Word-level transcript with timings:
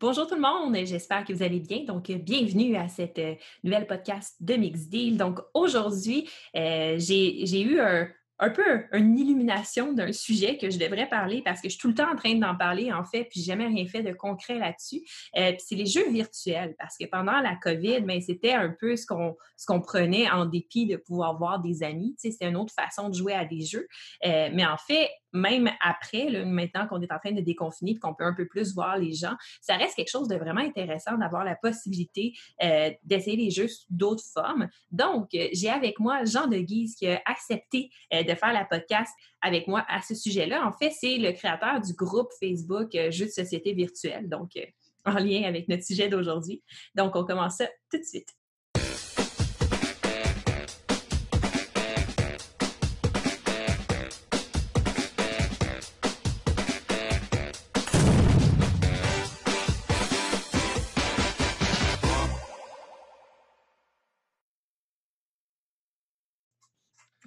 Bonjour 0.00 0.26
tout 0.26 0.34
le 0.34 0.40
monde, 0.40 0.76
j'espère 0.84 1.24
que 1.24 1.32
vous 1.32 1.42
allez 1.44 1.60
bien. 1.60 1.84
Donc, 1.84 2.10
bienvenue 2.10 2.74
à 2.76 2.88
cette 2.88 3.18
euh, 3.20 3.36
nouvelle 3.62 3.86
podcast 3.86 4.34
de 4.40 4.54
Mix 4.54 4.88
Deal. 4.88 5.16
Donc, 5.16 5.38
aujourd'hui, 5.54 6.28
euh, 6.56 6.96
j'ai 6.98 7.60
eu 7.62 7.78
un, 7.80 8.08
un 8.38 8.50
peu 8.50 8.84
une 8.92 9.18
illumination 9.18 9.92
d'un 9.92 10.12
sujet 10.12 10.58
que 10.58 10.70
je 10.70 10.78
devrais 10.78 11.08
parler 11.08 11.42
parce 11.42 11.60
que 11.60 11.68
je 11.68 11.74
suis 11.74 11.80
tout 11.80 11.88
le 11.88 11.94
temps 11.94 12.10
en 12.10 12.16
train 12.16 12.34
d'en 12.34 12.56
parler, 12.56 12.92
en 12.92 13.04
fait, 13.04 13.24
puis 13.30 13.40
jamais 13.40 13.66
rien 13.66 13.86
fait 13.86 14.02
de 14.02 14.12
concret 14.12 14.58
là-dessus. 14.58 15.02
Euh, 15.36 15.52
c'est 15.58 15.76
les 15.76 15.86
jeux 15.86 16.10
virtuels 16.10 16.74
parce 16.78 16.96
que 16.98 17.06
pendant 17.06 17.40
la 17.40 17.56
COVID, 17.56 18.00
mais 18.00 18.18
ben, 18.18 18.20
c'était 18.20 18.52
un 18.52 18.70
peu 18.70 18.96
ce 18.96 19.06
qu'on 19.06 19.36
ce 19.56 19.66
qu'on 19.66 19.80
prenait 19.80 20.28
en 20.30 20.46
dépit 20.46 20.86
de 20.86 20.96
pouvoir 20.96 21.38
voir 21.38 21.60
des 21.60 21.82
amis. 21.82 22.16
Tu 22.18 22.28
sais, 22.28 22.32
c'était 22.32 22.48
une 22.48 22.56
autre 22.56 22.74
façon 22.74 23.08
de 23.08 23.14
jouer 23.14 23.34
à 23.34 23.44
des 23.44 23.60
jeux. 23.60 23.86
Euh, 24.26 24.50
mais 24.52 24.66
en 24.66 24.76
fait, 24.76 25.08
même 25.32 25.70
après, 25.80 26.28
là, 26.30 26.44
maintenant 26.44 26.86
qu'on 26.86 27.00
est 27.00 27.12
en 27.12 27.18
train 27.18 27.32
de 27.32 27.40
déconfiner 27.40 27.92
et 27.92 27.98
qu'on 27.98 28.14
peut 28.14 28.24
un 28.24 28.34
peu 28.34 28.46
plus 28.46 28.74
voir 28.74 28.98
les 28.98 29.12
gens, 29.12 29.34
ça 29.60 29.76
reste 29.76 29.96
quelque 29.96 30.10
chose 30.10 30.28
de 30.28 30.36
vraiment 30.36 30.60
intéressant 30.60 31.18
d'avoir 31.18 31.44
la 31.44 31.56
possibilité 31.56 32.34
euh, 32.62 32.90
d'essayer 33.04 33.36
les 33.36 33.50
jeux 33.50 33.68
sous 33.68 33.86
d'autres 33.90 34.24
formes. 34.32 34.68
Donc, 34.90 35.28
j'ai 35.52 35.70
avec 35.70 35.98
moi 35.98 36.24
Jean 36.24 36.46
de 36.46 36.58
Guise 36.58 36.94
qui 36.96 37.08
a 37.08 37.20
accepté 37.26 37.90
de 38.24 38.34
faire 38.34 38.52
la 38.52 38.64
podcast 38.64 39.12
avec 39.40 39.66
moi 39.68 39.84
à 39.88 40.00
ce 40.02 40.14
sujet-là. 40.14 40.66
En 40.66 40.72
fait, 40.72 40.90
c'est 40.90 41.18
le 41.18 41.32
créateur 41.32 41.80
du 41.80 41.92
groupe 41.94 42.28
Facebook 42.40 42.94
euh, 42.94 43.10
Jeux 43.10 43.26
de 43.26 43.30
société 43.30 43.72
virtuelle, 43.72 44.28
donc 44.28 44.50
en 45.04 45.14
lien 45.14 45.44
avec 45.44 45.68
notre 45.68 45.84
sujet 45.84 46.08
d'aujourd'hui. 46.08 46.62
Donc, 46.94 47.14
on 47.16 47.24
commence 47.24 47.56
ça 47.56 47.68
tout 47.90 47.98
de 47.98 48.04
suite. 48.04 48.28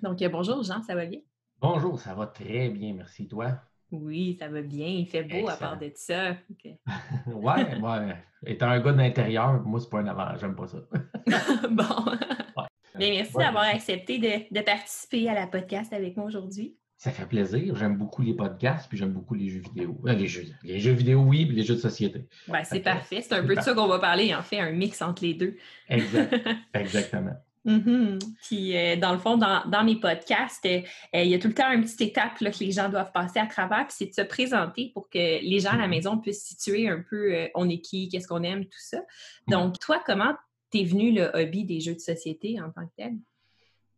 Donc, 0.01 0.21
euh, 0.21 0.29
bonjour 0.29 0.63
Jean, 0.63 0.81
ça 0.83 0.95
va 0.95 1.05
bien? 1.05 1.19
Bonjour, 1.59 1.99
ça 1.99 2.13
va 2.13 2.27
très 2.27 2.69
bien, 2.69 2.93
merci. 2.93 3.27
Toi? 3.27 3.59
Oui, 3.91 4.37
ça 4.39 4.47
va 4.47 4.61
bien. 4.61 4.87
Il 4.87 5.07
fait 5.07 5.23
beau 5.23 5.47
à 5.47 5.55
part 5.55 5.77
de 5.77 5.91
ça. 5.95 6.35
ouais, 7.25 7.79
ouais. 7.81 8.15
Étant 8.45 8.67
un 8.67 8.79
gars 8.79 8.93
d'intérieur, 8.93 9.61
moi, 9.63 9.79
c'est 9.79 9.89
pas 9.89 9.99
un 9.99 10.07
avantage. 10.07 10.41
J'aime 10.41 10.55
pas 10.55 10.67
ça. 10.67 10.77
bon. 11.69 12.63
Bien, 12.95 13.09
merci 13.11 13.33
d'avoir 13.37 13.63
accepté 13.63 14.19
de, 14.51 14.61
participer 14.61 15.29
à 15.29 15.33
la 15.33 15.47
podcast 15.47 15.93
avec 15.93 16.15
moi 16.17 16.25
aujourd'hui. 16.25 16.75
Ça 16.97 17.11
fait 17.11 17.25
plaisir. 17.25 17.75
J'aime 17.75 17.95
beaucoup 17.95 18.23
les 18.23 18.33
podcasts, 18.33 18.89
puis 18.89 18.97
j'aime 18.97 19.13
beaucoup 19.13 19.35
les 19.35 19.49
jeux 19.49 19.61
vidéo. 19.61 19.99
Euh, 20.05 20.13
les, 20.13 20.27
jeux, 20.27 20.45
les 20.63 20.79
jeux 20.79 20.93
vidéo, 20.93 21.21
oui, 21.21 21.45
puis 21.45 21.55
les 21.55 21.63
jeux 21.63 21.75
de 21.75 21.79
société. 21.79 22.27
Ben, 22.47 22.63
c'est 22.63 22.79
parfait. 22.79 23.21
C'est 23.21 23.33
un 23.33 23.45
peu 23.45 23.55
de 23.55 23.61
ça 23.61 23.73
qu'on 23.73 23.87
va 23.87 23.99
parler, 23.99 24.33
en 24.33 24.41
fait, 24.41 24.59
un 24.59 24.71
mix 24.71 25.01
entre 25.01 25.23
les 25.23 25.35
deux. 25.35 25.55
Exact. 25.89 26.35
Exactement. 26.73 27.35
Mm-hmm. 27.67 28.19
Puis, 28.43 28.77
euh, 28.77 28.95
dans 28.95 29.11
le 29.11 29.19
fond, 29.19 29.37
dans, 29.37 29.83
mes 29.83 29.97
podcasts, 29.97 30.65
euh, 30.65 30.81
euh, 31.13 31.23
il 31.23 31.29
y 31.29 31.35
a 31.35 31.39
tout 31.39 31.49
le 31.49 31.53
temps 31.53 31.69
une 31.71 31.81
petite 31.81 32.01
étape 32.01 32.39
que 32.39 32.63
les 32.63 32.71
gens 32.71 32.89
doivent 32.89 33.11
passer 33.11 33.39
à 33.39 33.45
travers, 33.45 33.85
puis 33.87 33.95
c'est 33.97 34.05
de 34.05 34.13
se 34.13 34.21
présenter 34.21 34.91
pour 34.93 35.09
que 35.09 35.17
les 35.17 35.59
gens 35.59 35.71
à 35.71 35.75
la 35.75 35.85
mm-hmm. 35.85 35.89
maison 35.89 36.17
puissent 36.17 36.45
situer 36.45 36.87
un 36.87 37.03
peu 37.07 37.49
on 37.55 37.69
est 37.69 37.79
qui, 37.79 38.07
qu'est-ce 38.07 38.27
qu'on 38.27 38.43
aime, 38.43 38.63
tout 38.63 38.79
ça. 38.79 38.97
Mm-hmm. 38.97 39.51
Donc, 39.51 39.79
toi, 39.79 40.01
comment 40.05 40.33
t'es 40.71 40.85
venu 40.85 41.11
le 41.11 41.29
hobby 41.33 41.65
des 41.65 41.81
jeux 41.81 41.93
de 41.93 41.99
société 41.99 42.59
en 42.61 42.71
tant 42.71 42.85
que 42.85 42.93
tel? 42.95 43.15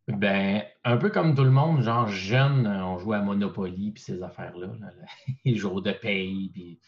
Ben, 0.08 0.64
un 0.84 0.98
peu 0.98 1.12
comme 1.12 1.36
tout 1.36 1.44
le 1.44 1.52
monde, 1.52 1.84
genre 1.84 2.08
jeune, 2.08 2.66
on 2.66 2.98
jouait 2.98 3.18
à 3.18 3.22
Monopoly 3.22 3.92
puis 3.92 4.02
ces 4.02 4.24
affaires-là, 4.24 4.72
les 5.46 5.56
jours 5.56 5.84
de 5.84 5.92
paye. 5.92 6.50
Puis, 6.52 6.80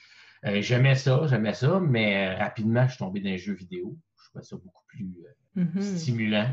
j'aimais 0.64 0.96
ça, 0.96 1.28
j'aimais 1.28 1.54
ça, 1.54 1.80
mais 1.80 2.34
rapidement, 2.34 2.86
je 2.86 2.94
suis 2.94 2.98
tombé 2.98 3.20
dans 3.20 3.30
les 3.30 3.38
jeux 3.38 3.54
vidéo. 3.54 3.96
Je 4.18 4.30
trouvais 4.30 4.44
ça 4.44 4.56
beaucoup 4.56 4.84
plus 4.88 5.08
stimulant. 5.80 6.48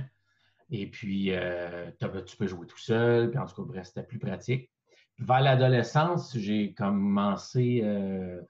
Et 0.70 0.86
puis, 0.90 1.32
euh, 1.32 1.90
tu 2.26 2.36
peux 2.36 2.46
jouer 2.46 2.66
tout 2.66 2.78
seul, 2.78 3.30
puis 3.30 3.38
en 3.38 3.46
tout 3.46 3.64
cas, 3.66 3.84
c'était 3.84 4.02
plus 4.02 4.18
pratique. 4.18 4.70
Vers 5.18 5.40
l'adolescence, 5.40 6.36
j'ai 6.36 6.74
commencé, 6.74 7.80
euh, 7.82 8.40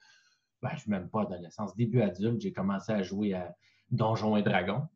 ben, 0.60 0.70
je 0.76 0.90
même 0.90 1.08
pas 1.08 1.22
adolescence, 1.22 1.74
début 1.76 2.02
adulte, 2.02 2.40
j'ai 2.40 2.52
commencé 2.52 2.92
à 2.92 3.02
jouer 3.02 3.34
à 3.34 3.54
Donjons 3.90 4.36
et 4.36 4.42
Dragons. 4.42 4.86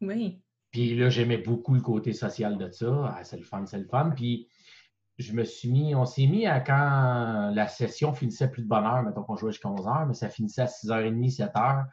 Oui. 0.00 0.42
Puis 0.70 0.94
là, 0.96 1.08
j'aimais 1.08 1.38
beaucoup 1.38 1.74
le 1.74 1.80
côté 1.80 2.12
social 2.12 2.58
de 2.58 2.70
ça. 2.70 3.14
Ah, 3.16 3.24
c'est 3.24 3.38
le 3.38 3.44
fun, 3.44 3.64
c'est 3.64 3.78
le 3.78 3.86
fun. 3.86 4.10
Puis 4.14 4.48
je 5.16 5.32
me 5.32 5.44
suis 5.44 5.70
mis, 5.70 5.94
on 5.94 6.04
s'est 6.04 6.26
mis 6.26 6.46
à 6.46 6.60
quand 6.60 7.50
la 7.54 7.66
session 7.68 8.12
finissait 8.12 8.50
plus 8.50 8.62
de 8.62 8.68
bonne 8.68 8.84
heure, 8.84 9.02
mettons 9.02 9.22
qu'on 9.22 9.36
jouait 9.36 9.52
jusqu'à 9.52 9.68
11 9.68 9.86
h, 9.86 10.08
mais 10.08 10.14
ça 10.14 10.28
finissait 10.28 10.62
à 10.62 10.66
6h30, 10.66 11.36
7h 11.36 11.86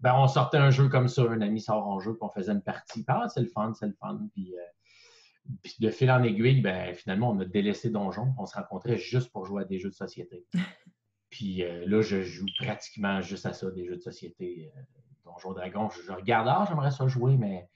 ben, 0.00 0.14
on 0.14 0.28
sortait 0.28 0.56
un 0.56 0.70
jeu 0.70 0.88
comme 0.88 1.08
ça, 1.08 1.22
un 1.22 1.40
ami 1.40 1.60
sort 1.60 1.86
un 1.92 2.00
jeu, 2.00 2.12
puis 2.12 2.22
on 2.22 2.30
faisait 2.30 2.52
une 2.52 2.62
partie. 2.62 3.04
Ah, 3.06 3.26
c'est 3.28 3.40
le 3.40 3.48
fun, 3.48 3.72
c'est 3.74 3.86
le 3.86 3.92
fun. 4.00 4.18
Puis, 4.32 4.54
euh, 4.54 5.52
puis, 5.62 5.74
de 5.78 5.90
fil 5.90 6.10
en 6.10 6.22
aiguille, 6.22 6.62
ben, 6.62 6.94
finalement, 6.94 7.30
on 7.30 7.40
a 7.40 7.44
délaissé 7.44 7.90
Donjon. 7.90 8.34
On 8.38 8.46
se 8.46 8.54
rencontrait 8.54 8.96
juste 8.96 9.30
pour 9.30 9.44
jouer 9.44 9.62
à 9.62 9.64
des 9.66 9.78
jeux 9.78 9.90
de 9.90 9.94
société. 9.94 10.46
puis 11.30 11.62
euh, 11.62 11.84
là, 11.86 12.00
je 12.00 12.22
joue 12.22 12.46
pratiquement 12.58 13.20
juste 13.20 13.44
à 13.44 13.52
ça, 13.52 13.70
des 13.70 13.84
jeux 13.84 13.96
de 13.96 14.02
société. 14.02 14.72
Euh, 14.74 14.80
Donjon 15.24 15.52
Dragon, 15.52 15.90
je, 15.90 16.12
regarde, 16.12 16.48
ah, 16.48 16.64
j'aimerais 16.66 16.90
ça 16.90 17.06
jouer, 17.06 17.36
mais 17.36 17.68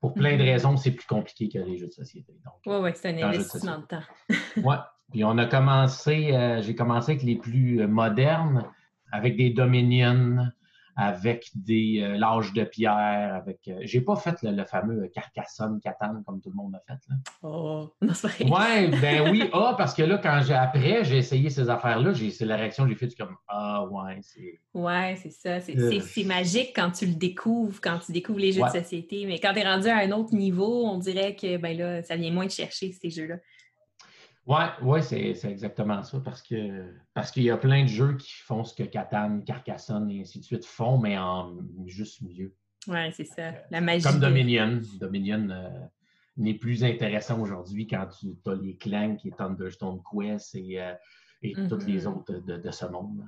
pour 0.00 0.14
plein 0.14 0.36
de 0.36 0.42
mhm. 0.42 0.48
raisons, 0.48 0.76
c'est 0.78 0.92
plus 0.92 1.06
compliqué 1.06 1.48
que 1.50 1.58
les 1.58 1.76
jeux 1.76 1.88
de 1.88 1.92
société. 1.92 2.34
Oui, 2.64 2.76
oui, 2.80 2.90
c'est 2.94 3.10
un 3.10 3.28
investissement 3.28 3.80
de, 3.80 3.84
temps. 3.84 4.02
oui. 4.56 4.76
Puis 5.12 5.24
on 5.24 5.38
a 5.38 5.46
commencé, 5.46 6.60
j'ai 6.62 6.74
commencé 6.74 7.12
avec 7.12 7.22
les 7.22 7.36
plus 7.36 7.86
modernes, 7.86 8.68
avec 9.12 9.36
des 9.36 9.50
Dominion, 9.50 10.48
avec 10.96 11.50
des 11.54 12.00
euh, 12.00 12.16
l'âge 12.16 12.54
de 12.54 12.64
pierre, 12.64 13.34
avec. 13.34 13.60
Euh, 13.68 13.80
j'ai 13.82 14.00
pas 14.00 14.16
fait 14.16 14.36
le, 14.42 14.64
fameux 14.64 15.08
Carcassonne, 15.14 15.78
Catane 15.80 16.22
comme 16.24 16.40
tout 16.40 16.48
le 16.48 16.56
monde 16.56 16.74
a 16.74 16.80
fait. 16.86 16.98
Là. 17.08 17.16
Oh, 17.42 17.90
non, 18.00 18.14
c'est 18.14 18.44
Ouais, 18.44 18.88
ben 18.88 19.30
oui, 19.30 19.44
ah, 19.52 19.74
parce 19.76 19.92
que 19.92 20.02
là, 20.02 20.16
quand 20.16 20.40
j'ai 20.46 20.54
après, 20.54 21.04
j'ai 21.04 21.18
essayé 21.18 21.50
ces 21.50 21.68
affaires-là, 21.68 22.12
c'est 22.14 22.46
la 22.46 22.56
réaction 22.56 22.84
que 22.84 22.90
j'ai 22.90 22.96
faite 22.96 23.14
comme 23.14 23.36
Ah 23.46 23.84
ouais, 23.84 24.18
c'est. 24.22 24.58
Ouais, 24.72 25.18
c'est 25.22 25.30
ça. 25.30 25.58
Euh. 25.70 26.00
C'est 26.00 26.24
magique 26.24 26.72
quand 26.74 26.90
tu 26.90 27.06
le 27.06 27.14
découvres, 27.14 27.78
quand 27.82 27.98
tu 27.98 28.12
découvres 28.12 28.38
les 28.38 28.52
jeux 28.52 28.62
de 28.62 28.82
société. 28.82 29.26
Mais 29.26 29.38
quand 29.38 29.52
tu 29.52 29.60
es 29.60 29.64
rendu 29.64 29.88
à 29.88 29.98
un 29.98 30.12
autre 30.12 30.34
niveau, 30.34 30.86
on 30.86 30.98
dirait 30.98 31.36
que 31.36 31.58
ben 31.58 31.76
là, 31.76 32.02
ça 32.02 32.16
vient 32.16 32.32
moins 32.32 32.46
de 32.46 32.50
chercher 32.50 32.92
ces 32.92 33.10
jeux-là. 33.10 33.36
Oui, 34.46 34.62
ouais, 34.82 35.02
c'est 35.02 35.44
exactement 35.44 36.04
ça, 36.04 36.20
parce 36.24 36.40
que 36.40 36.94
parce 37.14 37.32
qu'il 37.32 37.42
y 37.42 37.50
a 37.50 37.56
plein 37.56 37.82
de 37.82 37.88
jeux 37.88 38.16
qui 38.16 38.32
font 38.32 38.62
ce 38.62 38.74
que 38.74 38.84
Catan, 38.84 39.40
Carcassonne 39.40 40.08
et 40.10 40.20
ainsi 40.20 40.38
de 40.38 40.44
suite 40.44 40.64
font, 40.64 40.98
mais 40.98 41.18
en 41.18 41.56
juste 41.86 42.22
mieux. 42.22 42.54
Oui, 42.86 43.12
c'est 43.12 43.24
ça. 43.24 43.52
La 43.70 43.80
magie. 43.80 44.04
Comme 44.04 44.20
Dominion. 44.20 44.80
Dominion 45.00 45.48
euh, 45.50 45.68
n'est 46.36 46.54
plus 46.54 46.84
intéressant 46.84 47.40
aujourd'hui 47.40 47.88
quand 47.88 48.06
tu 48.06 48.36
as 48.46 48.54
les 48.54 48.76
clans 48.76 49.16
qui 49.16 49.28
est 49.28 49.36
Thunderstone 49.36 50.00
Quest 50.08 50.54
et, 50.54 50.80
euh, 50.80 50.94
et 51.42 51.52
toutes 51.68 51.84
les 51.84 52.04
mm-hmm. 52.04 52.06
autres 52.06 52.34
de, 52.34 52.70
ce 52.70 52.86
monde. 52.86 53.24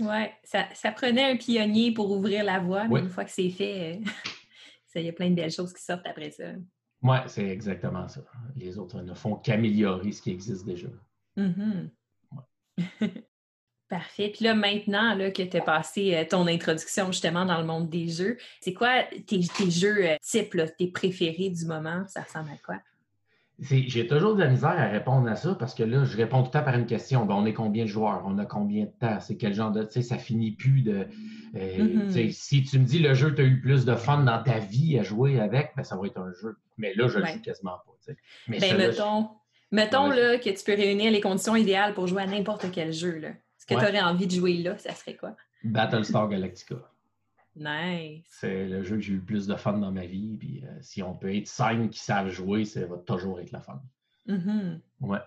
Oui, 0.00 0.26
ça, 0.44 0.66
ça, 0.74 0.92
prenait 0.92 1.32
un 1.32 1.36
pionnier 1.36 1.92
pour 1.92 2.10
ouvrir 2.10 2.44
la 2.44 2.60
voie, 2.60 2.86
mais 2.88 3.00
une 3.00 3.08
fois 3.08 3.24
que 3.24 3.30
c'est 3.30 3.48
fait, 3.48 3.96
euh, 3.96 4.04
il 4.96 5.06
y 5.06 5.08
a 5.08 5.12
plein 5.12 5.30
de 5.30 5.34
belles 5.34 5.50
choses 5.50 5.72
qui 5.72 5.82
sortent 5.82 6.06
après 6.06 6.30
ça. 6.30 6.52
Oui, 7.02 7.16
c'est 7.26 7.46
exactement 7.46 8.08
ça. 8.08 8.20
Les 8.56 8.78
autres 8.78 9.00
ne 9.00 9.14
font 9.14 9.36
qu'améliorer 9.36 10.12
ce 10.12 10.22
qui 10.22 10.30
existe 10.30 10.64
déjà. 10.64 10.88
Mm-hmm. 11.36 11.90
Parfait. 13.88 14.30
Puis 14.34 14.44
là, 14.44 14.54
maintenant 14.54 15.14
là, 15.14 15.30
que 15.30 15.42
tu 15.42 15.56
as 15.56 15.62
passé 15.62 16.14
euh, 16.14 16.24
ton 16.28 16.46
introduction 16.46 17.06
justement 17.06 17.46
dans 17.46 17.58
le 17.58 17.64
monde 17.64 17.88
des 17.88 18.08
jeux, 18.08 18.36
c'est 18.60 18.74
quoi 18.74 19.04
tes, 19.26 19.40
jeux 19.70 20.10
euh, 20.10 20.16
types, 20.20 20.60
tes 20.76 20.88
préférés 20.88 21.48
du 21.48 21.64
moment? 21.64 22.04
Ça 22.08 22.22
ressemble 22.22 22.50
à 22.50 22.58
quoi? 22.58 22.80
J'ai 23.60 24.06
toujours 24.06 24.36
de 24.36 24.40
la 24.40 24.48
misère 24.48 24.70
à 24.70 24.86
répondre 24.86 25.28
à 25.28 25.34
ça 25.34 25.56
parce 25.56 25.74
que 25.74 25.82
là, 25.82 26.04
je 26.04 26.16
réponds 26.16 26.42
tout 26.42 26.46
le 26.48 26.50
temps 26.52 26.62
par 26.62 26.76
une 26.76 26.86
question. 26.86 27.26
Ben, 27.26 27.34
on 27.34 27.44
est 27.44 27.54
combien 27.54 27.84
de 27.84 27.88
joueurs? 27.88 28.22
On 28.24 28.38
a 28.38 28.44
combien 28.44 28.84
de 28.84 28.90
temps? 28.90 29.18
C'est 29.18 29.36
quel 29.36 29.52
genre 29.52 29.72
de. 29.72 29.82
Tu 29.82 29.94
sais, 29.94 30.02
ça 30.02 30.16
finit 30.16 30.52
plus 30.52 30.82
de. 30.82 31.08
Euh, 31.56 31.78
mm-hmm. 32.08 32.30
Si 32.30 32.62
tu 32.62 32.78
me 32.78 32.84
dis 32.84 33.00
le 33.00 33.14
jeu, 33.14 33.34
tu 33.34 33.42
as 33.42 33.44
eu 33.44 33.60
plus 33.60 33.84
de 33.84 33.96
fun 33.96 34.22
dans 34.22 34.40
ta 34.42 34.58
vie 34.58 34.96
à 34.98 35.02
jouer 35.02 35.40
avec, 35.40 35.72
ben, 35.76 35.82
ça 35.82 35.96
va 35.96 36.06
être 36.06 36.18
un 36.18 36.32
jeu. 36.40 36.56
Mais 36.76 36.94
là, 36.94 37.08
je 37.08 37.18
ne 37.18 37.24
le 37.24 37.32
joue 37.32 37.40
quasiment 37.40 37.78
pas. 37.84 38.12
Mais 38.46 38.60
ben, 38.60 38.76
mettons, 38.76 39.28
mettons 39.72 40.08
là, 40.08 40.38
que 40.38 40.50
tu 40.50 40.64
peux 40.64 40.74
réunir 40.74 41.10
les 41.10 41.20
conditions 41.20 41.56
idéales 41.56 41.94
pour 41.94 42.06
jouer 42.06 42.22
à 42.22 42.26
n'importe 42.26 42.66
quel 42.72 42.92
jeu. 42.92 43.18
Là. 43.18 43.30
Ce 43.58 43.66
que 43.66 43.74
tu 43.74 43.84
aurais 43.84 44.00
envie 44.00 44.26
de 44.26 44.32
jouer 44.32 44.54
là, 44.54 44.78
ça 44.78 44.94
serait 44.94 45.16
quoi? 45.16 45.34
Battlestar 45.64 46.28
Galactica. 46.28 46.76
Nice. 47.58 48.24
C'est 48.28 48.66
le 48.66 48.82
jeu 48.82 48.96
que 48.96 49.02
j'ai 49.02 49.12
eu 49.12 49.16
le 49.16 49.22
plus 49.22 49.46
de 49.46 49.56
fun 49.56 49.74
dans 49.74 49.92
ma 49.92 50.06
vie. 50.06 50.36
Puis 50.38 50.62
euh, 50.64 50.76
si 50.80 51.02
on 51.02 51.14
peut 51.14 51.34
être 51.34 51.48
cinq 51.48 51.90
qui 51.90 51.98
savent 51.98 52.30
jouer, 52.30 52.64
ça 52.64 52.86
va 52.86 52.96
toujours 52.98 53.40
être 53.40 53.52
la 53.52 53.60
fun. 53.60 53.80
Mm-hmm. 54.28 54.80
Ouais. 55.00 55.18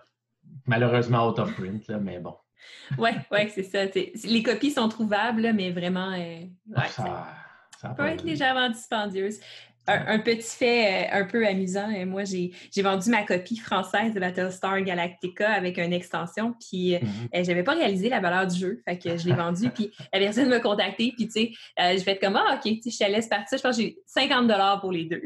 Malheureusement 0.66 1.28
out 1.28 1.38
of 1.38 1.54
print, 1.54 1.86
là, 1.88 1.98
mais 1.98 2.18
bon. 2.18 2.36
ouais, 2.98 3.14
ouais, 3.30 3.48
c'est 3.48 3.62
ça. 3.62 3.84
Les 4.24 4.42
copies 4.42 4.70
sont 4.70 4.88
trouvables, 4.88 5.52
mais 5.52 5.70
vraiment. 5.70 6.12
Euh, 6.12 6.46
ça, 6.88 7.88
peut 7.96 8.06
être 8.06 8.24
légèrement 8.24 8.70
dispendieuse. 8.70 9.40
Un, 9.86 10.18
petit 10.18 10.56
fait 10.56 10.86
euh, 10.86 11.20
un 11.20 11.24
peu 11.24 11.46
amusant. 11.46 11.88
Euh, 11.92 12.06
moi, 12.06 12.22
j'ai 12.24 12.52
vendu 12.82 13.10
ma 13.10 13.24
copie 13.24 13.56
française 13.56 14.14
de 14.14 14.20
Battlestar 14.20 14.80
Galactica 14.82 15.50
avec 15.50 15.78
une 15.78 15.92
extension, 15.92 16.54
puis 16.60 16.94
mm-hmm. 16.94 17.44
je 17.44 17.48
n'avais 17.48 17.62
pas 17.62 17.74
réalisé 17.74 18.08
la 18.08 18.20
valeur 18.20 18.46
du 18.46 18.58
jeu. 18.58 18.82
Fait 18.84 18.98
que 18.98 19.16
je 19.16 19.26
l'ai 19.26 19.34
vendu, 19.34 19.70
puis 19.70 19.90
la 20.12 20.20
personne 20.20 20.48
m'a 20.48 20.60
contacté, 20.60 21.12
puis 21.16 21.26
tu 21.26 21.32
sais, 21.32 21.52
je 21.78 22.04
vais 22.04 22.12
être 22.12 22.20
comme, 22.20 22.36
ah, 22.36 22.54
OK, 22.54 22.72
je 22.84 22.96
te 22.96 23.10
laisse 23.10 23.26
partir. 23.26 23.58
Je 23.58 23.62
pense 23.62 23.76
que 23.76 23.82
j'ai 23.82 23.98
50 24.06 24.80
pour 24.80 24.92
les 24.92 25.04
deux. 25.04 25.22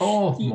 oh, 0.00 0.34
puis, 0.36 0.50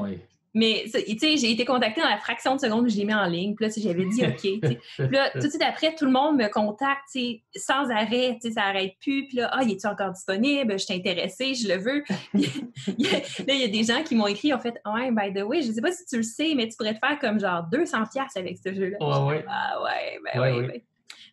mais, 0.55 0.85
tu 0.85 1.17
sais, 1.19 1.37
j'ai 1.37 1.51
été 1.51 1.65
contactée 1.65 1.99
dans 1.99 2.09
la 2.09 2.17
fraction 2.17 2.55
de 2.55 2.61
seconde 2.61 2.85
où 2.85 2.89
je 2.89 2.95
l'ai 2.95 3.03
mis 3.03 3.13
en 3.13 3.25
ligne. 3.25 3.55
Puis 3.55 3.65
là, 3.65 3.73
j'avais 3.75 4.05
dit 4.05 4.23
OK. 4.25 4.59
Puis 4.61 5.17
là, 5.17 5.29
tout 5.31 5.39
de 5.39 5.49
suite 5.49 5.61
après, 5.61 5.93
tout 5.93 6.05
le 6.05 6.11
monde 6.11 6.37
me 6.37 6.47
contacte, 6.47 7.09
sans 7.55 7.89
arrêt. 7.91 8.37
Tu 8.41 8.47
sais, 8.47 8.53
ça 8.53 8.61
n'arrête 8.61 8.93
plus. 9.01 9.27
Puis 9.27 9.37
là, 9.37 9.49
ah, 9.51 9.63
il 9.63 9.73
est-tu 9.73 9.85
encore 9.85 10.11
disponible? 10.11 10.79
Je 10.79 10.85
suis 10.85 10.93
intéressée, 10.93 11.53
je 11.55 11.67
le 11.67 11.75
veux. 11.75 12.03
là, 12.33 13.53
il 13.53 13.59
y 13.59 13.63
a 13.65 13.67
des 13.67 13.83
gens 13.83 14.01
qui 14.01 14.15
m'ont 14.15 14.27
écrit, 14.27 14.53
en 14.53 14.59
fait, 14.59 14.81
ouais, 14.85 15.11
by 15.11 15.37
the 15.37 15.43
way, 15.43 15.61
je 15.61 15.67
ne 15.67 15.73
sais 15.73 15.81
pas 15.81 15.91
si 15.91 16.05
tu 16.05 16.17
le 16.17 16.23
sais, 16.23 16.53
mais 16.55 16.69
tu 16.69 16.77
pourrais 16.77 16.93
te 16.93 17.05
faire 17.05 17.19
comme 17.19 17.37
genre 17.37 17.65
200$ 17.71 18.37
avec 18.37 18.57
ce 18.57 18.73
jeu-là. 18.73 18.97
Ah 19.01 19.25
ouais. 19.25 19.45
Ah 19.47 19.83
ouais, 19.83 20.19
ben 20.23 20.41
ouais, 20.41 20.67
ben 20.67 20.71
Ouais, 20.71 20.85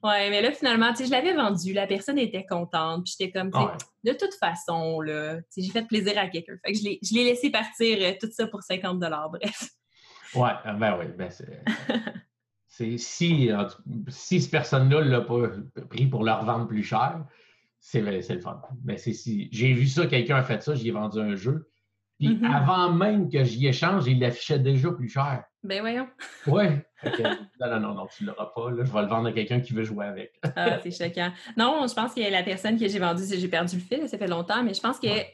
mais 0.03 0.43
là, 0.43 0.53
finalement, 0.53 0.93
je 0.95 1.11
l'avais 1.11 1.35
vendu, 1.35 1.73
la 1.73 1.87
personne 1.87 2.19
était 2.19 2.45
contente, 2.45 3.05
puis 3.05 3.15
j'étais 3.19 3.33
comme, 3.33 3.51
de 4.05 4.13
toute 4.13 4.35
façon, 4.35 5.01
là, 5.01 5.39
j'ai 5.57 5.71
fait 5.71 5.87
plaisir 5.87 6.19
à 6.19 6.29
quelqu'un. 6.29 6.57
Fait 6.65 6.73
que 6.73 6.79
je 6.79 7.15
l'ai 7.15 7.25
laissé 7.25 7.51
partir 7.51 7.99
euh, 8.01 8.13
tout 8.21 8.29
ça 8.33 8.47
pour 8.47 8.63
50 8.63 8.99
bref. 9.31 9.69
Ouais, 10.35 10.51
euh, 10.67 10.73
ben 10.73 10.99
oui, 10.99 11.07
ben 11.17 11.31
c'est. 11.31 12.99
si, 12.99 13.51
si 14.09 14.41
cette 14.41 14.51
personne-là 14.51 15.05
ne 15.05 15.11
l'a 15.11 15.21
pas 15.21 15.51
pris 15.89 16.07
pour 16.07 16.25
leur 16.25 16.45
vendre 16.45 16.67
plus 16.67 16.83
cher, 16.83 17.25
c'est 17.79 18.01
le 18.01 18.41
fun. 18.41 18.61
Mais 18.85 18.97
c'est 18.97 19.13
si. 19.13 19.49
J'ai 19.53 19.73
vu 19.73 19.87
ça, 19.87 20.07
quelqu'un 20.07 20.37
a 20.37 20.43
fait 20.43 20.63
ça, 20.63 20.75
j'y 20.75 20.89
ai 20.89 20.93
vendu 20.93 21.21
un 21.21 21.35
jeu. 21.35 21.69
Puis 22.19 22.29
mm-hmm. 22.29 22.55
avant 22.55 22.93
même 22.93 23.29
que 23.29 23.45
j'y 23.45 23.67
échange, 23.67 24.07
il 24.07 24.21
l'affichait 24.21 24.59
déjà 24.59 24.91
plus 24.93 25.09
cher. 25.09 25.45
Ben 25.65 25.81
voyons. 25.81 26.09
Oui. 26.47 26.65
non, 27.61 27.81
non, 27.81 27.95
non, 27.95 28.07
tu 28.07 28.25
ne 28.25 28.31
l'auras 28.31 28.47
pas. 28.47 28.71
Là. 28.71 28.85
Je 28.85 28.93
vais 28.93 29.03
le 29.03 29.09
vendre 29.09 29.29
à 29.29 29.33
quelqu'un 29.33 29.61
qui 29.61 29.73
veut 29.73 29.85
jouer 29.85 30.07
avec. 30.07 30.33
ah, 30.57 30.79
c'est 30.83 30.91
choquant. 30.91 31.33
Non, 31.57 31.87
je 31.87 31.95
pense 31.95 32.15
que 32.15 32.21
la 32.21 32.43
personne 32.43 32.79
que 32.79 32.89
j'ai 32.89 32.99
vendue, 32.99 33.23
j'ai 33.29 33.49
perdu 33.49 33.77
le 33.77 33.83
fil, 33.83 34.09
ça 34.09 34.19
fait 34.19 34.27
longtemps, 34.27 34.63
mais 34.65 34.75
je 34.75 34.81
pense 34.81 34.99
qu'elle 34.99 35.27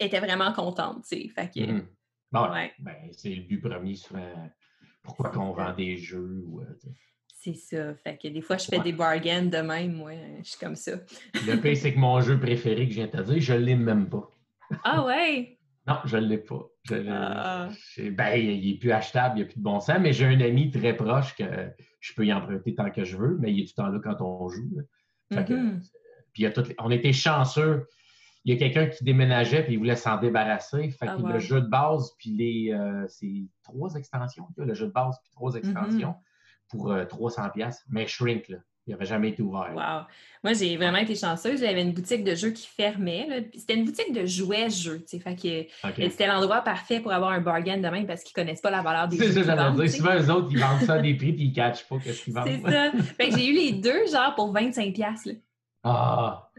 était 0.00 0.20
vraiment 0.20 0.52
contente. 0.52 1.06
Fait 1.06 1.28
que... 1.28 1.60
Mm-hmm. 1.60 1.84
bon, 2.32 2.52
ouais. 2.52 2.72
ben, 2.80 2.96
c'est 3.12 3.34
le 3.34 3.42
but 3.42 3.60
premier 3.60 3.94
souvent. 3.94 4.50
Pourquoi 5.02 5.30
qu'on 5.30 5.52
vend 5.52 5.72
des 5.72 5.96
jeux 5.96 6.42
ou. 6.46 6.60
Euh, 6.60 6.64
c'est 7.40 7.54
ça. 7.54 7.94
Fait 7.94 8.18
que 8.18 8.26
des 8.28 8.42
fois, 8.42 8.56
je 8.56 8.66
fais 8.66 8.80
des 8.80 8.92
bargains 8.92 9.44
de 9.44 9.58
même, 9.58 9.92
moi. 9.92 10.10
Je 10.42 10.50
suis 10.50 10.58
comme 10.58 10.74
ça. 10.74 10.92
le 11.46 11.56
pire, 11.56 11.76
c'est 11.76 11.94
que 11.94 11.98
mon 11.98 12.20
jeu 12.20 12.38
préféré 12.38 12.86
que 12.86 12.90
je 12.90 12.96
viens 12.96 13.06
de 13.06 13.12
te 13.12 13.22
dire, 13.22 13.40
je 13.40 13.52
ne 13.52 13.58
l'ai 13.58 13.76
même 13.76 14.08
pas. 14.08 14.28
ah 14.84 15.04
ouais? 15.04 15.58
Non, 15.86 15.96
je 16.04 16.16
ne 16.16 16.26
l'ai 16.26 16.38
pas. 16.38 16.68
Ah. 16.90 17.68
Ben, 17.98 18.34
il 18.34 18.70
n'est 18.70 18.78
plus 18.78 18.92
achetable, 18.92 19.38
il 19.38 19.42
n'y 19.42 19.42
a 19.42 19.46
plus 19.46 19.58
de 19.58 19.62
bon 19.62 19.80
sens, 19.80 19.98
mais 20.00 20.12
j'ai 20.12 20.26
un 20.26 20.40
ami 20.40 20.70
très 20.70 20.94
proche 20.94 21.34
que 21.36 21.44
je 22.00 22.14
peux 22.14 22.26
y 22.26 22.32
emprunter 22.32 22.74
tant 22.74 22.90
que 22.90 23.04
je 23.04 23.16
veux, 23.16 23.36
mais 23.38 23.52
il 23.52 23.60
est 23.60 23.66
tout 23.66 23.74
le 23.78 23.84
temps 23.84 23.88
là 23.88 24.00
quand 24.02 24.20
on 24.20 24.48
joue. 24.48 24.70
Mm-hmm. 25.30 25.80
puis 26.32 26.46
on 26.78 26.90
était 26.90 27.12
chanceux. 27.12 27.86
Il 28.44 28.54
y 28.54 28.56
a 28.56 28.58
quelqu'un 28.58 28.86
qui 28.86 29.04
déménageait 29.04 29.62
puis 29.62 29.74
il 29.74 29.78
voulait 29.78 29.96
s'en 29.96 30.18
débarrasser. 30.18 30.90
Fait 30.90 31.08
ah, 31.08 31.18
le 31.18 31.38
jeu 31.38 31.60
de 31.60 31.68
base, 31.68 32.12
puis 32.18 32.30
les 32.30 32.72
euh, 32.72 33.04
c'est 33.08 33.46
trois 33.62 33.94
extensions, 33.94 34.48
le 34.56 34.72
jeu 34.72 34.86
de 34.86 34.92
base, 34.92 35.18
puis 35.22 35.30
trois 35.32 35.52
mm-hmm. 35.52 35.58
extensions 35.58 36.14
pour 36.68 36.92
300$. 36.92 37.60
Euh, 37.60 37.70
mais 37.88 38.06
shrink, 38.06 38.48
là. 38.48 38.58
Il 38.88 38.92
n'avait 38.92 39.04
jamais 39.04 39.28
été 39.28 39.42
ouvert. 39.42 39.70
Wow. 39.74 40.06
Moi, 40.42 40.54
j'ai 40.54 40.76
vraiment 40.78 40.96
été 40.96 41.14
chanceuse. 41.14 41.60
J'avais 41.60 41.82
une 41.82 41.92
boutique 41.92 42.24
de 42.24 42.34
jeux 42.34 42.50
qui 42.50 42.66
fermait. 42.66 43.50
C'était 43.54 43.74
une 43.74 43.84
boutique 43.84 44.14
de 44.14 44.24
jouets 44.24 44.70
jeux. 44.70 45.04
C'était 45.06 46.26
l'endroit 46.26 46.62
parfait 46.62 47.00
pour 47.00 47.12
avoir 47.12 47.32
un 47.32 47.40
bargain 47.40 47.76
demain 47.76 48.04
parce 48.06 48.22
qu'ils 48.22 48.32
ne 48.40 48.44
connaissent 48.44 48.62
pas 48.62 48.70
la 48.70 48.80
valeur 48.80 49.08
des 49.08 49.18
jeux. 49.18 49.24
C'est 49.24 49.44
ça, 49.44 49.56
j'allais 49.56 49.86
dire. 49.86 49.90
Souvent, 49.90 50.14
eux 50.18 50.30
autres, 50.30 50.48
ils 50.50 50.58
vendent 50.58 50.80
ça 50.80 50.94
à 50.94 50.98
des 51.00 51.14
prix 51.16 51.30
et 51.30 51.36
ils 51.38 51.50
ne 51.50 51.54
catchent 51.54 51.86
pas 51.86 51.96
ce 52.00 52.24
qu'ils 52.24 52.32
vendent. 52.32 52.48
C'est 52.48 52.62
ça. 52.62 53.36
j'ai 53.36 53.46
eu 53.46 53.52
les 53.52 53.72
deux, 53.72 54.06
genre, 54.10 54.34
pour 54.34 54.54
25$. 54.54 55.36
Ah! 55.84 56.50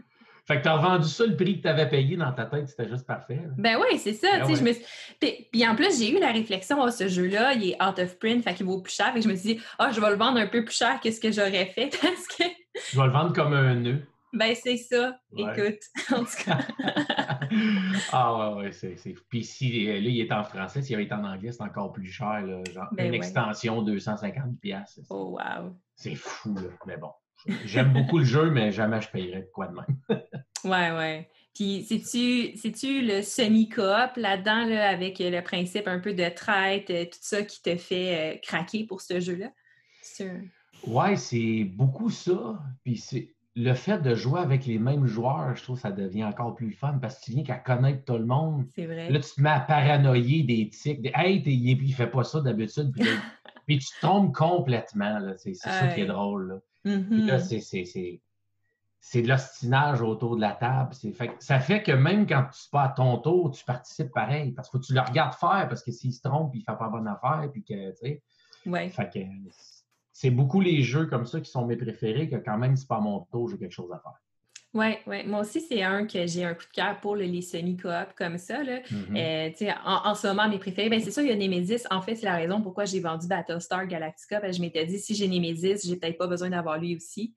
Fait 0.46 0.58
que 0.58 0.62
tu 0.62 0.68
as 0.68 0.76
vendu 0.76 1.08
ça 1.08 1.26
le 1.26 1.36
prix 1.36 1.58
que 1.58 1.62
tu 1.62 1.68
avais 1.68 1.88
payé 1.88 2.16
dans 2.16 2.32
ta 2.32 2.46
tête, 2.46 2.68
c'était 2.68 2.88
juste 2.88 3.06
parfait. 3.06 3.40
Ben 3.56 3.76
oui, 3.80 3.98
c'est 3.98 4.14
ça. 4.14 4.40
Ben 4.40 4.54
je 4.54 4.62
me 4.62 4.72
puis, 5.20 5.66
en 5.66 5.74
plus, 5.74 5.98
j'ai 5.98 6.16
eu 6.16 6.20
la 6.20 6.32
réflexion, 6.32 6.78
oh, 6.80 6.90
ce 6.90 7.08
jeu-là, 7.08 7.54
il 7.54 7.70
est 7.70 7.82
out 7.82 7.98
of 7.98 8.18
print, 8.18 8.42
fait 8.42 8.54
qu'il 8.54 8.66
vaut 8.66 8.80
plus 8.80 8.94
cher. 8.94 9.12
Fait 9.12 9.20
que 9.20 9.24
je 9.24 9.28
me 9.28 9.36
suis 9.36 9.56
dit, 9.56 9.62
ah, 9.78 9.90
je 9.92 10.00
vais 10.00 10.10
le 10.10 10.16
vendre 10.16 10.38
un 10.38 10.46
peu 10.46 10.64
plus 10.64 10.76
cher 10.76 11.00
que 11.00 11.10
ce 11.10 11.20
que 11.20 11.30
j'aurais 11.30 11.66
fait 11.66 11.90
parce 12.02 12.26
que. 12.26 12.44
Je 12.92 12.98
vais 12.98 13.06
le 13.06 13.12
vendre 13.12 13.32
comme 13.32 13.52
un 13.52 13.74
nœud. 13.74 14.02
Ben, 14.32 14.54
c'est 14.54 14.76
ça. 14.76 15.18
Écoute, 15.36 15.80
en 16.12 16.20
tout 16.20 16.44
cas. 16.44 16.58
ah, 18.12 18.54
ouais, 18.54 18.62
ouais, 18.62 18.72
c'est. 18.72 18.96
Puis 19.28 19.44
si 19.44 19.86
là, 19.86 19.96
il 19.96 20.20
est 20.20 20.32
en 20.32 20.44
français, 20.44 20.82
s'il 20.82 20.94
avait 20.94 21.04
été 21.04 21.14
en 21.14 21.24
anglais, 21.24 21.50
c'est 21.50 21.62
encore 21.62 21.92
plus 21.92 22.06
cher. 22.06 22.42
Là, 22.42 22.62
genre, 22.72 22.88
ben 22.92 23.08
une 23.08 23.14
extension, 23.14 23.82
250$. 23.82 25.00
Oh, 25.10 25.36
wow. 25.36 25.76
C'est 25.96 26.14
fou, 26.14 26.54
là. 26.54 26.70
Mais 26.86 26.96
bon. 26.96 27.10
J'aime 27.64 27.92
beaucoup 27.92 28.18
le 28.18 28.24
jeu, 28.24 28.50
mais 28.50 28.72
jamais 28.72 29.00
je 29.00 29.08
payerais 29.08 29.48
quoi 29.52 29.68
de 29.68 29.74
même. 29.74 30.22
ouais, 30.64 30.90
ouais. 30.92 31.28
Puis, 31.54 31.84
c'est-tu 31.88 33.02
le 33.02 33.22
semi-coop 33.22 34.16
là-dedans, 34.16 34.66
là, 34.66 34.88
avec 34.88 35.18
le 35.18 35.40
principe 35.40 35.88
un 35.88 35.98
peu 35.98 36.14
de 36.14 36.28
traite, 36.28 36.90
euh, 36.90 37.04
tout 37.04 37.18
ça 37.20 37.42
qui 37.42 37.60
te 37.60 37.76
fait 37.76 38.36
euh, 38.36 38.38
craquer 38.42 38.84
pour 38.84 39.00
ce 39.00 39.20
jeu-là? 39.20 39.50
Ouais, 40.86 41.16
c'est 41.16 41.64
beaucoup 41.64 42.10
ça. 42.10 42.58
Puis, 42.84 42.98
c'est 42.98 43.34
le 43.56 43.74
fait 43.74 43.98
de 43.98 44.14
jouer 44.14 44.40
avec 44.40 44.64
les 44.64 44.78
mêmes 44.78 45.06
joueurs, 45.06 45.56
je 45.56 45.62
trouve 45.62 45.76
que 45.76 45.82
ça 45.82 45.90
devient 45.90 46.24
encore 46.24 46.54
plus 46.54 46.70
fun 46.70 46.98
parce 47.02 47.18
que 47.18 47.24
tu 47.24 47.32
viens 47.32 47.42
qu'à 47.42 47.58
connaître 47.58 48.04
tout 48.04 48.16
le 48.16 48.24
monde. 48.24 48.66
C'est 48.74 48.86
vrai. 48.86 49.10
Là, 49.10 49.18
tu 49.18 49.30
te 49.34 49.40
mets 49.42 49.50
à 49.50 49.60
paranoïer 49.60 50.44
des 50.44 50.68
tics. 50.68 51.02
Des, 51.02 51.12
hey, 51.14 51.42
il, 51.44 51.88
ne 51.88 51.92
fait 51.92 52.06
pas 52.06 52.22
ça 52.22 52.40
d'habitude. 52.40 52.92
Puis, 53.66 53.78
tu 53.78 53.88
tombes 54.00 54.32
complètement. 54.32 55.18
C'est 55.36 55.54
ça 55.54 55.88
qui 55.88 56.02
est 56.02 56.06
drôle. 56.06 56.48
Là. 56.48 56.54
Mm-hmm. 56.84 58.22
c'est 59.00 59.22
de 59.22 59.28
l'ostinage 59.28 60.02
autour 60.02 60.36
de 60.36 60.40
la 60.40 60.52
table. 60.52 60.94
ça 61.38 61.58
fait 61.60 61.82
que 61.82 61.92
même 61.92 62.26
quand 62.26 62.46
tu 62.52 62.68
pas 62.70 62.84
à 62.84 62.88
ton 62.90 63.18
tour, 63.18 63.50
tu 63.50 63.64
participes 63.64 64.12
pareil. 64.12 64.52
Parce 64.52 64.70
que 64.70 64.78
tu 64.78 64.94
le 64.94 65.00
regardes 65.00 65.34
faire, 65.34 65.66
parce 65.68 65.82
que 65.82 65.90
s'il 65.90 66.12
se 66.12 66.22
trompe, 66.22 66.52
il 66.54 66.58
ne 66.58 66.64
fait 66.64 66.78
pas 66.78 66.88
bonne 66.88 67.08
affaire. 67.08 67.48
Puis 67.52 67.64
que, 67.64 67.94
c'est 70.12 70.30
beaucoup 70.30 70.60
les 70.60 70.82
jeux 70.82 71.06
comme 71.06 71.24
ça 71.24 71.40
qui 71.40 71.50
sont 71.50 71.66
mes 71.66 71.76
préférés, 71.76 72.28
que 72.28 72.36
quand 72.36 72.58
même, 72.58 72.76
c'est 72.76 72.88
pas 72.88 72.96
à 72.96 73.00
mon 73.00 73.20
tour, 73.20 73.48
j'ai 73.48 73.58
quelque 73.58 73.72
chose 73.72 73.92
à 73.92 73.98
faire. 73.98 74.20
Oui, 74.72 74.86
ouais. 75.08 75.24
moi 75.24 75.40
aussi, 75.40 75.60
c'est 75.60 75.82
un 75.82 76.06
que 76.06 76.26
j'ai 76.26 76.44
un 76.44 76.54
coup 76.54 76.64
de 76.64 76.72
cœur 76.72 77.00
pour 77.00 77.16
les 77.16 77.42
semi-coop 77.42 78.14
comme 78.16 78.38
ça. 78.38 78.62
Là. 78.62 78.78
Mm-hmm. 78.80 79.64
Euh, 79.66 79.72
en, 79.84 80.14
ce 80.14 80.28
moment, 80.28 80.48
mes 80.48 80.58
préférés, 80.58 80.88
ben, 80.88 81.00
c'est 81.00 81.10
sûr, 81.10 81.22
il 81.22 81.28
y 81.28 81.32
a 81.32 81.36
Nemesis. 81.36 81.86
En 81.90 82.00
fait, 82.00 82.14
c'est 82.14 82.26
la 82.26 82.36
raison 82.36 82.62
pourquoi 82.62 82.84
j'ai 82.84 83.00
vendu 83.00 83.26
Battlestar 83.26 83.86
Galactica. 83.88 84.38
Parce 84.40 84.52
que 84.52 84.56
je 84.58 84.62
m'étais 84.62 84.86
dit, 84.86 84.98
si 84.98 85.14
j'ai 85.16 85.26
Nemesis, 85.26 85.84
j'ai 85.84 85.96
peut-être 85.96 86.18
pas 86.18 86.28
besoin 86.28 86.50
d'avoir 86.50 86.78
lui 86.78 86.94
aussi. 86.94 87.34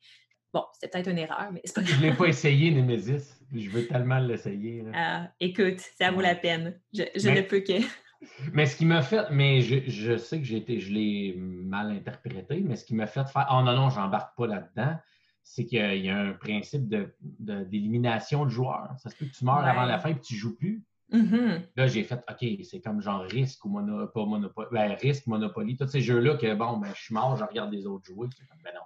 Bon, 0.54 0.64
c'était 0.74 0.90
peut-être 0.90 1.10
une 1.10 1.18
erreur, 1.18 1.50
mais 1.52 1.62
c'est 1.64 1.74
pas 1.74 1.82
grave. 1.82 1.96
Je 1.96 2.06
ne 2.06 2.12
l'ai 2.12 2.16
pas 2.16 2.28
essayé, 2.28 2.70
Nemesis. 2.70 3.40
Je 3.52 3.70
veux 3.72 3.88
tellement 3.88 4.20
l'essayer. 4.20 4.84
Ah, 4.94 5.32
écoute, 5.40 5.80
ça 5.98 6.12
vaut 6.12 6.22
la 6.22 6.36
peine. 6.36 6.80
Je, 6.94 7.30
ne 7.30 7.42
peux 7.42 7.62
que. 7.62 7.74
Mais 8.54 8.68
ce 8.68 8.78
qui 8.78 8.86
m'a 8.86 9.02
fait, 9.02 9.26
mais 9.32 9.60
je, 9.60 10.16
sais 10.16 10.40
que 10.40 10.46
j'ai 10.46 10.56
été, 10.56 10.80
je 10.80 10.94
l'ai 10.94 11.36
mal 11.38 11.92
interprété, 11.92 12.62
mais 12.62 12.78
ce 12.78 12.86
qui 12.86 12.96
m'a 12.96 13.06
fait 13.06 13.26
faire, 13.28 13.48
oh 13.52 13.62
non, 13.64 13.76
non, 13.76 13.90
j'embarque 13.90 14.38
pas 14.38 14.48
là-dedans, 14.48 14.96
c'est 15.44 15.66
qu'il 15.66 16.06
y 16.06 16.10
a 16.10 16.18
un 16.18 16.34
principe 16.34 16.88
d'élimination 17.40 18.42
de, 18.42 18.46
de, 18.46 18.50
joueurs. 18.50 18.94
Ça 18.98 19.10
se 19.10 19.16
peut 19.16 19.26
que 19.26 19.32
tu 19.32 19.46
meurs 19.46 19.58
avant 19.58 19.84
la 19.84 20.00
fin 20.00 20.10
et 20.10 20.16
que 20.16 20.24
tu 20.24 20.36
ne 20.36 20.40
joues 20.40 20.56
plus. 20.56 20.84
Mm-hmm. 21.12 21.62
Là, 21.76 21.88
j'ai 21.88 22.04
fait, 22.04 22.24
OK, 22.30 22.48
c'est 22.64 22.82
comme 22.82 23.02
genre 23.02 23.22
risque 23.22 23.64
ou 23.66 23.70
Monopoly, 23.70 24.12
pas 24.14 24.26
Monopoly, 24.26 24.68
ben, 24.72 24.94
risque, 24.94 25.28
Monopoly, 25.28 25.78
tous 25.78 25.88
ces 25.88 26.02
jeux-là 26.02 26.38
que, 26.38 26.56
bon, 26.56 26.78
ben, 26.78 26.90
je 26.96 27.02
suis 27.02 27.14
mort, 27.14 27.36
je 27.38 27.44
regarde 27.44 27.72
les 27.72 27.86
autres 27.86 28.06
jouer. 28.06 28.28
Comme, 28.50 28.58
ben 28.64 28.72
non. 28.74 28.82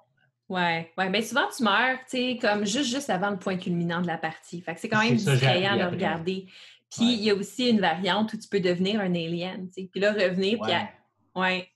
Ouais, 0.49 0.91
ouais, 0.97 1.09
ben 1.09 1.21
souvent 1.21 1.47
tu 1.55 1.63
meurs, 1.63 1.97
tu 2.09 2.17
sais, 2.17 2.37
comme 2.41 2.65
juste, 2.65 2.89
juste 2.89 3.09
avant 3.09 3.29
le 3.29 3.37
point 3.37 3.57
culminant 3.57 4.01
de 4.01 4.07
la 4.07 4.17
partie. 4.17 4.61
Fait 4.61 4.73
que 4.73 4.79
c'est 4.79 4.89
quand 4.89 5.03
même 5.03 5.15
distrayant 5.15 5.77
de 5.77 5.83
regarder. 5.83 6.47
Puis 6.89 7.13
il 7.13 7.23
y 7.23 7.29
a 7.29 7.35
aussi 7.35 7.69
une 7.69 7.81
variante 7.81 8.33
où 8.33 8.37
tu 8.37 8.47
peux 8.47 8.61
devenir 8.61 8.99
un 9.01 9.13
alien, 9.13 9.67
tu 9.67 9.81
sais. 9.83 9.89
Puis 9.91 9.99
là, 9.99 10.13
revenir, 10.13 10.59
puis... 10.61 10.71
Ouais. 11.35 11.69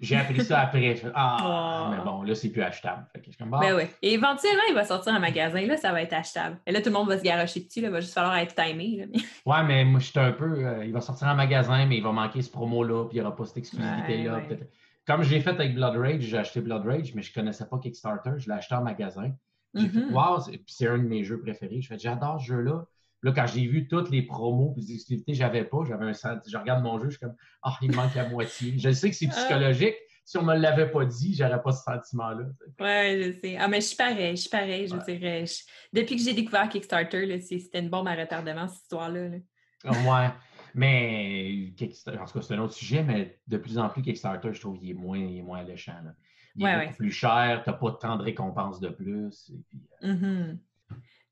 J'ai 0.00 0.16
appris 0.16 0.44
ça 0.44 0.60
après. 0.60 0.94
Ah, 1.14 1.90
mais 1.90 2.04
bon, 2.04 2.22
là, 2.22 2.34
c'est 2.34 2.50
plus 2.50 2.62
achetable. 2.62 3.06
Fait 3.12 3.22
comme, 3.38 3.50
ben 3.50 3.76
oui. 3.76 3.84
Et 4.02 4.14
éventuellement, 4.14 4.62
il 4.68 4.74
va 4.74 4.84
sortir 4.84 5.12
en 5.12 5.20
magasin. 5.20 5.60
Là, 5.66 5.76
ça 5.76 5.92
va 5.92 6.02
être 6.02 6.12
achetable. 6.12 6.58
Et 6.66 6.72
là, 6.72 6.80
tout 6.80 6.88
le 6.88 6.94
monde 6.94 7.08
va 7.08 7.18
se 7.18 7.22
garocher 7.22 7.60
dessus. 7.60 7.80
Là. 7.80 7.88
Il 7.88 7.92
va 7.92 8.00
juste 8.00 8.14
falloir 8.14 8.36
être 8.36 8.54
timé. 8.54 9.08
Ouais, 9.46 9.62
mais 9.64 9.84
moi, 9.84 10.00
je 10.00 10.06
suis 10.06 10.18
un 10.18 10.32
peu. 10.32 10.64
Euh, 10.64 10.84
il 10.84 10.92
va 10.92 11.00
sortir 11.00 11.28
en 11.28 11.34
magasin, 11.34 11.86
mais 11.86 11.98
il 11.98 12.02
va 12.02 12.12
manquer 12.12 12.42
ce 12.42 12.50
promo-là, 12.50 13.04
puis 13.04 13.18
il 13.18 13.20
n'y 13.20 13.26
aura 13.26 13.36
pas 13.36 13.44
cette 13.44 13.58
exclusivité-là. 13.58 14.42
Comme 15.06 15.22
j'ai 15.22 15.40
fait 15.40 15.50
avec 15.50 15.74
Blood 15.74 15.96
Rage, 15.96 16.22
j'ai 16.22 16.38
acheté 16.38 16.60
Blood 16.60 16.86
Rage, 16.86 17.14
mais 17.14 17.22
je 17.22 17.30
ne 17.30 17.34
connaissais 17.34 17.66
pas 17.66 17.78
Kickstarter. 17.78 18.32
Je 18.38 18.48
l'ai 18.48 18.54
acheté 18.54 18.74
en 18.74 18.82
magasin. 18.82 19.32
J'ai 19.74 19.88
fait, 19.88 19.98
mm-hmm. 19.98 20.46
puis 20.50 20.62
c'est 20.68 20.86
un 20.86 20.98
de 20.98 21.02
mes 21.02 21.24
jeux 21.24 21.40
préférés. 21.40 21.80
Je 21.80 21.88
fais, 21.88 21.98
j'adore 21.98 22.40
ce 22.40 22.46
jeu-là. 22.46 22.86
Là, 23.24 23.32
quand 23.32 23.46
j'ai 23.46 23.66
vu 23.66 23.88
toutes 23.88 24.10
les 24.10 24.20
promos 24.20 24.74
et 24.76 24.82
les 24.82 24.92
exclusivités, 24.92 25.32
j'avais 25.32 25.64
pas. 25.64 25.78
J'avais 25.88 26.04
un 26.04 26.12
Je 26.46 26.56
regarde 26.58 26.84
mon 26.84 26.98
jeu, 26.98 27.06
je 27.06 27.16
suis 27.16 27.20
comme 27.20 27.34
Ah, 27.62 27.74
il 27.80 27.90
me 27.90 27.96
manque 27.96 28.14
la 28.14 28.28
moitié. 28.28 28.78
Je 28.78 28.92
sais 28.92 29.08
que 29.08 29.16
c'est 29.16 29.28
ah. 29.30 29.34
psychologique. 29.34 29.94
Si 30.26 30.36
on 30.36 30.42
ne 30.42 30.48
me 30.48 30.58
l'avait 30.58 30.90
pas 30.90 31.06
dit, 31.06 31.34
j'aurais 31.34 31.62
pas 31.62 31.72
ce 31.72 31.84
sentiment-là. 31.84 32.44
Oui, 32.80 33.22
je 33.22 33.38
sais. 33.40 33.56
Ah, 33.58 33.66
mais 33.66 33.80
je 33.80 33.86
suis 33.86 33.96
pareil, 33.96 34.36
je 34.36 34.42
suis 34.42 34.50
pareil, 34.50 34.88
je 34.88 34.96
dirais. 35.10 35.44
Depuis 35.92 36.16
que 36.16 36.22
j'ai 36.22 36.34
découvert 36.34 36.68
Kickstarter, 36.68 37.40
c'était 37.40 37.80
une 37.80 37.88
bombe 37.88 38.08
à 38.08 38.14
retardement, 38.14 38.68
cette 38.68 38.82
histoire-là. 38.82 39.30
Ah, 39.84 39.90
ouais. 39.90 40.30
Mais 40.74 41.72
en 42.08 42.24
tout 42.26 42.32
cas, 42.34 42.42
c'est 42.42 42.54
un 42.54 42.58
autre 42.58 42.74
sujet, 42.74 43.02
mais 43.02 43.38
de 43.46 43.56
plus 43.56 43.78
en 43.78 43.88
plus, 43.88 44.02
Kickstarter, 44.02 44.52
je 44.52 44.60
trouve 44.60 44.78
qu'il 44.78 44.90
est 44.90 44.94
moins, 44.94 45.18
il 45.18 45.38
est 45.38 45.42
moins 45.42 45.60
alléchant. 45.60 45.96
Il 46.56 46.66
est 46.66 46.86
beaucoup 46.86 46.96
plus 46.98 47.10
cher, 47.10 47.62
tu 47.64 47.70
n'as 47.70 47.76
pas 47.76 47.92
tant 47.92 48.16
de 48.16 48.22
récompenses 48.22 48.80
de 48.80 48.88
plus. 48.88 49.50
puis, 49.68 49.80
euh, 50.02 50.14
mm-hmm. 50.14 50.58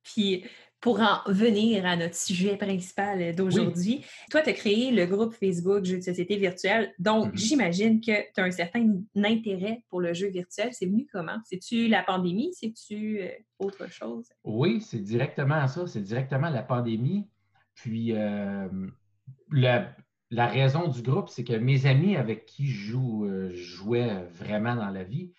Puis, 0.02 0.44
pour 0.82 1.00
en 1.00 1.20
venir 1.28 1.86
à 1.86 1.96
notre 1.96 2.16
sujet 2.16 2.56
principal 2.56 3.34
d'aujourd'hui, 3.36 4.04
toi, 4.30 4.42
tu 4.42 4.50
as 4.50 4.52
créé 4.52 4.90
le 4.90 5.06
groupe 5.06 5.32
Facebook 5.32 5.84
Jeux 5.84 5.98
de 5.98 6.02
société 6.02 6.36
virtuelle. 6.36 6.92
Donc, 6.98 7.32
mm-hmm. 7.32 7.38
j'imagine 7.38 8.00
que 8.00 8.32
tu 8.34 8.40
as 8.40 8.42
un 8.42 8.50
certain 8.50 8.84
intérêt 9.16 9.84
pour 9.88 10.00
le 10.00 10.12
jeu 10.12 10.26
virtuel. 10.26 10.70
C'est 10.72 10.86
venu 10.86 11.06
comment? 11.12 11.38
C'est-tu 11.44 11.86
la 11.86 12.02
pandémie? 12.02 12.52
C'est-tu 12.52 13.20
euh, 13.20 13.28
autre 13.60 13.88
chose? 13.92 14.26
Oui, 14.42 14.80
c'est 14.80 14.98
directement 14.98 15.68
ça. 15.68 15.86
C'est 15.86 16.00
directement 16.00 16.50
la 16.50 16.64
pandémie. 16.64 17.28
Puis, 17.76 18.12
euh, 18.12 18.68
la, 19.52 19.94
raison 20.48 20.88
du 20.88 21.02
groupe, 21.02 21.28
c'est 21.28 21.44
que 21.44 21.54
mes 21.54 21.86
amis 21.86 22.16
avec 22.16 22.44
qui 22.44 22.66
je 22.66 22.96
euh, 22.96 23.54
jouais 23.54 24.24
vraiment 24.32 24.74
dans 24.74 24.90
la 24.90 25.04
vie, 25.04 25.32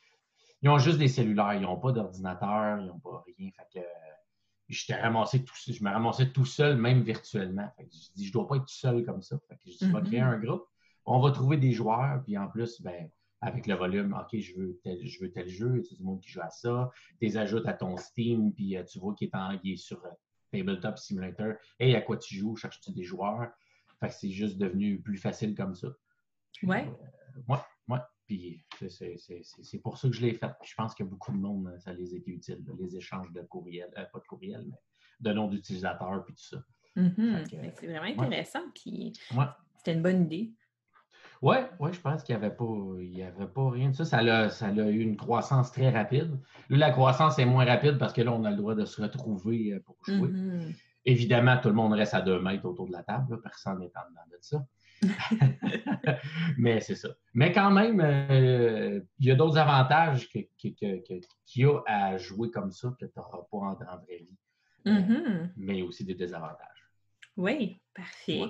ils 0.62 0.70
ont 0.70 0.78
juste 0.78 1.00
des 1.00 1.10
cellulaires, 1.10 1.56
ils 1.56 1.62
n'ont 1.62 1.76
pas 1.78 1.92
d'ordinateur, 1.92 2.80
ils 2.80 2.88
n'ont 2.88 3.00
pas 3.00 3.26
rien. 3.38 3.50
Fait 3.58 3.82
que 3.82 3.86
j'étais 4.74 5.00
ramassé 5.00 5.44
tout, 5.44 5.54
je 5.68 5.84
me 5.84 5.90
ramassais 5.90 6.32
tout 6.32 6.46
seul, 6.46 6.78
même 6.78 7.02
virtuellement. 7.02 7.70
Fait 7.78 7.86
que 7.86 7.92
je 7.92 8.12
dis, 8.16 8.26
je 8.26 8.30
ne 8.30 8.34
dois 8.34 8.48
pas 8.48 8.56
être 8.58 8.66
tout 8.66 8.74
seul 8.74 9.04
comme 9.06 9.22
ça. 9.22 9.38
Fait 9.48 9.56
que 9.56 9.62
je 9.66 9.72
dis, 9.72 9.78
je 9.82 9.86
vais 9.86 10.02
créer 10.02 10.20
mm-hmm. 10.20 10.24
un 10.24 10.40
groupe. 10.40 10.66
On 11.06 11.20
va 11.20 11.32
trouver 11.32 11.58
des 11.58 11.72
joueurs, 11.72 12.24
puis 12.24 12.38
en 12.38 12.48
plus, 12.48 12.82
ben, 12.82 13.10
avec 13.42 13.68
le 13.68 13.76
volume, 13.76 14.18
OK, 14.20 14.40
je 14.40 14.56
veux 14.56 14.80
tel, 14.84 15.06
je 15.06 15.20
veux 15.20 15.32
tel 15.32 15.50
jeu, 15.50 15.82
tu 15.88 15.96
du 15.96 16.04
monde 16.04 16.22
qui 16.22 16.30
joue 16.30 16.42
à 16.42 16.50
ça, 16.50 16.90
tu 17.20 17.26
les 17.26 17.38
ajoutes 17.38 17.68
à 17.68 17.74
ton 17.74 17.98
Steam, 17.98 18.54
puis 18.54 18.78
euh, 18.78 18.84
tu 18.84 19.00
vois 19.00 19.14
qu'il 19.14 19.30
est, 19.30 19.70
est, 19.70 19.76
sur 19.76 20.02
Tabletop 20.52 20.98
Simulator. 20.98 21.56
Hey, 21.80 21.96
à 21.96 22.02
quoi 22.02 22.18
tu 22.18 22.36
joues? 22.36 22.56
Cherches-tu 22.56 22.92
des 22.92 23.04
joueurs? 23.04 23.52
Fait 24.00 24.08
que 24.08 24.14
c'est 24.14 24.32
juste 24.32 24.58
devenu 24.58 25.02
plus 25.02 25.18
facile 25.18 25.56
comme 25.56 25.76
ça. 25.76 25.90
ouais. 26.64 26.88
Euh, 26.88 27.54
ouais, 27.90 28.00
Puis 28.26 28.64
c'est 28.90 29.80
pour 29.80 29.98
ça 29.98 30.08
que 30.08 30.16
je 30.16 30.22
l'ai 30.22 30.34
fait. 30.34 30.52
je 30.64 30.74
pense 30.76 30.96
que 30.96 31.04
beaucoup 31.04 31.32
de 31.32 31.38
monde, 31.38 31.76
ça 31.80 31.94
les 31.94 32.16
été 32.16 32.32
utile, 32.32 32.64
les 32.80 32.96
échanges 32.96 33.32
de 33.32 33.42
courriel, 33.42 33.90
euh, 33.98 34.06
pas 34.12 34.20
de 34.20 34.26
courriel, 34.26 34.66
mais 34.68 34.78
de 35.20 35.34
noms 35.34 35.48
d'utilisateurs, 35.48 36.24
puis 36.26 36.34
tout 36.36 36.44
ça. 36.44 36.64
Mm-hmm. 36.96 37.74
c'est 37.80 37.88
vraiment 37.88 38.24
intéressant. 38.24 38.62
Puis 38.74 39.14
c'était 39.78 39.94
une 39.94 40.02
bonne 40.02 40.24
idée. 40.24 40.54
Oui, 41.42 41.58
ouais, 41.82 41.92
je 41.92 42.00
pense 42.00 42.24
qu'il 42.24 42.38
n'y 42.38 42.46
avait, 42.46 42.56
pas, 42.56 42.64
avait 42.64 43.52
pas 43.52 43.70
rien 43.70 43.90
de 43.90 43.96
ça. 43.96 44.06
Ça 44.06 44.20
a, 44.20 44.50
ça 44.50 44.68
a 44.68 44.72
eu 44.72 45.00
une 45.00 45.18
croissance 45.18 45.74
très 45.74 45.90
rapide. 45.90 46.40
Là, 46.70 46.78
la 46.78 46.92
croissance 46.92 47.38
est 47.38 47.46
moins 47.46 47.66
rapide 47.66 47.98
parce 47.98 48.14
que 48.14 48.22
là, 48.22 48.32
on 48.32 48.46
a 48.46 48.52
le 48.52 48.56
droit 48.56 48.76
de 48.76 48.86
se 48.86 49.02
retrouver 49.02 49.74
euh, 49.74 49.82
pour 49.82 49.98
jouer. 50.06 50.30
Mm-hmm. 50.30 50.76
Évidemment, 51.04 51.58
tout 51.58 51.68
le 51.68 51.76
monde 51.76 51.92
reste 51.92 52.14
à 52.14 52.22
deux 52.22 52.40
mètres 52.40 52.66
autour 52.66 52.88
de 52.88 52.94
la 52.94 53.04
table. 53.04 53.42
Personne 53.42 53.80
n'est 53.80 53.92
en 53.98 54.10
dedans 54.10 54.22
de 54.32 54.38
ça. 54.40 54.66
Mais 56.58 56.80
c'est 56.80 56.96
ça. 56.96 57.10
Mais 57.34 57.52
quand 57.52 57.72
même, 57.72 58.00
euh, 58.02 59.00
il 59.20 59.28
y 59.28 59.32
a 59.32 59.36
d'autres 59.36 59.58
avantages 59.58 60.30
qu'il 60.30 60.48
y 61.56 61.66
a 61.66 61.84
à 61.86 62.18
jouer 62.18 62.52
comme 62.52 62.72
ça 62.72 62.96
que 63.00 63.06
tu 63.06 63.12
n'auras 63.18 63.44
pas 63.52 63.58
en, 63.58 63.74
vraie 63.76 64.18
vie. 64.20 64.38
Euh, 64.88 64.92
mm-hmm. 64.92 65.50
mais 65.56 65.82
aussi 65.82 66.04
des 66.04 66.16
désavantages. 66.16 66.90
Oui, 67.38 67.80
parfait. 67.94 68.42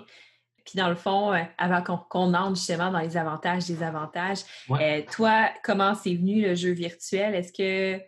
Puis 0.66 0.78
dans 0.78 0.90
le 0.90 0.96
fond, 0.96 1.34
euh, 1.34 1.44
avant 1.58 1.82
qu'on 1.82 2.34
entre 2.34 2.56
justement 2.56 2.92
dans 2.92 3.00
les 3.00 3.18
avantages, 3.18 3.66
des 3.66 3.84
avantages, 3.84 4.40
euh, 4.72 5.02
toi, 5.12 5.50
comment 5.64 5.94
c'est 5.94 6.16
venu 6.16 6.42
le 6.42 6.56
jeu 6.56 6.72
virtuel? 6.72 7.36
Est-ce 7.36 7.52
que 7.52 8.02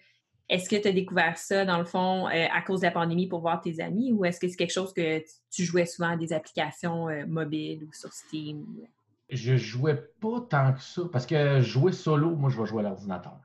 est-ce 0.49 0.69
que 0.69 0.75
tu 0.75 0.87
as 0.87 0.91
découvert 0.91 1.37
ça, 1.37 1.65
dans 1.65 1.79
le 1.79 1.85
fond, 1.85 2.27
euh, 2.27 2.45
à 2.51 2.61
cause 2.61 2.81
de 2.81 2.85
la 2.85 2.91
pandémie 2.91 3.27
pour 3.27 3.41
voir 3.41 3.61
tes 3.61 3.81
amis 3.81 4.11
ou 4.11 4.25
est-ce 4.25 4.39
que 4.39 4.47
c'est 4.47 4.55
quelque 4.55 4.73
chose 4.73 4.93
que 4.93 5.23
tu 5.51 5.63
jouais 5.63 5.85
souvent 5.85 6.09
à 6.09 6.17
des 6.17 6.33
applications 6.33 7.07
mobiles 7.27 7.83
ou 7.83 7.93
sur 7.93 8.13
Steam? 8.13 8.65
Je 9.29 9.57
jouais 9.57 9.95
pas 10.21 10.41
tant 10.49 10.73
que 10.73 10.81
ça 10.81 11.01
parce 11.11 11.25
que 11.25 11.61
jouer 11.61 11.91
solo, 11.91 12.35
moi, 12.35 12.49
je 12.49 12.59
vais 12.59 12.67
jouer 12.67 12.81
à 12.81 12.89
l'ordinateur. 12.89 13.39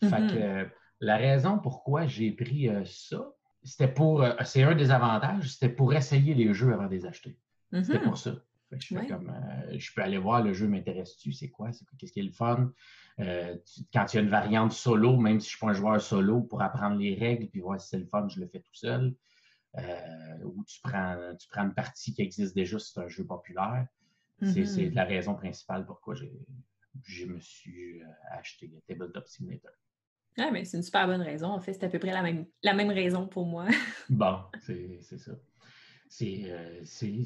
Fait 0.00 0.06
mm-hmm. 0.06 0.64
que 0.64 0.70
la 1.00 1.16
raison 1.16 1.58
pourquoi 1.58 2.06
j'ai 2.06 2.30
pris 2.32 2.70
ça, 2.86 3.30
c'était 3.62 3.92
pour, 3.92 4.24
c'est 4.44 4.62
un 4.62 4.74
des 4.74 4.90
avantages, 4.90 5.52
c'était 5.52 5.68
pour 5.68 5.92
essayer 5.92 6.34
les 6.34 6.54
jeux 6.54 6.72
avant 6.72 6.86
de 6.86 6.92
les 6.92 7.04
acheter. 7.04 7.36
C'était 7.72 7.98
mm-hmm. 7.98 8.02
pour 8.02 8.16
ça 8.16 8.32
je, 8.76 9.08
comme, 9.08 9.30
euh, 9.30 9.78
je 9.78 9.92
peux 9.94 10.02
aller 10.02 10.18
voir 10.18 10.42
le 10.42 10.52
jeu 10.52 10.68
m'intéresse-tu, 10.68 11.32
c'est 11.32 11.48
quoi, 11.48 11.70
qu'est-ce 11.98 12.12
qui 12.12 12.20
est 12.20 12.24
le 12.24 12.32
fun? 12.32 12.72
Euh, 13.20 13.56
quand 13.92 14.12
il 14.12 14.16
y 14.16 14.18
a 14.20 14.22
une 14.22 14.28
variante 14.28 14.72
solo, 14.72 15.16
même 15.16 15.40
si 15.40 15.50
je 15.50 15.56
ne 15.56 15.56
suis 15.56 15.58
pas 15.58 15.70
un 15.70 15.72
joueur 15.72 16.00
solo, 16.00 16.40
pour 16.42 16.62
apprendre 16.62 16.96
les 16.96 17.14
règles 17.14 17.48
puis 17.48 17.60
voir 17.60 17.80
si 17.80 17.88
c'est 17.88 17.98
le 17.98 18.06
fun, 18.06 18.28
je 18.28 18.40
le 18.40 18.46
fais 18.46 18.60
tout 18.60 18.74
seul. 18.74 19.14
Euh, 19.76 20.44
ou 20.44 20.64
tu 20.64 20.80
prends, 20.82 21.34
tu 21.38 21.48
prends 21.48 21.64
une 21.64 21.74
partie 21.74 22.14
qui 22.14 22.22
existe 22.22 22.54
déjà, 22.54 22.78
c'est 22.78 23.00
un 23.00 23.08
jeu 23.08 23.24
populaire. 23.24 23.86
C'est 24.40 24.62
mm-hmm. 24.62 24.94
la 24.94 25.04
raison 25.04 25.34
principale 25.34 25.84
pourquoi 25.84 26.14
je 26.14 27.26
me 27.26 27.40
suis 27.40 28.00
acheté 28.30 28.70
Tabletop 28.86 29.26
Simulator. 29.26 29.72
Ah, 30.38 30.50
mais 30.52 30.64
c'est 30.64 30.76
une 30.76 30.82
super 30.84 31.06
bonne 31.06 31.22
raison. 31.22 31.48
En 31.48 31.60
fait, 31.60 31.72
c'est 31.72 31.84
à 31.84 31.88
peu 31.88 31.98
près 31.98 32.12
la 32.12 32.22
même, 32.22 32.46
la 32.62 32.72
même 32.72 32.90
raison 32.90 33.26
pour 33.26 33.46
moi. 33.46 33.66
bon, 34.08 34.38
c'est 34.60 35.00
ça. 35.02 35.32
Euh, 36.22 36.80
c'est. 36.84 37.24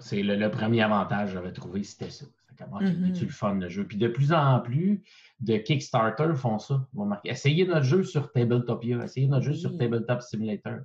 C'est 0.00 0.22
le, 0.22 0.50
premier 0.50 0.82
avantage 0.82 1.28
que 1.28 1.34
j'avais 1.34 1.52
trouvé, 1.52 1.82
c'était 1.82 2.10
ça. 2.10 2.26
Comment 2.58 2.80
mm-hmm. 2.80 3.12
tu 3.12 3.24
le 3.24 3.30
fun 3.30 3.54
le 3.54 3.68
jeu? 3.68 3.86
Puis 3.86 3.96
de 3.96 4.08
plus 4.08 4.32
en 4.32 4.60
plus 4.60 5.02
de 5.40 5.56
Kickstarter 5.56 6.34
font 6.34 6.58
ça. 6.58 6.86
Essayez 7.24 7.66
notre 7.66 7.84
jeu 7.84 8.04
sur 8.04 8.30
Tabletopia, 8.32 9.04
essayez 9.04 9.26
notre 9.26 9.46
jeu 9.46 9.54
sur 9.54 9.76
Tabletop 9.76 10.22
Simulator. 10.22 10.80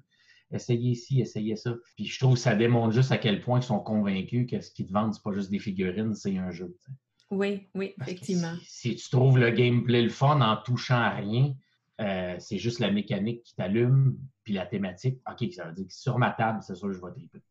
Essayez 0.51 0.95
ci, 0.95 1.19
essayez 1.19 1.57
ça. 1.57 1.75
Puis 1.95 2.05
je 2.05 2.19
trouve 2.19 2.35
que 2.35 2.39
ça 2.39 2.55
démontre 2.55 2.93
juste 2.93 3.11
à 3.11 3.17
quel 3.17 3.41
point 3.41 3.59
ils 3.59 3.63
sont 3.63 3.79
convaincus 3.79 4.49
que 4.49 4.61
ce 4.61 4.71
qu'ils 4.71 4.87
te 4.87 4.93
vendent, 4.93 5.13
c'est 5.13 5.23
pas 5.23 5.33
juste 5.33 5.51
des 5.51 5.59
figurines, 5.59 6.13
c'est 6.13 6.37
un 6.37 6.51
jeu. 6.51 6.73
Oui, 7.29 7.67
oui, 7.75 7.93
effectivement. 8.01 8.53
Si, 8.63 8.95
tu 8.95 9.09
trouves 9.09 9.37
le 9.37 9.49
gameplay 9.49 10.01
le 10.01 10.09
fun 10.09 10.39
en 10.39 10.55
touchant 10.55 10.95
à 10.95 11.09
rien, 11.09 11.53
euh, 11.99 12.35
c'est 12.39 12.57
juste 12.57 12.79
la 12.79 12.91
mécanique 12.91 13.43
qui 13.43 13.55
t'allume, 13.55 14.17
puis 14.47 14.53
la 14.53 14.65
thématique. 14.65 15.19
OK, 15.29 15.51
ça 15.51 15.65
veut 15.65 15.73
dire 15.73 15.87
que 15.87 15.93
sur 15.93 16.17
ma 16.17 16.31
table, 16.31 16.59
c'est 16.61 16.73
sûr 16.73 16.87
que 16.87 16.93
je 16.93 17.01
vais 17.01 17.11
triper. 17.11 17.41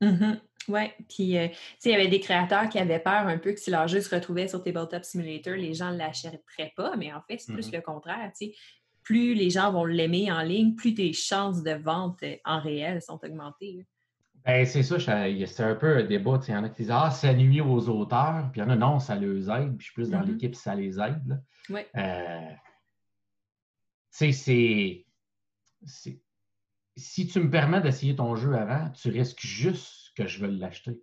Mm-hmm. 0.00 0.40
Oui, 0.68 0.90
puis 1.06 1.36
euh, 1.36 1.48
il 1.84 1.90
y 1.90 1.94
avait 1.94 2.08
des 2.08 2.18
créateurs 2.18 2.70
qui 2.70 2.78
avaient 2.78 2.98
peur 2.98 3.26
un 3.26 3.36
peu 3.36 3.52
que 3.52 3.60
si 3.60 3.70
leur 3.70 3.86
jeu 3.88 4.00
se 4.00 4.12
retrouvait 4.12 4.48
sur 4.48 4.64
Tabletop 4.64 5.04
Simulator, 5.04 5.54
les 5.54 5.74
gens 5.74 5.92
ne 5.92 5.98
l'achèteraient 5.98 6.72
pas, 6.74 6.96
mais 6.96 7.12
en 7.12 7.20
fait, 7.20 7.36
c'est 7.36 7.52
plus 7.52 7.68
mm-hmm. 7.68 7.76
le 7.76 7.82
contraire. 7.82 8.32
Plus 9.02 9.34
les 9.34 9.50
gens 9.50 9.70
vont 9.70 9.84
l'aimer 9.84 10.32
en 10.32 10.40
ligne, 10.40 10.74
plus 10.74 10.94
tes 10.94 11.12
chances 11.12 11.62
de 11.62 11.72
vente 11.72 12.22
euh, 12.22 12.36
en 12.46 12.58
réel 12.58 13.02
sont 13.02 13.20
augmentées. 13.22 13.86
Ben, 14.46 14.64
c'est 14.64 14.82
ça, 14.82 14.98
c'est 14.98 15.60
un 15.60 15.74
peu 15.74 15.98
un 15.98 16.04
débat. 16.04 16.40
Il 16.48 16.54
y 16.54 16.56
en 16.56 16.64
a 16.64 16.70
qui 16.70 16.84
disent 16.84 16.90
Ah, 16.90 17.10
ça 17.10 17.34
nuit 17.34 17.60
aux 17.60 17.86
auteurs, 17.90 18.48
puis 18.50 18.62
il 18.62 18.64
y 18.64 18.66
en 18.66 18.70
a 18.70 18.76
non, 18.76 18.98
ça 18.98 19.14
les 19.14 19.50
aide, 19.50 19.76
puis 19.76 19.80
je 19.80 19.84
suis 19.84 19.92
plus 19.92 20.08
dans 20.08 20.22
mm-hmm. 20.22 20.26
l'équipe, 20.26 20.54
ça 20.54 20.74
les 20.74 20.98
aide. 20.98 21.42
Oui. 21.68 21.82
Euh, 21.96 22.50
c'est 24.08 24.32
si 26.96 27.26
tu 27.26 27.40
me 27.40 27.50
permets 27.50 27.80
d'essayer 27.80 28.16
ton 28.16 28.34
jeu 28.36 28.54
avant, 28.54 28.90
tu 28.90 29.10
risques 29.10 29.40
juste 29.40 30.12
que 30.16 30.26
je 30.26 30.40
veux 30.40 30.50
l'acheter. 30.50 30.98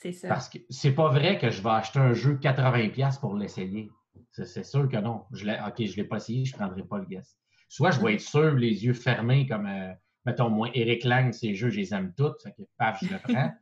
C'est 0.00 0.12
ça. 0.12 0.28
Parce 0.28 0.48
que 0.48 0.58
c'est 0.68 0.92
pas 0.94 1.08
vrai 1.08 1.38
que 1.38 1.50
je 1.50 1.62
vais 1.62 1.70
acheter 1.70 1.98
un 1.98 2.12
jeu 2.12 2.36
80$ 2.36 3.20
pour 3.20 3.34
l'essayer. 3.36 3.90
C'est 4.32 4.64
sûr 4.64 4.88
que 4.88 4.96
non. 4.96 5.24
Je 5.32 5.46
OK, 5.46 5.74
je 5.78 5.90
ne 5.90 5.96
l'ai 5.96 6.04
pas 6.04 6.16
essayé, 6.16 6.44
je 6.44 6.54
ne 6.54 6.58
prendrai 6.58 6.82
pas 6.84 6.98
le 6.98 7.06
guess. 7.06 7.36
Soit 7.68 7.90
je 7.92 8.00
vais 8.00 8.14
être 8.14 8.20
sûr, 8.20 8.54
les 8.54 8.84
yeux 8.84 8.94
fermés, 8.94 9.46
comme, 9.46 9.66
euh, 9.66 9.92
mettons, 10.24 10.50
moi, 10.50 10.70
Eric 10.74 11.04
Lang, 11.04 11.32
ces 11.32 11.54
jeux, 11.54 11.70
je 11.70 11.80
les 11.80 11.94
aime. 11.94 12.12
Fait 12.42 12.52
que, 12.52 12.62
paf, 12.78 13.02
je 13.02 13.12
le 13.12 13.18
prends. 13.22 13.52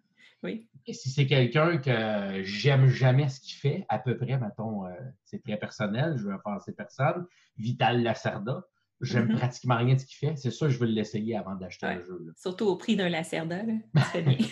oui. 0.43 0.69
Et 0.87 0.95
si 0.95 1.11
c'est 1.11 1.27
quelqu'un 1.27 1.77
que 1.79 2.43
j'aime 2.45 2.87
jamais 2.87 3.29
ce 3.29 3.41
qu'il 3.41 3.55
fait, 3.55 3.85
à 3.89 3.99
peu 3.99 4.17
près, 4.17 4.39
mettons, 4.39 4.87
euh, 4.87 4.91
c'est 5.25 5.43
très 5.43 5.59
personnel, 5.59 6.17
je 6.17 6.25
veux 6.25 6.37
ces 6.65 6.73
personnes, 6.73 7.27
Vital 7.59 8.03
Lacerda, 8.03 8.65
J'aime 9.01 9.29
mm-hmm. 9.29 9.37
pratiquement 9.37 9.77
rien 9.77 9.95
de 9.95 10.01
ce 10.01 10.07
qu'il 10.07 10.29
fait. 10.29 10.37
C'est 10.37 10.51
sûr, 10.51 10.69
je 10.71 10.79
veux 10.79 10.87
l'essayer 10.87 11.37
avant 11.37 11.55
d'acheter 11.55 11.87
un 11.87 12.01
jeu. 12.01 12.35
Surtout 12.37 12.67
au 12.67 12.77
prix 12.77 12.97
d'un 12.97 13.09
Lacerda. 13.09 13.59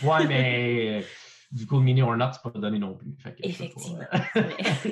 Ouais, 0.05 0.26
mais 0.29 1.00
euh, 1.00 1.07
du 1.50 1.67
coup, 1.67 1.81
Mini 1.81 2.03
or 2.03 2.17
Not, 2.17 2.33
c'est 2.33 2.43
pas 2.43 2.59
donné 2.59 2.79
non 2.79 2.95
plus. 2.95 3.17
Effectivement. 3.43 3.99
Euh, 4.37 4.43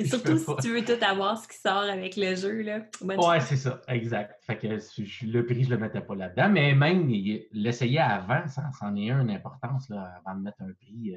Surtout 0.07 0.39
si 0.39 0.57
tu 0.61 0.73
veux 0.73 0.85
tout 0.85 1.03
avoir 1.05 1.41
ce 1.41 1.47
qui 1.47 1.59
sort 1.59 1.83
avec 1.83 2.17
le 2.17 2.35
jeu. 2.35 2.63
Là. 2.63 2.81
ouais, 3.01 3.41
c'est 3.41 3.57
ça, 3.57 3.81
exact. 3.87 4.43
Fait 4.43 4.57
que 4.57 4.67
le 4.67 5.47
prix, 5.47 5.65
je 5.65 5.71
le 5.71 5.79
mettais 5.79 6.01
pas 6.01 6.17
là-dedans. 6.17 6.49
Mais 6.49 6.75
même 6.75 7.09
l'essayer 7.53 8.01
avant, 8.01 8.47
ça, 8.49 8.71
en 8.81 8.97
est 8.97 9.11
une 9.11 9.31
importance 9.31 9.89
là, 9.89 10.21
avant 10.25 10.37
de 10.37 10.43
mettre 10.43 10.63
un 10.63 10.73
prix. 10.73 11.15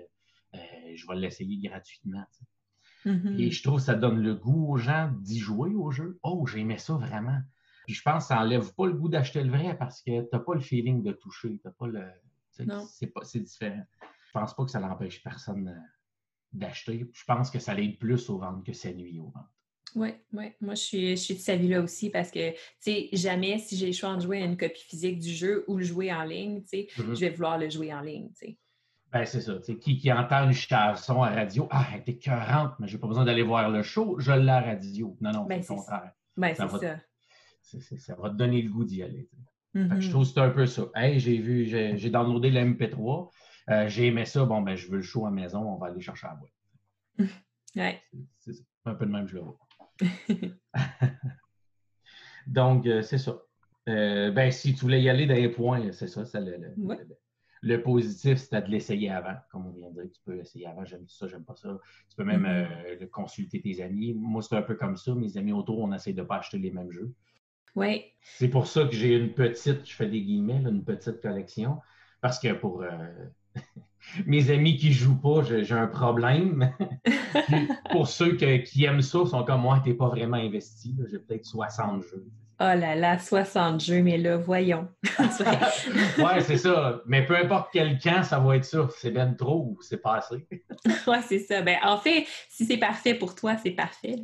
Euh, 0.53 0.57
je 0.95 1.07
vais 1.07 1.15
l'essayer 1.15 1.57
gratuitement. 1.57 2.23
Mm-hmm. 3.05 3.39
Et 3.39 3.51
je 3.51 3.63
trouve 3.63 3.77
que 3.77 3.85
ça 3.85 3.95
donne 3.95 4.21
le 4.21 4.35
goût 4.35 4.73
aux 4.73 4.77
gens 4.77 5.11
d'y 5.21 5.39
jouer 5.39 5.73
au 5.73 5.91
jeu. 5.91 6.19
Oh, 6.23 6.45
j'aimais 6.45 6.77
ça 6.77 6.93
vraiment. 6.93 7.39
Puis 7.87 7.95
je 7.95 8.01
pense 8.01 8.25
que 8.25 8.27
ça 8.27 8.35
n'enlève 8.35 8.73
pas 8.73 8.85
le 8.85 8.91
goût 8.91 9.07
d'acheter 9.07 9.41
le 9.41 9.49
vrai 9.49 9.77
parce 9.77 10.01
que 10.01 10.19
tu 10.19 10.27
n'as 10.33 10.39
pas 10.39 10.53
le 10.53 10.59
feeling 10.59 11.01
de 11.01 11.13
toucher. 11.13 11.57
T'as 11.63 11.71
pas 11.71 11.87
le. 11.87 12.03
C'est 12.51 13.39
différent. 13.39 13.83
Je 14.01 14.31
pense 14.33 14.53
pas 14.53 14.65
que 14.65 14.71
ça 14.71 14.81
n'empêche 14.81 15.23
personne 15.23 15.69
euh, 15.69 15.87
d'acheter. 16.51 17.09
Je 17.13 17.23
pense 17.23 17.49
que 17.49 17.59
ça 17.59 17.73
l'aide 17.73 17.97
plus 17.97 18.29
aux 18.29 18.39
ventes 18.39 18.65
que 18.65 18.73
ça 18.73 18.91
nuit 18.91 19.21
aux 19.21 19.29
ventes. 19.29 19.47
Oui, 19.95 20.09
oui. 20.33 20.51
Moi, 20.59 20.75
je 20.75 20.81
suis, 20.81 21.09
je 21.11 21.15
suis 21.15 21.35
de 21.35 21.39
cet 21.39 21.55
avis-là 21.55 21.81
aussi 21.81 22.09
parce 22.09 22.29
que, 22.29 22.51
tu 22.51 22.57
sais, 22.81 23.09
jamais 23.13 23.57
si 23.57 23.77
j'ai 23.77 23.87
le 23.87 23.93
choix 23.93 24.13
de 24.17 24.21
jouer 24.21 24.41
à 24.41 24.45
une 24.45 24.57
copie 24.57 24.83
physique 24.83 25.19
du 25.19 25.29
jeu 25.29 25.63
ou 25.69 25.77
le 25.77 25.85
jouer 25.85 26.11
en 26.11 26.25
ligne, 26.25 26.61
tu 26.63 26.67
sais, 26.67 26.87
mm-hmm. 26.97 27.15
je 27.15 27.19
vais 27.21 27.29
vouloir 27.29 27.57
le 27.57 27.69
jouer 27.69 27.93
en 27.93 28.01
ligne, 28.01 28.27
tu 28.31 28.47
sais. 28.47 28.57
Ben, 29.13 29.23
c'est 29.23 29.39
ça. 29.39 29.57
Qui, 29.79 29.97
qui 29.97 30.11
entend 30.11 30.43
une 30.43 30.53
chanson 30.53 31.23
à 31.23 31.29
radio, 31.29 31.69
ah, 31.71 31.87
elle 31.93 32.01
était 32.01 32.11
écœurante, 32.11 32.73
mais 32.79 32.87
j'ai 32.89 32.97
pas 32.97 33.07
besoin 33.07 33.23
d'aller 33.23 33.43
voir 33.43 33.69
le 33.69 33.81
show, 33.81 34.19
je 34.19 34.33
l'ai 34.33 34.49
à 34.49 34.59
radio. 34.59 35.15
Non, 35.21 35.31
non, 35.31 35.45
ben, 35.45 35.63
c'est 35.63 35.73
le 35.73 35.79
contraire. 35.79 36.11
Ben, 36.35 36.53
ça, 36.53 36.65
va, 36.65 36.79
ça. 36.79 36.97
Ça 37.97 38.15
va 38.15 38.29
te 38.29 38.35
donner 38.35 38.61
le 38.61 38.69
goût 38.69 38.83
d'y 38.85 39.03
aller. 39.03 39.29
Je 39.73 39.79
Mm-hmm. 39.79 40.09
trouve 40.09 40.23
que 40.23 40.29
c'est 40.33 40.39
un 40.39 40.49
peu 40.49 40.65
ça. 40.65 40.85
Hey, 40.95 41.19
j'ai 41.19 41.37
vu, 41.37 41.65
j'ai 41.65 41.97
j'ai 41.97 42.09
downloadé 42.09 42.49
le 42.49 42.61
MP3, 42.61 43.29
euh, 43.69 43.87
j'ai 43.87 44.07
aimé 44.07 44.25
ça, 44.25 44.43
bon, 44.45 44.61
ben, 44.61 44.75
je 44.75 44.87
veux 44.89 44.97
le 44.97 45.03
show 45.03 45.25
à 45.27 45.29
la 45.29 45.35
maison, 45.35 45.59
on 45.61 45.77
va 45.77 45.87
aller 45.87 46.01
chercher 46.01 46.27
à 46.27 46.35
boîte. 46.35 46.51
Ouais. 47.75 48.01
C'est 48.39 48.53
un 48.85 48.95
peu 48.95 49.05
de 49.05 49.11
même, 49.11 49.27
je 49.27 49.35
le 49.35 49.41
vois. 49.41 49.57
Donc, 52.47 52.87
euh, 52.87 53.01
c'est 53.01 53.17
ça. 53.17 53.37
Euh, 53.89 54.31
ben, 54.31 54.51
si 54.51 54.73
tu 54.73 54.81
voulais 54.81 55.01
y 55.01 55.09
aller 55.09 55.25
dans 55.27 55.35
les 55.35 55.49
points, 55.49 55.91
c'est 55.91 56.07
ça. 56.07 56.25
ça, 56.25 56.39
le, 56.39 56.57
le- 56.57 56.73
Ouais. 56.77 56.97
le- 56.97 57.17
le 57.61 57.81
positif, 57.81 58.37
c'était 58.37 58.61
de 58.61 58.67
l'essayer 58.69 59.09
avant. 59.09 59.35
Comme 59.51 59.67
on 59.67 59.71
vient 59.71 59.89
de 59.89 60.01
dire, 60.01 60.11
tu 60.11 60.21
peux 60.23 60.33
l'essayer 60.35 60.67
avant. 60.67 60.85
J'aime 60.85 61.07
ça, 61.07 61.27
j'aime 61.27 61.43
pas 61.43 61.55
ça. 61.55 61.77
Tu 62.09 62.15
peux 62.15 62.23
même 62.23 62.45
euh, 62.45 62.95
le 62.99 63.07
consulter 63.07 63.61
tes 63.61 63.81
amis. 63.81 64.13
Moi, 64.13 64.41
c'est 64.41 64.55
un 64.55 64.61
peu 64.61 64.75
comme 64.75 64.95
ça. 64.95 65.13
Mes 65.15 65.37
amis 65.37 65.51
autour, 65.53 65.79
on 65.79 65.91
essaie 65.91 66.13
de 66.13 66.21
pas 66.23 66.37
acheter 66.37 66.57
les 66.59 66.71
mêmes 66.71 66.91
jeux. 66.91 67.13
Oui. 67.77 68.05
C'est 68.23 68.47
pour 68.47 68.65
ça 68.65 68.85
que 68.85 68.95
j'ai 68.95 69.15
une 69.15 69.33
petite, 69.33 69.87
je 69.87 69.93
fais 69.95 70.07
des 70.07 70.21
guillemets, 70.21 70.59
là, 70.59 70.69
une 70.69 70.83
petite 70.83 71.21
collection. 71.21 71.77
Parce 72.21 72.39
que 72.39 72.51
pour 72.53 72.81
euh, 72.81 72.89
mes 74.25 74.49
amis 74.49 74.77
qui 74.77 74.91
jouent 74.91 75.19
pas, 75.21 75.43
j'ai 75.43 75.71
un 75.73 75.85
problème. 75.87 76.73
Pour 77.91 78.07
ceux 78.07 78.35
que- 78.35 78.57
qui 78.57 78.85
aiment 78.85 79.01
ça, 79.03 79.25
sont 79.25 79.43
comme 79.43 79.61
moi, 79.61 79.79
t'es 79.83 79.93
pas 79.93 80.07
vraiment 80.09 80.37
investi. 80.37 80.95
J'ai 81.09 81.19
peut-être 81.19 81.45
60 81.45 82.01
jeux. 82.03 82.25
Oh 82.59 82.63
là 82.63 82.95
là, 82.95 83.19
60 83.19 83.83
jeux, 83.83 84.01
mais 84.01 84.17
là, 84.17 84.37
voyons. 84.37 84.87
ouais, 86.17 86.41
c'est 86.41 86.57
ça. 86.57 87.01
Mais 87.05 87.23
peu 87.25 87.37
importe 87.37 87.69
quel 87.71 87.99
camp, 87.99 88.23
ça 88.23 88.39
va 88.39 88.55
être 88.55 88.65
ça. 88.65 88.87
C'est 88.97 89.11
ben 89.11 89.35
trop 89.35 89.67
ou 89.69 89.81
c'est 89.81 90.01
pas 90.01 90.15
assez. 90.15 90.47
ouais, 91.07 91.21
c'est 91.27 91.39
ça. 91.39 91.61
Ben, 91.61 91.77
en 91.83 91.97
fait, 91.99 92.25
si 92.49 92.65
c'est 92.65 92.77
parfait 92.77 93.13
pour 93.13 93.35
toi, 93.35 93.55
c'est 93.61 93.71
parfait. 93.71 94.15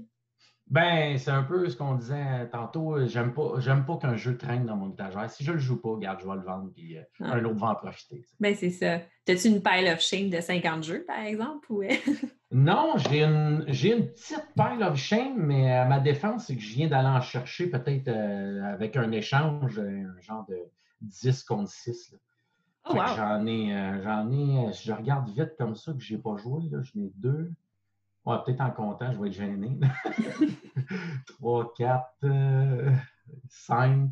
Ben, 0.73 1.19
c'est 1.19 1.29
un 1.29 1.43
peu 1.43 1.69
ce 1.69 1.77
qu'on 1.77 1.93
disait 1.93 2.49
tantôt. 2.51 3.05
J'aime 3.05 3.31
pas, 3.33 3.59
j'aime 3.59 3.85
pas 3.85 3.97
qu'un 3.97 4.15
jeu 4.15 4.35
traîne 4.37 4.65
dans 4.65 4.75
mon 4.75 4.89
étagère. 4.91 5.29
Si 5.29 5.43
je 5.43 5.51
le 5.51 5.59
joue 5.59 5.79
pas, 5.79 5.89
regarde, 5.89 6.19
je 6.19 6.27
vais 6.27 6.33
le 6.35 6.41
vendre, 6.41 6.71
puis 6.73 6.97
euh, 6.97 7.03
Ah. 7.21 7.33
un 7.33 7.45
autre 7.45 7.59
va 7.59 7.67
en 7.67 7.75
profiter. 7.75 8.25
Ben, 8.39 8.55
c'est 8.55 8.71
ça. 8.71 8.99
T'as-tu 9.25 9.49
une 9.49 9.61
pile 9.61 9.87
of 9.93 9.99
shame 9.99 10.31
de 10.31 10.41
50 10.41 10.83
jeux, 10.83 11.03
par 11.05 11.19
exemple? 11.19 11.71
Ou... 11.71 11.83
Non, 12.51 12.93
j'ai 12.97 13.23
une, 13.23 13.65
j'ai 13.67 13.95
une 13.97 14.07
petite 14.09 14.45
pile 14.55 14.83
of 14.83 14.95
shame, 14.97 15.37
mais 15.37 15.71
à 15.71 15.85
ma 15.85 15.99
défense, 15.99 16.45
c'est 16.47 16.55
que 16.55 16.61
je 16.61 16.73
viens 16.73 16.87
d'aller 16.87 17.07
en 17.07 17.21
chercher 17.21 17.67
peut-être 17.67 18.07
euh, 18.07 18.63
avec 18.63 18.95
un 18.95 19.11
échange, 19.11 19.79
un 19.79 20.19
genre 20.21 20.45
de 20.49 20.57
10 21.01 21.43
contre 21.43 21.69
6. 21.71 22.11
là. 22.13 22.17
Oh, 22.89 22.93
wow! 22.95 23.01
J'en 23.15 23.45
ai, 23.47 23.73
euh, 23.75 24.03
j'en 24.03 24.31
ai, 24.31 24.67
euh, 24.67 24.71
si 24.71 24.87
je 24.87 24.93
regarde 24.93 25.29
vite 25.29 25.55
comme 25.57 25.73
ça, 25.75 25.93
que 25.93 25.99
je 25.99 26.13
n'ai 26.15 26.21
pas 26.21 26.35
joué, 26.37 26.63
là, 26.69 26.79
j'en 26.81 27.01
ai 27.01 27.11
deux. 27.15 27.51
Ouais, 28.25 28.37
peut-être 28.45 28.61
en 28.61 28.71
comptant, 28.71 29.11
je 29.11 29.19
vais 29.19 29.27
être 29.27 29.33
gêné. 29.33 29.77
3, 31.27 31.73
4, 31.73 32.07
5. 33.49 34.09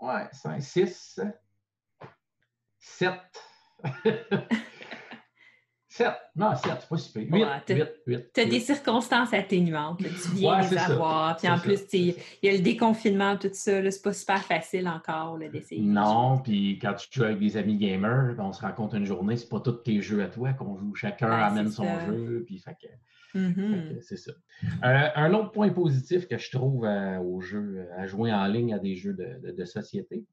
Ouais, 0.00 0.28
5, 0.32 0.62
6, 0.62 1.20
7. 2.78 3.20
7. 5.96 6.08
Non, 6.36 6.54
7, 6.56 6.72
c'est 6.80 6.88
pas 6.88 6.96
super. 6.96 7.22
8, 7.22 7.32
Ouais, 7.32 7.46
t'as- 7.64 7.74
8, 7.74 7.88
8. 8.06 8.30
T'as 8.32 8.44
des 8.44 8.60
circonstances 8.60 9.32
atténuantes. 9.32 10.00
là. 10.02 10.08
Tu 10.10 10.36
viens 10.36 10.60
Ouais, 10.60 10.68
les 10.70 10.76
avoir. 10.78 11.36
Puis 11.36 11.48
en 11.48 11.58
plus, 11.58 11.80
il 11.92 12.14
y 12.42 12.48
a 12.48 12.52
le 12.52 12.58
déconfinement, 12.60 13.36
tout 13.36 13.48
ça. 13.52 13.80
là, 13.80 13.90
C'est 13.90 14.02
pas 14.02 14.12
super 14.12 14.42
facile 14.44 14.88
encore 14.88 15.38
là, 15.38 15.48
d'essayer. 15.48 15.80
Non, 15.82 16.38
puis 16.38 16.78
quand 16.80 16.94
tu 16.94 17.08
joues 17.10 17.24
avec 17.24 17.38
des 17.38 17.56
amis 17.56 17.76
gamers, 17.78 18.34
ben, 18.36 18.44
on 18.44 18.52
se 18.52 18.60
rencontre 18.62 18.96
une 18.96 19.06
journée, 19.06 19.36
c'est 19.36 19.48
pas 19.48 19.60
tous 19.60 19.72
tes 19.72 20.00
jeux 20.02 20.22
à 20.22 20.28
toi 20.28 20.52
qu'on 20.52 20.76
joue. 20.76 20.94
Chacun 20.94 21.30
amène 21.30 21.70
son 21.70 21.84
ça. 21.84 22.06
jeu, 22.06 22.44
puis 22.46 22.58
fait 22.58 22.76
que, 22.80 23.38
Mhm. 23.38 23.54
fait 23.88 23.94
que 23.94 24.00
c'est 24.02 24.16
ça. 24.16 24.32
Euh, 24.84 25.08
un 25.16 25.32
autre 25.34 25.50
point 25.52 25.68
positif 25.70 26.26
que 26.28 26.38
je 26.38 26.50
trouve 26.50 26.84
euh, 26.86 27.18
aux 27.18 27.40
jeux, 27.40 27.86
à 27.96 28.06
jouer 28.06 28.32
en 28.32 28.46
ligne 28.46 28.72
à 28.74 28.78
des 28.78 28.94
jeux 28.96 29.12
de, 29.14 29.26
de- 29.46 29.52
de 29.56 29.64
société, 29.64 30.24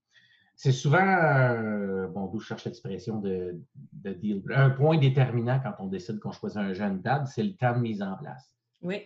c'est 0.64 0.72
souvent, 0.72 1.06
euh, 1.06 2.08
bon, 2.08 2.28
d'où 2.28 2.40
je 2.40 2.48
cherche 2.48 2.64
l'expression 2.64 3.20
de, 3.20 3.60
de 3.92 4.14
deal, 4.14 4.42
un 4.56 4.70
point 4.70 4.98
déterminant 4.98 5.60
quand 5.60 5.74
on 5.80 5.88
décide 5.88 6.22
qu'on 6.22 6.32
choisit 6.32 6.58
un 6.58 6.72
jeu 6.72 6.86
à 6.86 6.88
une 6.88 7.02
table, 7.02 7.28
c'est 7.28 7.44
le 7.44 7.54
temps 7.54 7.74
de 7.74 7.80
mise 7.80 8.02
en 8.02 8.16
place. 8.16 8.56
Oui. 8.82 9.06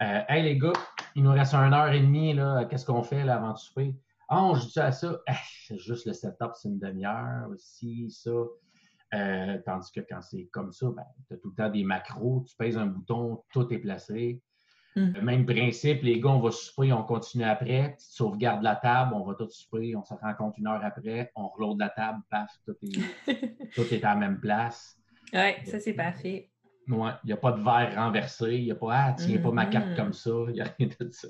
Euh, 0.00 0.20
hey 0.30 0.42
les 0.42 0.56
gars, 0.56 0.72
il 1.14 1.22
nous 1.22 1.32
reste 1.32 1.52
une 1.52 1.74
heure 1.74 1.92
et 1.92 2.00
demie, 2.00 2.32
là, 2.32 2.64
qu'est-ce 2.64 2.86
qu'on 2.86 3.02
fait 3.02 3.22
là, 3.22 3.36
avant 3.36 3.52
de 3.52 3.58
souper? 3.58 3.94
Ah, 4.30 4.44
on 4.44 4.54
joue 4.54 4.66
à 4.76 4.92
ça? 4.92 5.20
C'est 5.66 5.76
juste 5.76 6.06
le 6.06 6.14
setup, 6.14 6.52
c'est 6.54 6.70
une 6.70 6.78
demi-heure, 6.78 7.50
ci, 7.58 8.10
ça. 8.10 8.30
Euh, 9.12 9.58
tandis 9.66 9.92
que 9.92 10.00
quand 10.00 10.22
c'est 10.22 10.46
comme 10.46 10.72
ça, 10.72 10.86
ben, 10.86 11.04
tu 11.28 11.34
as 11.34 11.36
tout 11.36 11.50
le 11.50 11.54
temps 11.54 11.68
des 11.68 11.84
macros, 11.84 12.46
tu 12.48 12.56
pèses 12.56 12.78
un 12.78 12.86
bouton, 12.86 13.44
tout 13.52 13.70
est 13.74 13.78
placé. 13.78 14.40
Mhm. 14.96 15.12
Le 15.16 15.22
même 15.22 15.44
principe, 15.46 16.02
les 16.02 16.20
gars, 16.20 16.30
on 16.30 16.40
va 16.40 16.50
souper, 16.52 16.92
on 16.92 17.02
continue 17.02 17.44
après, 17.44 17.96
tu 17.98 18.04
sauvegardes 18.08 18.62
la 18.62 18.76
table, 18.76 19.14
on 19.14 19.24
va 19.24 19.34
tout 19.34 19.48
souper, 19.50 19.94
on 19.96 20.04
se 20.04 20.14
rencontre 20.14 20.58
une 20.58 20.66
heure 20.68 20.84
après, 20.84 21.32
on 21.34 21.48
reload 21.48 21.78
la 21.80 21.88
table, 21.88 22.20
paf, 22.30 22.50
tout 22.64 22.76
est, 22.82 22.90
tout 23.74 23.92
est 23.92 24.04
à 24.04 24.10
la 24.10 24.14
même 24.16 24.40
place. 24.40 24.96
Ouais, 25.32 25.56
ça, 25.64 25.80
c'est 25.80 25.94
parfait. 25.94 26.50
Ouais, 26.86 27.10
il 27.24 27.28
n'y 27.28 27.32
a 27.32 27.36
pas 27.36 27.52
de 27.52 27.62
verre 27.62 27.94
renversé, 27.96 28.56
il 28.56 28.64
n'y 28.64 28.70
a 28.70 28.74
pas 28.76 28.88
Ah, 28.92 29.14
tiens 29.18 29.38
pas 29.38 29.50
ma 29.50 29.66
carte 29.66 29.88
Mhm. 29.88 29.96
comme 29.96 30.12
ça, 30.12 30.30
il 30.48 30.52
n'y 30.52 30.60
a 30.60 30.64
rien 30.78 30.88
de 31.00 31.10
ça. 31.10 31.28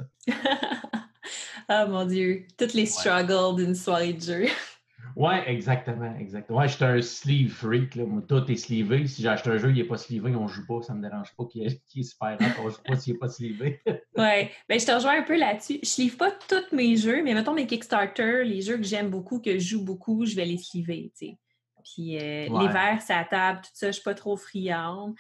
Ah 1.68 1.86
mon 1.88 2.04
Dieu, 2.04 2.46
toutes 2.58 2.74
les 2.74 2.86
struggles 2.86 3.56
d'une 3.56 3.74
soirée 3.74 4.12
de 4.12 4.20
jeu. 4.20 4.46
Ouais, 5.16 5.48
exactement, 5.48 6.14
exactement. 6.18 6.58
Ouais, 6.58 6.68
j'étais 6.68 6.84
un 6.84 7.00
sleeve 7.02 7.50
freak, 7.52 7.94
là. 7.94 8.04
Moi, 8.04 8.22
tout 8.28 8.50
est 8.50 8.56
sleevé. 8.56 9.06
Si 9.06 9.22
j'achète 9.22 9.46
un 9.46 9.58
jeu, 9.58 9.70
il 9.70 9.76
n'est 9.76 9.84
pas 9.84 9.96
sleevé, 9.96 10.34
on 10.34 10.42
ne 10.44 10.48
joue 10.48 10.66
pas, 10.66 10.82
ça 10.82 10.92
ne 10.92 10.98
me 10.98 11.02
dérange 11.08 11.34
pas 11.36 11.44
qu'il 11.46 11.66
est, 11.66 11.80
qu'il 11.86 12.00
est 12.00 12.04
super 12.04 12.38
rare, 12.38 12.56
on 12.60 12.64
ne 12.64 12.70
joue 12.70 12.82
pas 12.84 12.96
s'il 12.96 13.12
n'est 13.12 13.18
pas 13.18 13.28
sleevé. 13.28 13.80
Ouais, 14.16 14.52
ben 14.68 14.78
je 14.78 14.86
te 14.86 14.92
rejoins 14.92 15.18
un 15.18 15.22
peu 15.24 15.36
là-dessus. 15.36 15.80
Je 15.82 16.02
livre 16.02 16.16
pas 16.16 16.30
tous 16.30 16.74
mes 16.74 16.96
jeux, 16.96 17.22
mais 17.24 17.34
mettons 17.34 17.52
mes 17.52 17.66
Kickstarter, 17.66 18.44
les 18.44 18.62
jeux 18.62 18.76
que 18.76 18.84
j'aime 18.84 19.10
beaucoup, 19.10 19.40
que 19.40 19.54
je 19.58 19.68
joue 19.70 19.84
beaucoup, 19.84 20.24
je 20.24 20.36
vais 20.36 20.44
les 20.44 20.58
sliver, 20.58 21.12
tu 21.18 21.26
sais. 21.26 21.38
Puis 21.82 22.16
euh, 22.16 22.48
Ouais. 22.48 22.62
les 22.62 22.68
verres, 22.68 23.02
ça 23.02 23.26
table, 23.28 23.60
tout 23.62 23.70
ça, 23.74 23.88
je 23.88 23.92
suis 23.92 24.02
pas 24.04 24.14
trop 24.14 24.36
friande. 24.36 25.14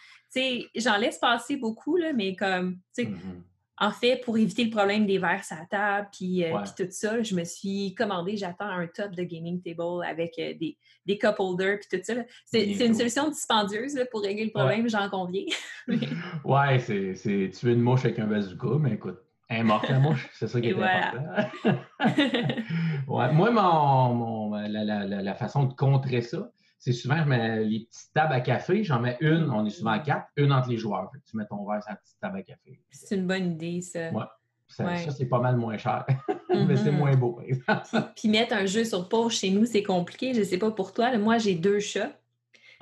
J'en 0.76 0.96
laisse 0.96 1.18
passer 1.18 1.56
beaucoup, 1.56 1.96
là, 1.96 2.12
mais 2.12 2.36
comme, 2.36 2.76
tu 2.96 3.02
sais, 3.02 3.06
Mhm. 3.06 3.42
En 3.78 3.90
fait, 3.90 4.20
pour 4.24 4.38
éviter 4.38 4.64
le 4.64 4.70
problème 4.70 5.04
des 5.04 5.18
verres 5.18 5.42
à 5.50 5.66
table, 5.66 6.08
puis, 6.12 6.44
euh, 6.44 6.52
Ouais. 6.54 6.62
puis 6.62 6.84
tout 6.86 6.90
ça, 6.92 7.22
je 7.22 7.34
me 7.34 7.42
suis 7.44 7.94
commandé, 7.94 8.36
j'attends 8.36 8.68
un 8.68 8.86
top 8.86 9.12
de 9.16 9.22
gaming 9.24 9.60
table 9.60 10.04
avec 10.08 10.34
euh, 10.38 10.54
des, 10.58 10.76
des 11.06 11.18
cup 11.18 11.34
holders, 11.40 11.78
puis 11.80 11.98
tout 11.98 12.04
ça. 12.04 12.14
C'est 12.44 12.64
une 12.64 12.94
solution 12.94 13.28
dispendieuse 13.30 13.94
là, 13.96 14.04
pour 14.10 14.22
régler 14.22 14.44
le 14.44 14.50
problème, 14.52 14.88
j'en 14.88 15.08
conviens. 15.10 15.44
Ouais, 16.44 16.78
c'est, 16.78 17.50
tuer 17.50 17.72
une 17.72 17.80
mouche 17.82 18.04
avec 18.04 18.18
un 18.18 18.26
bazooka, 18.26 18.78
mais 18.80 18.92
écoute, 18.92 19.18
est 19.48 19.62
morte 19.62 19.88
la 19.88 19.98
mouche, 19.98 20.28
c'est 20.34 20.46
ça 20.48 20.60
qui 20.60 20.68
est 20.68 20.72
voilà. 20.72 21.08
important. 21.08 21.78
ouais, 23.08 23.32
moi, 23.32 23.50
mon, 23.50 24.14
mon- 24.14 24.50
la- 24.56 24.84
la- 24.84 25.04
la 25.22 25.34
façon 25.34 25.64
de 25.64 25.74
contrer 25.74 26.22
ça, 26.22 26.50
c'est 26.84 26.92
souvent, 26.92 27.16
je 27.22 27.28
mets 27.28 27.64
les 27.64 27.80
petites 27.80 28.12
tables 28.12 28.32
à 28.34 28.40
café, 28.40 28.84
j'en 28.84 29.00
mets 29.00 29.16
une, 29.20 29.50
on 29.50 29.64
est 29.64 29.70
souvent 29.70 29.98
quatre, 30.00 30.28
une 30.36 30.52
entre 30.52 30.68
les 30.68 30.76
joueurs. 30.76 31.10
Fait 31.12 31.18
que 31.18 31.24
tu 31.30 31.36
mets 31.36 31.46
ton 31.46 31.64
verre 31.66 31.82
sur 31.82 31.90
la 31.92 31.96
petite 31.96 32.20
table 32.20 32.38
à 32.38 32.42
café. 32.42 32.78
c'est 32.90 33.14
une 33.16 33.26
bonne 33.26 33.52
idée, 33.52 33.80
ça. 33.80 34.10
Ouais. 34.10 34.24
Ça, 34.68 34.84
Ouais. 34.84 34.98
ça, 34.98 35.10
c'est 35.10 35.26
pas 35.26 35.40
mal 35.40 35.56
moins 35.56 35.76
cher, 35.78 36.04
mais 36.68 36.76
c'est 36.76 36.90
Mhm. 36.90 36.98
moins 36.98 37.14
beau, 37.16 37.32
par 37.32 37.44
exemple. 37.44 38.12
Puis 38.16 38.28
mettre 38.28 38.54
un 38.54 38.66
jeu 38.66 38.84
sur 38.84 39.08
pause 39.08 39.32
chez 39.32 39.50
nous, 39.50 39.66
c'est 39.66 39.82
compliqué. 39.82 40.34
Je 40.34 40.42
sais 40.42 40.58
pas 40.58 40.70
pour 40.70 40.92
toi. 40.92 41.10
là. 41.10 41.18
Moi, 41.18 41.38
j'ai 41.38 41.54
deux 41.54 41.80
chats. 41.80 42.12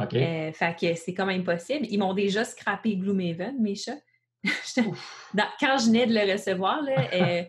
OK? 0.00 0.14
Euh, 0.14 0.52
fait 0.52 0.76
que 0.80 0.94
c'est 0.94 1.12
quand 1.14 1.26
même 1.26 1.44
possible. 1.44 1.86
Ils 1.90 1.98
m'ont 1.98 2.14
déjà 2.14 2.44
scrappé 2.44 2.96
Gloomhaven, 2.96 3.60
mes 3.60 3.74
chats. 3.74 3.98
Dans- 5.34 5.44
quand 5.60 5.78
je 5.78 5.86
venais 5.86 6.06
de 6.06 6.14
le 6.14 6.32
recevoir, 6.32 6.80
euh, 6.88 7.42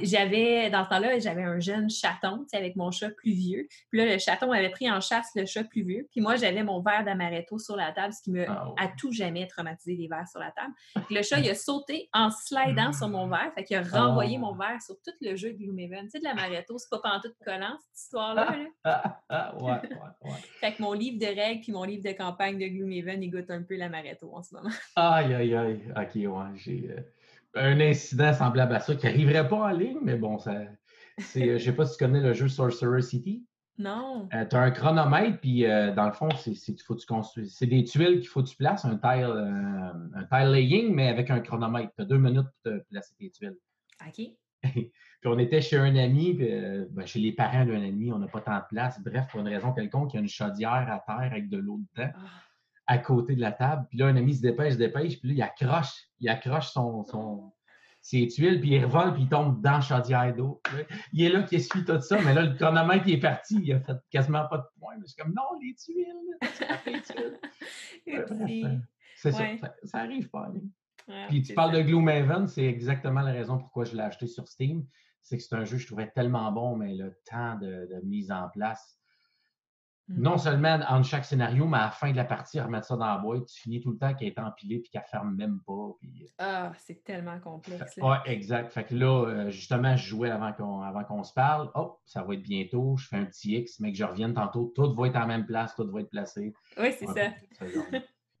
j'avais, 0.00 0.70
dans 0.70 0.84
ce 0.84 0.88
temps-là, 0.90 1.18
j'avais 1.18 1.42
un 1.42 1.60
jeune 1.60 1.88
chaton 1.90 2.46
avec 2.52 2.76
mon 2.76 2.90
chat 2.90 3.10
plus 3.10 3.32
vieux. 3.32 3.68
Puis 3.90 3.98
là, 4.00 4.06
le 4.12 4.18
chaton 4.18 4.50
avait 4.52 4.70
pris 4.70 4.90
en 4.90 5.00
chasse 5.00 5.30
le 5.34 5.46
chat 5.46 5.64
plus 5.64 5.82
vieux. 5.82 6.08
Puis 6.10 6.20
moi, 6.20 6.36
j'avais 6.36 6.62
mon 6.62 6.80
verre 6.80 7.04
d'amaretto 7.04 7.58
sur 7.58 7.76
la 7.76 7.92
table, 7.92 8.12
ce 8.12 8.22
qui 8.22 8.30
me 8.30 8.48
Ah 8.48 8.68
ouais. 8.68 8.74
a 8.78 8.88
tout 8.98 9.12
jamais 9.12 9.46
traumatisé 9.46 9.94
les 9.96 10.08
verres 10.08 10.28
sur 10.28 10.40
la 10.40 10.50
table. 10.52 10.72
Puis 11.06 11.14
le 11.14 11.22
chat, 11.22 11.38
il 11.38 11.48
a 11.50 11.54
sauté 11.54 12.08
en 12.12 12.30
slidant 12.30 12.92
sur 12.92 13.08
mon 13.08 13.28
verre. 13.28 13.52
Fait 13.54 13.64
qu'il 13.64 13.76
a 13.76 13.82
renvoyé 13.82 14.36
Oh. 14.38 14.46
mon 14.46 14.54
verre 14.54 14.80
sur 14.80 14.94
tout 15.04 15.12
le 15.20 15.36
jeu 15.36 15.52
de 15.52 15.58
Gloomhaven. 15.58 16.04
Tu 16.06 16.10
sais, 16.12 16.18
de 16.20 16.24
l'amaretto, 16.24 16.78
c'est 16.78 16.88
pas 16.90 16.98
pantoute 17.00 17.34
collant, 17.44 17.76
cette 17.92 18.02
histoire-là. 18.04 18.44
là. 18.56 18.56
Ah, 18.84 19.20
ah, 19.28 19.54
ouais, 19.58 19.72
ouais, 19.72 20.30
ouais. 20.30 20.30
Fait 20.60 20.72
que 20.72 20.82
mon 20.82 20.92
livre 20.92 21.18
de 21.18 21.26
règles 21.26 21.60
puis 21.62 21.72
mon 21.72 21.84
livre 21.84 22.02
de 22.02 22.12
campagne 22.12 22.58
de 22.58 22.66
Gloomhaven, 22.66 23.22
il 23.22 23.30
goûte 23.30 23.50
un 23.50 23.62
peu 23.62 23.76
l'amaretto 23.76 24.30
en 24.34 24.42
ce 24.42 24.54
moment. 24.54 24.70
Aïe, 24.96 25.32
aïe, 25.34 25.54
aïe. 25.54 25.80
OK, 25.96 26.29
ouais. 26.30 26.46
J'ai 26.56 26.90
euh, 26.90 27.00
un 27.54 27.80
incident 27.80 28.32
semblable 28.32 28.74
à 28.74 28.80
ça 28.80 28.94
qui 28.94 29.06
n'arriverait 29.06 29.48
pas 29.48 29.56
en 29.56 29.70
ligne, 29.70 29.98
mais 30.02 30.16
bon, 30.16 30.38
ça. 30.38 30.52
Euh, 30.52 30.66
je 31.36 31.58
sais 31.58 31.72
pas 31.72 31.84
si 31.84 31.96
tu 31.96 32.04
connais 32.04 32.20
le 32.20 32.32
jeu 32.32 32.48
Sorcerer 32.48 33.02
City. 33.02 33.44
Non. 33.80 34.28
tu 34.30 34.56
as 34.56 34.60
un 34.60 34.70
chronomètre, 34.70 35.40
puis 35.40 35.64
euh, 35.64 35.94
dans 35.94 36.04
le 36.04 36.12
fond, 36.12 36.28
c'est, 36.36 37.66
des 37.66 37.84
tuiles 37.84 38.20
qu'il 38.20 38.28
faut 38.28 38.42
que 38.42 38.48
tu 38.48 38.56
places, 38.56 38.84
un 38.84 38.98
tile, 38.98 39.24
euh, 39.24 39.92
un 40.14 40.24
tile 40.30 40.52
laying, 40.52 40.94
mais 40.94 41.08
avec 41.08 41.30
un 41.30 41.40
chronomètre. 41.40 41.90
Tu 41.96 42.02
as 42.02 42.04
deux 42.04 42.18
minutes 42.18 42.46
pour 42.62 42.72
te 42.72 42.78
placer 42.90 43.14
tes 43.18 43.30
tuiles. 43.30 43.56
OK. 44.06 44.26
puis 44.62 44.90
on 45.24 45.38
était 45.38 45.62
chez 45.62 45.78
un 45.78 45.96
ami, 45.96 46.36
euh, 46.42 46.84
ben, 46.90 47.06
chez 47.06 47.20
les 47.20 47.32
parents 47.32 47.64
d'un 47.64 47.82
ami, 47.82 48.12
on 48.12 48.18
n'a 48.18 48.28
pas 48.28 48.42
tant 48.42 48.58
de 48.58 48.64
place. 48.68 49.00
Bref, 49.02 49.28
pour 49.30 49.40
une 49.40 49.48
raison 49.48 49.72
quelconque, 49.72 50.12
il 50.12 50.16
y 50.16 50.18
a 50.18 50.22
une 50.22 50.28
chaudière 50.28 50.86
à 50.90 51.02
terre 51.06 51.32
avec 51.32 51.48
de 51.48 51.56
l'eau 51.56 51.80
dedans, 51.96 52.10
ah. 52.14 52.20
À 52.90 52.98
côté 52.98 53.34
de 53.36 53.40
la 53.40 53.52
table. 53.52 53.86
Puis 53.88 53.98
là, 53.98 54.06
un 54.06 54.16
ami 54.16 54.34
se 54.34 54.42
dépêche, 54.42 54.72
se 54.72 54.78
dépêche, 54.78 55.20
puis 55.20 55.28
là, 55.28 55.34
il 55.34 55.42
accroche, 55.42 56.08
il 56.18 56.28
accroche 56.28 56.72
son, 56.72 57.04
son, 57.04 57.52
ses 58.00 58.26
tuiles, 58.26 58.60
puis 58.60 58.70
il 58.70 58.84
revole, 58.84 59.14
puis 59.14 59.22
il 59.22 59.28
tombe 59.28 59.62
dans 59.62 59.80
chaudière 59.80 60.34
d'eau. 60.34 60.60
Il 61.12 61.22
est 61.22 61.28
là 61.28 61.44
qui 61.44 61.54
essuie 61.54 61.84
tout 61.84 62.00
ça, 62.00 62.20
mais 62.20 62.34
là, 62.34 62.42
le 62.42 62.56
chronomètre 62.56 63.06
il 63.06 63.14
est 63.14 63.20
parti, 63.20 63.60
il 63.62 63.72
a 63.72 63.78
fait 63.78 63.96
quasiment 64.10 64.44
pas 64.48 64.58
de 64.58 64.64
points. 64.80 64.96
Mais 64.98 65.06
c'est 65.06 65.22
comme, 65.22 65.32
non, 65.32 65.44
les 65.62 65.72
tuiles, 65.76 66.36
c'est 69.16 69.30
ça, 69.30 69.44
ça, 69.84 69.98
arrive 69.98 70.28
pas. 70.28 70.50
puis 71.28 71.42
tu 71.42 71.54
parles 71.54 71.76
de 71.76 71.82
Gloomhaven, 71.82 72.48
c'est 72.48 72.64
exactement 72.64 73.20
la 73.20 73.30
raison 73.30 73.56
pourquoi 73.56 73.84
je 73.84 73.94
l'ai 73.94 74.02
acheté 74.02 74.26
sur 74.26 74.48
Steam. 74.48 74.84
C'est 75.22 75.36
que 75.36 75.44
c'est 75.44 75.54
un 75.54 75.64
jeu 75.64 75.76
que 75.76 75.82
je 75.82 75.86
trouvais 75.86 76.10
tellement 76.10 76.50
bon, 76.50 76.74
mais 76.74 76.92
le 76.94 77.16
temps 77.24 77.56
de 77.56 78.00
mise 78.02 78.32
en 78.32 78.48
place, 78.48 78.99
non 80.16 80.34
mm-hmm. 80.34 80.38
seulement 80.38 80.80
en 80.88 81.02
chaque 81.02 81.24
scénario, 81.24 81.66
mais 81.66 81.78
à 81.78 81.84
la 81.84 81.90
fin 81.90 82.10
de 82.10 82.16
la 82.16 82.24
partie, 82.24 82.60
remettre 82.60 82.86
ça 82.86 82.96
dans 82.96 83.06
la 83.06 83.18
boîte, 83.18 83.46
tu 83.46 83.60
finis 83.60 83.80
tout 83.80 83.92
le 83.92 83.98
temps 83.98 84.12
qu'elle 84.14 84.28
est 84.28 84.38
empilée 84.38 84.80
puis 84.80 84.90
qu'elle 84.90 85.04
ferme 85.10 85.34
même 85.36 85.60
pas. 85.66 85.72
Euh, 85.72 86.26
ah, 86.38 86.72
c'est 86.78 87.04
tellement 87.04 87.38
complexe. 87.38 87.98
Oui, 88.02 88.16
exact. 88.26 88.72
Fait 88.72 88.84
que 88.84 88.94
là, 88.94 89.26
euh, 89.26 89.50
justement, 89.50 89.96
je 89.96 90.08
jouais 90.08 90.30
avant 90.30 90.52
qu'on 90.52 90.80
avant 90.82 91.04
qu'on 91.04 91.22
se 91.22 91.32
parle. 91.32 91.70
Hop, 91.74 92.00
ça 92.04 92.22
va 92.22 92.34
être 92.34 92.42
bientôt. 92.42 92.96
Je 92.96 93.06
fais 93.06 93.16
un 93.16 93.24
petit 93.24 93.56
X, 93.56 93.80
mais 93.80 93.92
que 93.92 93.98
je 93.98 94.04
revienne 94.04 94.34
tantôt. 94.34 94.72
Tout 94.74 94.92
va 94.94 95.06
être 95.06 95.16
en 95.16 95.26
même 95.26 95.46
place, 95.46 95.74
tout 95.74 95.90
va 95.90 96.00
être 96.00 96.10
placé. 96.10 96.52
Oui, 96.78 96.92
c'est 96.98 97.06
ça. 97.06 97.30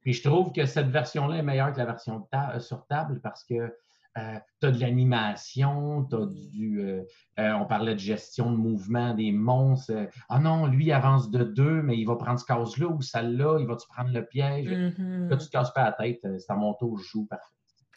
Puis 0.00 0.14
je 0.14 0.28
trouve 0.28 0.52
que 0.52 0.64
cette 0.66 0.88
version-là 0.88 1.36
est 1.36 1.42
meilleure 1.42 1.72
que 1.72 1.78
la 1.78 1.84
version 1.84 2.26
euh, 2.34 2.58
sur 2.58 2.86
table 2.86 3.20
parce 3.22 3.44
que 3.44 3.74
euh, 4.18 4.38
tu 4.60 4.66
as 4.66 4.70
de 4.72 4.80
l'animation, 4.80 6.04
tu 6.04 6.16
as 6.16 6.26
du. 6.26 6.80
Euh, 6.80 7.02
euh, 7.38 7.52
on 7.52 7.66
parlait 7.66 7.94
de 7.94 8.00
gestion 8.00 8.50
de 8.50 8.56
mouvement 8.56 9.14
des 9.14 9.30
monstres. 9.30 10.08
Ah 10.28 10.40
non, 10.40 10.66
lui, 10.66 10.86
il 10.86 10.92
avance 10.92 11.30
de 11.30 11.44
deux, 11.44 11.82
mais 11.82 11.96
il 11.96 12.04
va 12.06 12.16
prendre 12.16 12.40
ce 12.40 12.44
case-là 12.44 12.88
ou 12.88 13.00
celle-là, 13.02 13.58
il 13.60 13.66
va-tu 13.66 13.86
prendre 13.88 14.10
le 14.12 14.24
piège? 14.26 14.68
Mm-hmm. 14.68 15.28
Là, 15.28 15.36
tu 15.36 15.46
te 15.46 15.50
casses 15.50 15.72
pas 15.72 15.84
la 15.84 15.92
tête. 15.92 16.20
C'est 16.38 16.52
à 16.52 16.56
mon 16.56 16.74
tour, 16.74 16.98
je 16.98 17.04
joue 17.04 17.26
parfait. 17.26 17.44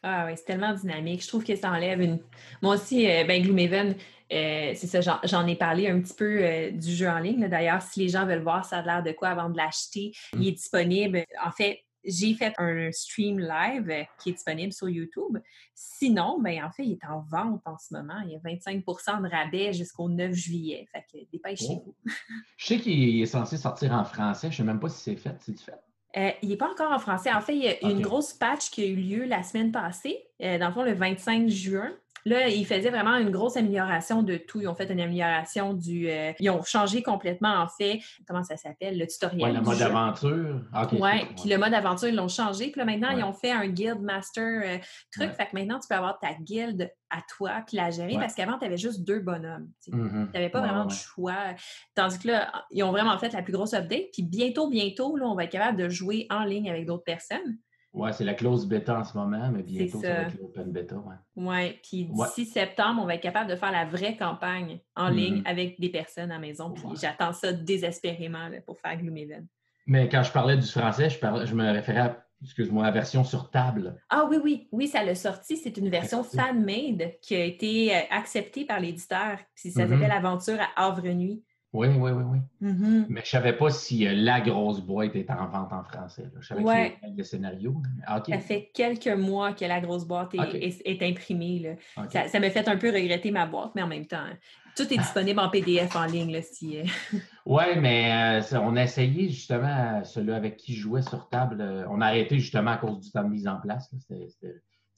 Ah 0.04 0.26
oui, 0.28 0.34
c'est 0.36 0.46
tellement 0.46 0.74
dynamique. 0.74 1.24
Je 1.24 1.28
trouve 1.30 1.44
que 1.44 1.56
ça 1.56 1.72
enlève 1.72 2.02
une. 2.02 2.20
Moi 2.62 2.76
aussi, 2.76 3.06
ben 3.06 3.42
Gloomhaven, 3.42 3.96
c'est 4.30 4.76
ça, 4.76 5.00
j'en 5.24 5.48
ai 5.48 5.56
parlé 5.56 5.90
un 5.90 6.02
petit 6.02 6.14
peu 6.14 6.72
du 6.74 6.92
jeu 6.92 7.08
en 7.08 7.20
ligne. 7.20 7.48
D'ailleurs, 7.48 7.82
si 7.82 8.02
les 8.02 8.10
gens 8.10 8.26
veulent 8.26 8.44
voir 8.44 8.66
ça 8.66 8.80
a 8.80 8.82
l'air 8.82 9.02
de 9.02 9.14
quoi 9.14 9.30
avant 9.30 9.50
de 9.50 9.56
l'acheter, 9.56 10.12
il 10.34 10.46
est 10.46 10.52
disponible. 10.52 11.24
En 11.42 11.52
fait, 11.52 11.80
j'ai 12.04 12.34
fait 12.34 12.54
un 12.58 12.92
stream 12.92 13.40
live 13.40 13.90
euh, 13.90 14.04
qui 14.20 14.30
est 14.30 14.34
disponible 14.34 14.74
sur 14.74 14.90
YouTube. 14.90 15.38
Sinon, 15.74 16.40
ben, 16.42 16.64
en 16.64 16.72
fait, 16.72 16.86
il 16.86 16.94
est 16.94 17.06
en 17.06 17.22
vente 17.22 17.62
en 17.66 17.78
ce 17.78 17.94
moment. 17.94 18.20
Il 18.26 18.32
y 18.32 18.36
a 18.36 18.40
25% 18.40 19.24
de 19.24 19.30
rabais 19.30 19.74
jusqu'au 19.74 20.10
9 20.10 20.34
juillet. 20.34 20.88
Fait 20.92 21.06
que 21.12 21.26
dépêchez-vous. 21.32 21.96
Oh. 22.06 22.12
Je 22.58 22.66
sais 22.66 22.80
qu'il 22.80 23.22
est 23.22 23.26
censé 23.26 23.58
sortir 23.58 23.94
en 23.94 24.04
français. 24.04 24.52
Je 24.52 24.54
ne 24.54 24.58
sais 24.58 24.64
même 24.64 24.80
pas 24.80 24.90
si 24.90 25.02
c'est 25.02 25.16
fait. 25.16 25.36
C'est 25.40 25.60
fait? 25.60 25.80
Euh, 26.16 26.32
il 26.44 26.50
n'est 26.50 26.58
pas 26.58 26.70
encore 26.70 26.92
en 26.92 27.00
français. 27.00 27.32
En 27.34 27.42
fait, 27.42 27.56
il 27.56 27.64
y 27.64 27.68
a 27.68 27.90
une 27.90 28.02
grosse 28.02 28.34
patch 28.34 28.70
qui 28.70 28.84
a 28.84 28.86
eu 28.86 28.96
lieu 28.96 29.26
la 29.26 29.42
semaine 29.42 29.72
passée, 29.72 30.24
euh, 30.42 30.60
dans 30.60 30.68
le 30.68 30.74
fond, 30.74 30.84
le 30.84 30.94
25 30.94 31.50
juin. 31.50 31.92
Là, 32.26 32.48
ils 32.48 32.66
faisaient 32.66 32.90
vraiment 32.90 33.18
une 33.18 33.32
grosse 33.32 33.58
amélioration 33.58 34.24
de 34.24 34.38
tout. 34.38 34.62
Ils 34.62 34.68
ont 34.68 34.76
fait 34.76 34.90
une 34.92 35.02
amélioration 35.02 35.74
du. 35.74 36.10
Euh, 36.10 36.32
ils 36.40 36.50
ont 36.50 36.64
changé 36.64 37.04
complètement, 37.04 37.56
en 37.56 37.68
fait, 37.68 38.00
comment 38.28 38.44
ça 38.44 38.56
s'appelle, 38.56 38.98
le 38.98 39.08
tutoriel. 39.08 39.52
Oui, 39.52 39.56
le 39.56 39.62
mode 39.62 39.82
aventure. 39.82 40.62
Ah, 40.72 40.88
oui, 40.92 41.26
puis 41.36 41.50
le 41.50 41.58
mode 41.58 41.74
aventure, 41.74 42.08
ils 42.08 42.16
l'ont 42.16 42.30
changé. 42.30 42.72
Puis 42.72 42.80
là, 42.80 42.86
maintenant, 42.86 43.10
ils 43.12 43.24
ont 43.24 43.34
fait 43.34 43.52
un 43.52 43.68
guild 43.68 44.00
master 44.02 44.62
euh, 44.64 44.78
truc. 45.12 45.34
Fait 45.34 45.48
que 45.48 45.56
maintenant, 45.56 45.80
tu 45.80 45.88
peux 45.88 45.96
avoir 45.96 46.20
ta 46.20 46.34
guilde 46.34 46.90
à 47.10 47.22
toi 47.28 47.64
puis 47.68 47.78
la 47.78 47.92
gérer 47.92 48.16
parce 48.16 48.34
qu'avant, 48.34 48.58
tu 48.58 48.66
avais 48.66 48.78
juste 48.78 49.04
deux 49.04 49.20
bonhommes. 49.20 49.70
Tu 49.84 49.92
mm-hmm. 49.92 50.34
n'avais 50.34 50.50
pas 50.50 50.62
vraiment 50.62 50.86
de 50.86 50.92
choix. 50.92 51.54
Tandis 51.94 52.20
que 52.20 52.30
là, 52.30 52.52
ils 52.72 52.84
ont 52.84 52.92
vraiment 52.92 53.18
fait 53.18 53.34
la 53.34 53.42
plus 53.42 53.54
grosse 53.54 53.74
update. 53.74 54.08
Puis 54.14 54.24
bientôt, 54.24 54.70
bientôt, 54.70 55.16
là, 55.18 55.26
on 55.28 55.36
va 55.36 55.44
être 55.44 55.52
capable 55.52 55.78
de 55.78 55.90
jouer 55.90 56.26
en 56.30 56.44
ligne 56.44 56.70
avec 56.70 56.86
d'autres 56.86 57.04
personnes. 57.04 57.58
Oui, 57.94 58.10
c'est 58.12 58.24
la 58.24 58.34
clause 58.34 58.66
bêta 58.66 59.00
en 59.00 59.04
ce 59.04 59.16
moment, 59.16 59.52
mais 59.52 59.62
bientôt, 59.62 60.02
ça, 60.02 60.08
va 60.08 60.22
être 60.24 60.38
l'open 60.40 60.72
bêta. 60.72 60.96
Oui, 60.96 61.46
ouais, 61.46 61.80
puis 61.84 62.06
d'ici 62.06 62.46
septembre, 62.46 63.02
on 63.04 63.06
va 63.06 63.16
être 63.16 63.22
capable 63.22 63.50
de 63.50 63.56
faire 63.56 63.72
la 63.72 63.86
vraie 63.86 64.18
campagne 64.18 64.80
en 64.96 65.10
mm-hmm. 65.10 65.16
ligne 65.16 65.42
avec 65.46 65.80
des 65.80 65.90
personnes 65.90 66.32
à 66.32 66.36
la 66.36 66.40
maison. 66.40 66.72
Puis 66.72 66.84
j'attends 67.00 67.34
ça 67.34 67.54
désespérément 67.54 68.50
pour 68.66 68.80
faire 68.80 68.98
Gloomhaven. 68.98 69.48
Mais 69.86 70.10
quand 70.10 70.24
je 70.24 70.32
parlais 70.32 70.58
du 70.58 70.68
français, 70.68 71.10
je, 71.10 71.20
parlais, 71.20 71.46
je 71.46 71.54
me 71.54 71.70
référais 71.70 72.00
à, 72.00 72.26
excuse-moi, 72.42 72.84
la 72.84 72.92
version 72.92 73.24
sur 73.24 73.52
table. 73.52 73.96
Ah 74.10 74.26
oui, 74.30 74.38
oui, 74.44 74.68
oui, 74.72 74.88
ça 74.88 75.04
l'a 75.04 75.14
sorti. 75.14 75.58
C'est 75.58 75.78
une 75.78 75.90
version 75.90 76.24
fan-made 76.24 77.14
qui 77.22 77.36
a 77.36 77.44
été 77.44 77.96
euh, 77.96 78.00
acceptée 78.10 78.66
par 78.66 78.80
l'éditeur. 78.80 79.38
Puis 79.56 79.70
ça 79.70 79.86
mm-hmm. 79.86 79.90
s'appelle 79.90 80.12
Aventure 80.12 80.58
à 80.60 80.86
Havre 80.86 81.10
Nuit. 81.10 81.44
Oui, 81.74 81.88
oui, 81.88 82.12
oui, 82.12 82.24
oui. 82.24 82.38
Mm-hmm. 82.62 83.06
Mais 83.10 83.22
je 83.22 83.26
ne 83.26 83.42
savais 83.42 83.54
pas 83.54 83.72
si 83.72 84.06
euh, 84.06 84.14
la 84.14 84.42
grosse 84.42 84.80
boîte 84.80 85.16
est 85.16 85.30
en 85.32 85.48
vente 85.48 85.74
en 85.74 85.84
français. 85.84 86.30
Je 86.40 86.48
savais 86.48 86.62
ouais. 86.62 86.98
y 87.04 87.16
le 87.16 87.24
scénario. 87.24 87.76
Ah, 88.06 88.22
ça 88.28 88.38
fait 88.38 88.70
quelques 88.76 89.08
mois 89.08 89.54
que 89.54 89.66
la 89.66 89.82
grosse 89.82 90.06
boîte 90.06 90.36
est, 90.36 91.02
imprimée. 91.02 91.76
Ça, 92.12 92.40
me 92.40 92.50
fait 92.50 92.68
un 92.68 92.78
peu 92.78 92.92
regretter 92.92 93.32
ma 93.32 93.48
boîte, 93.48 93.72
mais 93.74 93.82
en 93.82 93.88
même 93.88 94.06
temps, 94.06 94.28
tout 94.76 94.84
est 94.94 94.98
disponible 94.98 95.40
en 95.40 95.50
PDF 95.50 95.96
en 95.96 96.06
ligne. 96.06 96.40
si, 96.44 96.78
euh. 96.78 96.84
Oui, 97.48 97.64
mais 97.82 98.40
euh, 98.40 98.60
on 98.62 98.76
a 98.76 98.84
essayé 98.84 99.30
justement, 99.30 100.04
celui 100.04 100.32
avec 100.32 100.58
qui 100.58 100.76
je 100.76 100.82
jouais 100.82 101.02
sur 101.02 101.28
table. 101.30 101.88
on 101.90 102.02
a 102.02 102.06
arrêté 102.06 102.38
justement 102.38 102.72
à 102.72 102.78
cause 102.78 103.00
du 103.00 103.10
temps 103.10 103.24
de 103.24 103.30
mise 103.30 103.48
en 103.48 103.60
place. 103.60 103.92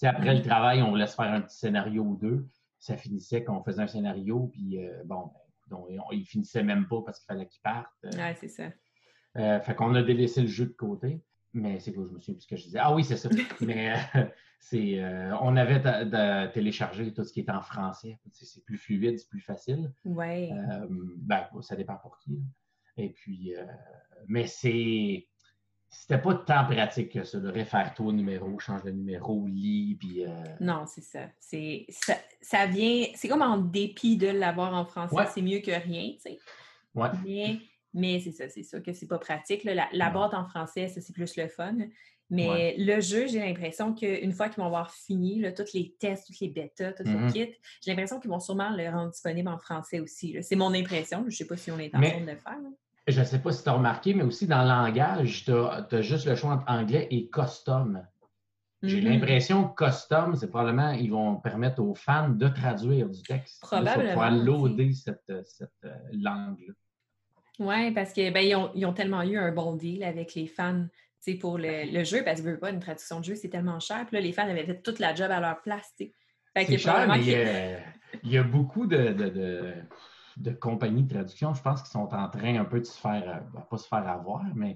après 0.03 0.33
le 0.33 0.41
mm-hmm. 0.41 0.43
travail, 0.43 0.81
on 0.81 0.89
voulait 0.89 1.07
se 1.07 1.15
faire 1.15 1.31
un 1.31 1.39
petit 1.39 1.57
scénario 1.57 2.03
ou 2.03 2.17
deux. 2.17 2.45
Ça 2.79 2.97
finissait 2.97 3.45
qu'on 3.45 3.63
faisait 3.63 3.81
un 3.81 3.87
scénario, 3.87 4.49
puis 4.51 4.77
bon, 5.05 5.31
ben, 5.33 5.44
donc, 5.67 5.87
il 5.89 6.19
ne 6.19 6.25
finissait 6.25 6.63
même 6.63 6.87
pas 6.87 7.01
parce 7.01 7.19
qu'il 7.19 7.25
fallait 7.25 7.47
qu'il 7.47 7.61
parte. 7.61 7.91
Euh. 8.05 8.09
Oui, 8.13 8.35
c'est 8.39 8.47
ça. 8.47 8.71
Euh, 9.37 9.59
fait 9.59 9.75
qu'on 9.75 9.93
a 9.95 10.03
délaissé 10.03 10.41
le 10.41 10.47
jeu 10.47 10.65
de 10.65 10.73
côté. 10.73 11.21
Mais 11.53 11.79
c'est 11.79 11.93
quoi, 11.93 12.05
je 12.05 12.13
me 12.13 12.19
souviens 12.19 12.35
plus 12.35 12.43
ce 12.43 12.47
que 12.47 12.57
je 12.57 12.63
disais. 12.63 12.79
Ah 12.81 12.93
oui, 12.93 13.03
c'est 13.03 13.17
ça. 13.17 13.29
mais 13.61 13.93
euh, 14.15 14.25
c'est, 14.59 15.01
on 15.41 15.55
avait 15.55 16.51
téléchargé 16.51 17.13
tout 17.13 17.23
ce 17.23 17.31
qui 17.31 17.39
est 17.39 17.49
en 17.49 17.61
français. 17.61 18.19
C'est 18.31 18.63
plus 18.65 18.77
fluide, 18.77 19.17
c'est 19.17 19.29
plus 19.29 19.41
facile. 19.41 19.93
Oui. 20.03 20.49
ben, 21.17 21.47
ça 21.61 21.75
dépend 21.75 21.95
pour 21.95 22.19
qui. 22.19 22.41
Et 22.97 23.09
puis, 23.09 23.53
mais 24.27 24.47
c'est 24.47 25.27
c'était 25.97 26.21
pas 26.21 26.35
tant 26.35 26.65
pratique 26.65 27.13
que 27.13 27.23
ça, 27.23 27.39
de 27.39 27.49
réfère-toi 27.49 28.07
au 28.07 28.11
numéro, 28.11 28.59
change 28.59 28.83
de 28.83 28.91
numéro, 28.91 29.47
lit, 29.47 29.95
puis... 29.99 30.25
Euh, 30.25 30.43
non, 30.59 30.85
c'est 30.85 31.01
ça. 31.01 31.29
C'est, 31.39 31.87
ça. 32.41 32.65
vient... 32.67 33.05
C'est 33.15 33.27
comme 33.27 33.41
en 33.41 33.57
dépit 33.57 34.17
de 34.17 34.27
l'avoir 34.27 34.73
en 34.73 34.85
français, 34.85 35.25
c'est 35.33 35.41
mieux 35.41 35.59
que 35.59 35.71
rien, 35.71 36.11
tu 36.13 36.19
sais. 36.19 36.39
Ouais. 36.93 37.09
Mais, 37.25 37.59
mais 37.93 38.19
c'est 38.19 38.31
ça, 38.31 38.49
c'est 38.49 38.63
ça 38.63 38.79
que 38.79 38.93
c'est 38.93 39.07
pas 39.07 39.17
pratique. 39.17 39.63
La, 39.63 39.87
la 39.91 40.09
boîte 40.09 40.33
en 40.33 40.45
français, 40.45 40.89
ça, 40.89 41.01
c'est 41.01 41.13
plus 41.13 41.35
le 41.37 41.47
fun. 41.47 41.75
Mais 42.29 42.75
le 42.77 43.01
jeu, 43.01 43.27
j'ai 43.27 43.39
l'impression 43.39 43.93
qu'une 43.93 44.31
fois 44.31 44.49
qu'ils 44.49 44.57
vont 44.61 44.67
avoir 44.67 44.91
fini 44.91 45.39
là, 45.39 45.51
tous 45.51 45.73
les 45.73 45.95
tests, 45.99 46.27
tous 46.27 46.39
les 46.41 46.49
bêtas, 46.49 46.93
tout 46.93 47.03
le 47.03 47.11
mm-hmm. 47.11 47.31
kit, 47.31 47.53
j'ai 47.81 47.91
l'impression 47.91 48.19
qu'ils 48.19 48.31
vont 48.31 48.39
sûrement 48.39 48.71
le 48.75 48.89
rendre 48.89 49.11
disponible 49.11 49.49
en 49.49 49.59
français 49.59 49.99
aussi. 49.99 50.35
C'est 50.41 50.55
mon 50.55 50.73
impression. 50.73 51.19
Je 51.21 51.25
ne 51.25 51.31
sais 51.31 51.45
pas 51.45 51.57
si 51.57 51.71
on 51.71 51.79
est 51.79 51.93
en 51.95 52.01
train 52.01 52.21
de 52.21 52.25
le 52.25 52.37
faire 52.37 52.57
je 53.07 53.19
ne 53.19 53.25
sais 53.25 53.39
pas 53.39 53.51
si 53.51 53.63
tu 53.63 53.69
as 53.69 53.73
remarqué, 53.73 54.13
mais 54.13 54.23
aussi 54.23 54.47
dans 54.47 54.63
le 54.63 54.67
langage, 54.67 55.45
tu 55.45 55.51
as, 55.51 56.01
juste 56.01 56.25
le 56.25 56.35
choix 56.35 56.51
entre 56.51 56.65
anglais 56.67 57.07
et 57.11 57.29
custom. 57.29 58.05
J'ai 58.81 59.01
mm-hmm. 59.01 59.03
l'impression 59.03 59.67
que 59.69 59.85
custom, 59.85 60.35
c'est 60.35 60.49
probablement, 60.49 60.91
ils 60.91 61.09
vont 61.09 61.37
permettre 61.37 61.81
aux 61.81 61.95
fans 61.95 62.29
de 62.29 62.47
traduire 62.47 63.09
du 63.09 63.21
texte. 63.23 63.61
Probablement. 63.61 64.13
Pour 64.13 64.23
loader 64.29 64.93
cette, 64.93 65.31
cette 65.43 65.69
euh, 65.85 65.95
langue-là. 66.11 66.73
Oui, 67.57 67.91
parce 67.91 68.11
qu'ils 68.11 68.33
ben, 68.33 68.55
ont, 68.55 68.71
ils 68.75 68.85
ont, 68.85 68.93
tellement 68.93 69.23
eu 69.23 69.37
un 69.37 69.51
bon 69.51 69.75
deal 69.75 70.03
avec 70.03 70.35
les 70.35 70.45
fans 70.45 70.85
pour 71.39 71.57
le, 71.57 71.91
le, 71.91 72.03
jeu, 72.03 72.23
parce 72.23 72.41
que 72.41 72.55
pas, 72.55 72.69
une 72.69 72.79
traduction 72.79 73.19
de 73.19 73.25
jeu, 73.25 73.35
c'est 73.35 73.49
tellement 73.49 73.79
cher. 73.79 74.05
Puis 74.05 74.15
là, 74.15 74.21
les 74.21 74.31
fans 74.31 74.47
avaient 74.47 74.65
fait 74.65 74.81
toute 74.81 74.99
la 74.99 75.15
job 75.15 75.31
à 75.31 75.39
leur 75.39 75.61
place. 75.61 75.91
C'est 75.97 76.77
cher, 76.77 77.07
mais 77.07 77.21
il 78.23 78.31
y, 78.31 78.37
a, 78.37 78.43
beaucoup 78.43 78.85
de 78.85 79.11
de 79.11 79.73
compagnies 80.59 81.03
de 81.03 81.13
traduction, 81.13 81.53
je 81.53 81.61
pense 81.61 81.81
qu'ils 81.81 81.91
sont 81.91 82.13
en 82.13 82.29
train 82.29 82.59
un 82.59 82.65
peu 82.65 82.79
de 82.79 82.85
se 82.85 82.99
faire, 82.99 83.23
euh, 83.27 83.61
pas 83.69 83.77
se 83.77 83.87
faire 83.87 84.07
avoir, 84.07 84.43
mais 84.53 84.75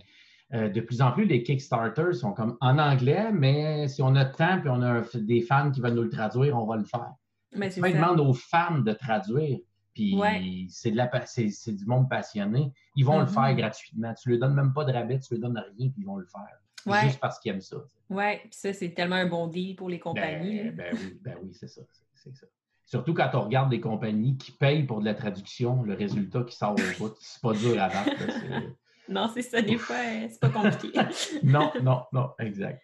euh, 0.53 0.69
de 0.69 0.81
plus 0.81 1.01
en 1.01 1.11
plus, 1.11 1.25
les 1.25 1.43
Kickstarter 1.43 2.13
sont 2.13 2.33
comme 2.33 2.57
en 2.59 2.79
anglais, 2.79 3.31
mais 3.31 3.87
si 3.87 4.01
on 4.01 4.15
a 4.15 4.23
le 4.23 4.31
temps 4.31 4.61
et 4.63 4.69
on 4.69 4.81
a 4.81 5.01
des 5.15 5.41
fans 5.41 5.69
qui 5.71 5.79
veulent 5.79 5.93
nous 5.93 6.03
le 6.03 6.09
traduire, 6.09 6.57
on 6.57 6.65
va 6.65 6.77
le 6.77 6.85
faire. 6.85 7.13
Mais 7.55 7.69
c'est 7.69 7.81
demande 7.81 8.19
aux 8.19 8.33
fans 8.33 8.79
de 8.79 8.93
traduire. 8.93 9.59
Puis 9.93 10.67
c'est, 10.69 10.91
du 10.91 11.85
monde 11.85 12.09
passionné. 12.09 12.71
Ils 12.95 13.05
vont 13.05 13.19
le 13.19 13.25
mm-hmm. 13.25 13.33
faire 13.33 13.55
gratuitement. 13.55 14.13
Tu 14.13 14.29
ne 14.29 14.35
leur 14.35 14.47
donnes 14.47 14.55
même 14.55 14.73
pas 14.73 14.85
de 14.85 14.93
rabais, 14.93 15.19
tu 15.19 15.33
ne 15.33 15.39
leur 15.39 15.49
donnes 15.49 15.63
rien, 15.77 15.89
puis 15.89 16.01
ils 16.01 16.05
vont 16.05 16.15
le 16.15 16.25
faire. 16.25 17.03
Juste 17.03 17.19
parce 17.19 17.39
qu'ils 17.39 17.51
aiment 17.51 17.61
ça. 17.61 17.77
Oui, 18.09 18.37
puis 18.37 18.49
ça, 18.51 18.73
c'est 18.73 18.91
tellement 18.91 19.17
un 19.17 19.27
bon 19.27 19.47
deal 19.47 19.75
pour 19.75 19.89
les 19.89 19.99
compagnies. 19.99 20.63
Ben, 20.71 20.75
ben 20.75 20.93
oui, 20.93 21.19
ben 21.21 21.35
oui 21.43 21.53
c'est 21.53 21.67
ça. 21.67 21.81
C'est 22.15 22.35
ça. 22.35 22.47
Surtout 22.89 23.13
quand 23.13 23.29
on 23.35 23.41
regarde 23.41 23.69
des 23.69 23.79
compagnies 23.79 24.35
qui 24.35 24.51
payent 24.51 24.83
pour 24.83 24.99
de 24.99 25.05
la 25.05 25.13
traduction, 25.13 25.83
le 25.83 25.93
résultat 25.93 26.41
qui 26.41 26.55
sort 26.55 26.71
au 26.71 26.97
bout, 26.97 27.13
c'est 27.19 27.39
pas 27.39 27.53
dur 27.53 27.79
à 27.79 27.87
battre. 27.87 28.09
non, 29.09 29.29
c'est 29.31 29.43
ça, 29.43 29.61
des 29.61 29.77
fois, 29.77 29.95
euh, 29.95 30.27
c'est 30.27 30.39
pas 30.39 30.49
compliqué. 30.49 30.99
non, 31.43 31.71
non, 31.83 32.01
non, 32.11 32.31
exact. 32.39 32.81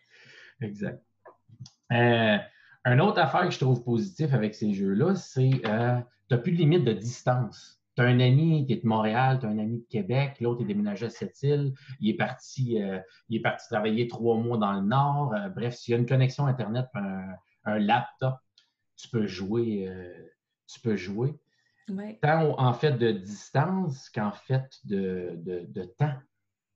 Exact. 0.62 1.04
Euh, 1.92 2.38
Une 2.86 3.02
autre 3.02 3.18
affaire 3.18 3.46
que 3.46 3.50
je 3.50 3.58
trouve 3.58 3.84
positive 3.84 4.36
avec 4.36 4.54
ces 4.54 4.76
jeux-là, 4.76 5.16
c'est 5.16 5.50
que 5.50 5.68
euh, 5.68 6.00
tu 6.30 6.36
n'as 6.36 6.38
plus 6.38 6.52
de 6.52 6.58
limite 6.58 6.84
de 6.84 6.94
distance. 6.94 7.82
Tu 7.96 8.04
as 8.04 8.06
un 8.06 8.20
ami 8.20 8.68
qui 8.68 8.74
est 8.74 8.84
de 8.84 8.88
Montréal, 8.88 9.40
tu 9.40 9.48
as 9.48 9.50
un 9.50 9.58
ami 9.58 9.80
de 9.80 9.88
Québec, 9.90 10.38
l'autre 10.40 10.62
est 10.62 10.66
déménagé 10.66 11.08
à 11.08 11.10
cette 11.10 11.42
île, 11.42 11.74
il 12.00 12.12
est 12.12 12.18
parti, 12.18 12.80
euh, 12.80 13.00
il 13.30 13.38
est 13.38 13.42
parti 13.42 13.66
travailler 13.72 14.08
trois 14.08 14.38
mois 14.38 14.60
dans 14.60 14.74
le 14.74 14.82
Nord. 14.82 15.34
Bref, 15.56 15.74
s'il 15.74 15.94
y 15.94 15.96
a 15.96 15.98
une 15.98 16.06
connexion 16.06 16.46
Internet, 16.46 16.86
un, 16.94 17.24
un 17.64 17.80
laptop, 17.80 18.36
tu 18.96 19.08
peux 19.10 19.28
jouer. 19.28 19.90
tu 20.68 20.80
peux 20.80 20.96
jouer. 20.96 21.34
Tant 22.22 22.60
en 22.60 22.74
fait 22.74 22.94
de 22.94 23.12
distance 23.12 24.10
qu'en 24.10 24.32
fait 24.32 24.80
de, 24.86 25.34
de, 25.38 25.66
de 25.68 25.84
temps. 25.84 26.18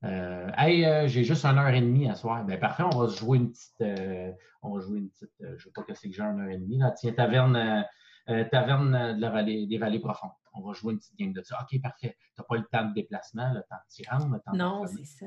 Euh, 0.06 0.50
hey, 0.58 0.86
euh, 0.86 1.08
j'ai 1.08 1.24
juste 1.24 1.46
une 1.46 1.58
heure 1.58 1.70
et 1.70 1.82
demie 1.82 2.10
à 2.10 2.16
soir. 2.16 2.46
Ben 2.46 2.60
parfait, 2.60 2.84
on 2.84 2.98
va 2.98 3.10
se 3.10 3.18
jouer 3.18 3.38
une 3.38 3.52
petite. 3.52 3.82
Euh, 3.82 4.32
on 4.62 4.76
va 4.76 4.82
jouer 4.82 5.00
une 5.00 5.10
petite. 5.10 5.32
je 5.40 5.46
ne 5.46 5.58
sais 5.58 5.72
pas 5.74 5.84
que 5.84 5.94
c'est 5.94 6.10
que 6.10 6.16
j'ai 6.16 6.22
une 6.22 6.40
heure 6.40 6.50
et 6.50 6.58
demie. 6.58 6.78
Là. 6.78 6.92
Tiens, 6.92 7.12
taverne, 7.12 7.86
taverne 8.52 9.16
de 9.16 9.22
la 9.22 9.30
vallée, 9.30 9.68
des 9.68 9.78
vallées 9.78 10.00
profondes. 10.00 10.32
On 10.54 10.62
va 10.62 10.74
jouer 10.74 10.94
une 10.94 11.00
petite 11.00 11.18
game 11.18 11.34
de 11.34 11.42
ça. 11.42 11.58
OK, 11.62 11.82
parfait. 11.82 12.16
Tu 12.36 12.42
n'as 12.42 12.46
pas 12.46 12.56
le 12.58 12.66
temps 12.66 12.86
de 12.86 12.94
déplacement, 12.94 13.52
le 13.52 13.62
temps 13.62 13.76
de 13.78 14.10
rendre, 14.10 14.36
le 14.36 14.40
temps 14.40 14.54
Non, 14.54 14.86
c'est 14.86 15.06
ça. 15.06 15.26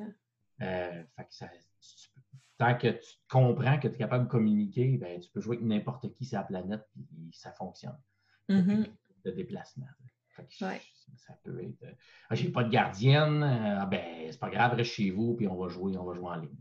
fait 0.58 1.24
que 1.24 1.34
ça 1.34 1.48
tant 2.62 2.78
que 2.78 2.88
tu 2.88 3.16
comprends 3.28 3.78
que 3.78 3.88
tu 3.88 3.94
es 3.94 3.98
capable 3.98 4.26
de 4.26 4.30
communiquer, 4.30 4.96
ben, 4.96 5.18
tu 5.20 5.28
peux 5.30 5.40
jouer 5.40 5.56
avec 5.56 5.66
n'importe 5.66 6.12
qui 6.12 6.24
sur 6.24 6.38
la 6.38 6.44
planète 6.44 6.86
et 6.96 7.30
ça 7.32 7.50
fonctionne. 7.52 7.98
Mm-hmm. 8.48 8.86
De 9.24 9.30
déplacement. 9.32 9.86
Ça 11.16 11.34
peut 11.42 11.62
être. 11.62 11.82
Euh, 11.82 11.92
ah, 12.30 12.34
j'ai 12.34 12.50
pas 12.50 12.64
de 12.64 12.70
gardienne, 12.70 13.42
euh, 13.42 13.80
ah, 13.80 13.86
ben, 13.86 14.30
c'est 14.30 14.38
pas 14.38 14.50
grave, 14.50 14.74
reste 14.74 14.92
chez 14.92 15.10
vous, 15.10 15.34
puis 15.34 15.48
on 15.48 15.56
va 15.56 15.68
jouer, 15.68 15.96
on 15.96 16.04
va 16.04 16.14
jouer 16.14 16.30
en 16.30 16.36
ligne. 16.36 16.56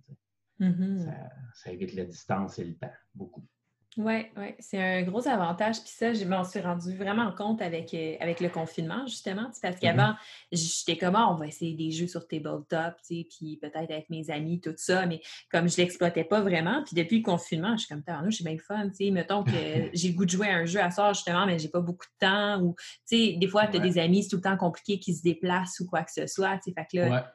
Mm-hmm. 0.59 1.19
ça, 1.53 1.71
évite 1.71 1.93
la 1.93 2.05
distance 2.05 2.59
et 2.59 2.65
le 2.65 2.75
temps, 2.75 2.91
beaucoup. 3.13 3.47
Oui, 3.97 4.25
ouais. 4.37 4.55
c'est 4.59 4.81
un 4.81 5.01
gros 5.03 5.27
avantage. 5.27 5.81
Puis 5.81 5.91
ça, 5.93 6.13
je 6.13 6.23
m'en 6.23 6.45
suis 6.45 6.61
rendu 6.61 6.95
vraiment 6.95 7.29
compte 7.33 7.61
avec, 7.61 7.93
euh, 7.93 8.15
avec 8.21 8.39
le 8.39 8.47
confinement, 8.47 9.05
justement. 9.05 9.51
Parce 9.61 9.75
mm-hmm. 9.75 9.79
qu'avant, 9.79 10.13
j'étais 10.51 10.97
comme, 10.97 11.15
ah, 11.17 11.27
on 11.29 11.35
va 11.35 11.47
essayer 11.47 11.75
des 11.75 11.91
jeux 11.91 12.07
sur 12.07 12.25
tabletop, 12.25 12.95
puis 13.05 13.59
peut-être 13.61 13.91
avec 13.91 14.09
mes 14.09 14.29
amis, 14.31 14.61
tout 14.61 14.73
ça. 14.77 15.05
Mais 15.05 15.21
comme 15.51 15.67
je 15.67 15.73
ne 15.73 15.85
l'exploitais 15.85 16.23
pas 16.23 16.39
vraiment, 16.39 16.83
puis 16.85 16.95
depuis 16.95 17.17
le 17.17 17.23
confinement, 17.23 17.75
je 17.75 17.85
suis 17.85 17.89
comme, 17.89 18.03
je 18.29 18.35
suis 18.35 18.45
bien 18.45 18.57
fun. 18.57 18.89
sais 18.93 19.11
Mettons 19.11 19.43
que 19.43 19.51
j'ai 19.93 20.07
le 20.07 20.15
goût 20.15 20.25
de 20.25 20.31
jouer 20.31 20.47
à 20.47 20.55
un 20.55 20.65
jeu 20.65 20.79
à 20.79 20.89
soir, 20.89 21.13
justement, 21.13 21.45
mais 21.45 21.59
j'ai 21.59 21.69
pas 21.69 21.81
beaucoup 21.81 22.05
de 22.05 22.25
temps. 22.25 22.61
Ou, 22.61 22.75
des 23.11 23.47
fois, 23.47 23.67
tu 23.67 23.75
as 23.75 23.81
des 23.81 23.97
amis, 23.97 24.23
c'est 24.23 24.29
tout 24.29 24.37
le 24.37 24.41
temps 24.41 24.57
compliqué 24.57 24.99
qui 24.99 25.13
se 25.13 25.21
déplacent 25.21 25.81
ou 25.81 25.85
quoi 25.85 26.03
que 26.03 26.11
ce 26.13 26.27
soit. 26.27 26.57
Fait 26.63 26.87
que 26.89 26.97
là, 26.97 27.33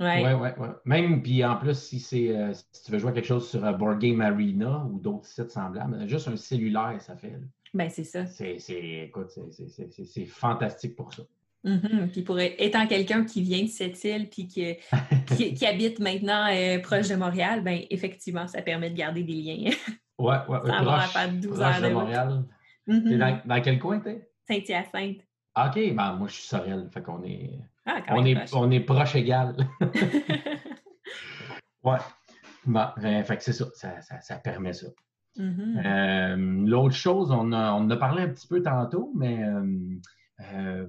oui, 0.00 0.06
ouais, 0.06 0.34
ouais. 0.34 0.68
Même, 0.84 1.22
puis 1.22 1.44
en 1.44 1.56
plus, 1.56 1.78
si, 1.78 2.00
c'est, 2.00 2.36
euh, 2.36 2.52
si 2.52 2.84
tu 2.84 2.90
veux 2.90 2.98
jouer 2.98 3.12
quelque 3.12 3.26
chose 3.26 3.48
sur 3.48 3.64
euh, 3.64 3.72
Board 3.72 4.00
Game 4.00 4.20
Arena 4.20 4.84
ou 4.90 4.98
d'autres 4.98 5.26
sites 5.26 5.50
semblables, 5.50 6.08
juste 6.08 6.26
un 6.26 6.36
cellulaire, 6.36 6.96
ça 7.00 7.16
fait. 7.16 7.38
Ben, 7.72 7.88
c'est 7.90 8.04
ça. 8.04 8.26
C'est, 8.26 8.58
écoute, 8.68 9.30
c'est, 9.30 10.24
fantastique 10.26 10.96
pour 10.96 11.12
ça. 11.14 11.22
Mm-hmm. 11.64 12.08
Puis 12.08 12.22
pour 12.22 12.38
étant 12.38 12.86
quelqu'un 12.86 13.24
qui 13.24 13.40
vient 13.40 13.62
de 13.62 13.68
cette 13.68 14.02
île 14.04 14.28
puis 14.28 14.46
qui, 14.48 15.54
qui, 15.54 15.66
habite 15.66 15.98
maintenant 15.98 16.46
euh, 16.52 16.78
proche 16.80 17.08
de 17.08 17.14
Montréal, 17.14 17.62
ben 17.62 17.80
effectivement, 17.88 18.46
ça 18.46 18.60
permet 18.62 18.90
de 18.90 18.96
garder 18.96 19.22
des 19.22 19.32
liens. 19.32 19.70
ouais, 20.18 20.36
ouais. 20.48 20.58
Ça 20.66 20.82
proche, 20.82 21.14
pas 21.14 21.28
12 21.28 21.60
heures 21.62 21.80
de, 21.80 21.88
Montréal. 21.88 22.44
Mm-hmm. 22.86 23.18
dans, 23.18 23.40
dans, 23.46 23.62
quel 23.62 23.78
coin 23.78 23.98
t'es? 24.00 24.28
Saint-Hyacinthe. 24.46 25.22
OK, 25.56 25.94
ben 25.94 26.12
moi 26.14 26.28
je 26.28 26.34
suis 26.34 26.42
Sorel, 26.42 26.88
fait 26.92 27.02
qu'on 27.02 27.22
est. 27.22 27.60
Ah, 27.86 28.02
on, 28.10 28.24
est, 28.24 28.54
on 28.54 28.70
est 28.70 28.80
proche 28.80 29.14
égal. 29.14 29.56
ouais. 31.82 31.98
Bon, 32.66 32.86
ben, 32.96 33.24
fait 33.24 33.36
que 33.36 33.42
c'est 33.42 33.52
ça, 33.52 33.66
ça, 34.00 34.36
permet 34.36 34.72
ça. 34.72 34.86
Mm-hmm. 35.36 35.84
Euh, 35.84 36.66
l'autre 36.66 36.94
chose, 36.94 37.30
on, 37.30 37.52
a, 37.52 37.72
on 37.72 37.90
a 37.90 37.96
parlé 37.96 38.22
un 38.22 38.28
petit 38.28 38.46
peu 38.46 38.62
tantôt, 38.62 39.12
mais 39.14 39.42
euh, 39.44 39.98
euh, 40.54 40.86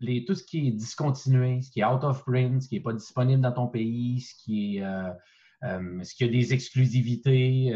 les, 0.00 0.24
tout 0.24 0.34
ce 0.34 0.44
qui 0.44 0.68
est 0.68 0.72
discontinué, 0.72 1.62
ce 1.62 1.70
qui 1.70 1.80
est 1.80 1.84
out 1.84 2.04
of 2.04 2.24
print, 2.24 2.62
ce 2.62 2.68
qui 2.68 2.74
n'est 2.74 2.82
pas 2.82 2.92
disponible 2.92 3.40
dans 3.40 3.52
ton 3.52 3.68
pays, 3.68 4.20
ce 4.20 4.34
qui 4.44 4.78
est 4.78 4.84
ce 5.62 6.14
qui 6.14 6.24
a 6.24 6.28
des 6.28 6.52
exclusivités, 6.52 7.72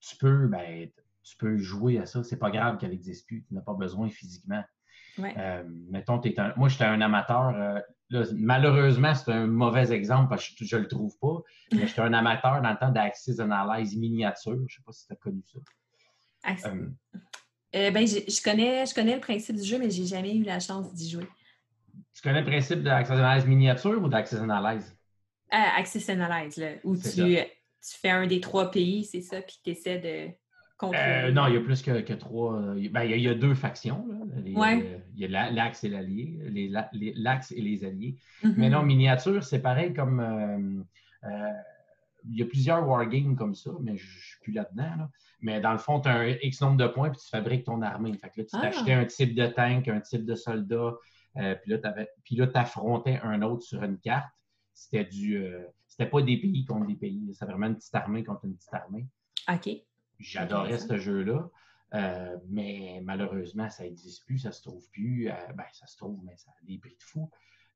tu 0.00 0.16
peux, 0.16 0.48
ben, 0.48 0.88
tu 1.22 1.36
peux 1.36 1.56
jouer 1.56 1.98
à 1.98 2.06
ça. 2.06 2.22
C'est 2.24 2.38
pas 2.38 2.50
grave 2.50 2.78
qu'elle 2.78 2.90
n'existe 2.90 3.26
plus. 3.26 3.44
Tu 3.44 3.54
n'as 3.54 3.60
pas 3.60 3.74
besoin 3.74 4.08
physiquement. 4.08 4.62
Euh, 5.18 5.64
mettons, 5.90 6.20
es 6.22 6.38
un, 6.38 6.52
moi, 6.56 6.68
j'étais 6.68 6.84
un 6.84 7.00
amateur. 7.00 7.48
Euh, 7.54 8.24
malheureusement, 8.34 9.14
c'est 9.14 9.32
un 9.32 9.46
mauvais 9.46 9.92
exemple 9.92 10.28
parce 10.28 10.48
que 10.48 10.64
je 10.64 10.76
ne 10.76 10.82
le 10.82 10.88
trouve 10.88 11.16
pas. 11.18 11.42
Mais 11.72 11.86
j'étais 11.86 12.00
un 12.00 12.12
amateur 12.12 12.62
dans 12.62 12.70
le 12.70 12.78
temps 12.78 12.90
d'Axis 12.90 13.40
Analyze 13.40 13.96
miniature. 13.96 14.56
Je 14.56 14.62
ne 14.62 14.68
sais 14.68 14.82
pas 14.84 14.92
si 14.92 15.06
tu 15.06 15.12
as 15.12 15.16
connu 15.16 15.42
ça. 15.44 16.70
Euh, 17.74 17.90
ben, 17.90 18.06
je, 18.06 18.42
connais, 18.42 18.86
je 18.86 18.94
connais 18.94 19.14
le 19.14 19.20
principe 19.20 19.56
du 19.56 19.64
jeu, 19.64 19.78
mais 19.78 19.90
je 19.90 20.00
n'ai 20.00 20.06
jamais 20.06 20.34
eu 20.34 20.42
la 20.42 20.58
chance 20.58 20.92
d'y 20.94 21.10
jouer. 21.10 21.26
Tu 22.14 22.22
connais 22.22 22.40
le 22.40 22.46
principe 22.46 22.82
d'Axis 22.82 23.12
Analyze 23.12 23.46
miniature 23.46 24.02
ou 24.02 24.08
d'Axis 24.08 24.36
Analyze? 24.36 24.96
Access 25.50 26.08
Analyze, 26.10 26.56
là, 26.56 26.72
où 26.84 26.96
tu, 26.96 27.10
tu, 27.10 27.38
fais 27.82 28.10
un 28.10 28.26
des 28.26 28.40
trois 28.40 28.70
pays, 28.70 29.04
c'est 29.04 29.22
ça, 29.22 29.40
puis 29.40 29.58
tu 29.64 29.70
essaies 29.70 29.98
de 29.98 30.34
euh, 30.82 31.32
non, 31.32 31.46
il 31.48 31.54
y 31.54 31.56
a 31.56 31.60
plus 31.60 31.82
que, 31.82 32.12
trois. 32.14 32.54
Euh, 32.54 32.88
ben, 32.90 33.02
il, 33.02 33.20
y 33.20 33.28
a, 33.28 33.34
deux 33.34 33.54
factions. 33.54 34.06
Euh, 34.10 35.00
il 35.14 35.20
y 35.20 35.24
a 35.24 35.50
l'Axe 35.50 35.84
et 35.84 35.88
l'Allié, 35.88 36.70
l'Axe 37.16 37.52
et 37.52 37.60
les 37.60 37.84
Alliés. 37.84 38.16
Mm-hmm. 38.42 38.54
Mais 38.56 38.70
non, 38.70 38.82
miniature, 38.82 39.42
c'est 39.42 39.60
pareil 39.60 39.92
comme. 39.92 40.84
il 42.24 42.38
y 42.38 42.42
a 42.42 42.46
plusieurs 42.46 42.86
wargames 42.86 43.36
comme 43.36 43.54
ça, 43.54 43.70
mais 43.80 43.96
je 43.96 44.06
ne 44.06 44.20
suis 44.20 44.38
plus 44.40 44.52
là-dedans. 44.52 45.08
Mais 45.40 45.60
dans 45.60 45.72
le 45.72 45.78
fond, 45.78 46.00
tu 46.00 46.08
as 46.08 46.16
un 46.16 46.34
X 46.42 46.60
nombre 46.60 46.76
de 46.76 46.86
points 46.86 47.10
puis 47.10 47.20
tu 47.20 47.28
fabriques 47.28 47.64
ton 47.64 47.82
armée. 47.82 48.12
Fait 48.14 48.30
que 48.30 48.40
là, 48.40 48.44
tu 48.44 48.56
ah. 48.56 48.60
t'achetais 48.60 48.92
un 48.92 49.04
type 49.04 49.34
de 49.34 49.46
tank, 49.46 49.88
un 49.88 50.00
type 50.00 50.24
de 50.24 50.34
soldat, 50.34 50.94
puis 51.34 51.72
là, 51.72 52.46
tu 52.46 52.58
affrontais 52.58 53.20
un 53.22 53.42
autre 53.42 53.62
sur 53.62 53.82
une 53.82 53.98
carte. 53.98 54.30
C'était 54.74 55.04
du. 55.04 55.44
c'était 55.88 56.08
pas 56.08 56.22
des 56.22 56.36
pays 56.36 56.64
contre 56.64 56.86
des 56.86 56.94
pays. 56.94 57.30
C'était 57.32 57.46
vraiment 57.46 57.66
une 57.66 57.76
petite 57.76 57.96
armée 57.96 58.22
contre 58.22 58.44
une 58.44 58.54
petite 58.54 58.72
armée. 58.72 59.08
OK. 59.52 59.68
J'adorais 60.18 60.78
ce 60.78 60.98
jeu-là. 60.98 61.50
Euh, 61.94 62.36
mais 62.48 63.00
malheureusement, 63.02 63.70
ça 63.70 63.84
n'existe 63.84 64.26
plus, 64.26 64.38
ça 64.38 64.48
ne 64.48 64.54
se 64.54 64.62
trouve 64.62 64.88
plus. 64.90 65.30
Euh, 65.30 65.34
ben, 65.54 65.64
ça 65.72 65.86
se 65.86 65.96
trouve, 65.96 66.20
mais 66.24 66.36
ça 66.36 66.50
a 66.50 66.66
des 66.66 66.78
prix 66.78 66.96
de 66.96 67.02
fou. 67.02 67.30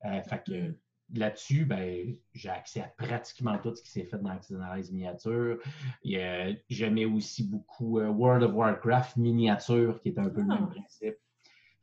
Euh, 0.05 0.21
fait 0.21 0.43
que 0.43 0.69
mm. 0.69 0.75
là-dessus, 1.15 1.65
ben, 1.65 2.15
j'ai 2.33 2.49
accès 2.49 2.81
à 2.81 2.87
pratiquement 2.87 3.57
tout 3.57 3.73
ce 3.75 3.81
qui 3.81 3.89
s'est 3.89 4.05
fait 4.05 4.17
dans 4.17 4.29
Analyse 4.29 4.91
miniature. 4.91 5.57
J'aimais 6.69 7.05
aussi 7.05 7.47
beaucoup 7.47 7.99
World 7.99 8.43
of 8.43 8.53
Warcraft 8.53 9.17
miniature, 9.17 9.99
qui 10.01 10.09
est 10.09 10.19
un 10.19 10.29
peu 10.29 10.41
le 10.41 10.47
même 10.47 10.67
ah. 10.69 10.75
principe. 10.75 11.15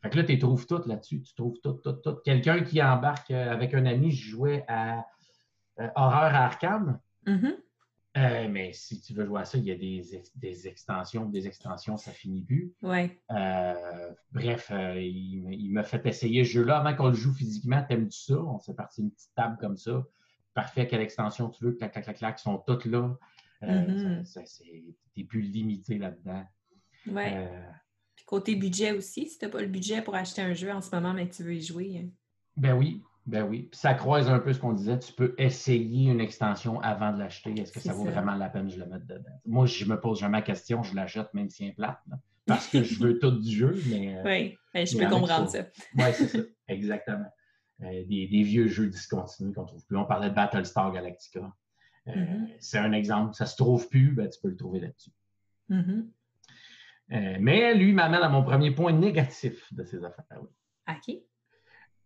Fait 0.02 0.08
que 0.08 0.16
là, 0.16 0.24
tu 0.24 0.38
trouves 0.38 0.66
toutes 0.66 0.86
là-dessus. 0.86 1.20
Tu 1.20 1.34
trouves 1.34 1.58
tout, 1.62 1.74
tout, 1.74 1.92
tout. 1.92 2.16
Quelqu'un 2.24 2.62
qui 2.62 2.82
embarque 2.82 3.30
avec 3.32 3.74
un 3.74 3.84
ami, 3.84 4.12
je 4.12 4.30
jouais 4.30 4.64
à 4.66 5.06
Horreur 5.76 6.34
à 6.34 6.44
Arkham. 6.44 6.98
Mm-hmm. 7.26 7.56
Euh, 8.16 8.48
mais 8.48 8.72
si 8.72 9.00
tu 9.00 9.14
veux 9.14 9.24
jouer 9.24 9.40
à 9.40 9.44
ça, 9.44 9.56
il 9.56 9.64
y 9.64 9.70
a 9.70 9.76
des, 9.76 10.66
extensions. 10.66 11.26
Des 11.26 11.46
extensions, 11.46 11.96
ça 11.96 12.10
finit 12.10 12.42
plus. 12.42 12.74
Ouais. 12.82 13.20
Euh, 13.30 14.10
bref, 14.32 14.70
euh, 14.72 15.00
il, 15.00 15.70
m'a 15.70 15.84
fait 15.84 16.04
essayer 16.06 16.44
ce 16.44 16.50
jeu-là. 16.50 16.78
Avant 16.78 16.96
qu'on 16.96 17.08
le 17.08 17.14
joue 17.14 17.32
physiquement, 17.32 17.82
t'aimes-tu 17.88 18.18
ça? 18.18 18.42
On 18.42 18.58
s'est 18.58 18.74
parti 18.74 19.02
une 19.02 19.12
petite 19.12 19.34
table 19.36 19.56
comme 19.60 19.76
ça. 19.76 20.04
Parfait, 20.54 20.88
quelle 20.88 21.02
extension 21.02 21.48
tu 21.50 21.64
veux? 21.64 21.72
Clac, 21.72 21.92
clac, 21.92 22.04
clac, 22.04 22.16
clac, 22.16 22.38
sont 22.40 22.58
toutes 22.58 22.84
là. 22.86 23.16
Mm-hmm. 23.62 24.84
T'es 25.14 25.24
plus 25.24 25.42
limité 25.42 25.98
là-dedans. 25.98 26.44
Ouais. 27.06 27.48
côté 28.26 28.56
budget 28.56 28.92
aussi, 28.92 29.28
si 29.28 29.38
tu 29.38 29.44
n'as 29.44 29.50
pas 29.50 29.60
le 29.60 29.68
budget 29.68 30.02
pour 30.02 30.14
acheter 30.14 30.42
un 30.42 30.52
jeu 30.52 30.72
en 30.72 30.80
ce 30.80 30.94
moment, 30.94 31.14
mais 31.14 31.28
tu 31.28 31.44
veux 31.44 31.54
y 31.54 31.62
jouer. 31.62 32.02
Hein. 32.02 32.08
Ben 32.56 32.74
oui, 32.76 33.02
ben 33.30 33.44
oui. 33.44 33.68
Puis 33.70 33.78
ça 33.78 33.94
croise 33.94 34.28
un 34.28 34.40
peu 34.40 34.52
ce 34.52 34.58
qu'on 34.58 34.72
disait. 34.72 34.98
Tu 34.98 35.12
peux 35.12 35.34
essayer 35.38 36.10
une 36.10 36.20
extension 36.20 36.80
avant 36.80 37.12
de 37.12 37.18
l'acheter. 37.20 37.54
Est-ce 37.58 37.72
que 37.72 37.78
ça 37.78 37.92
vaut 37.92 38.04
vraiment 38.04 38.34
la 38.34 38.48
peine? 38.48 38.66
De 38.66 38.76
le 38.76 38.86
mettre 38.86 39.06
dedans? 39.06 39.30
Moi, 39.46 39.66
je 39.66 39.84
me 39.84 39.98
pose 39.98 40.18
jamais 40.18 40.38
la 40.38 40.42
question, 40.42 40.82
je 40.82 40.94
l'achète 40.94 41.32
même 41.32 41.48
si 41.48 41.62
elle 41.62 41.70
est 41.70 41.74
plate. 41.74 42.00
parce 42.46 42.66
que 42.66 42.82
je 42.82 42.98
veux 42.98 43.18
tout 43.18 43.30
du 43.30 43.50
jeu, 43.50 43.80
mais. 43.88 44.16
Euh, 44.16 44.22
oui, 44.24 44.58
ben, 44.74 44.84
je 44.84 44.98
peux 44.98 45.08
comprendre 45.08 45.48
ça. 45.48 45.64
Oui, 45.94 46.04
c'est 46.12 46.26
ça. 46.26 46.38
Exactement. 46.68 47.32
Euh, 47.82 48.04
des, 48.06 48.42
vieux 48.42 48.66
jeux 48.66 48.88
discontinus 48.88 49.54
qu'on 49.54 49.64
trouve 49.64 49.86
plus. 49.86 49.96
On 49.96 50.04
parlait 50.04 50.30
de 50.30 50.34
Battlestar 50.34 50.92
Galactica. 50.92 51.52
Euh, 52.08 52.12
mm-hmm. 52.12 52.56
C'est 52.58 52.78
un 52.78 52.92
exemple. 52.92 53.34
Ça 53.34 53.46
se 53.46 53.56
trouve 53.56 53.88
plus, 53.88 54.12
ben, 54.12 54.28
tu 54.28 54.40
peux 54.40 54.48
le 54.48 54.56
trouver 54.56 54.80
là-dessus. 54.80 55.12
Mm-hmm. 55.70 57.38
mais 57.38 57.74
lui 57.76 57.92
m'amène 57.92 58.22
à 58.22 58.28
mon 58.28 58.42
premier 58.42 58.72
point 58.72 58.92
négatif 58.92 59.72
de 59.72 59.84
ces 59.84 60.04
affaires. 60.04 60.42
OK 60.88 61.14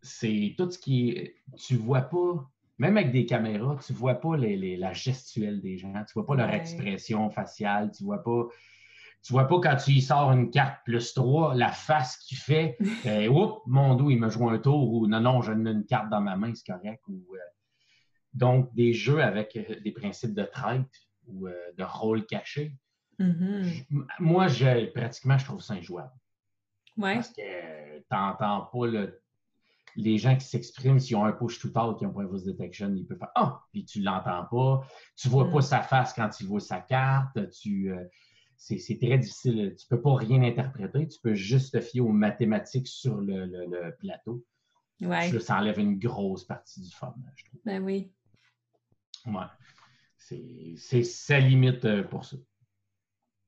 c'est 0.05 0.55
tout 0.57 0.71
ce 0.71 0.79
qui 0.79 1.11
est. 1.11 1.37
Tu 1.57 1.77
vois 1.77 2.03
pas, 2.03 2.49
même 2.79 2.97
avec 2.97 3.13
des 3.13 3.27
caméras, 3.27 3.79
tu 3.85 3.93
vois 3.93 4.15
pas 4.15 4.37
les, 4.37 4.77
la 4.77 4.93
gestuelle 4.93 5.61
des 5.61 5.79
gens, 5.79 5.93
tu 5.93 6.13
vois 6.15 6.27
pas 6.27 6.37
leur 6.37 6.51
expression 6.51 7.31
faciale, 7.31 7.91
tu 7.91 8.05
vois 8.05 8.23
pas. 8.23 8.47
Tu 9.23 9.33
vois 9.33 9.49
pas 9.49 9.59
quand 9.59 9.77
tu 9.77 9.93
y 9.93 10.03
sors 10.03 10.33
une 10.33 10.51
carte 10.51 10.85
plus 10.85 11.15
3, 11.15 11.55
la 11.55 11.73
face 11.73 12.19
qu'il 12.19 12.37
fait, 12.37 12.77
euh, 13.07 13.27
oups, 13.29 13.63
mon 13.67 13.95
dos, 13.95 14.11
il 14.11 14.21
me 14.21 14.29
joue 14.29 14.51
un 14.51 14.59
tour, 14.59 14.93
ou 14.93 15.07
non, 15.07 15.21
non, 15.21 15.41
j'ai 15.41 15.53
une 15.53 15.87
carte 15.87 16.11
dans 16.11 16.21
ma 16.21 16.37
main, 16.37 16.53
c'est 16.55 16.71
correct. 16.71 17.03
Ou, 17.09 17.25
euh, 17.35 17.39
donc, 18.35 18.75
des 18.75 18.93
jeux 18.93 19.23
avec 19.23 19.57
euh, 19.57 19.81
des 19.81 19.93
principes 19.93 20.35
de 20.35 20.43
traite 20.43 20.91
ou 21.27 21.49
de 21.49 21.83
rôle 21.83 22.27
caché, 22.27 22.77
Mm-hmm. 23.21 24.07
moi, 24.19 24.49
j'ai 24.49 24.87
pratiquement, 24.89 25.39
je 25.39 25.45
trouve 25.45 25.63
ça 25.63 25.75
injouable. 25.75 26.13
Ouais. 26.97 27.15
Parce 27.15 27.31
que 27.31 27.99
tu 27.99 28.05
n'entends 28.11 28.63
pas 28.67 28.71
les 29.97 30.19
gens 30.19 30.37
qui 30.37 30.47
s'expriment 30.47 30.99
s'ils 30.99 31.17
ont 31.17 31.25
un 31.25 31.33
push 31.33 31.59
to 31.59 31.69
talk, 31.69 31.99
qui 31.99 32.07
ont 32.07 32.19
un 32.19 32.27
voice 32.27 32.45
detection, 32.45 32.93
ils 32.95 33.07
peuvent 33.07 33.19
faire 33.19 33.31
Ah, 33.35 33.63
puis 33.73 33.85
tu 33.85 34.01
l'entends 34.01 34.45
pas. 34.51 34.87
Tu 35.17 35.29
vois 35.29 35.51
pas 35.51 35.59
mm. 35.59 35.63
sa 35.63 35.83
face 35.83 36.13
quand 36.13 36.41
il 36.41 36.47
voit 36.47 36.61
sa 36.61 36.81
carte. 36.81 37.51
Tu, 37.51 37.93
euh, 37.93 38.05
c'est, 38.57 38.99
très 38.99 39.19
difficile. 39.19 39.75
Tu 39.79 39.87
peux 39.87 40.01
pas 40.01 40.15
rien 40.17 40.43
interpréter. 40.43 41.07
Tu 41.09 41.19
peux 41.23 41.35
juste 41.35 41.75
te 41.75 41.81
fier 41.81 42.01
aux 42.01 42.13
mathématiques 42.13 42.89
sur 42.89 43.17
le, 43.17 43.91
plateau. 43.99 44.45
Ouais. 45.01 45.39
Ça 45.41 45.59
enlève 45.59 45.79
une 45.79 45.99
grosse 45.99 46.45
partie 46.45 46.81
du 46.81 46.91
fun, 46.91 47.15
je 47.37 47.45
trouve. 47.45 47.61
Ben 47.65 47.83
oui. 47.83 48.13
Ouais. 49.27 49.47
C'est, 50.17 50.75
c'est 50.77 51.03
sa 51.03 51.39
limite 51.39 51.85
euh, 51.85 52.03
pour 52.03 52.25
ça. 52.25 52.37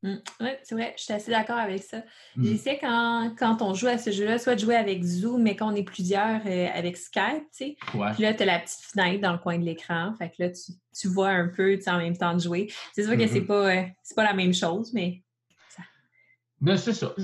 Mmh. 0.06 0.20
Oui, 0.40 0.50
c'est 0.62 0.74
vrai, 0.76 0.94
je 0.96 1.02
suis 1.02 1.12
assez 1.12 1.32
d'accord 1.32 1.58
avec 1.58 1.82
ça. 1.82 1.98
Mmh. 2.36 2.44
J'essaie 2.44 2.78
quand, 2.78 3.34
quand 3.36 3.60
on 3.60 3.74
joue 3.74 3.88
à 3.88 3.98
ce 3.98 4.12
jeu-là, 4.12 4.38
soit 4.38 4.54
de 4.54 4.60
jouer 4.60 4.76
avec 4.76 5.02
Zoom, 5.02 5.42
mais 5.42 5.56
quand 5.56 5.72
on 5.72 5.74
est 5.74 5.82
plusieurs 5.82 6.40
euh, 6.46 6.68
avec 6.72 6.96
Skype, 6.96 7.42
tu 7.50 7.74
sais. 7.74 7.76
Puis 7.90 8.22
là, 8.22 8.32
tu 8.32 8.42
as 8.42 8.46
la 8.46 8.60
petite 8.60 8.82
fenêtre 8.82 9.20
dans 9.20 9.32
le 9.32 9.38
coin 9.38 9.58
de 9.58 9.64
l'écran. 9.64 10.14
Fait 10.16 10.30
que 10.30 10.44
là, 10.44 10.50
tu, 10.50 10.72
tu 10.96 11.08
vois 11.08 11.30
un 11.30 11.48
peu 11.48 11.76
en 11.88 11.98
même 11.98 12.16
temps 12.16 12.34
de 12.34 12.38
jouer. 12.38 12.68
C'est 12.94 13.02
sûr 13.02 13.16
que 13.16 13.26
c'est 13.26 13.40
mmh 13.40 13.46
pas, 13.46 13.76
euh, 13.76 13.82
pas 14.14 14.24
la 14.24 14.34
même 14.34 14.54
chose, 14.54 14.92
mais. 14.92 15.24
Ça... 15.70 16.76
c'est 16.76 16.92
ça. 16.92 17.14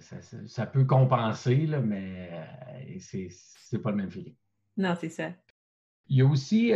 Ça, 0.00 0.16
ça, 0.46 0.66
peut 0.66 0.84
compenser, 0.84 1.66
là, 1.66 1.80
mais 1.80 2.30
euh, 2.32 2.98
c'est 2.98 3.82
pas 3.82 3.90
le 3.90 3.96
même 3.96 4.10
feeling. 4.10 4.34
Non, 4.78 4.94
c'est 4.98 5.10
ça. 5.10 5.32
Il 6.08 6.16
y 6.16 6.22
a 6.22 6.24
aussi, 6.24 6.72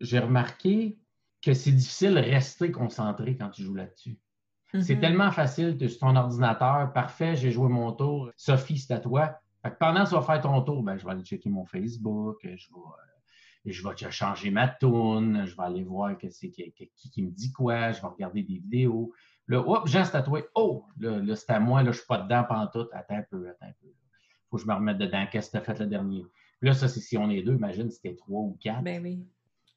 j'ai 0.00 0.18
remarqué, 0.18 0.98
que 1.42 1.54
c'est 1.54 1.72
difficile 1.72 2.14
de 2.14 2.20
rester 2.20 2.70
concentré 2.70 3.36
quand 3.36 3.50
tu 3.50 3.62
joues 3.62 3.74
là-dessus. 3.74 4.18
C'est 4.72 4.78
mm-hmm. 4.78 5.00
tellement 5.00 5.30
facile, 5.32 5.76
tu 5.76 5.84
es 5.84 5.88
sur 5.88 6.00
ton 6.00 6.14
ordinateur, 6.14 6.92
parfait, 6.92 7.34
j'ai 7.34 7.50
joué 7.50 7.68
mon 7.68 7.92
tour, 7.92 8.30
Sophie, 8.36 8.78
c'est 8.78 8.94
à 8.94 9.00
toi. 9.00 9.40
pendant 9.80 10.04
que 10.04 10.10
tu 10.10 10.14
vas 10.14 10.22
faire 10.22 10.40
ton 10.40 10.62
tour, 10.62 10.82
ben, 10.82 10.96
je 10.96 11.04
vais 11.04 11.10
aller 11.10 11.24
checker 11.24 11.50
mon 11.50 11.64
Facebook, 11.64 12.38
je 12.42 12.48
vais, 12.48 12.54
euh, 12.56 13.72
je 13.72 13.82
vais 13.82 14.10
changer 14.10 14.50
ma 14.50 14.68
tune, 14.68 15.44
je 15.44 15.56
vais 15.56 15.62
aller 15.62 15.82
voir 15.82 16.16
que 16.16 16.28
qui, 16.28 16.72
qui, 16.94 17.22
me 17.22 17.30
dit 17.30 17.50
quoi, 17.50 17.90
je 17.90 18.00
vais 18.00 18.06
regarder 18.06 18.42
des 18.42 18.58
vidéos. 18.58 19.12
Là, 19.48 19.58
hop, 19.58 19.88
Jean, 19.88 20.04
c'est 20.04 20.16
à 20.16 20.22
toi. 20.22 20.40
Oh, 20.54 20.84
là, 21.00 21.34
c'est 21.34 21.50
à 21.50 21.58
moi, 21.58 21.80
là, 21.80 21.86
je 21.86 21.96
ne 21.96 21.98
suis 21.98 22.06
pas 22.06 22.18
dedans 22.18 22.44
tout. 22.72 22.86
Attends 22.92 23.16
un 23.16 23.24
peu, 23.28 23.48
attends 23.48 23.66
un 23.66 23.74
peu. 23.80 23.88
Faut 24.48 24.56
que 24.56 24.62
je 24.62 24.68
me 24.68 24.74
remette 24.74 24.98
dedans. 24.98 25.26
Qu'est-ce 25.30 25.48
que 25.50 25.52
tu 25.52 25.56
as 25.58 25.74
fait 25.74 25.80
le 25.80 25.86
dernier? 25.86 26.24
Là, 26.62 26.72
ça, 26.72 26.86
c'est 26.86 27.00
si 27.00 27.18
on 27.18 27.28
est 27.30 27.42
deux, 27.42 27.56
imagine, 27.56 27.90
c'était 27.90 28.14
trois 28.14 28.42
ou 28.42 28.56
quatre. 28.60 28.82
Ben 28.82 29.02
oui 29.02 29.26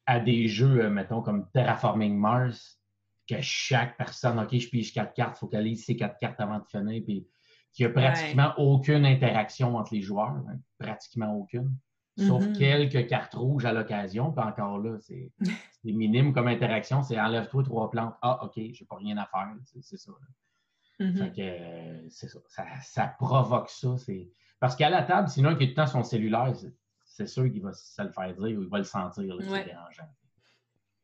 à 0.06 0.20
des 0.20 0.48
jeux, 0.48 0.84
euh, 0.84 0.90
mettons, 0.90 1.22
comme 1.22 1.50
Terraforming 1.52 2.16
Mars, 2.16 2.80
que 3.28 3.40
chaque 3.40 3.96
personne, 3.96 4.38
OK, 4.38 4.56
je 4.56 4.68
pige 4.68 4.92
quatre 4.92 5.14
cartes, 5.14 5.36
il 5.36 5.40
faut 5.40 5.48
qu'elle 5.48 5.64
lise 5.64 5.84
ces 5.84 5.96
quatre 5.96 6.18
cartes 6.18 6.40
avant 6.40 6.58
de 6.58 6.66
finir, 6.66 7.02
puis 7.04 7.26
qu'il 7.72 7.86
n'y 7.86 7.90
a 7.90 7.94
pratiquement 7.94 8.52
aucune 8.58 9.04
interaction 9.06 9.76
entre 9.76 9.94
les 9.94 10.02
joueurs, 10.02 10.28
hein, 10.28 10.58
pratiquement 10.78 11.34
aucune. 11.34 11.74
Sauf 12.16 12.44
mm-hmm. 12.44 12.58
quelques 12.58 13.08
cartes 13.08 13.34
rouges 13.34 13.64
à 13.64 13.72
l'occasion. 13.72 14.30
Puis 14.30 14.44
encore 14.44 14.78
là, 14.78 14.96
c'est 15.00 15.32
minime 15.84 16.32
comme 16.32 16.46
interaction. 16.46 17.02
C'est 17.02 17.20
enlève-toi 17.20 17.64
trois 17.64 17.90
plantes. 17.90 18.14
Ah, 18.22 18.44
OK, 18.44 18.52
j'ai 18.56 18.84
pas 18.84 18.96
rien 18.96 19.16
à 19.18 19.26
faire. 19.26 19.52
C'est 19.82 19.96
ça. 19.96 20.12
Mm-hmm. 21.00 21.16
Fait 21.16 21.32
que 21.32 21.40
euh, 21.40 22.08
c'est 22.10 22.28
ça. 22.28 22.38
ça. 22.82 23.06
provoque 23.18 23.68
ça. 23.68 23.96
Parce 24.60 24.76
qu'à 24.76 24.90
la 24.90 25.02
table, 25.02 25.28
sinon, 25.28 25.56
qui 25.56 25.64
est 25.64 25.66
tout 25.66 25.70
le 25.72 25.74
temps 25.74 25.86
son 25.86 26.04
cellulaire, 26.04 26.52
c'est 27.14 27.28
sûr 27.28 27.50
qu'il 27.50 27.62
va 27.62 27.72
se 27.72 28.02
le 28.02 28.10
faire 28.10 28.34
dire 28.34 28.58
ou 28.58 28.62
il 28.62 28.68
va 28.68 28.78
le 28.78 28.84
sentir, 28.84 29.36
c'est 29.40 29.64
dérangeant. 29.64 30.10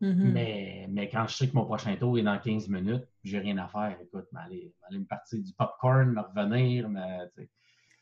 Mm-hmm. 0.02 0.32
mais, 0.32 0.86
mais 0.88 1.08
quand 1.10 1.26
je 1.28 1.36
sais 1.36 1.48
que 1.48 1.54
mon 1.54 1.66
prochain 1.66 1.94
tour 1.96 2.18
est 2.18 2.22
dans 2.22 2.38
15 2.38 2.68
minutes, 2.68 3.06
j'ai 3.22 3.38
rien 3.38 3.58
à 3.58 3.68
faire, 3.68 3.96
écoute, 4.00 4.26
aller, 4.34 4.74
aller 4.88 4.98
me 4.98 5.04
partir 5.04 5.42
du 5.42 5.52
popcorn, 5.52 6.12
me 6.12 6.20
revenir, 6.22 6.88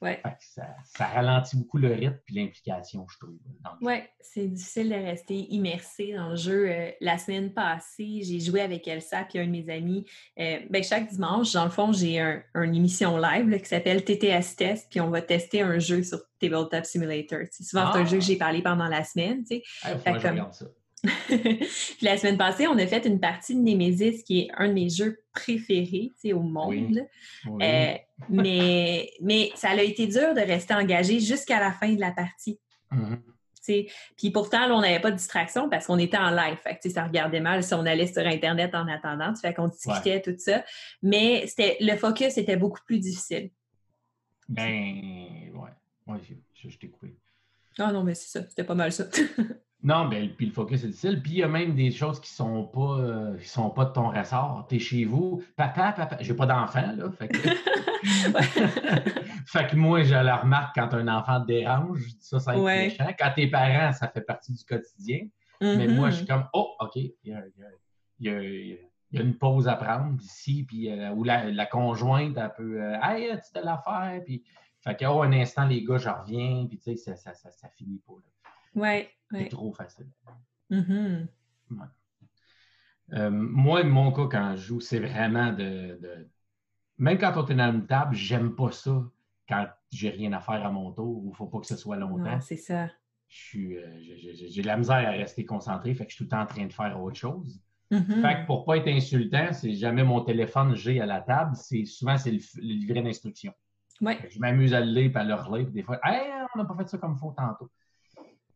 Ouais. 0.01 0.23
Ça, 0.39 1.07
ralentit 1.07 1.57
beaucoup 1.57 1.79
le 1.79 1.89
rythme 1.89 2.21
et 2.29 2.33
l'implication, 2.33 3.05
je 3.11 3.19
trouve. 3.19 3.37
Oui, 3.81 3.95
c'est 4.21 4.47
difficile 4.47 4.91
de 4.91 4.95
rester 4.95 5.35
immersé 5.53 6.15
dans 6.15 6.31
le 6.31 6.37
jeu. 6.37 6.71
Euh, 6.71 6.91
la 7.01 7.19
semaine 7.19 7.53
passée, 7.53 8.21
j'ai 8.23 8.39
joué 8.39 8.61
avec 8.61 8.87
Elsa 8.87 9.27
et 9.35 9.41
un 9.41 9.47
de 9.47 9.51
mes 9.51 9.69
amis. 9.69 10.07
Euh, 10.39 10.61
ben, 10.71 10.85
chaque 10.85 11.09
dimanche, 11.09 11.53
dans 11.53 11.65
le 11.65 11.71
fond, 11.71 11.93
j'ai 11.93 12.21
un, 12.21 12.43
une 12.55 12.77
émission 12.77 13.19
live 13.19 13.61
qui 13.61 13.67
s'appelle 13.67 14.05
TTS 14.05 14.55
Test, 14.57 14.87
puis 14.89 15.01
on 15.01 15.11
va 15.11 15.21
tester 15.21 15.63
un 15.63 15.81
jeu 15.81 16.05
sur 16.05 16.21
Tabletop 16.39 16.85
Simulator. 16.85 17.41
C'est 17.51 17.65
souvent 17.65 17.87
un 17.87 18.05
jeu 18.05 18.19
que 18.19 18.23
ah! 18.23 18.27
j'ai 18.27 18.37
parlé 18.37 18.63
pendant 18.63 18.87
la 18.87 19.03
semaine. 19.03 19.43
Tu 19.45 19.61
ça. 19.83 20.67
Puis 21.29 22.03
la 22.03 22.17
semaine 22.17 22.37
passée, 22.37 22.67
on 22.67 22.79
a 22.79 22.87
fait 22.87 23.07
une 23.07 23.21
partie 23.21 23.55
de 23.55 23.61
Nemesis, 23.61 24.23
qui 24.25 24.41
est 24.41 24.49
un 24.57 24.69
de 24.69 24.73
mes 24.73 24.89
jeux 24.89 25.21
préférés 25.33 26.13
au 26.33 26.41
monde. 26.41 27.01
Euh, 27.47 27.95
mais, 28.29 29.11
mais 29.21 29.51
ça 29.55 29.71
a 29.71 29.83
été 29.83 30.07
dur 30.07 30.35
de 30.35 30.41
rester 30.41 30.75
engagé 30.75 31.21
jusqu'à 31.21 31.61
la 31.61 31.73
fin 31.73 31.93
de 31.93 32.01
la 32.01 32.11
partie. 32.11 32.59
Mm-hmm. 32.93 33.19
Puis 34.17 34.31
pourtant, 34.31 34.71
on 34.71 34.81
n'avait 34.81 35.01
pas 35.01 35.11
de 35.11 35.17
distraction 35.17 35.69
parce 35.69 35.87
qu'on 35.87 35.99
était 35.99 36.17
en 36.17 36.31
live. 36.31 36.57
Fait 36.63 36.89
ça 36.89 37.05
regardait 37.05 37.41
mal 37.41 37.63
si 37.63 37.75
on 37.75 37.85
allait 37.85 38.07
sur 38.07 38.27
Internet 38.27 38.75
en 38.75 38.89
attendant. 38.89 39.33
Tu 39.33 39.41
fait 39.41 39.55
qu'on 39.55 39.69
discutait, 39.69 40.23
tout 40.23 40.35
ça. 40.39 40.65
Mais 41.03 41.47
le 41.59 41.97
focus 41.97 42.39
était 42.39 42.57
beaucoup 42.57 42.81
plus 42.87 42.99
difficile. 42.99 43.51
Ben, 44.49 45.53
ouais. 45.55 45.71
Ouais, 46.07 46.19
je, 46.55 46.69
je 46.71 46.79
t'ai 46.79 46.89
coupé. 46.89 47.15
Ah 47.79 47.93
non, 47.93 48.03
mais 48.03 48.15
c'est 48.15 48.39
ça. 48.39 48.49
C'était 48.49 48.65
pas 48.65 48.75
mal 48.75 48.93
ça. 48.93 49.05
Non, 49.83 50.09
ben, 50.09 50.29
puis 50.37 50.47
le 50.47 50.53
focus 50.53 50.83
est 50.83 50.89
difficile. 50.89 51.23
Puis 51.23 51.33
il 51.33 51.39
y 51.39 51.43
a 51.43 51.49
même 51.49 51.75
des 51.75 51.93
choses 51.93 52.21
qui 52.21 52.31
sont 52.31 52.65
pas, 52.65 52.99
euh, 52.99 53.37
qui 53.37 53.49
sont 53.49 53.71
pas 53.71 53.85
de 53.85 53.93
ton 53.93 54.11
ressort. 54.11 54.67
Tu 54.69 54.77
es 54.77 54.79
chez 54.81 55.05
vous. 55.05 55.43
Papa, 55.57 55.93
papa, 55.93 56.17
j'ai 56.21 56.35
pas 56.35 56.47
d'enfant, 56.47 56.93
là. 56.97 57.11
Fait 57.13 57.29
que... 57.29 57.39
fait 59.47 59.67
que 59.69 59.77
moi, 59.77 60.03
je 60.03 60.15
la 60.15 60.39
remarque 60.39 60.75
quand 60.75 60.93
un 60.95 61.07
enfant 61.07 61.41
te 61.41 61.47
dérange. 61.47 62.09
Ça, 62.19 62.41
ça 62.41 62.57
être 62.57 62.65
méchant. 62.65 63.07
Quand 63.17 63.31
tes 63.37 63.47
parents, 63.47 63.93
ça 63.93 64.09
fait 64.09 64.21
partie 64.21 64.53
du 64.53 64.65
quotidien. 64.65 65.29
Mais 65.61 65.87
moi, 65.87 66.11
je 66.11 66.17
suis 66.17 66.25
mm-hmm. 66.25 66.29
comme, 66.29 66.49
oh, 66.55 66.75
OK, 66.81 66.97
il 66.97 67.15
y 67.25 67.33
a, 67.33 67.43
y 68.21 68.31
a, 68.31 68.43
y 69.13 69.19
a 69.19 69.23
une 69.23 69.37
pause 69.37 69.69
à 69.69 69.77
prendre 69.77 70.21
ici, 70.23 70.65
puis 70.65 70.91
euh, 70.91 71.13
où 71.13 71.25
la, 71.25 71.51
la, 71.51 71.67
conjointe, 71.67 72.37
elle 72.37 72.53
peut, 72.57 72.83
euh, 72.83 72.99
hey, 73.03 73.35
tu 73.37 73.53
t'as 73.53 73.63
l'affaire, 73.63 74.23
puis, 74.25 74.45
fait 74.81 74.97
que, 74.97 75.05
oh, 75.07 75.23
un 75.23 75.33
instant, 75.33 75.67
les 75.67 75.83
gars, 75.83 75.99
je 75.99 76.09
reviens, 76.09 76.67
puis 76.69 76.79
tu 76.79 76.85
sais, 76.85 76.97
ça, 76.97 77.17
ça, 77.17 77.35
ça, 77.35 77.51
ça, 77.51 77.69
finit 77.71 78.01
pas. 78.07 78.15
Là. 78.15 78.51
Ouais, 78.75 79.11
C'est 79.31 79.49
trop 79.49 79.73
facile. 79.73 80.07
Euh, 83.15 83.31
moi, 83.31 83.83
mon 83.85 84.13
cas, 84.13 84.29
quand 84.31 84.57
je 84.57 84.63
joue, 84.63 84.81
c'est 84.81 85.01
vraiment 85.01 85.53
de, 85.53 85.99
Même 86.99 87.19
quand 87.19 87.33
on 87.37 87.47
est 87.47 87.55
dans 87.55 87.73
une 87.73 87.87
table, 87.87 88.15
j'aime 88.15 88.55
pas 88.55 88.71
ça 88.71 89.03
quand 89.49 89.67
j'ai 89.91 90.11
rien 90.11 90.33
à 90.33 90.41
faire 90.41 90.65
à 90.65 90.71
mon 90.71 90.93
tour 90.93 91.25
ou 91.25 91.29
il 91.29 91.31
ne 91.31 91.35
faut 91.35 91.47
pas 91.47 91.59
que 91.59 91.67
ce 91.67 91.77
soit 91.77 91.97
longtemps. 91.97 92.41
c'est 92.41 92.57
ça. 92.57 92.91
Euh, 93.57 93.99
j'ai 94.01 94.63
de 94.63 94.67
la 94.67 94.77
misère 94.77 94.97
à 94.97 95.11
rester 95.11 95.45
concentré, 95.45 95.95
fait 95.95 96.05
que 96.05 96.11
je 96.11 96.17
suis 96.17 96.25
tout 96.25 96.31
le 96.31 96.37
temps 96.37 96.43
en 96.43 96.47
train 96.47 96.67
de 96.67 96.73
faire 96.73 97.01
autre 97.01 97.17
chose. 97.17 97.61
Mm-hmm. 97.91 98.23
Fait 98.23 98.41
que 98.41 98.47
pour 98.47 98.65
pas 98.65 98.77
être 98.77 98.89
insultant, 98.89 99.53
c'est 99.53 99.75
jamais 99.75 100.03
mon 100.03 100.23
téléphone 100.23 100.75
j'ai 100.75 101.01
à 101.01 101.07
la 101.07 101.21
table, 101.21 101.55
c'est 101.57 101.85
souvent 101.85 102.17
c'est 102.17 102.31
le, 102.31 102.39
livret 102.61 103.03
d'instruction. 103.03 103.53
Ouais. 104.01 104.19
Je 104.31 104.39
m'amuse 104.39 104.75
à 104.75 104.81
le 104.81 104.93
lire 104.93 105.11
et 105.15 105.19
à 105.19 105.25
le 105.25 105.35
relire, 105.35 105.71
des 105.71 105.83
fois, 105.83 105.99
hey, 106.05 106.31
on 106.55 106.59
n'a 106.59 106.65
pas 106.65 106.77
fait 106.77 106.89
ça 106.89 106.99
comme 106.99 107.15
il 107.15 107.19
faut 107.19 107.35
tantôt. 107.37 107.71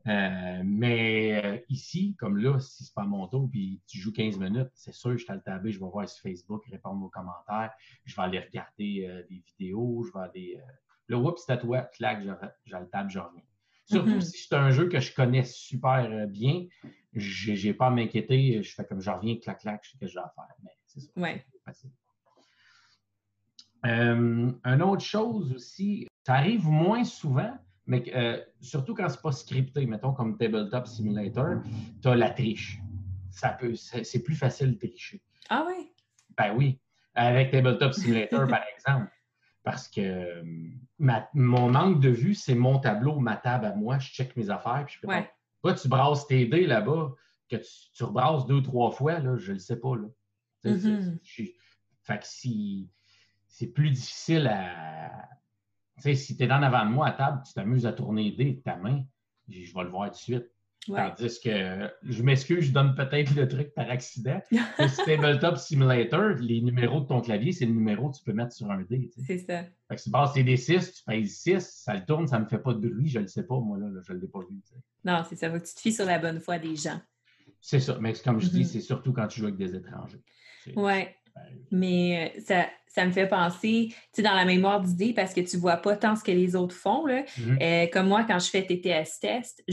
Euh, 0.09 0.63
mais 0.65 1.45
euh, 1.45 1.59
ici, 1.69 2.17
comme 2.19 2.37
là, 2.39 2.59
si 2.59 2.85
c'est 2.85 2.95
pas 2.95 3.05
mon 3.05 3.27
tour, 3.29 3.49
puis 3.51 3.81
tu 3.87 3.99
joues 3.99 4.13
15 4.13 4.39
minutes, 4.39 4.71
c'est 4.75 4.93
sûr, 4.93 5.13
je 5.13 5.25
suis 5.25 5.33
le 5.33 5.41
tabé, 5.41 5.71
je 5.71 5.79
vais 5.79 5.89
voir 5.89 6.09
sur 6.09 6.23
Facebook, 6.23 6.65
répondre 6.71 7.05
aux 7.05 7.09
commentaires, 7.09 7.73
je 8.05 8.17
vais 8.17 8.23
aller 8.23 8.41
regarder 8.41 9.07
euh, 9.09 9.23
des 9.29 9.43
vidéos, 9.47 10.05
je 10.05 10.13
vais 10.13 10.25
aller. 10.25 10.61
là, 11.09 11.19
oups, 11.19 11.43
c'est 11.45 11.53
à 11.53 11.57
toi, 11.57 11.83
clac, 11.83 12.23
j'ai 12.23 12.79
le 12.79 12.89
table, 12.89 13.11
je 13.11 13.19
reviens. 13.19 13.43
Surtout 13.85 14.11
mm-hmm. 14.11 14.21
si 14.21 14.47
c'est 14.49 14.55
un 14.55 14.71
jeu 14.71 14.89
que 14.89 15.01
je 15.01 15.15
connais 15.15 15.45
super 15.45 16.27
bien, 16.29 16.67
j'ai 17.15 17.75
pas 17.75 17.89
à 17.89 17.91
m'inquiéter, 17.91 18.63
je 18.63 18.75
fais 18.75 18.85
comme 18.85 19.01
je 19.01 19.11
reviens, 19.11 19.37
clac, 19.37 19.61
clac, 19.61 19.83
je 19.85 19.91
sais 19.91 19.97
ce 19.97 20.01
que 20.01 20.07
je 20.07 20.15
dois 20.15 20.33
faire. 20.35 20.55
Mais 20.63 20.71
c'est 20.87 21.01
ça. 21.01 21.11
Ouais. 21.17 21.45
Facile. 21.65 21.91
une 23.85 24.83
autre 24.83 25.05
chose 25.05 25.53
aussi, 25.53 26.09
ça 26.25 26.35
arrive 26.35 26.67
moins 26.67 27.05
souvent, 27.05 27.57
mais 27.87 28.05
euh, 28.15 28.41
surtout 28.61 28.95
quand 28.95 29.09
c'est 29.09 29.21
pas 29.21 29.33
scripté, 29.33 29.87
mettons 29.87 30.13
comme 30.13 30.37
Tabletop 30.37 30.87
Simulator, 30.87 31.63
tu 32.01 32.09
as 32.09 32.15
la 32.15 32.31
triche. 32.31 32.79
Ça 33.31 33.51
peut, 33.51 33.75
c'est 33.75 34.23
plus 34.23 34.35
facile 34.35 34.75
de 34.75 34.79
tricher. 34.87 35.23
Ah 35.49 35.65
oui? 35.67 35.91
Ben 36.37 36.55
oui. 36.57 36.81
Avec 37.15 37.51
Tabletop 37.51 37.93
Simulator, 37.93 38.47
par 38.47 38.63
exemple. 38.77 39.11
Parce 39.65 39.89
que 39.89 40.01
euh, 40.01 40.43
mon 41.35 41.75
angle 41.75 42.01
de 42.01 42.09
vue, 42.09 42.35
c'est 42.35 42.55
mon 42.55 42.79
tableau, 42.79 43.21
ma 43.21 43.37
table 43.37 43.67
à 43.67 43.75
moi. 43.75 43.99
Je 43.99 44.11
check 44.11 44.37
mes 44.37 44.51
affaires. 44.51 44.85
Puis 44.87 44.99
je 45.03 45.07
ouais. 45.07 45.31
Toi, 45.63 45.75
tu 45.75 45.89
brasses 45.89 46.27
tes 46.27 46.47
dés 46.47 46.67
là-bas, 46.67 47.15
que 47.49 47.57
tu, 47.57 47.71
tu, 47.95 48.05
rebrasses 48.05 48.47
deux 48.47 48.57
ou 48.57 48.61
trois 48.61 48.91
fois, 48.91 49.21
là, 49.21 49.37
je 49.37 49.51
ne 49.51 49.55
le 49.55 49.61
sais 49.61 49.79
pas. 49.79 49.95
Là. 49.95 50.09
Mm-hmm. 50.65 51.55
Fait 52.03 52.19
que 52.19 52.27
si 52.27 52.91
c'est 53.47 53.69
plus 53.69 53.91
difficile 53.91 54.49
à, 54.49 55.29
sais, 56.03 56.15
si 56.15 56.37
tu 56.37 56.45
es 56.45 56.53
en 56.53 56.63
avant 56.63 56.85
de 56.85 56.91
moi 56.91 57.09
à 57.09 57.13
table, 57.13 57.43
tu 57.47 57.53
t'amuses 57.55 57.87
à 57.87 57.93
tourner 57.93 58.25
les 58.25 58.33
dés 58.33 58.53
de 58.53 58.61
ta 58.61 58.77
main, 58.77 59.03
je 59.49 59.75
vais 59.75 59.83
le 59.83 59.89
voir 59.91 60.11
tout 60.11 60.17
de 60.17 60.21
suite. 60.21 60.47
Tandis 60.87 61.39
que, 61.41 61.91
je 62.03 62.23
m'excuse, 62.25 62.65
je 62.65 62.73
donne 62.73 62.97
peut-être 62.97 63.35
le 63.37 63.47
truc 63.47 63.73
par 63.73 63.89
accident. 63.89 64.41
le 64.51 65.05
Tabletop 65.05 65.57
Simulator, 65.57 66.35
les 66.41 66.61
numéros 66.61 67.01
de 67.01 67.07
ton 67.07 67.21
clavier, 67.21 67.53
c'est 67.53 67.67
le 67.67 67.73
numéro 67.73 68.11
que 68.11 68.17
tu 68.17 68.25
peux 68.25 68.33
mettre 68.33 68.53
sur 68.53 68.69
un 68.69 68.83
dé. 68.83 69.11
C'est 69.25 69.39
ça. 69.39 69.63
Fait 69.89 69.95
que 69.95 70.01
si 70.01 70.11
tu 70.35 70.45
des 70.45 70.57
6, 70.57 70.93
tu 70.93 71.05
pèses 71.05 71.39
6, 71.39 71.83
ça 71.85 71.95
le 71.95 72.05
tourne, 72.05 72.27
ça 72.27 72.39
ne 72.39 72.45
me 72.45 72.49
fait 72.49 72.59
pas 72.59 72.75
de 72.75 72.81
bruit, 72.81 73.09
je 73.09 73.19
ne 73.19 73.23
le 73.23 73.29
sais 73.29 73.45
pas, 73.45 73.61
moi, 73.61 73.79
là, 73.79 73.87
je 74.05 74.13
ne 74.13 74.19
l'ai 74.19 74.27
pas 74.27 74.41
vu. 74.41 74.61
Non, 75.05 75.23
c'est 75.29 75.37
ça. 75.37 75.51
Faut 75.51 75.59
que 75.61 75.67
tu 75.67 75.75
te 75.75 75.81
fies 75.81 75.93
sur 75.93 76.05
la 76.05 76.19
bonne 76.19 76.41
foi 76.41 76.59
des 76.59 76.75
gens. 76.75 77.01
C'est 77.61 77.81
ça. 77.81 77.97
Mais 78.01 78.13
comme 78.15 78.41
je 78.41 78.49
dis, 78.49 78.63
mm-hmm. 78.63 78.65
c'est 78.65 78.81
surtout 78.81 79.13
quand 79.13 79.29
tu 79.29 79.39
joues 79.39 79.47
avec 79.47 79.59
des 79.59 79.77
étrangers. 79.77 80.23
Oui. 80.75 81.05
Mais 81.71 82.33
euh, 82.37 82.41
ça, 82.41 82.67
ça 82.95 83.07
me 83.07 83.13
fait 83.13 83.27
penser, 83.27 83.89
tu 83.89 83.97
sais, 84.13 84.23
dans 84.23 84.35
la 84.35 84.45
mémoire 84.45 84.81
d'idée, 84.81 85.15
parce 85.15 85.33
que 85.33 85.41
tu 85.41 85.57
vois 85.57 85.79
pas 85.79 85.97
tant 85.97 86.15
ce 86.15 86.23
que 86.23 86.31
les 86.31 86.55
autres 86.55 86.75
font. 86.75 87.07
Là. 87.07 87.23
Mm-hmm. 87.23 87.63
Euh, 87.63 87.87
comme 87.91 88.09
moi, 88.09 88.25
quand 88.25 88.39
je 88.39 88.51
fais 88.51 88.67
TTS 88.67 89.19
test, 89.21 89.65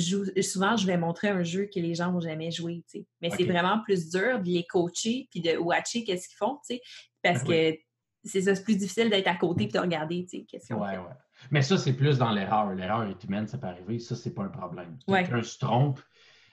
souvent, 0.41 0.77
je 0.77 0.87
vais 0.87 0.97
montrer 0.97 1.27
un 1.27 1.43
jeu 1.43 1.69
que 1.73 1.79
les 1.79 1.95
gens 1.95 2.11
n'ont 2.11 2.21
jamais 2.21 2.51
joué. 2.51 2.83
Tu 2.89 2.99
sais. 2.99 3.05
Mais 3.21 3.29
c'est 3.29 3.43
vraiment 3.43 3.81
plus 3.83 4.09
dur 4.09 4.39
de 4.39 4.49
les 4.49 4.65
coacher 4.65 5.27
puis 5.31 5.41
de 5.41 5.57
watcher 5.57 6.03
qu'est-ce 6.03 6.29
qu'ils 6.29 6.37
font, 6.37 6.59
tu 6.67 6.75
sais, 6.75 6.81
parce 7.21 7.43
ben 7.43 7.73
que 7.73 7.79
c'est 8.23 8.41
ça, 8.41 8.55
c'est 8.55 8.63
plus 8.63 8.77
difficile 8.77 9.09
d'être 9.09 9.27
à 9.27 9.35
côté 9.35 9.65
et 9.65 9.67
de 9.67 9.79
regarder, 9.79 10.25
tu 10.29 10.39
sais, 10.39 10.45
qu'est-ce 10.45 10.67
qu'ils 10.67 10.75
ouais, 10.75 10.97
Ouais. 10.97 11.15
Mais 11.51 11.61
ça, 11.61 11.77
c'est 11.77 11.93
plus 11.93 12.17
dans 12.17 12.31
l'erreur. 12.31 12.73
L'erreur 12.73 13.03
est 13.03 13.23
humaine, 13.23 13.47
ça 13.47 13.57
peut 13.57 13.67
arriver. 13.67 13.99
Ça, 13.99 14.15
c'est 14.15 14.33
pas 14.33 14.43
un 14.43 14.49
problème. 14.49 14.97
Quelqu'un 15.07 15.41
se 15.41 15.57
trompe, 15.57 16.01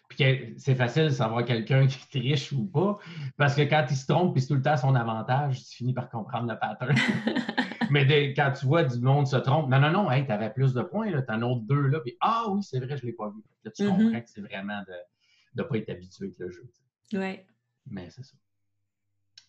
puis 0.09 0.55
c'est 0.59 0.75
facile 0.75 1.05
de 1.05 1.11
savoir 1.11 1.45
quelqu'un 1.45 1.87
qui 1.87 2.09
triche 2.09 2.53
ou 2.53 2.67
pas, 2.67 2.99
parce 3.37 3.55
que 3.55 3.63
quand 3.63 3.87
il 3.91 3.97
se 3.97 4.07
trompe, 4.07 4.35
puis 4.35 4.43
c'est 4.43 4.49
tout 4.49 4.55
le 4.55 4.63
temps 4.63 4.77
son 4.77 4.95
avantage, 4.95 5.65
tu 5.65 5.77
finis 5.77 5.95
par 5.95 6.09
comprendre 6.11 6.51
le 6.51 6.59
pattern. 6.59 6.97
Mais 7.91 8.35
quand 8.35 8.53
tu 8.53 8.67
vois 8.67 8.85
du 8.85 8.99
monde 9.01 9.27
se 9.27 9.37
trompe, 9.37 9.69
non, 9.71 9.81
non, 9.81 9.91
non, 9.91 10.11
hey, 10.11 10.27
tu 10.27 10.33
avais 10.33 10.51
plus 10.51 10.75
de 10.75 10.83
points, 10.83 11.11
tu 11.11 11.33
en 11.33 11.43
as 11.43 11.61
deux 11.63 11.87
là, 11.89 12.01
puis 12.01 12.17
ah 12.21 12.47
oui, 12.51 12.63
c'est 12.63 12.79
vrai, 12.79 12.97
je 12.97 13.03
ne 13.03 13.11
l'ai 13.11 13.17
pas 13.17 13.29
vu. 13.29 13.43
Là, 13.65 13.71
tu 13.71 13.83
mm-hmm. 13.83 13.89
comprends 13.89 14.21
que 14.21 14.31
c'est 14.31 14.41
vraiment 14.41 14.81
de 14.83 15.63
ne 15.63 15.63
pas 15.63 15.77
être 15.77 15.91
habitué 15.91 16.27
avec 16.27 16.39
le 16.39 16.51
jeu. 16.51 16.69
Oui. 17.13 17.41
Mais 17.87 18.09
c'est 18.11 18.25
ça. 18.25 18.37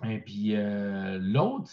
Et 0.05 0.19
puis 0.19 0.55
euh, 0.55 1.17
l'autre, 1.19 1.71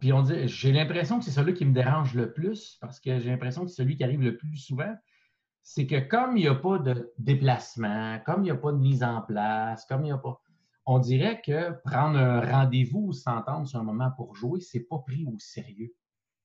puis 0.00 0.12
on 0.12 0.22
dit, 0.22 0.48
j'ai 0.48 0.72
l'impression 0.72 1.18
que 1.18 1.26
c'est 1.26 1.30
celui 1.30 1.52
qui 1.52 1.66
me 1.66 1.74
dérange 1.74 2.14
le 2.14 2.32
plus, 2.32 2.78
parce 2.80 2.98
que 3.00 3.18
j'ai 3.18 3.28
l'impression 3.28 3.64
que 3.64 3.68
c'est 3.68 3.82
celui 3.82 3.96
qui 3.96 4.04
arrive 4.04 4.22
le 4.22 4.36
plus 4.36 4.56
souvent 4.56 4.94
c'est 5.68 5.88
que 5.88 5.98
comme 5.98 6.36
il 6.36 6.42
n'y 6.42 6.48
a 6.48 6.54
pas 6.54 6.78
de 6.78 7.12
déplacement, 7.18 8.20
comme 8.24 8.42
il 8.42 8.44
n'y 8.44 8.50
a 8.52 8.56
pas 8.56 8.70
de 8.70 8.78
mise 8.78 9.02
en 9.02 9.20
place, 9.20 9.84
comme 9.86 10.02
il 10.02 10.04
n'y 10.04 10.12
a 10.12 10.16
pas. 10.16 10.40
On 10.86 11.00
dirait 11.00 11.40
que 11.44 11.72
prendre 11.84 12.20
un 12.20 12.40
rendez-vous 12.40 13.08
ou 13.08 13.12
s'entendre 13.12 13.66
sur 13.66 13.80
un 13.80 13.82
moment 13.82 14.12
pour 14.12 14.36
jouer, 14.36 14.60
c'est 14.60 14.86
pas 14.88 14.98
pris 15.00 15.26
au 15.26 15.36
sérieux. 15.40 15.92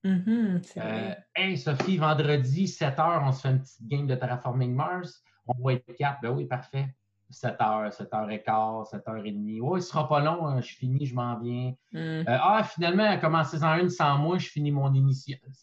Euh, 0.06 1.14
hey 1.36 1.56
Sophie, 1.56 1.98
vendredi, 1.98 2.68
7 2.68 2.98
h, 2.98 3.24
on 3.24 3.32
se 3.32 3.42
fait 3.42 3.50
une 3.50 3.62
petite 3.62 3.88
game 3.88 4.08
de 4.08 4.16
Terraforming 4.16 4.74
Mars. 4.74 5.24
On 5.46 5.54
va 5.64 5.74
être 5.74 5.94
4. 5.94 6.22
Ben 6.24 6.32
oui, 6.32 6.46
parfait. 6.46 6.88
7 7.30 7.58
h, 7.60 7.92
7 7.92 8.10
h 8.12 8.44
15, 8.44 8.90
7 8.90 9.02
h 9.02 9.04
30. 9.04 9.24
Oui, 9.26 9.80
il 9.80 9.84
sera 9.84 10.10
pas 10.10 10.20
long, 10.20 10.48
hein, 10.48 10.62
je 10.62 10.74
finis, 10.74 11.06
je 11.06 11.14
m'en 11.14 11.38
viens. 11.38 11.76
Mm. 11.92 11.98
Euh, 12.00 12.24
ah, 12.28 12.64
finalement, 12.64 13.20
commencez 13.20 13.64
en 13.64 13.76
une 13.76 13.92
sans 13.92 14.18
moi, 14.18 14.40
je 14.40 14.48
finis 14.48 14.72
mon 14.72 14.92
initiative. 14.92 15.54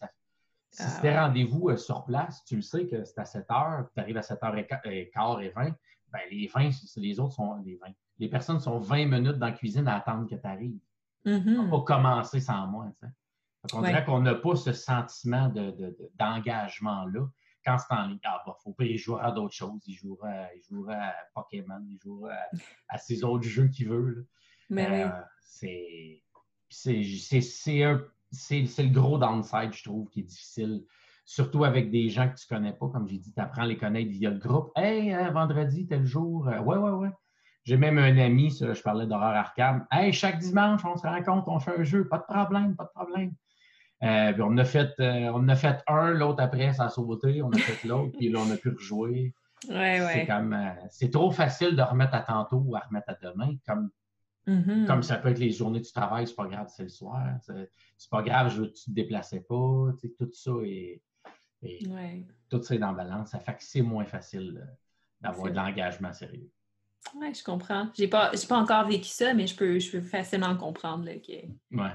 Si 0.71 0.83
ah 0.83 0.87
c'était 0.87 1.19
rendez-vous 1.19 1.69
euh, 1.69 1.77
sur 1.77 2.05
place, 2.05 2.43
tu 2.45 2.55
le 2.55 2.61
sais 2.61 2.85
que 2.85 3.03
c'est 3.03 3.19
à 3.19 3.25
7 3.25 3.49
heures, 3.51 3.89
tu 3.93 3.99
arrives 3.99 4.17
à 4.17 4.21
7 4.21 4.39
h 4.39 4.91
et 4.91 5.09
quart 5.09 5.41
et 5.41 5.49
20, 5.49 5.71
ben 6.11 6.19
les 6.31 6.47
20, 6.47 6.69
les 6.97 7.19
autres 7.19 7.33
sont 7.33 7.55
les 7.63 7.75
20. 7.75 7.87
Les 8.19 8.29
personnes 8.29 8.59
sont 8.59 8.79
20 8.79 9.05
minutes 9.05 9.37
dans 9.37 9.47
la 9.47 9.51
cuisine 9.51 9.87
à 9.87 9.97
attendre 9.97 10.29
que 10.29 10.35
tu 10.35 10.47
arrives. 10.47 10.79
Mm 11.25 11.69
pas 11.69 11.81
commencer 11.81 12.39
sans 12.39 12.67
moi. 12.67 12.87
On 13.73 13.81
dirait 13.81 14.05
qu'on 14.05 14.21
n'a 14.21 14.35
pas 14.35 14.55
ce 14.55 14.73
sentiment 14.73 15.51
d'engagement-là. 16.15 17.27
Quand 17.65 17.77
c'est 17.77 17.93
en 17.93 18.07
ligne, 18.07 18.19
ah, 18.23 18.41
bah, 18.45 18.55
faut 18.63 18.71
pas, 18.71 18.85
il 18.85 18.97
jouera 18.97 19.25
à 19.25 19.31
d'autres 19.31 19.53
choses. 19.53 19.81
Il 19.85 19.93
jouera, 19.93 20.53
il 20.55 20.63
jouera 20.63 20.95
à 20.95 21.13
Pokémon, 21.33 21.85
il 21.89 21.99
jouera 22.01 22.35
à, 22.87 22.97
ces 22.97 23.23
autres 23.23 23.43
jeux 23.43 23.67
qu'il 23.67 23.89
veut. 23.89 24.25
Mais 24.69 25.03
euh, 25.03 25.09
C'est 26.69 27.83
un 27.83 28.01
c'est 28.31 28.63
le 28.77 28.89
gros 28.89 29.17
downside, 29.17 29.73
je 29.73 29.83
trouve, 29.83 30.09
qui 30.09 30.21
est 30.21 30.23
difficile. 30.23 30.83
Surtout 31.25 31.63
avec 31.63 31.91
des 31.91 32.09
gens 32.09 32.27
que 32.27 32.35
tu 32.35 32.45
ne 32.51 32.57
connais 32.57 32.73
pas, 32.73 32.87
comme 32.89 33.07
j'ai 33.07 33.17
dit, 33.17 33.31
tu 33.31 33.39
apprends 33.39 33.61
à 33.61 33.67
les 33.67 33.77
connaître 33.77 34.09
via 34.09 34.31
le 34.31 34.39
groupe. 34.39 34.71
Hey, 34.75 35.13
hein, 35.13 35.29
vendredi, 35.31 35.85
tel 35.85 36.05
jour. 36.05 36.47
Euh, 36.47 36.59
ouais, 36.59 36.77
ouais, 36.77 36.91
ouais. 36.91 37.11
J'ai 37.63 37.77
même 37.77 37.99
un 37.99 38.17
ami, 38.17 38.49
je 38.49 38.81
parlais 38.81 39.05
d'horreur 39.05 39.35
arcade. 39.35 39.85
Hey, 39.91 40.11
chaque 40.11 40.39
dimanche, 40.39 40.81
on 40.85 40.95
se 40.95 41.05
rencontre, 41.05 41.47
on 41.49 41.59
fait 41.59 41.77
un 41.77 41.83
jeu, 41.83 42.07
pas 42.07 42.17
de 42.17 42.23
problème, 42.23 42.75
pas 42.75 42.85
de 42.85 42.89
problème. 42.95 43.33
Euh, 44.01 44.33
on, 44.39 44.57
a 44.57 44.63
fait, 44.63 44.91
euh, 44.99 45.31
on 45.35 45.47
a 45.49 45.55
fait 45.55 45.83
un, 45.87 46.11
l'autre 46.11 46.41
après, 46.41 46.73
ça 46.73 46.85
a 46.85 46.89
sauté, 46.89 47.43
on 47.43 47.51
a 47.51 47.57
fait 47.57 47.87
l'autre, 47.87 48.13
puis 48.17 48.29
là, 48.29 48.39
on 48.39 48.49
a 48.49 48.55
pu 48.55 48.69
rejouer. 48.69 49.33
Ouais, 49.67 50.01
ouais. 50.01 50.13
C'est 50.13 50.25
comme, 50.25 50.57
c'est 50.89 51.11
trop 51.11 51.31
facile 51.31 51.75
de 51.75 51.81
remettre 51.81 52.15
à 52.15 52.21
tantôt 52.21 52.63
ou 52.65 52.75
à 52.75 52.79
remettre 52.79 53.09
à 53.09 53.15
demain, 53.21 53.51
comme 53.67 53.91
Mm-hmm. 54.49 54.85
Comme 54.85 55.03
ça 55.03 55.17
peut 55.17 55.29
être 55.29 55.39
les 55.39 55.51
journées 55.51 55.79
du 55.79 55.91
travail, 55.91 56.27
c'est 56.27 56.35
pas 56.35 56.47
grave, 56.47 56.67
c'est 56.75 56.83
le 56.83 56.89
soir. 56.89 57.23
C'est 57.41 58.09
pas 58.09 58.23
grave, 58.23 58.49
je, 58.49 58.63
tu 58.63 58.85
te 58.85 58.91
déplaçais 58.91 59.41
pas. 59.41 59.93
Tout 60.17 60.31
ça 60.33 60.51
est. 60.63 61.01
Tout 62.49 62.63
ça 62.63 62.75
est 62.75 62.79
dans 62.79 62.93
balance. 62.93 63.29
Ça 63.29 63.39
fait 63.39 63.53
que 63.53 63.63
c'est 63.63 63.81
moins 63.81 64.05
facile 64.05 64.67
d'avoir 65.21 65.51
de 65.51 65.55
l'engagement 65.55 66.13
sérieux. 66.13 66.49
Oui, 67.15 67.33
je 67.33 67.43
comprends. 67.43 67.89
J'ai 67.97 68.07
pas, 68.07 68.31
pas 68.47 68.57
encore 68.57 68.87
vécu 68.87 69.07
ça, 69.07 69.33
mais 69.33 69.47
je 69.47 69.55
peux, 69.55 69.79
je 69.79 69.91
peux 69.91 70.01
facilement 70.01 70.55
comprendre. 70.55 71.05
Là, 71.05 71.15
que... 71.15 71.47
Ouais. 71.71 71.93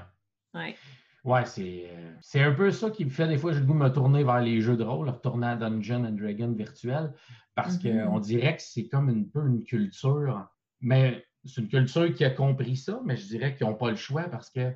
Ouais. 0.53 0.75
Ouais, 1.23 1.43
euh, 1.57 2.13
c'est 2.21 2.41
un 2.41 2.51
peu 2.51 2.69
ça 2.69 2.91
qui 2.91 3.03
me 3.03 3.09
fait 3.09 3.27
des 3.27 3.37
fois, 3.37 3.51
j'ai 3.51 3.59
le 3.59 3.65
goût 3.65 3.73
de 3.73 3.79
me 3.79 3.89
tourner 3.89 4.23
vers 4.23 4.41
les 4.41 4.61
jeux 4.61 4.77
de 4.77 4.83
rôle, 4.83 5.09
retourner 5.09 5.47
à 5.47 5.55
Dungeon 5.55 6.05
and 6.05 6.11
Dragon 6.11 6.51
virtuel, 6.51 7.13
parce 7.55 7.77
mm-hmm. 7.77 8.05
qu'on 8.05 8.19
dirait 8.19 8.55
que 8.55 8.61
c'est 8.61 8.87
comme 8.87 9.09
un 9.09 9.23
peu 9.23 9.47
une 9.47 9.63
culture. 9.63 10.47
Mais 10.81 11.24
c'est 11.45 11.61
une 11.61 11.67
culture 11.67 12.13
qui 12.13 12.25
a 12.25 12.29
compris 12.29 12.75
ça, 12.75 13.01
mais 13.05 13.15
je 13.15 13.27
dirais 13.27 13.55
qu'ils 13.55 13.67
n'ont 13.67 13.75
pas 13.75 13.89
le 13.89 13.95
choix 13.95 14.23
parce 14.23 14.49
que 14.49 14.73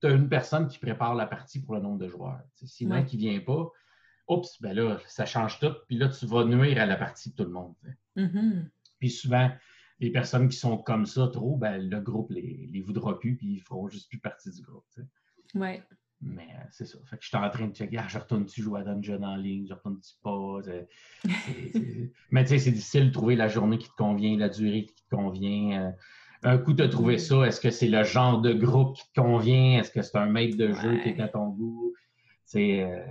tu 0.00 0.06
as 0.06 0.10
une 0.10 0.28
personne 0.28 0.68
qui 0.68 0.78
prépare 0.78 1.14
la 1.14 1.26
partie 1.26 1.60
pour 1.60 1.74
le 1.74 1.80
nombre 1.80 1.98
de 1.98 2.08
joueurs. 2.08 2.42
Sinon, 2.54 3.04
qui 3.04 3.16
ne 3.16 3.22
vient 3.22 3.40
pas, 3.40 3.70
oups, 4.28 4.60
ben 4.60 4.74
là, 4.74 4.98
ça 5.06 5.26
change 5.26 5.58
tout, 5.60 5.74
puis 5.86 5.96
là, 5.96 6.08
tu 6.08 6.26
vas 6.26 6.44
nuire 6.44 6.80
à 6.80 6.86
la 6.86 6.96
partie 6.96 7.30
de 7.30 7.34
tout 7.36 7.44
le 7.44 7.50
monde. 7.50 7.74
Mm-hmm. 8.16 8.68
Puis 8.98 9.10
souvent, 9.10 9.50
les 10.00 10.10
personnes 10.10 10.48
qui 10.48 10.56
sont 10.56 10.78
comme 10.78 11.06
ça 11.06 11.28
trop, 11.28 11.56
ben, 11.56 11.78
le 11.78 12.00
groupe 12.00 12.30
ne 12.30 12.36
les, 12.36 12.68
les, 12.72 12.80
voudra 12.80 13.18
plus, 13.18 13.36
puis 13.36 13.54
ils 13.54 13.58
ne 13.58 13.64
feront 13.64 13.88
juste 13.88 14.08
plus 14.08 14.18
partie 14.18 14.50
du 14.50 14.62
groupe. 14.62 14.86
Oui. 15.54 15.80
Mais 16.26 16.42
euh, 16.42 16.64
c'est 16.70 16.86
ça. 16.86 16.98
Fait 17.04 17.16
que 17.16 17.22
je 17.22 17.28
suis 17.28 17.36
en 17.36 17.48
train 17.50 17.66
de 17.66 17.74
checker, 17.74 17.98
ah, 17.98 18.06
je 18.08 18.18
retourne-tu 18.18 18.62
jouer 18.62 18.80
à 18.80 18.84
Dungeon 18.84 19.22
en 19.22 19.36
ligne, 19.36 19.66
je 19.68 19.74
retourne-tu 19.74 20.14
pas? 20.22 20.58
Mais 22.30 22.44
tu 22.44 22.50
sais, 22.50 22.58
c'est 22.58 22.72
difficile 22.72 23.08
de 23.08 23.12
trouver 23.12 23.36
la 23.36 23.48
journée 23.48 23.78
qui 23.78 23.88
te 23.88 23.96
convient, 23.96 24.36
la 24.38 24.48
durée 24.48 24.86
qui 24.86 24.94
te 24.94 25.14
convient. 25.14 25.82
Euh, 25.82 25.90
un 26.42 26.58
coup, 26.58 26.74
tu 26.74 26.82
as 26.82 26.88
trouvé 26.88 27.18
ça, 27.18 27.44
est-ce 27.44 27.60
que 27.60 27.70
c'est 27.70 27.88
le 27.88 28.04
genre 28.04 28.40
de 28.40 28.52
groupe 28.52 28.96
qui 28.96 29.04
te 29.12 29.20
convient? 29.20 29.78
Est-ce 29.78 29.90
que 29.90 30.02
c'est 30.02 30.16
un 30.16 30.26
maître 30.26 30.56
de 30.56 30.72
jeu 30.72 30.98
qui 31.02 31.10
est 31.10 31.20
à 31.20 31.28
ton 31.28 31.48
goût? 31.48 31.94
Euh, 32.56 33.04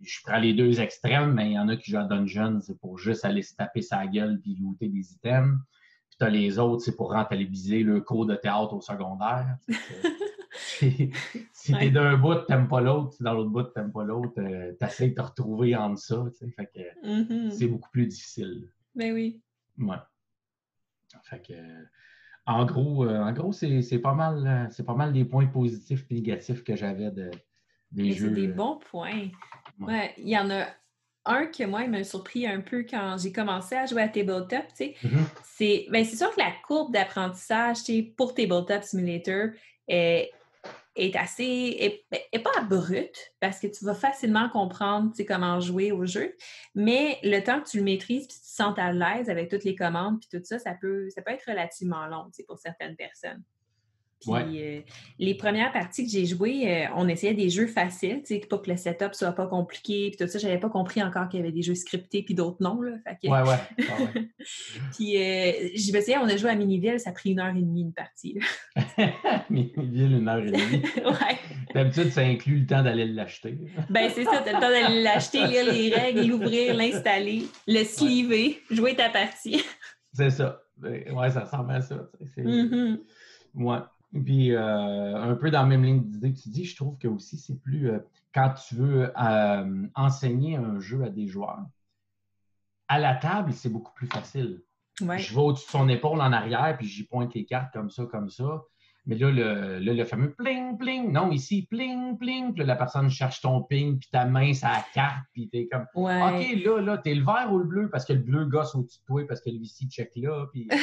je 0.00 0.18
prends 0.24 0.38
les 0.38 0.54
deux 0.54 0.80
extrêmes, 0.80 1.34
mais 1.34 1.50
il 1.50 1.52
y 1.52 1.58
en 1.58 1.68
a 1.68 1.76
qui 1.76 1.90
jouent 1.90 1.98
à 1.98 2.04
Dungeon, 2.04 2.60
c'est 2.60 2.78
pour 2.78 2.98
juste 2.98 3.24
aller 3.24 3.42
se 3.42 3.54
taper 3.54 3.82
sa 3.82 4.06
gueule 4.06 4.40
puis 4.40 4.56
looter 4.60 4.88
des 4.88 5.12
items. 5.12 5.58
Puis 6.08 6.16
tu 6.18 6.24
as 6.24 6.30
les 6.30 6.58
autres, 6.58 6.82
c'est 6.82 6.96
pour 6.96 7.12
rentabiliser 7.12 7.82
le 7.82 8.00
cours 8.00 8.26
de 8.26 8.34
théâtre 8.34 8.72
au 8.72 8.80
secondaire. 8.80 9.56
si 11.52 11.72
t'es 11.78 11.90
d'un 11.90 12.16
bout, 12.16 12.46
t'aimes 12.46 12.68
pas 12.68 12.80
l'autre, 12.80 13.14
si 13.14 13.22
dans 13.22 13.34
l'autre 13.34 13.50
bout, 13.50 13.62
t'aimes 13.64 13.92
pas 13.92 14.04
l'autre, 14.04 14.34
euh, 14.38 14.72
t'essayes 14.72 15.10
de 15.10 15.14
te 15.14 15.22
retrouver 15.22 15.76
en 15.76 15.96
ça, 15.96 16.24
fait 16.56 16.66
que 16.66 17.08
mm-hmm. 17.08 17.50
c'est 17.50 17.66
beaucoup 17.66 17.90
plus 17.90 18.06
difficile. 18.06 18.68
Ben 18.94 19.12
oui. 19.12 19.40
Ouais. 19.78 19.96
Fait 21.24 21.40
que, 21.46 21.54
en 22.46 22.64
gros, 22.64 23.04
euh, 23.04 23.20
en 23.20 23.32
gros 23.32 23.52
c'est 23.52 23.98
pas 23.98 24.14
mal 24.14 24.46
euh, 24.46 24.66
c'est 24.70 24.84
pas 24.84 24.94
mal 24.94 25.12
des 25.12 25.24
points 25.24 25.46
positifs 25.46 26.06
et 26.10 26.14
négatifs 26.14 26.64
que 26.64 26.76
j'avais 26.76 27.10
de, 27.10 27.30
des 27.92 28.12
jeux. 28.12 28.28
C'est 28.28 28.40
des 28.40 28.48
bons 28.48 28.78
points. 28.90 29.28
Ouais. 29.80 30.14
Il 30.18 30.28
y 30.28 30.38
en 30.38 30.50
a 30.50 30.66
un 31.26 31.46
que 31.46 31.64
moi, 31.64 31.82
il 31.82 31.90
m'a 31.90 32.02
surpris 32.04 32.46
un 32.46 32.60
peu 32.60 32.84
quand 32.88 33.16
j'ai 33.18 33.32
commencé 33.32 33.74
à 33.74 33.86
jouer 33.86 34.02
à 34.02 34.08
Tabletop, 34.08 34.66
tu 34.68 34.74
sais. 34.74 34.94
Mm-hmm. 35.04 35.24
C'est 35.44 35.86
ben, 35.90 36.04
sûr 36.04 36.30
que 36.34 36.40
la 36.40 36.52
courbe 36.66 36.92
d'apprentissage, 36.92 37.78
pour 38.16 38.34
Tabletop 38.34 38.82
Simulator 38.82 39.50
est 39.86 40.30
est 40.96 41.16
assez, 41.16 42.04
est, 42.10 42.38
pas 42.38 42.62
brute 42.62 43.32
parce 43.40 43.60
que 43.60 43.66
tu 43.66 43.84
vas 43.84 43.94
facilement 43.94 44.48
comprendre 44.48 45.12
comment 45.26 45.60
jouer 45.60 45.92
au 45.92 46.04
jeu, 46.04 46.36
mais 46.74 47.18
le 47.22 47.40
temps 47.40 47.60
que 47.60 47.68
tu 47.68 47.78
le 47.78 47.84
maîtrises 47.84 48.26
puis 48.26 48.36
tu 48.36 48.42
te 48.42 48.54
sens 48.54 48.78
à 48.78 48.92
l'aise 48.92 49.30
avec 49.30 49.48
toutes 49.48 49.64
les 49.64 49.76
commandes 49.76 50.20
puis 50.20 50.28
tout 50.38 50.44
ça, 50.44 50.58
ça 50.58 50.74
peut, 50.80 51.08
ça 51.10 51.22
peut 51.22 51.32
être 51.32 51.46
relativement 51.46 52.06
long 52.06 52.30
pour 52.46 52.58
certaines 52.58 52.96
personnes. 52.96 53.42
Puis 54.20 54.32
euh, 54.34 54.80
les 55.18 55.34
premières 55.34 55.72
parties 55.72 56.04
que 56.04 56.10
j'ai 56.10 56.26
jouées, 56.26 56.84
euh, 56.84 56.86
on 56.96 57.08
essayait 57.08 57.34
des 57.34 57.48
jeux 57.48 57.66
faciles, 57.66 58.22
pour 58.48 58.62
que 58.62 58.70
le 58.70 58.76
setup 58.76 59.14
soit 59.14 59.32
pas 59.32 59.46
compliqué. 59.46 60.10
Puis 60.10 60.24
tout 60.24 60.30
ça, 60.30 60.38
j'avais 60.38 60.58
pas 60.58 60.68
compris 60.68 61.02
encore 61.02 61.28
qu'il 61.28 61.40
y 61.40 61.42
avait 61.42 61.52
des 61.52 61.62
jeux 61.62 61.74
scriptés 61.74 62.22
puis 62.22 62.34
d'autres 62.34 62.58
non. 62.60 62.80
Là. 62.82 62.92
Fait 63.04 63.28
Ouais, 63.28 63.40
ouais. 63.42 63.56
puis 64.94 65.14
je 65.14 65.92
me 65.92 66.00
souviens, 66.00 66.22
on 66.22 66.28
a 66.28 66.36
joué 66.36 66.50
à 66.50 66.54
Miniville, 66.54 67.00
ça 67.00 67.10
a 67.10 67.12
pris 67.12 67.30
une 67.30 67.40
heure 67.40 67.54
et 67.54 67.60
demie 67.60 67.82
une 67.82 67.94
partie. 67.94 68.38
Miniville, 69.50 70.16
une 70.16 70.28
heure 70.28 70.44
et 70.44 70.50
demie. 70.50 70.82
ouais. 71.04 71.38
D'habitude, 71.74 72.10
ça 72.10 72.22
inclut 72.22 72.60
le 72.60 72.66
temps 72.66 72.82
d'aller 72.82 73.06
l'acheter. 73.06 73.58
ben 73.88 74.10
c'est 74.14 74.24
ça, 74.24 74.42
tu 74.42 74.48
as 74.48 74.52
le 74.52 74.60
temps 74.60 74.70
d'aller 74.70 75.02
l'acheter, 75.02 75.46
lire 75.46 75.72
les 75.72 75.94
règles, 75.94 76.26
l'ouvrir, 76.26 76.74
l'installer, 76.74 77.44
le 77.66 77.84
sliver, 77.84 78.60
jouer 78.70 78.94
ta 78.94 79.08
partie. 79.08 79.62
c'est 80.12 80.30
ça. 80.30 80.60
Ben, 80.76 81.10
ouais, 81.12 81.30
ça 81.30 81.44
ressemble 81.44 81.72
à 81.72 81.80
ça. 81.80 82.08
C'est... 82.34 82.42
Mm 82.42 82.98
Puis 84.12 84.52
euh, 84.52 85.16
un 85.16 85.34
peu 85.36 85.50
dans 85.50 85.60
la 85.60 85.66
même 85.66 85.84
ligne 85.84 86.02
d'idée 86.02 86.32
que 86.32 86.40
tu 86.40 86.48
dis, 86.48 86.64
je 86.64 86.74
trouve 86.74 86.98
que 86.98 87.06
aussi 87.06 87.38
c'est 87.38 87.60
plus 87.60 87.90
euh, 87.90 88.00
quand 88.34 88.54
tu 88.54 88.74
veux 88.74 89.12
euh, 89.16 89.86
enseigner 89.94 90.56
un 90.56 90.80
jeu 90.80 91.04
à 91.04 91.10
des 91.10 91.28
joueurs. 91.28 91.64
À 92.88 92.98
la 92.98 93.14
table, 93.14 93.52
c'est 93.52 93.68
beaucoup 93.68 93.92
plus 93.94 94.08
facile. 94.08 94.62
Je 94.98 95.34
vais 95.34 95.40
au-dessus 95.40 95.66
de 95.66 95.70
son 95.70 95.88
épaule 95.88 96.20
en 96.20 96.32
arrière, 96.32 96.76
puis 96.76 96.86
j'y 96.86 97.04
pointe 97.04 97.32
les 97.34 97.44
cartes 97.44 97.72
comme 97.72 97.88
ça, 97.88 98.04
comme 98.06 98.28
ça. 98.28 98.64
Mais 99.06 99.16
là, 99.16 99.30
le, 99.30 99.78
le 99.78 100.04
fameux 100.04 100.34
pling, 100.34 100.76
pling, 100.76 101.10
non, 101.10 101.30
ici, 101.30 101.66
pling, 101.70 102.18
pling, 102.18 102.52
puis 102.52 102.64
la 102.64 102.76
personne 102.76 103.08
cherche 103.08 103.40
ton 103.40 103.62
ping, 103.62 103.98
puis 103.98 104.08
ta 104.10 104.26
main, 104.26 104.52
ça 104.52 104.68
la 104.68 104.84
carte, 104.92 105.24
puis 105.32 105.48
t'es 105.48 105.68
comme, 105.68 105.86
OK, 105.94 106.06
là, 106.64 106.80
là, 106.80 106.98
t'es 106.98 107.14
le 107.14 107.24
vert 107.24 107.48
ou 107.50 107.58
le 107.58 107.64
bleu, 107.64 107.90
parce 107.90 108.04
que 108.04 108.12
le 108.12 108.20
bleu 108.20 108.44
gosse 108.44 108.74
au-dessus 108.74 109.00
de 109.00 109.04
toi, 109.06 109.26
parce 109.26 109.40
que 109.40 109.50
ici, 109.50 109.88
check 109.88 110.10
là, 110.16 110.46
puis. 110.52 110.68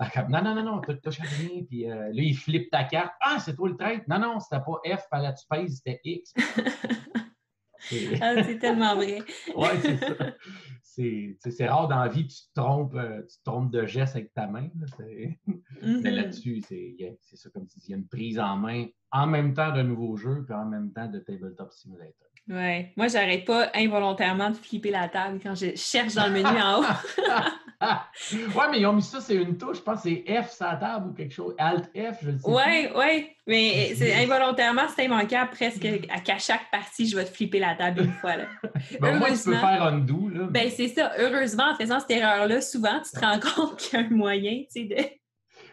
Ah, 0.00 0.08
non, 0.28 0.42
non, 0.42 0.54
non, 0.54 0.62
non, 0.62 0.80
t'as 0.80 1.10
rien, 1.10 1.64
puis 1.68 1.90
euh, 1.90 2.12
là, 2.12 2.22
il 2.22 2.36
flippe 2.36 2.70
ta 2.70 2.84
carte. 2.84 3.12
Ah, 3.20 3.38
c'est 3.40 3.56
toi 3.56 3.68
le 3.68 3.76
trait. 3.76 4.04
Non, 4.08 4.20
non, 4.20 4.38
c'était 4.38 4.62
pas 4.62 4.96
F, 4.96 5.06
là, 5.10 5.32
tu 5.32 5.44
pèses, 5.50 5.82
c'était 5.84 6.00
X. 6.04 6.34
ah, 8.20 8.42
c'est 8.44 8.58
tellement 8.58 8.94
vrai. 8.94 9.18
ouais, 9.56 9.80
c'est 9.82 9.96
ça 9.98 10.14
c'est 10.98 11.68
rare 11.68 11.88
dans 11.88 12.00
la 12.00 12.08
vie 12.08 12.26
tu 12.26 12.36
te 12.36 12.60
trompes, 12.60 12.94
euh, 12.94 13.22
tu 13.22 13.38
te 13.38 13.44
trompes 13.44 13.70
de 13.70 13.86
geste 13.86 14.16
avec 14.16 14.34
ta 14.34 14.46
main. 14.46 14.68
Mais 14.98 15.38
mm-hmm. 15.82 16.10
là-dessus, 16.10 16.62
c'est 16.62 17.36
ça, 17.36 17.50
comme 17.50 17.66
tu 17.66 17.78
dis, 17.78 17.86
il 17.88 17.90
y 17.90 17.94
a 17.94 17.98
une 17.98 18.08
prise 18.08 18.38
en 18.38 18.56
main 18.56 18.86
en 19.12 19.26
même 19.26 19.54
temps 19.54 19.72
d'un 19.72 19.84
nouveau 19.84 20.16
jeu 20.16 20.44
puis 20.44 20.54
en 20.54 20.66
même 20.66 20.92
temps 20.92 21.08
de 21.08 21.18
Tabletop 21.18 21.72
Simulator. 21.72 22.28
Ouais. 22.48 22.92
Moi, 22.96 23.08
j'arrête 23.08 23.44
pas 23.44 23.70
involontairement 23.74 24.50
de 24.50 24.56
flipper 24.56 24.90
la 24.90 25.08
table 25.08 25.38
quand 25.42 25.54
je 25.54 25.76
cherche 25.76 26.14
dans 26.14 26.26
le 26.26 26.32
menu 26.32 26.60
en 26.60 26.80
haut. 26.80 26.84
ouais, 28.32 28.70
mais 28.70 28.80
ils 28.80 28.86
ont 28.86 28.94
mis 28.94 29.02
ça, 29.02 29.20
c'est 29.20 29.34
une 29.34 29.58
touche. 29.58 29.78
Je 29.78 29.82
pense 29.82 30.02
que 30.02 30.08
c'est 30.08 30.42
F 30.42 30.52
sur 30.52 30.66
la 30.66 30.76
table 30.76 31.10
ou 31.10 31.12
quelque 31.12 31.34
chose. 31.34 31.54
Alt 31.58 31.86
F, 31.94 32.16
je 32.22 32.30
le 32.30 32.38
sais. 32.38 32.50
Ouais, 32.50 32.92
ouais. 32.96 33.36
Mais 33.46 33.94
c'est 33.94 34.14
involontairement, 34.14 34.88
c'est 34.94 35.04
immanquable 35.04 35.50
presque 35.50 35.86
à, 35.86 36.38
chaque 36.38 36.70
partie, 36.70 37.06
je 37.06 37.16
vais 37.16 37.24
te 37.24 37.30
flipper 37.30 37.58
la 37.58 37.74
table 37.74 38.02
une 38.02 38.12
fois. 38.12 38.36
Là. 38.36 38.44
ben, 39.00 39.18
moi, 39.18 39.28
tu 39.30 39.44
peux 39.44 39.56
faire 39.56 39.82
undo. 39.82 40.28
Là, 40.28 40.46
Ben, 40.50 40.70
c'est 40.70 40.88
ça. 40.88 41.12
Heureusement, 41.18 41.70
en 41.72 41.76
faisant 41.76 42.00
cette 42.00 42.12
erreur-là, 42.12 42.62
souvent, 42.62 43.00
tu 43.00 43.10
te 43.10 43.20
rends 43.20 43.40
compte 43.40 43.76
qu'il 43.76 43.98
y 43.98 44.02
a 44.02 44.06
un 44.06 44.10
moyen, 44.10 44.62
tu 44.72 44.82
sais, 44.82 44.84
de. 44.84 44.96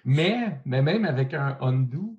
Mais, 0.03 0.59
mais 0.65 0.81
même 0.81 1.05
avec 1.05 1.33
un 1.33 1.57
undo, 1.61 2.15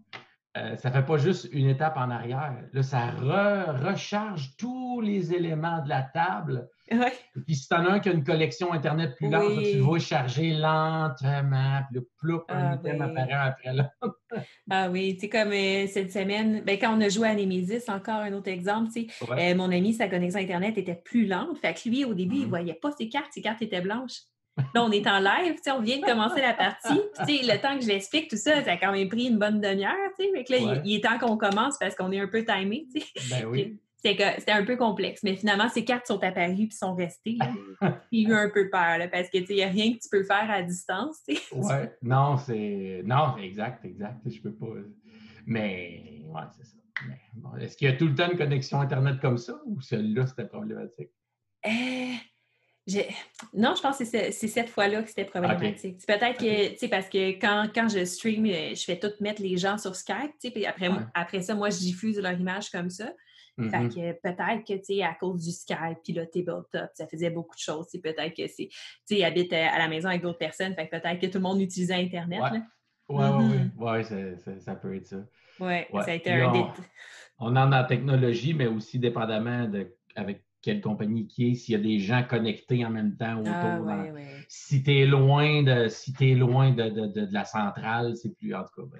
euh, 0.57 0.77
ça 0.77 0.89
ne 0.89 0.95
fait 0.95 1.05
pas 1.05 1.19
juste 1.19 1.49
une 1.53 1.69
étape 1.69 1.97
en 1.97 2.11
arrière. 2.11 2.55
Là, 2.73 2.83
ça 2.83 3.11
recharge 3.11 4.57
tous 4.57 5.01
les 5.01 5.35
éléments 5.35 5.83
de 5.83 5.89
la 5.89 6.03
table. 6.03 6.69
Ouais. 6.91 7.13
Puis 7.45 7.57
si 7.57 7.69
tu 7.69 7.75
en 7.75 7.85
as 7.85 7.91
un 7.91 7.99
qui 7.99 8.09
a 8.09 8.13
une 8.13 8.23
collection 8.23 8.73
Internet 8.73 9.17
plus 9.17 9.29
large, 9.29 9.61
tu 9.61 9.81
vas 9.81 9.99
charger 9.99 10.53
lentement, 10.53 11.81
puis 11.89 11.95
le 11.95 12.09
ploup, 12.19 12.43
un 12.49 12.73
ah, 12.73 12.75
item 12.77 13.03
apparaît 13.03 13.33
après 13.33 13.75
l'autre. 13.75 14.21
ah 14.71 14.89
oui, 14.89 15.17
tu 15.21 15.29
comme 15.29 15.53
euh, 15.53 15.87
cette 15.89 16.13
semaine, 16.13 16.63
ben, 16.65 16.79
quand 16.79 16.97
on 16.97 17.01
a 17.01 17.09
joué 17.09 17.29
à 17.29 17.35
Nemesis, 17.35 17.89
encore 17.89 18.21
un 18.21 18.33
autre 18.33 18.49
exemple, 18.49 18.91
tu 18.93 19.09
sais, 19.09 19.27
euh, 19.31 19.55
mon 19.57 19.73
ami, 19.73 19.95
sa 19.95 20.09
connexion 20.09 20.41
Internet 20.41 20.79
était 20.79 20.95
plus 20.95 21.27
lente. 21.27 21.59
Fait 21.59 21.75
que 21.75 21.89
lui, 21.89 22.05
au 22.05 22.15
début, 22.15 22.37
il 22.37 22.41
ne 22.41 22.47
mm-hmm. 22.47 22.49
voyait 22.49 22.75
pas 22.75 22.93
ses 22.93 23.09
cartes, 23.09 23.33
ses 23.33 23.43
cartes 23.43 23.63
étaient 23.63 23.81
blanches. 23.81 24.23
Là, 24.75 24.85
on 24.85 24.91
est 24.91 25.07
en 25.07 25.19
live, 25.19 25.57
on 25.69 25.81
vient 25.81 25.99
de 25.99 26.05
commencer 26.05 26.41
la 26.41 26.55
partie. 26.55 27.01
Puis, 27.27 27.43
le 27.43 27.61
temps 27.61 27.77
que 27.77 27.83
je 27.83 27.89
l'explique, 27.89 28.31
tout 28.31 28.37
ça, 28.37 28.63
ça 28.65 28.73
a 28.73 28.77
quand 28.77 28.93
même 28.93 29.09
pris 29.09 29.27
une 29.27 29.39
bonne 29.39 29.61
demi-heure. 29.61 29.93
Là, 29.93 30.81
il, 30.85 30.97
est 30.97 31.05
temps 31.05 31.19
qu'on 31.19 31.37
commence 31.37 31.77
parce 31.79 31.95
qu'on 31.95 32.11
est 32.13 32.21
un 32.21 32.29
peu 32.29 32.45
timé. 32.45 32.87
Ben 33.31 33.45
oui. 33.47 33.79
C'était 34.03 34.53
un 34.53 34.65
peu 34.65 34.77
complexe, 34.77 35.23
mais 35.25 35.35
finalement, 35.35 35.69
ces 35.69 35.85
cartes 35.85 36.07
sont 36.07 36.23
apparues 36.23 36.65
et 36.65 36.71
sont 36.71 36.95
restées. 36.95 37.39
J'ai 38.13 38.21
eu 38.21 38.33
un 38.35 38.49
peu 38.51 38.71
peur 38.71 38.99
là, 38.99 39.09
parce 39.09 39.29
qu'il 39.31 39.45
n'y 39.49 39.65
a 39.65 39.69
rien 39.69 39.93
que 39.95 39.99
tu 39.99 40.09
peux 40.09 40.23
faire 40.23 40.49
à 40.49 40.63
distance. 40.63 41.23
Oui, 41.27 41.75
non, 42.03 42.37
c'est. 42.37 43.03
Non, 43.05 43.37
exact, 43.39 43.85
exact. 43.85 44.19
Je 44.25 44.41
peux 44.41 44.53
pas. 44.53 44.67
Mais, 45.45 46.23
ouais, 46.25 46.43
c'est 46.57 46.67
ça. 46.67 46.77
Est-ce 47.61 47.77
qu'il 47.77 47.89
y 47.89 47.91
a 47.91 47.97
tout 47.97 48.07
le 48.07 48.15
temps 48.15 48.31
une 48.31 48.39
connexion 48.39 48.81
Internet 48.81 49.21
comme 49.21 49.39
ça 49.39 49.55
ou 49.67 49.81
celle-là, 49.81 50.27
c'était 50.27 50.47
problématique? 50.47 51.11
Euh... 51.67 52.15
Non, 53.53 53.75
je 53.77 53.83
pense 53.83 53.99
que 53.99 54.05
c'est 54.05 54.31
cette 54.31 54.69
fois-là 54.69 55.03
que 55.03 55.09
c'était 55.09 55.25
problématique. 55.25 56.07
Peut-être 56.07 56.39
que, 56.39 56.71
tu 56.71 56.79
sais, 56.79 56.89
parce 56.89 57.09
que 57.09 57.31
quand, 57.33 57.69
quand 57.75 57.89
je 57.89 58.05
stream, 58.05 58.47
euh, 58.47 58.75
je 58.75 58.85
fais 58.85 58.99
tout 58.99 59.11
mettre 59.21 59.43
les 59.43 59.57
gens 59.57 59.77
sur 59.77 59.97
Skype, 59.97 60.33
tu 60.41 60.49
sais, 60.49 60.51
puis 60.53 60.67
après, 60.67 60.89
après 61.15 61.43
ça, 61.43 61.55
moi, 61.57 61.71
je 61.71 61.79
diffuse 61.79 62.19
leur 62.21 62.39
image 62.39 62.71
comme 62.71 62.91
ça. 62.91 63.13
Fait 63.59 63.65
mm-hmm. 63.65 63.89
que 63.89 64.21
peut-être 64.21 64.65
que, 64.65 64.75
tu 64.75 64.97
sais, 64.97 65.03
à 65.03 65.15
cause 65.15 65.43
du 65.43 65.51
Skype, 65.51 65.99
puis 66.05 66.13
le 66.13 66.27
tabletop, 66.27 66.91
ça 66.95 67.07
faisait 67.09 67.31
beaucoup 67.31 67.57
de 67.57 67.61
choses. 67.61 67.89
Peut-être 67.91 68.37
que 68.37 68.47
c'est, 68.47 68.69
tu 68.69 68.79
sais, 69.07 69.17
ils 69.17 69.25
habitent 69.25 69.53
euh, 69.53 69.67
à 69.69 69.79
la 69.79 69.89
maison 69.89 70.09
avec 70.09 70.23
d'autres 70.23 70.39
personnes, 70.39 70.75
fait 70.75 70.87
que 70.87 70.97
peut-être 70.97 71.19
que 71.19 71.27
tout 71.27 71.39
le 71.39 71.43
monde 71.43 71.61
utilisait 71.61 71.95
Internet. 71.95 72.41
Oui, 73.09 73.25
oui, 73.25 73.45
oui. 73.51 73.85
Ouais, 73.85 74.05
ça 74.61 74.75
peut 74.77 74.95
être 74.95 75.07
ça. 75.07 75.17
Oui, 75.59 75.81
ça 75.93 76.11
a 76.11 76.15
été 76.15 76.31
un... 76.33 76.53
On, 76.53 76.71
on 77.39 77.57
en 77.57 77.73
a 77.73 77.83
la 77.83 77.85
technologie, 77.85 78.55
mais 78.55 78.67
aussi 78.67 78.99
dépendamment 78.99 79.67
de 79.67 79.97
avec 80.15 80.46
quelle 80.67 80.81
compagnie 80.81 81.29
qui 81.29 81.53
est, 81.53 81.55
s'il 81.55 81.75
y 81.75 81.77
a 81.77 81.81
des 81.81 82.01
gens 82.01 82.25
connectés 82.25 82.85
en 82.85 82.91
même 82.91 83.17
temps 83.17 83.39
autour. 83.39 83.89
Ah, 83.89 84.05
Si 84.49 84.83
tu 84.83 84.99
es 84.99 85.07
loin 85.07 85.63
de 85.63 85.87
si 85.87 86.13
es 86.21 86.35
loin 86.35 86.73
de, 86.73 86.89
de, 86.91 87.07
de, 87.07 87.33
la 87.33 87.45
centrale, 87.45 88.17
c'est 88.17 88.37
plus 88.37 88.53
en 88.53 88.65
tout 88.65 88.83
cas. 88.83 88.99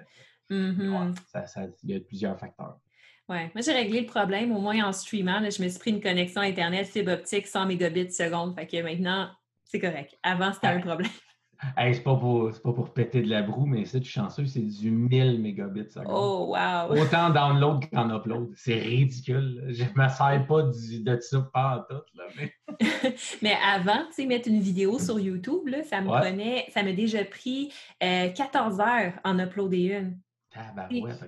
Ben, 0.49 1.13
ça, 1.45 1.65
il 1.83 1.91
y 1.91 1.95
a 1.95 1.99
plusieurs 1.99 2.39
facteurs. 2.39 2.79
Oui, 3.27 3.39
moi 3.53 3.61
j'ai 3.61 3.73
réglé 3.73 3.99
le 3.99 4.05
problème, 4.05 4.53
au 4.53 4.61
moins 4.61 4.81
en 4.85 4.93
streamant. 4.93 5.39
je 5.39 5.61
me 5.61 5.67
suis 5.67 5.77
pris 5.77 5.91
une 5.91 5.99
connexion 5.99 6.39
Internet 6.39 6.87
fibre 6.87 7.11
optique 7.11 7.47
100 7.47 7.65
mégabits 7.65 8.11
seconde. 8.11 8.55
Fait 8.55 8.65
que 8.65 8.81
maintenant, 8.81 9.29
c'est 9.65 9.81
correct. 9.81 10.17
Avant, 10.23 10.53
c'était 10.53 10.67
un 10.67 10.79
problème. 10.79 11.11
Hey, 11.75 11.95
c'est 11.95 12.03
pas, 12.03 12.15
pour, 12.15 12.51
pas 12.51 12.73
pour 12.73 12.93
péter 12.93 13.21
de 13.21 13.29
la 13.29 13.41
broue, 13.41 13.65
mais 13.65 13.85
c'est 13.85 13.99
du 13.99 14.09
chanceux, 14.09 14.45
c'est 14.45 14.59
du 14.59 14.91
1000 14.91 15.41
mégabits 15.41 15.89
seconde. 15.89 16.07
Oh, 16.09 16.55
wow! 16.55 16.95
Autant 16.95 17.29
download 17.31 17.89
qu'en 17.89 18.15
upload. 18.15 18.51
C'est 18.55 18.79
ridicule. 18.79 19.65
Je 19.69 19.83
ne 19.83 20.03
me 20.03 20.09
sers 20.09 20.45
pas 20.47 20.63
de 20.63 21.19
ça 21.19 21.49
pas 21.53 21.77
en 21.77 21.95
tout. 21.95 22.03
Là, 22.15 22.23
mais... 22.37 22.53
mais 23.41 23.57
avant, 23.65 24.05
tu 24.07 24.13
sais, 24.13 24.25
mettre 24.25 24.47
une 24.47 24.59
vidéo 24.59 24.99
sur 24.99 25.19
YouTube, 25.19 25.67
là, 25.67 25.83
ça 25.83 26.01
me 26.01 26.07
prenait, 26.07 26.67
ça 26.73 26.83
m'a 26.83 26.93
déjà 26.93 27.23
pris 27.23 27.73
14 27.99 28.79
euh, 28.79 28.83
heures 28.83 29.13
en 29.23 29.39
uploader 29.39 29.77
une. 29.77 30.17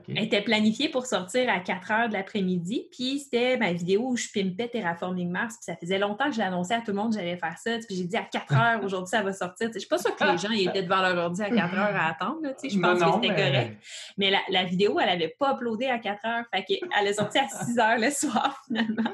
Elle 0.08 0.24
était 0.24 0.42
planifiée 0.42 0.90
pour 0.90 1.06
sortir 1.06 1.50
à 1.50 1.60
4 1.60 1.92
heures 1.92 2.08
de 2.10 2.14
l'après-midi. 2.14 2.88
Puis 2.92 3.20
c'était 3.20 3.58
ma 3.58 3.74
vidéo 3.74 4.10
où 4.10 4.18
je 4.18 4.28
pimpais 4.34 4.68
Terraforming 4.68 5.30
Mars. 5.30 5.56
Puis 5.56 5.66
ça 5.66 5.76
faisait 5.76 6.00
longtemps 6.00 6.26
que 6.26 6.34
je 6.34 6.40
l'annonçais 6.40 6.76
à 6.76 6.82
tout 6.82 6.92
le 6.92 6.94
monde 6.94 7.12
que 7.12 7.20
j'allais 7.20 7.38
faire 7.38 7.58
ça. 7.58 7.72
Puis 7.88 7.96
j'ai 7.96 8.06
dit 8.06 8.18
à 8.18 8.24
4 8.24 8.54
heures, 8.56 8.84
aujourd'hui, 8.84 9.10
ça 9.10 9.22
va 9.22 9.34
sortir. 9.34 9.70
Je 9.74 9.80
suis 9.80 9.88
pas 9.88 9.98
sûre 9.98 10.16
que 10.16 10.24
les 10.24 10.38
gens 10.38 10.52
étaient 10.52 10.84
devant 10.84 11.02
leur 11.02 11.18
ordi 11.18 11.42
à 11.42 11.50
4 11.50 11.74
heures 11.74 11.96
à 11.96 12.10
attendre. 12.10 12.40
Je 12.44 12.80
pense 12.80 13.00
que 13.00 13.12
c'était 13.22 13.36
correct. 13.36 13.84
Mais 14.18 14.32
la, 14.50 14.64
vidéo, 14.64 15.00
elle 15.00 15.08
n'avait 15.08 15.36
pas 15.40 15.54
uploadé 15.54 15.88
à 15.88 16.00
4 16.00 16.26
heures. 16.26 16.46
Fait 16.54 16.64
qu'elle 16.64 17.08
est 17.08 17.14
sortie 17.14 17.40
à 17.40 17.48
6 17.48 17.80
heures 17.80 18.00
le 18.00 18.10
soir, 18.10 18.62
finalement. 18.68 19.12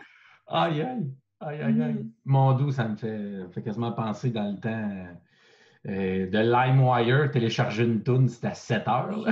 Aïe, 0.47 0.81
aïe. 0.81 1.11
Aïe, 1.41 1.61
aïe, 1.61 1.81
aïe. 1.81 1.93
Mm. 1.93 2.11
Mon 2.25 2.53
doux, 2.53 2.71
ça 2.71 2.87
me 2.87 2.95
fait, 2.95 3.45
fait 3.53 3.61
quasiment 3.61 3.91
penser 3.91 4.29
dans 4.29 4.49
le 4.49 4.59
temps 4.59 4.89
euh, 5.87 6.27
de 6.27 6.37
LimeWire, 6.39 7.29
télécharger 7.29 7.83
une 7.83 8.01
tune, 8.01 8.27
c'était 8.27 8.47
à 8.47 8.53
7 8.53 8.87
heures. 8.87 9.27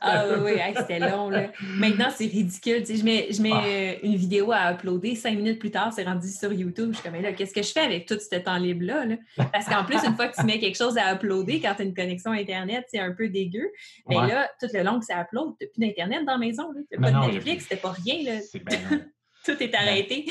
Ah 0.00 0.24
oui, 0.28 0.52
oui, 0.54 0.74
c'était 0.76 0.98
long. 0.98 1.30
Là. 1.30 1.48
Maintenant, 1.76 2.08
c'est 2.14 2.26
ridicule. 2.26 2.84
je 2.86 3.04
mets, 3.04 3.28
je 3.30 3.42
mets 3.42 3.50
ah. 3.52 3.64
euh, 3.66 3.94
une 4.02 4.16
vidéo 4.16 4.52
à 4.52 4.72
uploader, 4.72 5.14
cinq 5.14 5.36
minutes 5.36 5.58
plus 5.58 5.70
tard, 5.70 5.92
c'est 5.92 6.04
rendu 6.04 6.28
sur 6.28 6.52
YouTube. 6.52 6.90
Je 6.92 7.00
suis 7.00 7.10
comme, 7.10 7.20
là, 7.20 7.32
qu'est-ce 7.32 7.54
que 7.54 7.62
je 7.62 7.72
fais 7.72 7.80
avec 7.80 8.06
tout 8.06 8.18
ce 8.18 8.36
temps 8.36 8.56
libre-là? 8.56 9.16
Parce 9.52 9.66
qu'en 9.66 9.84
plus, 9.84 9.98
une 10.04 10.14
fois 10.14 10.28
que 10.28 10.36
tu 10.36 10.44
mets 10.46 10.58
quelque 10.58 10.76
chose 10.76 10.96
à 10.98 11.14
uploader, 11.14 11.60
quand 11.60 11.74
tu 11.74 11.82
as 11.82 11.84
une 11.84 11.94
connexion 11.94 12.32
Internet, 12.32 12.86
c'est 12.88 13.00
un 13.00 13.12
peu 13.12 13.28
dégueu. 13.28 13.70
Mais 14.08 14.16
là, 14.16 14.48
tout 14.60 14.68
le 14.72 14.82
long 14.82 14.98
que 14.98 15.06
ça 15.06 15.20
upload, 15.20 15.54
tu 15.58 15.66
n'as 15.66 15.72
plus 15.72 15.80
d'Internet 15.80 16.24
dans 16.24 16.32
la 16.32 16.38
maison. 16.38 16.64
Tu 16.90 16.98
n'as 16.98 17.10
pas 17.10 17.26
de 17.26 17.32
Netflix, 17.32 17.64
c'était 17.64 17.76
pas 17.76 17.92
rien. 17.92 18.22
Là. 18.24 18.40
tout 19.44 19.62
est 19.62 19.74
arrêté. 19.74 20.26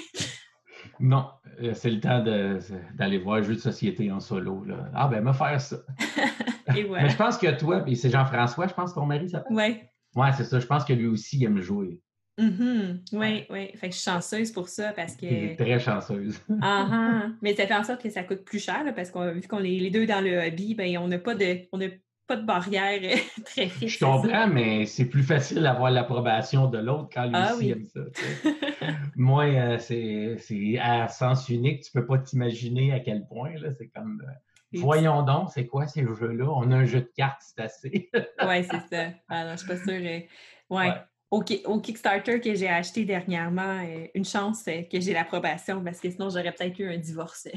Non, 1.04 1.28
euh, 1.62 1.74
c'est 1.74 1.90
le 1.90 2.00
temps 2.00 2.24
d'aller 2.96 3.18
voir 3.18 3.40
un 3.40 3.42
jeu 3.42 3.56
de 3.56 3.60
société 3.60 4.10
en 4.10 4.22
solo. 4.22 4.64
Là. 4.64 4.90
Ah 4.96 5.10
ben, 5.10 5.22
me 5.22 5.34
faire 5.34 5.60
ça. 5.60 5.76
Mais 6.74 7.10
je 7.10 7.18
pense 7.18 7.38
que 7.38 7.60
toi, 7.60 7.84
et 7.86 7.96
c'est 7.96 8.10
Jean-François, 8.10 8.68
je 8.68 8.74
pense, 8.74 8.94
ton 8.94 9.06
mari 9.06 9.30
s'appelle? 9.30 9.52
Oui. 9.54 9.82
Oui, 10.16 10.28
c'est 10.38 10.46
ça. 10.46 10.62
Je 10.62 10.66
pense 10.66 10.86
que 10.86 10.94
lui 10.94 11.08
aussi 11.08 11.44
aime 11.44 11.60
jouer. 11.60 12.00
Mm-hmm. 12.40 13.00
Oui, 13.12 13.46
oui. 13.50 13.72
Fait 13.76 13.90
que 13.90 13.94
je 13.94 14.00
suis 14.00 14.10
chanceuse 14.10 14.54
pour 14.54 14.70
ça 14.70 14.94
parce 14.94 15.18
que. 15.18 15.58
très 15.58 15.78
chanceuse. 15.78 16.40
Ah, 16.62 16.88
ah. 16.90 17.28
Mais 17.42 17.54
ça 17.54 17.68
fait 17.68 17.76
en 17.76 17.84
sorte 17.84 18.02
que 18.02 18.10
ça 18.10 18.24
coûte 18.24 18.46
plus 18.46 18.60
cher 18.60 18.82
parce 18.96 19.12
qu'on 19.12 19.30
vu 19.34 19.42
qu'on 19.42 19.60
est 19.60 19.78
les 19.78 19.90
deux 19.90 20.06
dans 20.06 20.24
le 20.24 20.48
hobby, 20.48 20.74
ben 20.74 20.98
on 21.00 21.10
n'a 21.10 21.20
pas 21.20 21.36
de. 21.36 21.68
On 21.74 21.80
pas 22.28 22.36
de 22.38 22.46
barrière 22.46 23.00
euh, 23.04 23.18
très 23.46 23.68
fixe. 23.68 23.94
Je 23.94 24.00
comprends, 24.06 24.48
mais 24.48 24.86
c'est 24.86 25.06
plus 25.06 25.24
facile 25.24 25.62
d'avoir 25.62 25.92
l'approbation 25.92 26.68
de 26.68 26.78
l'autre 26.78 27.10
quand 27.14 27.26
lui 27.26 27.32
Ah 27.36 27.54
aussi 27.54 27.66
oui. 27.66 27.72
aime 27.72 27.84
ça. 27.86 28.00
tu 28.16 28.22
sais. 28.24 28.58
Moi, 29.16 29.46
euh, 29.46 29.78
c'est 29.80 30.78
à 30.80 31.08
sens 31.08 31.50
unique. 31.50 31.82
Tu 31.84 31.92
peux 31.92 32.06
pas 32.06 32.18
t'imaginer 32.20 32.94
à 32.94 33.00
quel 33.00 33.26
point. 33.28 33.52
C'est 33.78 33.88
comme. 33.90 34.22
euh, 34.28 34.32
voyons 34.80 35.22
donc, 35.24 35.50
c'est 35.54 35.68
quoi 35.68 35.88
ces 35.88 36.04
jeux-là? 36.04 36.46
On 36.50 36.72
a 36.72 36.78
un 36.78 36.86
jeu 36.86 37.02
de 37.02 37.12
cartes, 37.16 37.42
c'est 37.42 37.62
assez. 37.62 38.10
Oui, 38.14 38.64
c'est 38.70 38.96
ça. 38.96 39.12
Ah 39.30 39.46
non, 39.46 39.52
je 39.52 39.58
suis 39.58 39.68
pas 39.68 39.78
sûre. 39.78 39.88
euh, 39.90 40.00
ouais. 40.02 40.28
Ouais. 40.70 40.94
Au, 41.34 41.42
Ki- 41.42 41.64
au 41.66 41.80
Kickstarter 41.80 42.40
que 42.40 42.54
j'ai 42.54 42.68
acheté 42.70 43.06
dernièrement, 43.06 43.80
euh, 43.84 44.06
une 44.14 44.24
chance 44.26 44.66
euh, 44.68 44.84
que 44.84 45.00
j'ai 45.00 45.14
l'approbation 45.14 45.84
parce 45.84 46.00
que 46.00 46.10
sinon 46.12 46.30
j'aurais 46.30 46.52
peut-être 46.52 46.78
eu 46.78 46.88
un 46.94 46.98
divorce. 46.98 47.48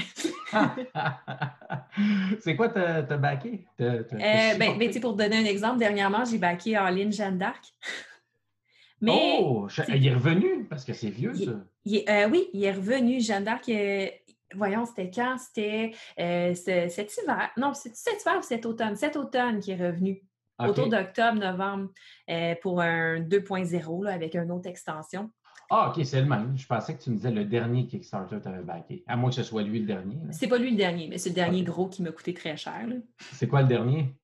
c'est 2.40 2.56
quoi 2.56 2.68
t'as 2.70 3.02
t'as 3.02 3.16
Euh, 3.18 4.56
ben, 4.58 4.78
ben, 4.78 5.00
pour 5.00 5.12
te 5.16 5.18
donner 5.22 5.36
un 5.38 5.44
exemple, 5.44 5.78
dernièrement, 5.78 6.24
j'ai 6.24 6.38
backé 6.38 6.76
All-in 6.76 7.10
Jeanne 7.10 7.38
d'Arc. 7.38 7.64
Mais 9.02 9.12
oh, 9.40 9.66
je- 9.68 9.82
il 9.94 10.06
est 10.06 10.14
revenu 10.14 10.64
parce 10.70 10.84
que 10.84 10.94
c'est 10.94 11.10
vieux, 11.10 11.34
ça. 11.34 11.50
il 11.84 12.02
euh, 12.08 12.28
oui, 12.30 12.48
il 12.54 12.64
est 12.64 12.72
revenu. 12.72 13.20
Jeanne 13.20 13.44
d'Arc, 13.44 13.68
euh, 13.68 14.06
voyons, 14.54 14.86
c'était 14.86 15.10
quand? 15.10 15.36
C'était 15.38 15.90
euh, 16.18 16.54
ce- 16.54 16.88
cet 16.88 17.14
hiver. 17.18 17.50
Non, 17.58 17.74
c'est 17.74 17.94
cet 17.94 18.22
hiver 18.22 18.38
ou 18.38 18.42
cet 18.42 18.64
automne? 18.64 18.96
Cet 18.96 19.16
automne 19.16 19.60
qui 19.60 19.72
est 19.72 19.76
revenu. 19.76 20.22
Autour 20.58 20.88
d'octobre, 20.88 21.38
novembre, 21.38 21.90
euh, 22.30 22.54
pour 22.62 22.80
un 22.80 23.20
2.0 23.20 24.04
là, 24.04 24.12
avec 24.12 24.34
une 24.34 24.50
autre 24.50 24.68
extension. 24.68 25.30
Ah, 25.68 25.90
ok, 25.94 26.04
c'est 26.04 26.20
le 26.20 26.26
même. 26.26 26.56
Je 26.56 26.66
pensais 26.66 26.96
que 26.96 27.02
tu 27.02 27.10
me 27.10 27.16
disais 27.16 27.30
le 27.32 27.44
dernier 27.44 27.86
Kickstarter 27.86 28.36
que 28.36 28.42
tu 28.42 28.48
avais 28.48 28.62
backé. 28.62 29.02
À 29.06 29.16
moins 29.16 29.30
que 29.30 29.36
ce 29.36 29.42
soit 29.42 29.62
lui 29.62 29.80
le 29.80 29.86
dernier. 29.86 30.16
C'est 30.30 30.46
pas 30.46 30.58
lui 30.58 30.70
le 30.70 30.76
dernier, 30.76 31.08
mais 31.08 31.18
c'est 31.18 31.30
le 31.30 31.34
dernier 31.34 31.62
gros 31.64 31.88
qui 31.88 32.02
m'a 32.02 32.12
coûté 32.12 32.32
très 32.32 32.56
cher. 32.56 32.86
C'est 33.32 33.48
quoi 33.48 33.62
le 33.62 33.68
dernier? 33.68 34.14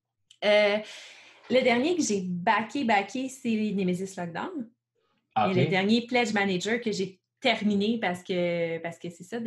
Euh, 0.44 0.78
le 1.50 1.62
dernier 1.62 1.96
que 1.96 2.02
j'ai 2.02 2.22
backé, 2.28 2.84
backé, 2.84 3.28
c'est 3.28 3.72
Nemesis 3.74 4.14
Lockdown. 4.16 4.68
Ah, 5.34 5.50
Et 5.50 5.54
le 5.54 5.66
dernier 5.66 6.06
Pledge 6.06 6.32
Manager 6.32 6.80
que 6.80 6.92
j'ai 6.92 7.18
terminé 7.40 7.98
parce 8.00 8.22
que 8.22 8.78
parce 8.78 8.98
que 8.98 9.10
c'est 9.10 9.24
ça, 9.24 9.38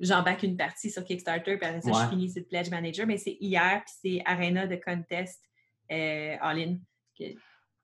j'en 0.00 0.22
back 0.22 0.42
une 0.42 0.56
partie 0.56 0.90
sur 0.90 1.04
Kickstarter, 1.04 1.58
puis 1.58 1.66
après 1.68 1.82
ça, 1.82 1.90
Ouais. 1.90 2.04
je 2.04 2.08
finis 2.08 2.30
sur 2.30 2.40
le 2.40 2.46
Pledge 2.46 2.70
Manager, 2.70 3.06
mais 3.06 3.18
c'est 3.18 3.36
hier, 3.38 3.82
puis 3.84 3.94
c'est 4.02 4.22
Arena 4.24 4.66
de 4.66 4.76
Contest 4.76 5.42
euh, 5.90 6.36
All-in. 6.40 6.78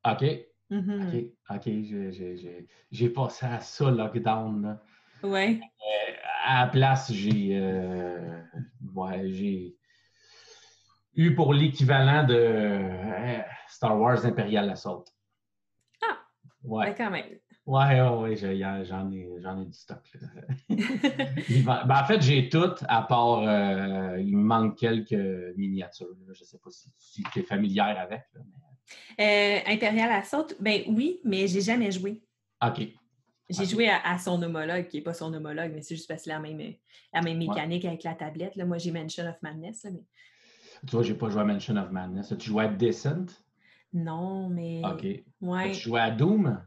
OK. 0.05 0.47
Mhm. 0.71 1.09
OK. 1.09 1.57
OK. 1.57 1.63
J'ai- 1.65 2.67
j'ai- 2.91 3.09
passé 3.11 3.47
à 3.47 3.61
ça, 3.61 3.91
lockdown. 3.91 4.63
là. 4.63 4.83
Ouais. 5.29 5.61
Euh, 5.61 6.13
à 6.45 6.65
la 6.67 6.71
place, 6.71 7.13
j'ai 7.13 7.59
euh, 7.59 8.43
ouais, 8.95 9.31
j'ai 9.31 9.77
eu 11.15 11.35
pour 11.35 11.55
l'équivalent 11.55 12.25
de 12.25 12.35
euh, 12.35 13.39
Star 13.69 13.99
Wars 13.99 14.25
Imperial 14.27 14.69
Assault. 14.71 15.05
Ah! 16.03 16.19
Ouais. 16.63 16.95
Quand 16.97 17.11
même. 17.11 17.39
Ouais, 17.67 17.99
ouais, 18.01 18.09
ouais, 18.19 18.37
j'ai- 18.37 18.59
j'en 18.85 19.11
ai, 19.11 19.29
j'en 19.41 19.61
ai 19.61 19.65
du 19.65 19.73
stock. 19.73 20.03
ben, 20.69 21.85
en 21.89 22.05
fait, 22.05 22.21
j'ai 22.21 22.49
tout, 22.51 22.75
à 22.87 23.03
part, 23.03 23.41
euh, 23.49 24.21
il 24.21 24.37
me 24.37 24.43
manque 24.43 24.77
quelques 24.79 25.57
miniatures. 25.57 26.09
là. 26.27 26.33
Je 26.35 26.41
ne 26.43 26.47
sais 26.47 26.59
pas 26.59 26.71
si, 26.71 26.91
si 26.99 27.23
tu 27.33 27.39
es 27.39 27.43
familière 27.43 27.99
avec. 27.99 28.23
là, 28.35 28.41
mais- 28.45 28.55
Euh, 29.25 29.61
Imperial 29.67 30.11
Assault, 30.13 30.49
ben 30.61 30.83
oui, 30.89 31.21
mais 31.25 31.47
j'ai 31.49 31.63
jamais 31.63 31.91
joué. 31.91 32.23
OK. 32.63 32.87
J'ai 33.49 33.65
joué 33.67 33.89
à, 33.89 33.99
à 34.05 34.19
son 34.19 34.43
homologue, 34.43 34.89
qui 34.89 34.99
n'est 34.99 35.03
pas 35.03 35.15
son 35.15 35.33
homologue, 35.33 35.73
mais 35.75 35.81
c'est 35.83 35.97
juste 35.97 36.09
parce 36.09 36.21
que 36.21 36.25
c'est 36.25 36.31
la 36.31 36.41
même, 36.41 36.59
la 37.13 37.23
même 37.23 37.39
Ouais. 37.39 37.47
mécanique 37.49 37.85
avec 37.87 38.03
la 38.03 38.15
tablette. 38.15 38.57
Là. 38.57 38.67
Moi, 38.67 38.77
j'ai 38.79 38.91
Mansion 38.93 39.27
of 39.27 39.37
Madness, 39.43 39.85
là, 39.85 39.91
mais 39.93 40.03
Tu 40.87 40.91
vois, 40.97 41.03
j'ai 41.03 41.15
pas 41.15 41.31
joué 41.31 41.41
à 41.41 41.45
Mansion 41.45 41.77
of 41.77 41.91
Madness. 41.91 42.31
As-tu 42.33 42.49
joué 42.51 42.65
à 42.65 42.69
Descent? 42.69 43.25
non, 43.95 44.49
mais 44.51 44.83
OK. 44.85 45.03
ouais, 45.41 45.71
As-tu 45.71 45.81
joué 45.81 46.01
à 46.01 46.11
Doom? 46.11 46.63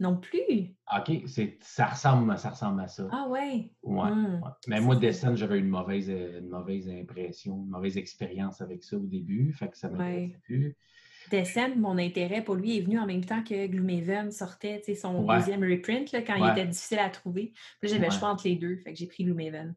Non 0.00 0.16
plus. 0.16 0.74
OK. 0.96 1.12
Ça, 1.60 1.86
ressemble, 1.86 2.38
ça 2.38 2.50
ressemble 2.50 2.80
à 2.80 2.88
ça. 2.88 3.08
Ah 3.12 3.26
ouais. 3.28 3.70
Ouais, 3.82 4.10
Hmm. 4.10 4.34
ouais. 4.42 4.50
Mais 4.66 4.80
moi, 4.80 4.96
Descent, 4.96 5.34
j'avais 5.36 5.58
une 5.58 5.68
mauvaise, 5.68 6.08
euh, 6.10 6.40
une 6.40 6.48
mauvaise 6.48 6.88
impression, 6.88 7.56
une 7.64 7.70
mauvaise 7.70 7.96
expérience 7.96 8.60
avec 8.60 8.82
ça 8.84 8.96
au 8.96 9.00
début. 9.06 9.52
Fait 9.52 9.68
que 9.68 9.76
ça 9.76 9.88
Ouais. 9.90 10.36
plus. 10.44 10.76
Descent, 11.30 11.76
mon 11.76 11.98
intérêt 11.98 12.42
pour 12.42 12.54
lui 12.54 12.78
est 12.78 12.80
venu 12.80 12.98
en 12.98 13.04
même 13.06 13.24
temps 13.24 13.42
que 13.42 13.66
Gloomhaven 13.66 14.30
sortait, 14.30 14.78
tu 14.78 14.86
sais, 14.86 14.94
son 14.94 15.24
Ouais. 15.24 15.36
deuxième 15.36 15.62
reprint, 15.62 16.10
là, 16.12 16.22
quand 16.22 16.36
il 16.36 16.50
était 16.50 16.66
difficile 16.66 17.00
à 17.00 17.10
trouver. 17.10 17.52
Puis 17.80 17.90
j'avais 17.90 18.06
le 18.06 18.12
choix 18.12 18.30
entre 18.30 18.46
les 18.46 18.56
deux, 18.56 18.76
fait 18.78 18.92
que 18.92 18.98
j'ai 18.98 19.06
pris 19.06 19.24
Gloomhaven. 19.24 19.74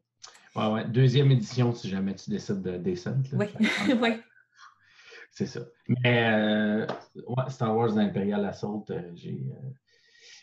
Ouais, 0.56 0.66
ouais. 0.68 0.84
Deuxième 0.86 1.30
édition, 1.30 1.72
si 1.72 1.88
jamais 1.90 2.14
tu 2.14 2.30
décides 2.30 2.62
de 2.62 2.76
Descent. 2.78 3.16
Oui, 3.34 3.46
oui. 4.00 4.10
C'est 5.30 5.46
ça. 5.46 5.60
Mais 5.88 6.24
euh, 6.30 6.86
ouais, 7.26 7.44
Star 7.48 7.74
Wars 7.74 7.96
Imperial 7.96 8.44
Assault, 8.44 8.84
euh, 8.90 9.10
j'ai 9.14 9.30
euh, 9.50 9.70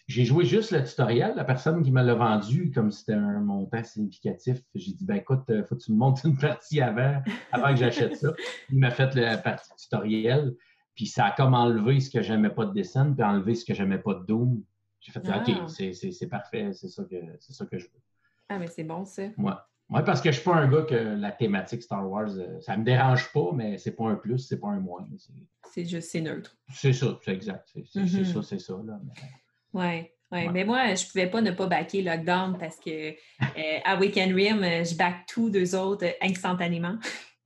j'ai 0.10 0.26
joué 0.26 0.44
juste 0.44 0.72
le 0.72 0.84
tutoriel. 0.84 1.34
La 1.36 1.44
personne 1.46 1.84
qui 1.84 1.92
me 1.92 2.02
l'a 2.02 2.16
vendu, 2.16 2.72
comme 2.72 2.92
c'était 2.92 3.14
un 3.14 3.40
montant 3.42 3.84
significatif, 3.84 4.60
j'ai 4.74 4.92
dit 4.94 5.06
ben 5.06 5.16
écoute, 5.18 5.44
euh, 5.52 5.64
faut 5.64 5.76
que 5.76 5.82
tu 5.84 5.92
me 5.92 5.98
montes 5.98 6.22
une 6.26 6.38
partie 6.38 6.82
avant, 6.82 7.22
avant 7.52 7.70
que 7.70 7.76
j'achète 7.80 8.16
ça. 8.18 8.34
Il 8.70 8.80
m'a 8.80 8.90
fait 8.90 9.14
la 9.16 9.38
partie 9.38 9.70
tutoriel, 9.78 10.56
puis 10.96 11.06
ça 11.06 11.26
a 11.28 11.32
comme 11.32 11.54
enlevé 11.54 12.00
ce 12.00 12.10
que 12.10 12.22
j'aimais 12.24 12.50
pas 12.50 12.66
de 12.66 12.74
Descent, 12.74 13.14
puis 13.14 13.24
enlevé 13.24 13.54
ce 13.56 13.64
que 13.64 13.74
j'aimais 13.76 14.00
pas 14.00 14.16
de 14.16 14.26
Doom. 14.26 14.64
J'ai 15.00 15.12
fait 15.12 15.22
Ah. 15.28 15.44
OK, 15.48 15.70
c'est- 15.70 16.28
parfait, 16.28 16.72
c'est 16.74 16.90
ça, 16.90 17.04
que 17.04 17.16
c'est 17.40 17.54
ça 17.54 17.66
que 17.68 17.78
je 17.78 17.86
veux. 17.86 18.02
Ah, 18.50 18.58
mais 18.58 18.68
c'est 18.68 18.84
bon, 18.84 19.06
ça. 19.06 19.24
Ouais, 19.38 20.04
parce 20.04 20.22
que 20.22 20.32
je 20.32 20.36
suis 20.40 20.44
pas 20.44 20.56
un 20.56 20.68
gars 20.70 20.82
que 20.84 20.96
la 20.96 21.32
thématique 21.32 21.82
Star 21.84 22.08
Wars, 22.10 22.30
euh, 22.38 22.60
ça 22.62 22.76
me 22.78 22.84
dérange 22.84 23.32
pas, 23.32 23.52
mais 23.56 23.78
c'est 23.78 23.96
pas 23.96 24.08
un 24.10 24.16
plus, 24.16 24.40
c'est 24.40 24.60
pas 24.60 24.68
un 24.70 24.80
moins. 24.80 25.08
C'est- 25.72 25.86
juste, 25.86 26.10
c'est 26.10 26.22
neutre. 26.22 26.58
c'est 26.74 26.94
ça, 26.94 27.18
c'est 27.24 27.32
exact. 27.34 27.70
C'est 27.86 28.02
Mhm. 28.02 28.26
ça, 28.26 28.42
c'est 28.44 28.60
ça. 28.60 28.74
Là. 28.86 29.00
Mais- 29.74 30.12
Oui, 30.32 30.38
ouais. 30.38 30.50
Mais 30.54 30.64
moi, 30.64 30.94
je 30.96 31.06
pouvais 31.08 31.28
pas 31.28 31.42
ne 31.42 31.52
pas 31.52 31.66
backer 31.68 32.02
Lockdown 32.04 32.58
parce 32.60 32.78
que 32.78 33.10
euh, 33.12 33.80
à 33.84 33.98
Weekend 33.98 34.34
Rim, 34.36 34.64
euh, 34.64 34.84
je 34.84 34.96
back 34.96 35.26
tous 35.28 35.50
deux 35.50 35.74
autres 35.76 36.06
euh, 36.06 36.12
instantanément. 36.22 36.96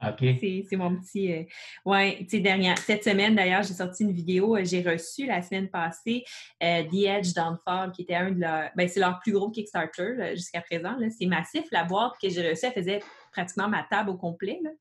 OK. 0.05 0.19
C'est 0.69 0.76
mon 0.76 0.97
petit. 0.97 1.32
euh, 1.32 1.43
ouais, 1.86 2.17
tu 2.21 2.28
sais, 2.32 2.39
dernière. 2.41 2.78
Cette 2.78 3.05
semaine, 3.05 3.36
d'ailleurs, 3.36 3.63
j'ai 3.63 3.74
sorti 3.74 4.03
une 4.03 4.11
vidéo. 4.11 4.57
euh, 4.57 4.65
J'ai 4.65 4.82
reçu 4.82 5.26
la 5.26 5.41
semaine 5.41 5.69
passée 5.69 6.26
The 6.59 6.93
Edge 6.93 7.34
Downfall, 7.34 7.91
qui 7.93 8.01
était 8.01 8.15
un 8.15 8.32
de 8.32 8.39
leurs. 8.41 8.69
Ben, 8.76 8.88
c'est 8.89 8.99
leur 8.99 9.19
plus 9.21 9.32
gros 9.32 9.49
Kickstarter 9.49 10.32
jusqu'à 10.36 10.59
présent. 10.61 10.97
C'est 11.17 11.26
massif. 11.26 11.63
La 11.71 11.86
boîte 11.86 12.13
que 12.21 12.28
j'ai 12.30 12.49
reçue, 12.49 12.65
elle 12.65 12.74
faisait 12.74 12.99
pratiquement 13.32 13.69
ma 13.69 13.84
table 13.89 14.09
au 14.09 14.17
complet. 14.17 14.59
là. 14.61 14.71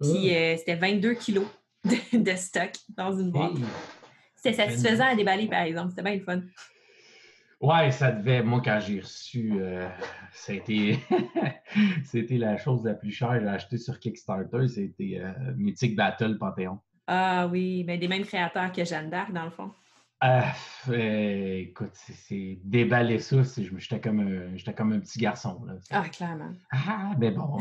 Puis 0.00 0.34
euh, 0.34 0.56
c'était 0.56 0.74
22 0.74 1.14
kilos 1.14 1.46
de, 1.84 2.18
de 2.18 2.34
stock 2.36 2.72
dans 2.96 3.16
une 3.16 3.30
boîte. 3.30 3.52
Hey. 3.56 3.64
C'était 4.36 4.56
satisfaisant 4.56 5.04
à 5.06 5.14
déballer, 5.14 5.46
par 5.46 5.62
exemple. 5.62 5.90
C'était 5.90 6.02
bien 6.02 6.16
le 6.16 6.20
fun. 6.24 6.42
Ouais, 7.66 7.90
ça 7.90 8.12
devait. 8.12 8.42
Moi, 8.42 8.60
quand 8.64 8.78
j'ai 8.80 9.00
reçu, 9.00 9.52
euh, 9.54 9.88
c'était 10.32 10.98
c'était 12.04 12.36
la 12.38 12.56
chose 12.58 12.84
la 12.84 12.94
plus 12.94 13.10
chère 13.10 13.30
que 13.34 13.40
j'ai 13.40 13.48
achetée 13.48 13.78
sur 13.78 13.98
Kickstarter. 13.98 14.68
C'était 14.68 15.20
euh, 15.20 15.32
Mythic 15.56 15.96
Battle 15.96 16.36
Panthéon. 16.38 16.78
Ah 17.06 17.46
oui, 17.50 17.84
ben, 17.84 17.98
des 17.98 18.08
mêmes 18.08 18.24
créateurs 18.24 18.70
que 18.72 18.84
Jeanne 18.84 19.08
d'Arc, 19.10 19.32
dans 19.32 19.44
le 19.44 19.50
fond. 19.50 19.70
Euh, 20.22 21.58
écoute, 21.58 21.90
c'est- 21.94 22.58
déballer 22.64 23.18
ça. 23.18 23.44
c'est- 23.44 23.64
J'étais 23.78 24.00
comme, 24.00 24.20
un- 24.20 24.56
j'étais 24.56 24.72
comme 24.72 24.92
un 24.92 25.00
petit 25.00 25.18
garçon. 25.18 25.62
Là. 25.66 25.74
Ah, 25.90 26.08
clairement. 26.08 26.52
Ah, 26.72 27.12
mais 27.18 27.30
bon, 27.30 27.58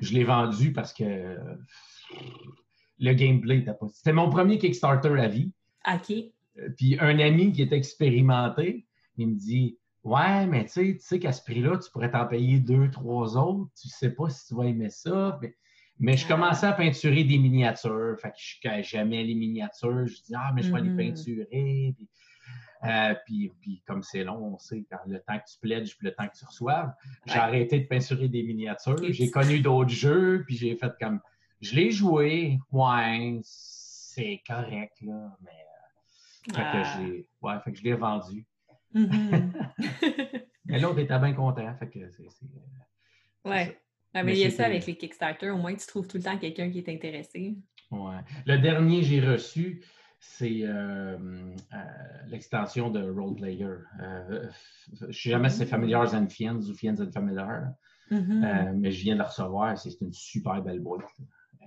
je 0.00 0.12
l'ai 0.14 0.24
vendu 0.24 0.72
parce 0.72 0.92
que 0.92 1.36
le 2.98 3.12
gameplay 3.14 3.58
était 3.58 3.74
pas. 3.74 3.86
C'était 3.92 4.12
mon 4.12 4.30
premier 4.30 4.58
Kickstarter 4.58 5.18
à 5.20 5.28
vie. 5.28 5.52
OK. 5.92 6.12
Puis 6.76 6.96
un 7.00 7.18
ami 7.18 7.52
qui 7.52 7.62
est 7.62 7.72
expérimenté, 7.72 8.86
il 9.16 9.28
me 9.28 9.34
dit 9.34 9.78
Ouais, 10.04 10.46
mais 10.46 10.64
tu 10.64 10.70
sais, 10.72 10.92
tu 10.94 10.98
sais 11.00 11.18
qu'à 11.20 11.30
ce 11.32 11.42
prix-là, 11.44 11.78
tu 11.78 11.88
pourrais 11.92 12.10
t'en 12.10 12.26
payer 12.26 12.58
deux, 12.58 12.90
trois 12.90 13.36
autres. 13.36 13.70
Tu 13.80 13.88
sais 13.88 14.10
pas 14.10 14.28
si 14.30 14.48
tu 14.48 14.54
vas 14.56 14.64
aimer 14.66 14.90
ça. 14.90 15.38
Mais, 15.40 15.54
mais 16.00 16.16
je 16.16 16.24
Ah. 16.24 16.28
commençais 16.34 16.66
à 16.66 16.72
peinturer 16.72 17.22
des 17.22 17.38
miniatures. 17.38 18.16
Fait 18.20 18.32
que 18.32 18.82
j'aimais 18.82 19.22
les 19.22 19.34
miniatures. 19.36 20.06
Je 20.06 20.14
dis 20.22 20.34
Ah, 20.34 20.50
mais 20.54 20.62
je 20.62 20.72
vais 20.72 20.80
les 20.80 20.96
peinturer. 20.96 21.94
Puis, 21.96 22.08
euh, 22.84 23.14
puis, 23.24 23.52
puis 23.60 23.82
comme 23.86 24.02
c'est 24.02 24.24
long, 24.24 24.54
on 24.54 24.58
sait, 24.58 24.84
quand 24.90 24.98
le 25.06 25.20
temps 25.20 25.38
que 25.38 25.44
tu 25.52 25.56
pledges 25.60 25.96
puis 25.96 26.08
le 26.08 26.14
temps 26.16 26.26
que 26.26 26.36
tu 26.36 26.44
reçoives, 26.44 26.92
j'ai 27.26 27.34
Ouais. 27.34 27.38
arrêté 27.38 27.78
de 27.78 27.86
peinturer 27.86 28.26
des 28.28 28.42
miniatures. 28.42 28.96
J'ai 29.12 29.30
connu 29.30 29.60
d'autres 29.60 29.90
jeux, 29.90 30.42
puis 30.44 30.56
j'ai 30.56 30.74
fait 30.76 30.92
comme 31.00 31.20
je 31.60 31.76
l'ai 31.76 31.92
joué, 31.92 32.58
ouais, 32.72 33.38
c'est 33.44 34.42
correct, 34.44 35.00
là, 35.02 35.36
mais 35.42 36.52
fait 36.52 36.60
Ah. 36.60 36.98
que. 36.98 37.24
Ouais, 37.46 37.60
fait 37.64 37.70
que 37.72 37.78
je 37.78 37.84
l'ai 37.84 37.94
vendu. 37.94 38.44
Mhm. 38.94 39.52
Mais 40.66 40.78
l'autre 40.80 40.98
était 40.98 41.18
bien 41.18 41.32
content. 41.32 41.74
Fait 41.76 41.88
que 41.88 42.08
c'est. 42.10 42.28
c'est, 42.28 42.46
euh, 42.46 43.50
ouais. 43.50 43.64
ça. 43.66 43.72
Ah, 44.14 44.22
mais 44.22 44.24
Mais 44.24 44.32
il 44.34 44.40
y 44.40 44.44
a 44.44 44.50
ça 44.50 44.66
avec 44.66 44.86
les 44.86 44.96
Kickstarter. 44.96 45.50
Au 45.50 45.56
moins, 45.56 45.74
tu 45.74 45.86
trouves 45.86 46.06
tout 46.06 46.18
le 46.18 46.22
temps 46.22 46.36
quelqu'un 46.38 46.70
qui 46.70 46.78
est 46.78 46.88
intéressé. 46.88 47.56
ouais. 47.90 48.18
Le 48.46 48.58
dernier 48.58 49.00
que 49.00 49.06
j'ai 49.06 49.20
reçu, 49.20 49.82
c'est 50.20 50.60
euh, 50.62 51.16
euh, 51.18 51.76
l'extension 52.28 52.90
de 52.90 53.02
Role 53.10 53.34
Player. 53.36 53.64
Euh, 54.00 54.48
je 54.92 55.06
ne 55.06 55.12
sais 55.12 55.30
jamais 55.30 55.48
si 55.48 55.58
c'est 55.58 55.66
Familiars 55.66 56.14
and 56.14 56.28
Fiends 56.28 56.60
ou 56.60 56.74
Fiends 56.74 57.00
and 57.00 57.10
Familiar, 57.12 57.68
Mhm. 58.10 58.44
euh, 58.44 58.72
mais 58.76 58.90
je 58.92 59.02
viens 59.02 59.14
de 59.14 59.20
le 59.20 59.24
recevoir. 59.26 59.76
C'est 59.78 59.90
c'est 59.90 60.04
une 60.04 60.12
super 60.12 60.60
belle 60.62 60.80
boîte. 60.80 61.08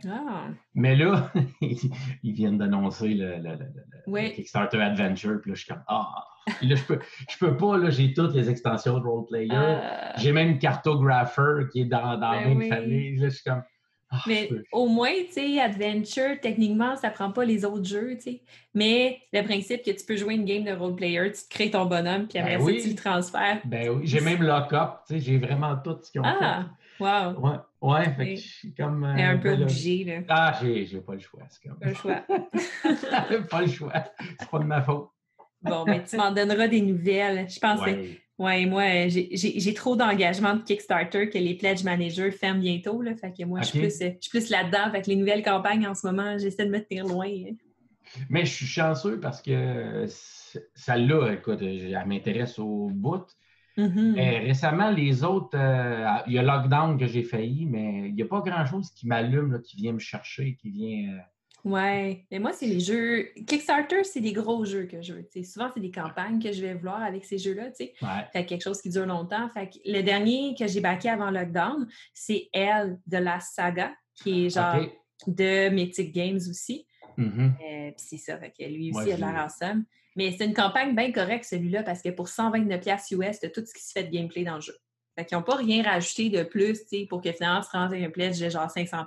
Ah. 0.08 0.50
Mais 0.76 0.96
là, 0.96 1.32
ils 1.62 2.34
viennent 2.34 2.58
d'annoncer 2.60 3.14
le, 3.16 4.30
Kickstarter 4.36 4.82
Adventure. 4.82 5.40
Puis 5.42 5.50
là, 5.52 5.56
je 5.56 5.64
suis 5.64 5.74
comme 5.74 5.84
Ah! 5.88 6.24
Là, 6.62 6.76
je 6.76 6.84
peux, 6.84 7.00
je 7.30 7.38
peux 7.38 7.58
pas, 7.58 7.78
là, 7.78 7.90
j'ai 7.90 8.14
toutes 8.14 8.34
les 8.34 8.50
extensions 8.50 9.00
de 9.00 9.06
Roleplayer. 9.06 9.52
Ah. 9.52 10.14
J'ai 10.18 10.32
même 10.32 10.60
Cartographer 10.60 11.68
qui 11.72 11.82
est 11.82 11.86
dans, 11.86 12.18
dans 12.18 12.32
la 12.32 12.44
ben 12.44 12.58
même 12.58 12.70
famille. 12.70 13.18
Là, 13.18 13.30
je 13.30 13.36
suis 13.36 13.44
comme 13.44 13.64
ah, 14.12 14.22
mais 14.28 14.50
au 14.72 14.88
moins, 14.88 15.12
tu 15.28 15.34
sais, 15.34 15.60
Adventure, 15.60 16.40
techniquement, 16.42 16.96
ça 16.96 17.10
prend 17.10 17.32
pas 17.32 17.44
les 17.44 17.66
autres 17.66 17.86
jeux, 17.86 18.16
tu 18.16 18.22
sais. 18.22 18.42
Mais 18.74 19.20
le 19.34 19.42
principe 19.42 19.84
que 19.84 19.92
tu 19.92 20.06
peux 20.06 20.16
jouer 20.16 20.36
une 20.36 20.46
game 20.46 20.64
de 20.64 20.72
roleplayer, 20.72 21.32
tu 21.32 21.42
te 21.44 21.50
crées 21.50 21.72
ton 21.72 21.86
bonhomme, 21.86 22.28
puis 22.28 22.38
après 22.38 22.58
ben 22.58 22.66
ça, 22.66 22.82
tu 22.84 22.90
le 22.90 22.96
transfères. 22.96 23.62
Ben 23.66 23.90
oui, 23.90 24.02
j'ai 24.06 24.22
même 24.22 24.44
lock-up, 24.44 25.00
tu 25.08 25.16
sais, 25.16 25.20
j'ai 25.20 25.38
vraiment 25.38 25.76
tout 25.78 25.98
ce 26.02 26.12
qu'ils 26.12 26.22
ont 26.22 26.26
ah, 26.26 26.38
fait. 26.40 27.04
Ah, 27.04 27.34
wow! 27.34 27.40
Ouais, 27.42 27.58
ouais, 27.82 28.14
fait 28.14 28.36
que 28.36 28.40
je 28.40 28.48
suis 28.48 28.74
comme... 28.76 29.04
Euh, 29.04 29.16
un 29.16 29.38
peu 29.38 29.54
obligé, 29.54 30.04
là. 30.04 30.22
Ah, 30.30 30.60
j'ai, 30.62 30.86
j'ai 30.86 31.00
pas 31.02 31.14
le 31.14 31.20
choix, 31.20 31.42
c'est 31.50 31.68
comme... 31.68 31.80
Pas 31.80 31.88
le 31.88 31.96
choix. 31.96 32.24
pas 33.50 33.62
le 33.62 33.68
choix, 33.68 33.94
c'est 34.40 34.50
pas 34.50 34.60
de 34.60 34.66
ma 34.66 34.82
faute. 34.82 35.10
Bon, 35.66 35.84
mais 35.86 36.04
tu 36.04 36.18
m'en 36.18 36.32
donneras 36.32 36.68
des 36.68 36.82
nouvelles. 36.82 37.48
Je 37.50 37.60
pense 37.60 37.82
que 37.82 37.92
oui, 38.38 38.66
moi, 38.66 38.84
euh, 38.84 39.08
j'ai 39.10 39.74
trop 39.74 39.96
d'engagement 39.96 40.56
de 40.56 40.62
Kickstarter 40.62 41.30
que 41.30 41.38
les 41.38 41.56
Pledge 41.56 41.84
Managers 41.84 42.32
ferment 42.32 42.60
bientôt. 42.60 43.02
Là, 43.02 43.16
fait 43.16 43.32
que 43.32 43.46
moi, 43.46 43.62
je 43.62 43.68
suis 43.68 43.80
plus, 43.80 44.02
euh, 44.02 44.10
plus 44.30 44.50
là-dedans. 44.50 44.84
avec 44.84 45.08
les 45.08 45.16
nouvelles 45.16 45.44
campagnes 45.44 45.88
en 45.88 45.96
ce 45.96 46.06
moment, 46.06 46.38
j'essaie 46.38 46.66
de 46.66 46.72
me 46.72 46.80
tenir 46.80 47.06
loin. 47.06 47.28
Hein. 47.28 47.56
Mais 48.30 48.46
je 48.46 48.52
suis 48.52 48.66
chanceux 48.66 49.20
parce 49.22 49.42
que 49.42 50.06
celle-là, 50.74 51.32
écoute, 51.34 51.60
elle 51.62 52.04
m'intéresse 52.06 52.60
au 52.60 52.90
bout. 52.92 53.26
Mm-hmm. 53.78 54.46
récemment, 54.46 54.90
les 54.90 55.26
autres, 55.26 55.58
euh, 55.58 56.06
il 56.28 56.34
y 56.34 56.40
a 56.40 56.44
Lockdown 56.44 56.98
que 56.98 57.08
j'ai 57.08 57.24
failli, 57.24 57.66
mais 57.66 58.08
il 58.08 58.16
n'y 58.16 58.22
a 58.22 58.26
pas 58.26 58.40
grand-chose 58.40 58.90
qui 58.92 59.06
m'allume, 59.06 59.62
qui 59.62 59.76
vient 59.76 59.92
me 59.92 60.00
chercher, 60.00 60.56
qui 60.56 60.70
vient. 60.70 61.20
Ouais, 61.66 62.28
mais 62.30 62.38
moi, 62.38 62.54
c'est 62.54 62.68
les 62.68 62.80
jeux. 62.80 63.30
Kickstarter, 63.48 64.04
c'est 64.04 64.22
des 64.22 64.34
gros 64.34 64.64
jeux 64.66 64.86
que 64.86 65.02
je 65.02 65.14
veux. 65.14 65.44
Souvent, 65.44 65.72
c'est 65.74 65.80
des 65.80 65.90
campagnes 65.90 66.40
que 66.40 66.52
je 66.52 66.62
vais 66.62 66.76
vouloir 66.76 67.02
avec 67.02 67.26
ces 67.26 67.40
jeux-là. 67.40 67.72
Fait 68.32 68.46
quelque 68.46 68.62
chose 68.62 68.80
qui 68.80 68.90
dure 68.90 69.08
longtemps. 69.08 69.50
Fait 69.50 69.72
le 69.84 70.02
dernier 70.02 70.54
que 70.58 70.68
j'ai 70.68 70.80
backé 70.80 71.10
avant 71.10 71.32
lockdown, 71.32 71.88
c'est 72.14 72.50
Elle 72.54 73.00
de 73.08 73.18
la 73.18 73.40
saga, 73.40 73.92
qui 74.14 74.46
est 74.46 74.50
genre 74.52 74.86
de 75.26 75.70
Mythic 75.70 76.14
Games 76.14 76.38
aussi. 76.38 76.86
Mm-hmm. 77.18 77.50
Euh, 77.50 77.92
puis 77.92 78.06
c'est 78.10 78.18
ça, 78.18 78.38
fait 78.38 78.52
que 78.52 78.64
lui 78.64 78.92
aussi, 78.92 79.10
il 79.10 79.14
a 79.14 79.18
de 79.18 79.38
awesome. 79.38 79.86
Mais 80.16 80.36
c'est 80.38 80.46
une 80.46 80.54
campagne 80.54 80.96
bien 80.96 81.12
correcte, 81.12 81.46
celui-là, 81.46 81.82
parce 81.82 82.04
que 82.04 82.10
pour 82.10 82.28
129$ 82.28 83.16
US, 83.16 83.40
tu 83.40 83.52
tout 83.52 83.66
ce 83.66 83.74
qui 83.74 83.84
se 83.84 83.92
fait 83.92 84.04
de 84.04 84.12
gameplay 84.12 84.44
dans 84.44 84.56
le 84.56 84.62
jeu. 84.62 84.76
Fait 85.18 85.26
qu'ils 85.26 85.38
n'ont 85.38 85.44
pas 85.44 85.56
rien 85.56 85.82
rajouté 85.82 86.30
de 86.30 86.44
plus, 86.44 86.80
pour 87.10 87.22
que 87.22 87.32
finalement, 87.32 87.64
se 87.64 87.72
rende 87.72 87.94
un 87.94 88.10
pledge 88.12 88.40
de 88.40 88.50
genre 88.50 88.68
500$. 88.68 89.02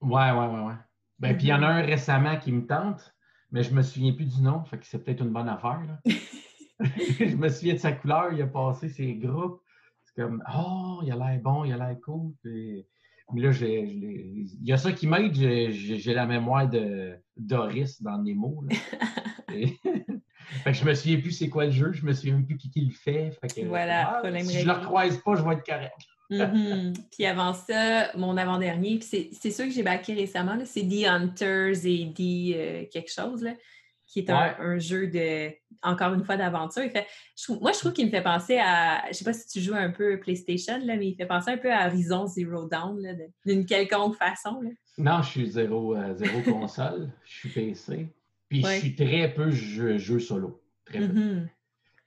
Ouais, 0.00 0.30
ouais, 0.30 0.32
ouais, 0.32 0.66
ouais. 0.66 0.74
Ben, 1.18 1.36
puis 1.36 1.46
il 1.46 1.50
y 1.50 1.54
en 1.54 1.62
a 1.62 1.68
un 1.68 1.82
récemment 1.82 2.36
qui 2.38 2.52
me 2.52 2.66
tente, 2.66 3.14
mais 3.50 3.62
je 3.62 3.70
ne 3.70 3.76
me 3.76 3.82
souviens 3.82 4.12
plus 4.12 4.26
du 4.26 4.42
nom, 4.42 4.64
fait 4.64 4.78
que 4.78 4.86
c'est 4.86 5.02
peut-être 5.02 5.22
une 5.22 5.32
bonne 5.32 5.48
affaire. 5.48 5.80
je 6.80 7.36
me 7.36 7.48
souviens 7.48 7.74
de 7.74 7.78
sa 7.78 7.92
couleur, 7.92 8.32
il 8.32 8.42
a 8.42 8.46
passé 8.46 8.88
ses 8.88 9.14
groupes. 9.14 9.60
C'est 10.04 10.22
comme 10.22 10.42
Oh, 10.54 11.00
il 11.04 11.12
a 11.12 11.16
l'air 11.16 11.40
bon, 11.40 11.64
il 11.64 11.72
a 11.72 11.76
l'air 11.76 11.96
cool. 12.04 12.32
Puis, 12.42 12.84
mais 13.32 13.40
là, 13.42 13.50
il 13.60 14.48
y 14.62 14.72
a 14.72 14.76
ça 14.76 14.92
qui 14.92 15.06
m'aide, 15.06 15.34
j'ai 15.34 16.14
la 16.14 16.26
mémoire 16.26 16.68
de 16.68 17.16
Doris 17.36 18.02
dans 18.02 18.20
les 18.20 18.34
mots. 18.34 18.64
fait 19.48 19.78
que 20.64 20.72
je 20.72 20.84
me 20.84 20.94
souviens 20.94 21.20
plus 21.20 21.32
c'est 21.32 21.48
quoi 21.48 21.66
le 21.66 21.70
jeu, 21.70 21.92
je 21.92 22.04
me 22.04 22.12
souviens 22.12 22.42
plus 22.42 22.56
qui, 22.56 22.70
qui 22.70 22.84
le 22.84 22.92
fait. 22.92 23.30
fait 23.40 23.62
que, 23.62 23.66
voilà, 23.66 24.20
ah, 24.22 24.40
si 24.42 24.58
je 24.58 24.60
ne 24.60 24.72
le 24.72 24.72
recroise 24.72 25.18
pas, 25.18 25.36
je 25.36 25.42
vais 25.42 25.54
être 25.54 25.64
correct. 25.64 25.94
Mm-hmm. 26.30 26.94
Puis 27.12 27.26
avant 27.26 27.52
ça, 27.52 28.10
mon 28.16 28.36
avant-dernier, 28.36 28.98
puis 28.98 29.30
c'est 29.32 29.50
sûr 29.50 29.66
que 29.66 29.70
j'ai 29.70 29.82
backé 29.82 30.14
récemment, 30.14 30.58
c'est 30.64 30.86
The 30.86 31.06
Hunters 31.06 31.84
et 31.84 32.12
The 32.14 32.56
euh, 32.56 32.84
quelque 32.90 33.12
chose, 33.12 33.42
là, 33.42 33.52
qui 34.06 34.20
est 34.20 34.30
un, 34.30 34.78
jeu 34.78 35.08
de, 35.08 35.50
encore 35.82 36.14
une 36.14 36.24
fois, 36.24 36.36
d'aventure. 36.36 36.84
moi, 37.60 37.72
je 37.72 37.78
trouve 37.78 37.92
qu'il 37.92 38.06
me 38.06 38.10
fait 38.10 38.22
penser 38.22 38.58
à, 38.58 39.02
je 39.08 39.14
sais 39.14 39.24
pas 39.24 39.32
si 39.32 39.46
tu 39.48 39.60
joues 39.60 39.74
un 39.74 39.90
peu 39.90 40.18
PlayStation, 40.20 40.78
là, 40.84 40.96
mais 40.96 41.08
il 41.08 41.16
fait 41.16 41.26
penser 41.26 41.52
un 41.52 41.58
peu 41.58 41.72
à 41.72 41.88
Horizon 41.88 42.26
Zero 42.26 42.68
Dawn, 42.68 43.00
d'une 43.44 43.66
quelconque 43.66 44.16
façon. 44.16 44.60
Là. 44.60 44.70
Non, 44.98 45.22
je 45.22 45.30
suis 45.30 45.50
zéro, 45.50 45.96
euh, 45.96 46.14
zéro 46.14 46.40
console, 46.52 47.10
je 47.24 47.34
suis 47.34 47.48
PC. 47.48 48.08
Puis 48.48 48.62
je 48.62 48.78
suis 48.78 48.94
très 48.94 49.32
peu 49.32 49.50
jeu, 49.50 50.18
solo. 50.20 50.62
Très 50.84 51.00
peu. 51.00 51.06
Mm-hmm. 51.06 51.48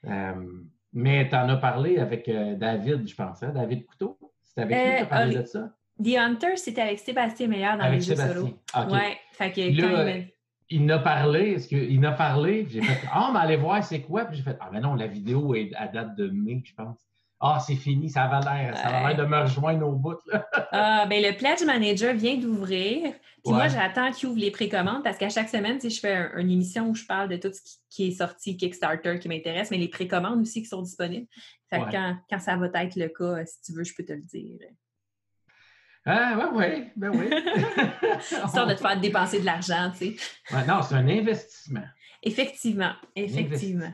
Euh, 0.05 0.63
mais 0.97 1.29
tu 1.29 1.35
en 1.35 1.47
as 1.49 1.57
parlé 1.57 1.99
avec 1.99 2.27
euh, 2.27 2.55
David, 2.55 3.07
je 3.07 3.15
pense, 3.15 3.43
hein? 3.43 3.51
David 3.53 3.85
Couteau? 3.85 4.17
C'était 4.43 4.61
avec 4.61 4.75
lui 4.75 4.91
que 4.91 4.97
tu 4.97 5.03
as 5.03 5.05
parlé 5.05 5.35
de 5.35 5.45
ça? 5.45 5.69
The 6.03 6.17
Hunter, 6.17 6.55
c'était 6.55 6.81
avec 6.81 6.99
Sébastien 6.99 7.47
Meillard 7.47 7.77
dans 7.77 7.83
avec 7.83 7.99
les 7.99 8.05
jeux 8.05 8.15
solo. 8.15 8.49
Okay. 8.75 8.91
Ouais, 8.91 9.17
fait 9.31 9.51
que 9.51 9.81
quand 9.81 10.07
il 10.07 10.31
il 10.69 10.85
n'a 10.85 10.99
parlé, 10.99 11.51
est-ce 11.51 11.67
qu'il 11.67 11.99
n'a 11.99 12.11
parlé? 12.11 12.67
J'ai 12.69 12.81
fait 12.81 13.07
Ah, 13.11 13.29
mais 13.31 13.39
allez 13.39 13.55
voir 13.55 13.83
c'est 13.83 14.01
quoi? 14.01 14.25
Puis 14.25 14.37
j'ai 14.37 14.43
fait 14.43 14.57
Ah, 14.59 14.69
mais 14.73 14.81
non, 14.81 14.95
la 14.95 15.07
vidéo 15.07 15.55
est 15.55 15.71
à 15.75 15.87
date 15.87 16.15
de 16.15 16.29
mai, 16.29 16.61
je 16.65 16.73
pense. 16.73 17.07
Ah, 17.39 17.59
c'est 17.65 17.75
fini, 17.75 18.09
ça 18.09 18.27
va 18.27 18.39
l'air, 18.39 18.75
ça 18.75 18.89
va 18.89 19.07
l'air 19.07 19.17
de 19.17 19.29
me 19.29 19.41
rejoindre 19.41 19.87
au 19.87 19.91
bout. 19.91 20.17
Là. 20.25 20.47
ah, 20.71 21.05
ben 21.07 21.21
le 21.21 21.37
Pledge 21.37 21.63
Manager 21.63 22.15
vient 22.15 22.35
d'ouvrir. 22.35 23.13
Puis 23.43 23.53
moi, 23.53 23.67
j'attends 23.67 24.11
qu'il 24.11 24.29
ouvre 24.29 24.39
les 24.39 24.51
précommandes 24.51 25.03
parce 25.03 25.17
qu'à 25.17 25.29
chaque 25.29 25.47
semaine, 25.47 25.79
je 25.81 25.99
fais 25.99 26.31
une 26.35 26.51
émission 26.51 26.89
où 26.89 26.95
je 26.95 27.05
parle 27.05 27.29
de 27.29 27.37
tout 27.37 27.53
ce 27.53 27.77
qui, 27.89 28.07
est 28.07 28.11
sorti 28.11 28.57
Kickstarter 28.57 29.19
qui 29.19 29.29
m'intéresse, 29.29 29.71
mais 29.71 29.77
les 29.77 29.87
précommandes 29.87 30.41
aussi 30.41 30.63
qui 30.63 30.67
sont 30.67 30.81
disponibles. 30.81 31.27
Fait 31.69 31.79
que 31.79 31.91
quand, 31.91 32.17
quand, 32.29 32.39
ça 32.39 32.57
va 32.57 32.67
être 32.83 32.95
le 32.95 33.07
cas, 33.07 33.45
si 33.45 33.61
tu 33.61 33.73
veux, 33.73 33.83
je 33.83 33.93
peux 33.95 34.03
te 34.03 34.13
le 34.13 34.21
dire. 34.21 34.59
Ah, 36.05 36.35
ben 36.35 36.51
oui, 36.53 36.89
ben 36.95 37.09
oui. 37.13 37.29
Histoire 38.45 38.65
de 38.65 38.73
te 38.73 38.79
faire 38.79 38.99
dépenser 38.99 39.41
de 39.41 39.45
l'argent, 39.45 39.91
tu 39.91 40.17
sais. 40.17 40.65
non, 40.65 40.81
c'est 40.81 40.95
un 40.95 41.07
investissement. 41.07 41.85
Effectivement, 42.23 42.93
effectivement. 43.15 43.93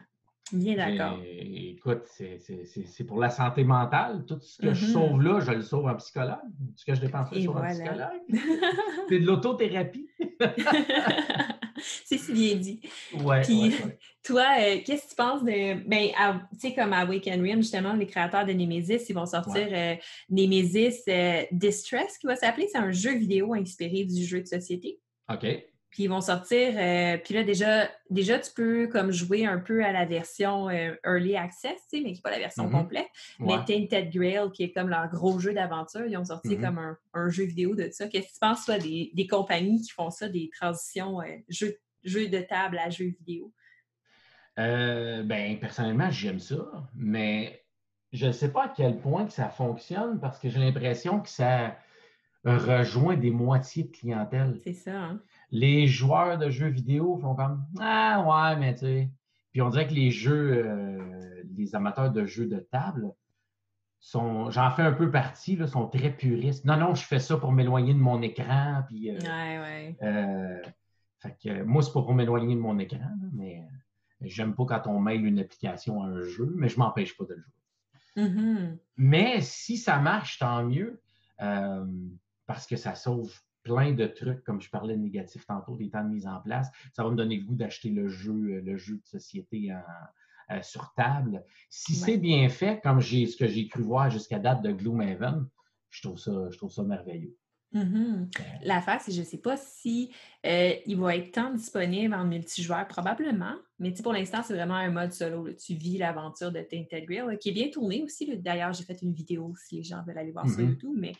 Bien 0.51 0.75
d'accord. 0.75 1.19
Écoute, 1.25 2.03
c'est 2.07 3.03
pour 3.07 3.19
la 3.19 3.29
santé 3.29 3.63
mentale. 3.63 4.25
Tout 4.27 4.39
ce 4.41 4.61
que 4.61 4.73
je 4.73 4.85
mm-hmm. 4.85 4.91
sauve 4.91 5.21
là, 5.21 5.39
je 5.39 5.51
le 5.51 5.61
sauve 5.61 5.87
en 5.87 5.95
psychologue. 5.95 6.37
Tout 6.41 6.73
ce 6.77 6.85
que 6.85 6.95
je 6.95 7.01
dépense 7.01 7.31
là, 7.31 7.39
je 7.39 7.45
sauve 7.45 7.57
en 7.57 7.69
psychologue. 7.69 8.21
c'est 9.09 9.19
de 9.19 9.25
l'autothérapie. 9.25 10.09
c'est 12.05 12.17
si 12.17 12.33
bien 12.33 12.55
dit. 12.55 12.81
Ouais, 13.23 13.41
Puis, 13.41 13.73
toi, 14.23 14.45
euh, 14.59 14.79
qu'est-ce 14.85 15.03
que 15.03 15.09
tu 15.09 15.15
penses 15.15 15.43
de. 15.43 15.87
Ben, 15.87 16.09
tu 16.53 16.59
sais, 16.59 16.73
comme 16.73 16.93
à 16.93 17.05
Wake 17.05 17.27
and 17.27 17.41
Rim, 17.41 17.57
justement, 17.57 17.93
les 17.93 18.07
créateurs 18.07 18.45
de 18.45 18.53
Nemesis, 18.53 19.05
ils 19.09 19.15
vont 19.15 19.25
sortir 19.25 19.67
euh, 19.71 19.95
Nemesis 20.29 21.03
euh, 21.07 21.43
Distress, 21.51 22.17
qui 22.17 22.27
va 22.27 22.35
s'appeler. 22.35 22.67
C'est 22.71 22.79
un 22.79 22.91
jeu 22.91 23.15
vidéo 23.15 23.53
inspiré 23.53 24.03
du 24.03 24.23
jeu 24.23 24.41
de 24.41 24.47
société. 24.47 24.99
OK. 25.31 25.45
Puis 25.93 26.03
ils 26.03 26.07
vont 26.07 26.21
sortir. 26.21 26.73
Euh, 26.75 27.19
puis 27.23 27.35
là, 27.35 27.43
déjà, 27.43 27.87
déjà, 28.09 28.39
tu 28.39 28.51
peux 28.51 28.87
comme 28.87 29.11
jouer 29.11 29.45
un 29.45 29.59
peu 29.59 29.85
à 29.85 29.91
la 29.91 30.05
version 30.05 30.67
euh, 30.67 30.95
Early 31.05 31.35
Access, 31.35 31.79
mais 31.93 31.99
qui 31.99 32.13
n'est 32.13 32.21
pas 32.23 32.31
la 32.31 32.39
version 32.39 32.67
mm-hmm. 32.67 32.71
complète. 32.71 33.07
Mais 33.37 33.63
Tainted 33.63 34.09
Grail, 34.09 34.49
qui 34.51 34.63
est 34.63 34.71
comme 34.71 34.89
leur 34.89 35.07
gros 35.09 35.37
jeu 35.37 35.53
d'aventure, 35.53 36.07
ils 36.07 36.17
ont 36.17 36.25
sorti 36.25 36.55
mm-hmm. 36.55 36.61
comme 36.61 36.97
un, 37.13 37.29
jeu 37.29 37.43
vidéo 37.43 37.75
de 37.75 37.89
ça. 37.91 38.07
Qu'est-ce 38.07 38.29
que 38.29 38.33
tu 38.33 38.39
penses, 38.41 38.65
toi, 38.65 38.79
des, 38.79 39.11
des, 39.13 39.27
compagnies 39.27 39.83
qui 39.83 39.91
font 39.91 40.09
ça, 40.09 40.27
des 40.27 40.49
transitions 40.59 41.21
euh, 41.21 41.25
jeux, 41.47 42.27
de 42.27 42.39
table 42.39 42.79
à 42.79 42.89
jeux 42.89 43.13
vidéo? 43.19 43.53
ben, 44.57 45.59
personnellement, 45.59 46.09
j'aime 46.09 46.39
ça, 46.39 46.89
mais 46.95 47.63
je 48.13 48.25
ne 48.25 48.31
sais 48.31 48.51
pas 48.51 48.65
à 48.65 48.73
quel 48.75 48.97
point 48.99 49.25
que 49.25 49.33
ça 49.33 49.49
fonctionne 49.49 50.19
parce 50.19 50.39
que 50.39 50.49
j'ai 50.49 50.59
l'impression 50.59 51.19
que 51.19 51.29
ça 51.29 51.77
rejoint 52.43 53.15
des 53.15 53.31
moitiés 53.31 53.83
de 53.83 53.91
clientèle. 53.91 54.59
C'est 54.63 54.73
ça, 54.73 54.99
hein? 54.99 55.21
Les 55.54 55.86
joueurs 55.86 56.39
de 56.39 56.49
jeux 56.49 56.68
vidéo 56.68 57.16
font 57.20 57.36
comme 57.36 57.64
Ah 57.80 58.26
ouais, 58.28 58.60
mais 58.60 58.74
tu 58.74 58.80
sais. 58.80 59.10
Puis 59.51 59.62
on 59.62 59.70
dirait 59.70 59.88
que 59.88 59.93
les 59.93 60.10
jeux, 60.10 60.66
euh, 60.66 61.43
les 61.56 61.76
amateurs 61.76 62.12
de 62.12 62.26
jeux 62.26 62.47
de 62.47 62.58
table 62.58 63.14
sont, 63.99 64.49
j'en 64.49 64.72
fais 64.72 64.82
un 64.82 64.93
peu 64.93 65.12
partie, 65.12 65.56
là, 65.56 65.68
sont 65.68 65.88
très 65.88 66.10
puristes. 66.10 66.66
Non, 66.66 66.76
non, 66.78 66.95
je 66.95 67.06
fais 67.06 67.20
ça 67.20 67.38
pour 67.38 67.51
m'éloigner 67.51 67.93
de 67.93 67.99
mon 67.99 68.24
écran. 68.24 68.82
Puis, 68.88 69.12
euh, 69.12 69.20
ouais, 69.20 69.60
ouais. 69.60 69.97
Euh, 70.01 70.60
fait 71.20 71.38
que, 71.41 71.62
moi, 71.62 71.84
c'est 71.84 71.93
pas 71.93 72.01
pour 72.01 72.16
m'éloigner 72.16 72.56
de 72.56 72.60
mon 72.60 72.80
écran, 72.80 73.12
mais 73.32 73.64
j'aime 74.22 74.56
pas 74.56 74.66
quand 74.66 74.88
on 74.88 74.99
mêle 74.99 75.24
une 75.24 75.38
application 75.38 76.01
à 76.01 76.08
un 76.08 76.24
jeu, 76.24 76.51
mais 76.58 76.68
je 76.68 76.80
m'empêche 76.80 77.16
pas 77.16 77.26
de 77.26 77.36
le 77.36 77.43
jouer. 77.43 78.26
Mm-hmm. 78.26 78.78
Mais 78.97 79.39
si 79.41 79.78
ça 79.78 79.99
marche, 79.99 80.39
tant 80.39 80.64
mieux, 80.66 80.99
parce 81.38 82.66
que 82.66 82.76
ça 82.76 82.95
sauve 82.95 83.32
plein 83.64 83.93
de 83.93 84.05
trucs, 84.05 84.43
comme 84.43 84.61
je 84.61 84.70
parlais 84.70 84.95
de 84.95 85.01
négatifs 85.01 85.45
tantôt, 85.45 85.76
des 85.76 85.89
temps 85.89 86.03
de 86.03 86.09
mise 86.09 86.28
en 86.28 86.39
place. 86.41 86.70
Ça 86.93 87.03
va 87.03 87.09
me 87.09 87.16
donner 87.16 87.38
le 87.38 87.45
goût 87.45 87.55
d'acheter 87.55 87.89
le 87.89 88.07
jeu, 88.07 88.32
euh, 88.32 88.61
le 88.61 88.78
jeu 88.78 88.95
de 88.95 89.05
société 89.05 89.72
euh, 89.72 90.61
sur 90.61 90.93
table. 90.95 91.43
Si 91.70 91.95
c'est 91.95 92.18
bien 92.18 92.49
fait, 92.49 92.82
comme 92.82 92.99
j'ai 92.99 93.26
ce 93.26 93.38
que 93.38 93.47
j'ai 93.47 93.68
cru 93.68 93.82
voir 93.82 94.09
jusqu'à 94.09 94.39
date 94.39 94.61
de 94.61 94.72
Gloomhaven, 94.72 95.47
je 95.89 96.01
trouve 96.01 96.18
ça, 96.18 96.49
je 96.51 96.57
trouve 96.57 96.72
ça 96.72 96.84
merveilleux. 96.84 97.36
Mm-hmm. 97.74 98.28
L'affaire, 98.64 99.01
c'est 99.01 99.09
que 99.09 99.16
je 99.16 99.22
ne 99.22 99.26
sais 99.26 99.39
pas 99.39 99.57
si 99.57 100.11
euh, 100.45 100.74
il 100.86 100.97
va 100.97 101.16
être 101.16 101.32
tant 101.32 101.51
disponible 101.51 102.14
en 102.14 102.24
multijoueur, 102.26 102.88
probablement. 102.88 103.55
Mais 103.80 103.91
pour 103.93 104.14
l'instant, 104.14 104.43
c'est 104.43 104.53
vraiment 104.53 104.76
un 104.76 104.91
mode 104.91 105.11
solo. 105.11 105.51
Tu 105.53 105.74
vis 105.74 105.97
l'aventure 105.97 106.51
de 106.51 106.61
Tainted 106.61 107.07
qui 107.39 107.49
est 107.49 107.53
bien 107.53 107.70
tourné 107.70 108.03
aussi. 108.03 108.38
D'ailleurs, 108.38 108.74
j'ai 108.74 108.84
fait 108.84 109.01
une 109.01 109.14
vidéo 109.14 109.53
si 109.57 109.78
les 109.78 109.84
gens 109.84 110.03
veulent 110.05 110.20
aller 110.20 110.32
voir 110.32 110.47
sur 110.47 110.59
mm-hmm. 110.59 110.70
YouTube. 110.70 110.95
Mais, 110.95 111.14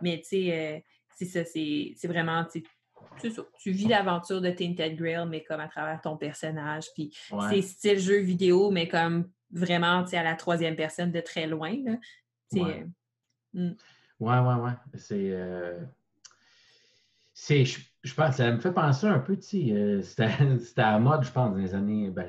mais 0.00 0.18
tu 0.18 0.28
sais, 0.28 0.84
c'est 1.18 1.24
ça, 1.24 1.44
c'est 1.44 2.06
vraiment, 2.08 2.44
tu, 2.44 2.62
tu 3.60 3.70
vis 3.72 3.88
l'aventure 3.88 4.40
de 4.40 4.50
Tinted 4.50 4.96
Grail, 4.96 5.26
mais 5.28 5.42
comme 5.42 5.60
à 5.60 5.68
travers 5.68 6.00
ton 6.00 6.16
personnage. 6.16 6.86
Puis 6.94 7.16
c'est 7.50 7.62
style 7.62 7.98
jeu 7.98 8.18
vidéo, 8.18 8.70
mais 8.70 8.86
comme 8.86 9.28
vraiment, 9.50 10.04
tu 10.04 10.14
à 10.14 10.22
la 10.22 10.34
troisième 10.34 10.76
personne 10.76 11.10
de 11.10 11.20
très 11.20 11.46
loin. 11.46 11.74
Là. 11.84 11.96
Ouais. 12.52 12.86
Euh, 13.56 13.60
hmm. 13.60 13.74
ouais. 14.20 14.38
ouais, 14.38 14.54
ouais, 14.62 14.72
C'est. 14.94 15.30
Euh, 15.32 15.80
c'est 17.34 17.64
je, 17.64 18.14
pense, 18.14 18.36
ça 18.36 18.50
me 18.50 18.58
fait 18.58 18.72
penser 18.72 19.06
un 19.06 19.20
peu, 19.20 19.36
tu 19.36 19.42
sais, 19.42 19.72
euh, 19.72 20.02
c'était 20.58 20.82
à 20.82 20.92
la 20.92 20.98
mode, 20.98 21.24
je 21.24 21.30
pense, 21.30 21.52
dans 21.52 21.56
les 21.56 21.74
années. 21.74 22.10
Ben, 22.10 22.28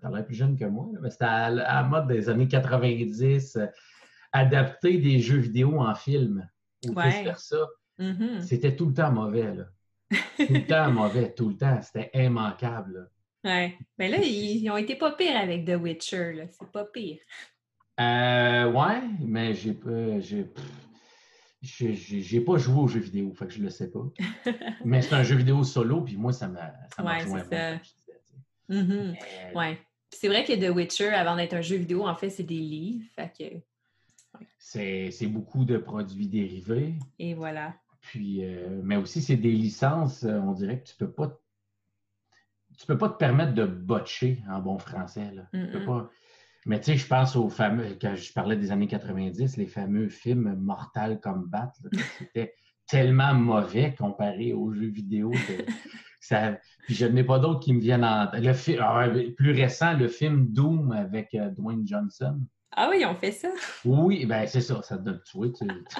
t'as 0.00 0.10
l'air 0.10 0.24
plus 0.24 0.34
jeune 0.34 0.58
que 0.58 0.64
moi, 0.64 0.88
mais 1.00 1.10
c'était 1.10 1.24
à, 1.24 1.50
la 1.50 1.82
mode 1.82 2.06
des 2.06 2.28
années 2.28 2.48
90, 2.48 3.58
adapter 4.32 4.98
des 4.98 5.20
jeux 5.20 5.38
vidéo 5.38 5.80
en 5.80 5.94
film. 5.94 6.48
Ou 6.86 6.94
faire 6.94 7.38
ça. 7.38 7.56
Mm-hmm. 7.98 8.42
C'était 8.42 8.76
tout 8.76 8.86
le 8.86 8.94
temps 8.94 9.12
mauvais, 9.12 9.54
là. 9.54 9.64
Tout 10.36 10.52
le 10.52 10.66
temps 10.66 10.90
mauvais, 10.90 11.32
tout 11.32 11.48
le 11.48 11.56
temps. 11.56 11.80
C'était 11.82 12.10
immanquable. 12.14 13.10
Ouais. 13.44 13.76
Mais 13.98 14.08
là, 14.08 14.18
ils, 14.18 14.68
ont 14.70 14.76
été 14.76 14.96
pas 14.96 15.12
pires 15.12 15.36
avec 15.36 15.64
The 15.64 15.76
Witcher. 15.80 16.32
Là. 16.32 16.44
C'est 16.50 16.70
pas 16.70 16.84
pire. 16.84 17.18
Euh, 18.00 18.70
ouais, 18.70 19.02
mais 19.20 19.54
j'ai 19.54 19.72
pas. 19.72 20.20
J'ai, 20.20 20.44
pas 22.40 22.58
joué 22.58 22.80
aux 22.80 22.88
jeux 22.88 23.00
vidéo, 23.00 23.32
fait 23.34 23.46
que 23.46 23.52
je 23.52 23.62
le 23.62 23.70
sais 23.70 23.90
pas. 23.90 24.04
mais 24.84 25.00
c'est 25.02 25.14
un 25.14 25.22
jeu 25.22 25.36
vidéo 25.36 25.64
solo, 25.64 26.02
puis 26.02 26.16
moi, 26.16 26.32
ça 26.32 26.48
m'a 26.48 26.72
ça 26.94 27.02
ouais, 27.02 27.24
c'est 27.48 27.80
mm-hmm. 28.74 29.16
Ouais. 29.54 29.78
C'est 30.10 30.28
vrai 30.28 30.44
que 30.44 30.52
The 30.52 30.74
Witcher, 30.74 31.08
avant 31.08 31.36
d'être 31.36 31.54
un 31.54 31.62
jeu 31.62 31.76
vidéo, 31.76 32.06
en 32.06 32.14
fait, 32.14 32.30
c'est 32.30 32.44
des 32.44 32.58
livres. 32.58 33.04
Fait 33.14 33.32
que... 33.36 33.44
c'est, 34.58 35.26
beaucoup 35.26 35.64
de 35.64 35.78
produits 35.78 36.28
dérivés. 36.28 36.94
Et 37.18 37.34
voilà. 37.34 37.74
Puis, 38.06 38.44
euh, 38.44 38.80
mais 38.84 38.96
aussi, 38.96 39.20
c'est 39.20 39.36
des 39.36 39.50
licences, 39.50 40.22
euh, 40.22 40.38
on 40.38 40.52
dirait 40.52 40.80
que 40.80 40.86
tu 40.86 40.94
peux 40.96 41.10
pas 41.10 41.40
tu 42.78 42.86
peux 42.86 42.98
pas 42.98 43.08
te 43.08 43.16
permettre 43.16 43.54
de 43.54 43.64
botcher 43.64 44.42
en 44.50 44.60
bon 44.60 44.78
français. 44.78 45.32
Là. 45.32 45.48
pas... 45.86 46.10
Mais 46.66 46.78
tu 46.78 46.86
sais, 46.86 46.96
je 46.96 47.06
pense 47.06 47.34
aux 47.34 47.48
fameux, 47.48 47.96
quand 48.00 48.14
je 48.14 48.32
parlais 48.34 48.56
des 48.56 48.70
années 48.70 48.86
90, 48.86 49.56
les 49.56 49.66
fameux 49.66 50.08
films 50.08 50.54
Mortal 50.56 51.18
Kombat, 51.20 51.72
c'était 52.18 52.54
tellement 52.86 53.34
mauvais 53.34 53.94
comparé 53.94 54.52
aux 54.52 54.72
jeux 54.72 54.88
vidéo. 54.90 55.32
ça... 56.20 56.58
Puis 56.84 56.94
je 56.94 57.06
n'ai 57.06 57.24
pas 57.24 57.38
d'autres 57.38 57.60
qui 57.60 57.72
me 57.72 57.80
viennent 57.80 58.04
en 58.04 58.30
le 58.34 58.80
ah 58.80 59.08
plus 59.36 59.52
récent, 59.52 59.94
le 59.94 60.08
film 60.08 60.48
Doom 60.52 60.92
avec 60.92 61.34
euh, 61.34 61.50
Dwayne 61.50 61.86
Johnson. 61.86 62.38
Ah 62.72 62.88
oui, 62.90 62.98
ils 63.00 63.06
ont 63.06 63.14
fait 63.14 63.32
ça? 63.32 63.48
Oui, 63.84 64.26
ben 64.26 64.46
c'est 64.46 64.60
ça, 64.60 64.82
ça 64.82 64.98
te 64.98 65.02
donne 65.02 65.20
tu, 65.24 65.52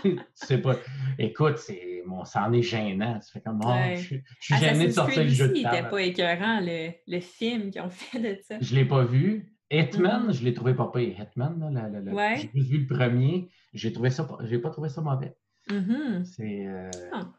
tu, 0.03 0.19
sais 0.35 0.59
pas. 0.59 0.77
Écoute, 1.19 1.59
c'est 1.59 2.03
en 2.35 2.53
est 2.53 2.63
gênant. 2.63 3.19
Tu 3.21 3.33
fais 3.33 3.41
comme 3.41 3.61
oh, 3.65 3.75
je, 3.95 4.17
suis 4.41 4.57
gêné 4.59 4.87
de 4.87 4.93
sortir 4.93 5.23
le 5.23 5.29
jeu 5.29 5.49
de 5.49 5.63
table. 5.63 5.75
n'était 5.75 5.89
pas 5.89 6.03
écœurant, 6.03 6.61
le, 6.61 6.91
le 7.07 7.21
film 7.21 7.71
qu'ils 7.71 7.81
ont 7.81 7.91
fait 7.91 8.19
de 8.19 8.39
ça. 8.43 8.57
Je 8.61 8.75
l'ai 8.75 8.85
pas 8.85 9.05
vu. 9.05 9.53
Hitman, 9.71 10.29
mm-hmm. 10.29 10.33
je 10.33 10.45
l'ai 10.45 10.55
trouvé 10.55 10.75
pas 10.75 10.91
pire. 10.95 11.19
Hitman, 11.19 11.59
là, 11.73 12.37
j'ai 12.37 12.51
juste 12.55 12.71
vu 12.71 12.79
le 12.79 12.87
premier. 12.87 13.49
J'ai 13.73 13.93
trouvé 13.93 14.11
ça, 14.11 14.29
j'ai 14.45 14.59
pas 14.59 14.71
trouvé 14.71 14.89
ça 14.89 15.01
mauvais. 15.01 15.37
Mm-hmm. 15.71 16.25
C'est. 16.25 16.67
Euh, 16.67 16.91
ah. 17.13 17.33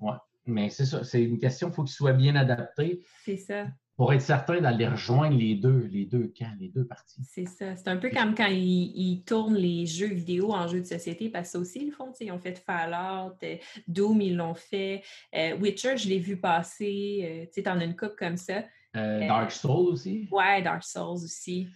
Ouais. 0.00 0.16
Mais 0.46 0.70
c'est 0.70 0.84
ça, 0.84 1.04
c'est 1.04 1.22
une 1.22 1.38
question, 1.38 1.68
il 1.68 1.74
faut 1.74 1.84
qu'il 1.84 1.94
soit 1.94 2.12
bien 2.12 2.36
adapté. 2.36 3.02
C'est 3.24 3.36
ça 3.36 3.66
pour 3.96 4.12
être 4.12 4.22
certain 4.22 4.60
d'aller 4.60 4.88
rejoindre 4.88 5.36
les 5.36 5.54
deux, 5.54 5.88
les 5.90 6.04
deux 6.04 6.32
camps, 6.36 6.52
les 6.58 6.68
deux 6.68 6.84
parties. 6.84 7.22
C'est 7.28 7.46
ça. 7.46 7.76
C'est 7.76 7.88
un 7.88 7.96
peu 7.96 8.10
comme 8.10 8.34
quand 8.34 8.48
ils, 8.50 9.22
tournent 9.24 9.54
les 9.54 9.86
jeux 9.86 10.12
vidéo 10.12 10.52
en 10.52 10.66
jeux 10.66 10.80
de 10.80 10.86
société, 10.86 11.28
parce 11.28 11.48
que 11.48 11.52
ça 11.52 11.58
aussi, 11.60 11.80
ils 11.82 11.86
le 11.86 11.92
font. 11.92 12.12
Ils 12.20 12.32
ont 12.32 12.38
fait 12.38 12.58
Fallout, 12.58 13.36
euh, 13.44 13.56
Doom, 13.86 14.20
ils 14.20 14.36
l'ont 14.36 14.54
fait. 14.54 15.02
Euh, 15.34 15.56
Witcher, 15.58 15.96
je 15.96 16.08
l'ai 16.08 16.18
vu 16.18 16.36
passer. 16.36 17.20
Euh, 17.22 17.44
tu 17.46 17.52
sais, 17.52 17.62
t'en 17.62 17.78
as 17.78 17.84
une 17.84 17.96
coupe 17.96 18.16
comme 18.16 18.36
ça. 18.36 18.64
Dark 18.92 19.50
Souls 19.50 19.92
aussi? 19.92 20.28
Ouais, 20.30 20.62
Dark 20.62 20.82
Souls 20.82 21.24
aussi. 21.24 21.68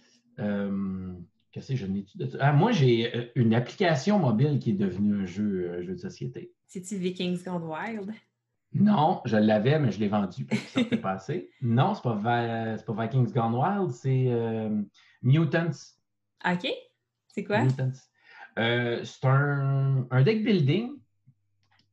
Qu'est-ce 1.51 1.69
que 1.69 1.75
je 1.75 1.85
n'ai 1.85 2.05
ah, 2.39 2.53
Moi, 2.53 2.71
j'ai 2.71 3.31
une 3.35 3.53
application 3.53 4.19
mobile 4.19 4.59
qui 4.59 4.71
est 4.71 4.73
devenue 4.73 5.23
un 5.23 5.25
jeu, 5.25 5.71
un 5.79 5.81
jeu 5.81 5.93
de 5.93 5.99
société. 5.99 6.53
C'est-tu 6.67 6.97
Vikings 6.97 7.43
Gone 7.43 7.63
Wild? 7.63 8.13
Non, 8.73 9.21
je 9.25 9.37
l'avais, 9.37 9.79
mais 9.79 9.91
je 9.91 9.99
l'ai 9.99 10.07
vendu 10.07 10.47
ça 10.49 10.83
s'est 10.83 10.97
passé. 10.97 11.51
Non, 11.61 11.95
c'est 11.95 12.03
pas, 12.03 12.15
pas 12.15 13.03
Vikings 13.03 13.31
Gone 13.31 13.55
Wild, 13.55 13.91
c'est 13.91 14.25
euh, 14.27 14.81
Mutants. 15.23 15.95
OK. 16.45 16.67
C'est 17.27 17.43
quoi? 17.43 17.63
Mutants. 17.63 17.91
Euh, 18.59 19.03
c'est 19.03 19.25
un, 19.25 20.21
deck 20.23 20.43
building, 20.43 20.91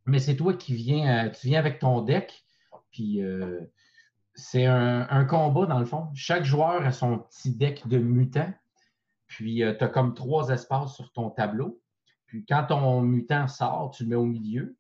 mais 0.05 0.19
c'est 0.19 0.37
toi 0.37 0.55
qui 0.55 0.75
viens, 0.75 1.27
euh, 1.27 1.31
tu 1.31 1.47
viens 1.47 1.59
avec 1.59 1.79
ton 1.79 2.03
deck, 2.03 2.45
puis 2.91 3.21
c'est 4.35 4.67
un, 4.67 5.25
combat 5.25 5.67
dans 5.67 5.79
le 5.79 5.87
fond. 5.87 6.09
Chaque 6.15 6.45
joueur 6.45 6.85
a 6.85 6.93
son 6.93 7.19
petit 7.19 7.55
deck 7.55 7.87
de 7.89 7.99
mutants, 7.99 8.53
puis 9.27 9.57
tu 9.57 9.85
as 9.85 9.89
comme 9.89 10.15
trois 10.15 10.51
espaces 10.51 10.95
sur 10.95 11.11
ton 11.13 11.31
tableau. 11.31 11.81
Puis 12.27 12.45
quand 12.45 12.65
ton 12.65 13.01
mutant 13.03 13.49
sort, 13.49 13.93
tu 13.93 14.03
le 14.03 14.11
mets 14.11 14.17
au 14.17 14.25
milieu. 14.25 14.77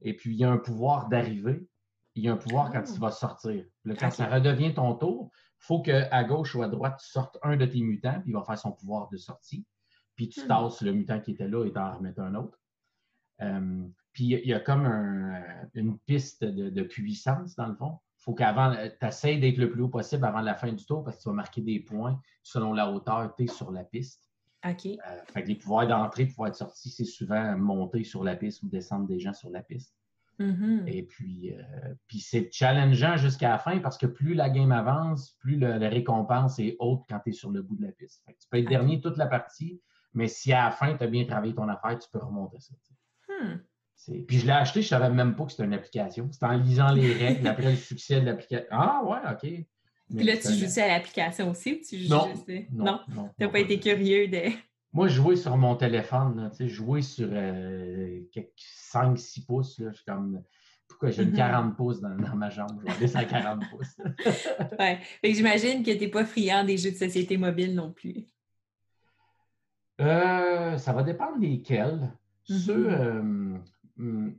Et 0.00 0.14
puis, 0.14 0.34
il 0.34 0.38
y 0.38 0.44
a 0.44 0.50
un 0.50 0.58
pouvoir 0.58 1.08
d'arriver. 1.08 1.66
Il 2.14 2.24
y 2.24 2.28
a 2.28 2.32
un 2.32 2.36
pouvoir 2.36 2.70
quand 2.70 2.82
il 2.86 2.94
ah. 2.96 3.00
va 3.00 3.10
sortir. 3.10 3.64
quand 3.98 4.10
ça 4.10 4.26
redevient 4.26 4.74
ton 4.74 4.94
tour, 4.94 5.30
il 5.34 5.66
faut 5.66 5.82
qu'à 5.82 6.24
gauche 6.24 6.54
ou 6.54 6.62
à 6.62 6.68
droite, 6.68 7.00
tu 7.02 7.08
sortes 7.08 7.38
un 7.42 7.56
de 7.56 7.66
tes 7.66 7.80
mutants, 7.80 8.20
puis 8.20 8.30
il 8.30 8.34
va 8.34 8.44
faire 8.44 8.58
son 8.58 8.72
pouvoir 8.72 9.08
de 9.08 9.16
sortie. 9.16 9.66
Puis 10.14 10.28
tu 10.28 10.44
hmm. 10.44 10.48
tasses 10.48 10.80
le 10.82 10.92
mutant 10.92 11.20
qui 11.20 11.32
était 11.32 11.48
là 11.48 11.64
et 11.64 11.72
t'en 11.72 11.96
remettes 11.96 12.18
un 12.18 12.34
autre. 12.34 12.58
Euh, 13.40 13.84
puis 14.12 14.26
il 14.26 14.46
y 14.46 14.54
a 14.54 14.60
comme 14.60 14.86
une 15.74 15.98
piste 15.98 16.44
de, 16.44 16.82
puissance, 16.82 17.56
dans 17.56 17.66
le 17.66 17.74
fond. 17.74 17.98
Il 18.20 18.22
faut 18.22 18.34
qu'avant, 18.34 18.72
tu 18.72 19.06
essaies 19.06 19.38
d'être 19.38 19.58
le 19.58 19.70
plus 19.70 19.82
haut 19.82 19.88
possible 19.88 20.24
avant 20.24 20.40
la 20.40 20.54
fin 20.54 20.72
du 20.72 20.84
tour 20.86 21.02
parce 21.02 21.16
que 21.16 21.22
tu 21.22 21.28
vas 21.28 21.34
marquer 21.34 21.60
des 21.60 21.80
points 21.80 22.20
selon 22.42 22.72
la 22.72 22.90
hauteur 22.90 23.30
que 23.32 23.36
tu 23.36 23.44
es 23.44 23.46
sur 23.52 23.72
la 23.72 23.82
piste. 23.82 24.30
OK. 24.64 24.86
Euh, 24.86 24.98
fait 25.32 25.42
que 25.42 25.48
les 25.48 25.54
pouvoirs 25.56 25.86
d'entrée, 25.86 26.26
pouvoirs 26.26 26.50
de 26.50 26.56
sortie, 26.56 26.90
c'est 26.90 27.04
souvent 27.04 27.56
monter 27.56 28.04
sur 28.04 28.24
la 28.24 28.36
piste 28.36 28.62
ou 28.62 28.68
descendre 28.68 29.06
des 29.06 29.20
gens 29.20 29.34
sur 29.34 29.50
la 29.50 29.62
piste. 29.62 29.94
Mm-hmm. 30.40 30.88
Et 30.88 31.02
puis, 31.04 31.52
euh, 31.52 31.94
puis 32.08 32.18
c'est 32.18 32.50
challengeant 32.52 33.16
jusqu'à 33.16 33.50
la 33.50 33.58
fin 33.58 33.78
parce 33.78 33.96
que 33.98 34.06
plus 34.06 34.34
la 34.34 34.50
game 34.50 34.72
avance, 34.72 35.36
plus 35.38 35.56
la 35.58 35.88
récompense 35.88 36.58
est 36.58 36.76
haute 36.80 37.02
quand 37.08 37.20
tu 37.20 37.30
es 37.30 37.32
sur 37.32 37.50
le 37.50 37.62
bout 37.62 37.76
de 37.76 37.82
la 37.82 37.92
piste. 37.92 38.24
tu 38.26 38.48
peux 38.50 38.58
être 38.58 38.68
dernier 38.68 39.00
toute 39.00 39.16
la 39.16 39.26
partie, 39.26 39.80
mais 40.12 40.26
si 40.26 40.52
à 40.52 40.64
la 40.64 40.70
fin, 40.70 40.96
tu 40.96 41.04
as 41.04 41.06
bien 41.06 41.24
travaillé 41.24 41.54
ton 41.54 41.68
affaire, 41.68 41.98
tu 41.98 42.08
peux 42.10 42.18
remonter 42.18 42.58
ça. 42.58 42.74
Hmm. 43.28 43.58
Puis 44.26 44.38
je 44.38 44.46
l'ai 44.46 44.52
acheté, 44.52 44.82
je 44.82 44.86
ne 44.86 45.00
savais 45.00 45.14
même 45.14 45.36
pas 45.36 45.44
que 45.44 45.52
c'était 45.52 45.64
une 45.64 45.72
application. 45.72 46.30
C'était 46.32 46.46
en 46.46 46.56
lisant 46.58 46.92
les 46.92 47.12
règles 47.12 47.46
après 47.46 47.70
le 47.70 47.76
succès 47.76 48.20
de 48.20 48.26
l'application. 48.26 48.66
Ah 48.70 49.02
ouais, 49.04 49.18
OK. 49.32 49.66
Puis 50.14 50.24
là, 50.24 50.36
tu 50.36 50.52
joues 50.52 50.80
à 50.80 50.88
l'application 50.88 51.50
aussi 51.50 51.72
ou 51.72 51.78
tu 51.86 51.98
joues 51.98 52.10
non, 52.10 52.28
juste... 52.28 52.48
Non, 52.72 53.00
non? 53.14 53.30
Tu 53.38 53.44
n'as 53.44 53.48
pas 53.48 53.60
été 53.60 53.80
curieux 53.80 54.28
de. 54.28 54.42
Moi, 54.92 55.08
jouer 55.08 55.34
sur 55.34 55.56
mon 55.56 55.74
téléphone, 55.74 56.50
sais, 56.52 56.68
jouer 56.68 57.02
sur 57.02 57.28
5-6 57.28 57.34
euh, 57.34 59.44
pouces, 59.46 59.80
là, 59.80 59.90
je 59.90 59.96
suis 59.96 60.04
comme. 60.04 60.42
Pourquoi 60.86 61.10
j'ai 61.10 61.24
une 61.24 61.32
40 61.32 61.66
mm-hmm. 61.66 61.76
pouces 61.76 62.00
dans, 62.00 62.36
ma 62.36 62.50
jambe? 62.50 62.80
Je 62.86 62.92
vais 62.92 62.98
descendre 63.00 63.26
40 63.26 63.62
pouces. 63.70 63.96
ouais. 64.78 65.00
j'imagine 65.24 65.82
que 65.82 65.90
tu 65.90 65.98
n'es 65.98 66.08
pas 66.08 66.24
friand 66.24 66.62
des 66.62 66.76
jeux 66.76 66.92
de 66.92 66.96
société 66.96 67.36
mobile 67.36 67.74
non 67.74 67.90
plus. 67.90 68.26
Euh, 70.00 70.76
ça 70.76 70.92
va 70.92 71.02
dépendre 71.02 71.40
desquels. 71.40 72.12
Mm-hmm. 72.48 72.70
Euh, 72.70 73.58
hmm, 73.96 74.30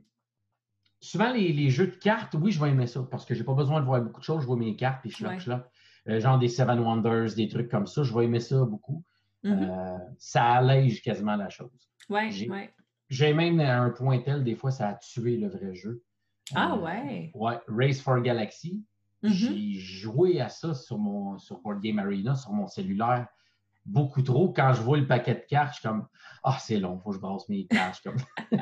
souvent, 1.00 1.32
les, 1.32 1.70
jeux 1.70 1.86
de 1.86 1.96
cartes, 1.96 2.34
oui, 2.34 2.52
je 2.52 2.60
vais 2.60 2.70
aimer 2.70 2.86
ça 2.86 3.06
parce 3.10 3.24
que 3.24 3.34
je 3.34 3.40
n'ai 3.40 3.44
pas 3.44 3.54
besoin 3.54 3.80
de 3.80 3.86
voir 3.86 4.00
beaucoup 4.00 4.20
de 4.20 4.24
choses. 4.24 4.42
Je 4.42 4.46
vois 4.46 4.56
mes 4.56 4.76
cartes 4.76 5.00
puis 5.02 5.10
je 5.10 5.16
suis 5.16 5.50
là. 5.50 5.68
Euh, 6.08 6.20
genre 6.20 6.38
des 6.38 6.48
Seven 6.48 6.78
Wonders, 6.78 7.34
des 7.34 7.48
trucs 7.48 7.68
comme 7.68 7.86
ça. 7.86 8.02
Je 8.02 8.14
vais 8.14 8.24
aimer 8.24 8.40
ça 8.40 8.64
beaucoup. 8.64 9.04
Mm-hmm. 9.44 9.70
Euh, 9.70 9.98
ça 10.18 10.44
allège 10.44 11.02
quasiment 11.02 11.36
la 11.36 11.48
chose. 11.48 11.90
Ouais, 12.08 12.30
j'ai, 13.08 13.34
même 13.34 13.60
un 13.60 13.90
point 13.90 14.18
tel, 14.20 14.44
des 14.44 14.54
fois, 14.54 14.70
ça 14.70 14.88
a 14.88 14.94
tué 14.94 15.36
le 15.36 15.48
vrai 15.48 15.74
jeu. 15.74 16.02
Ah 16.54 16.74
euh, 16.74 16.78
ouais? 16.78 17.30
Ouais, 17.34 17.58
Race 17.68 18.00
for 18.00 18.20
Galaxy. 18.20 18.84
Mm-hmm. 19.22 19.32
J'ai 19.32 19.72
joué 19.80 20.40
à 20.40 20.48
ça 20.48 20.74
sur 20.74 20.98
mon 20.98 21.38
sur 21.38 21.60
Board 21.60 21.80
Game 21.80 21.98
Arena, 21.98 22.34
sur 22.34 22.52
mon 22.52 22.66
cellulaire 22.68 23.26
beaucoup 23.86 24.22
trop. 24.22 24.52
Quand 24.52 24.72
je 24.74 24.82
vois 24.82 24.98
le 24.98 25.06
paquet 25.06 25.34
de 25.34 25.44
cartes, 25.48 25.74
je 25.74 25.80
suis 25.80 25.88
comme 25.88 26.06
Ah, 26.42 26.58
c'est 26.60 26.78
long, 26.78 26.98
il 26.98 27.02
faut 27.02 27.10
que 27.10 27.16
je 27.16 27.20
brasse 27.20 27.48
mes 27.48 27.66
cartes. 27.66 28.02
Comme... 28.02 28.16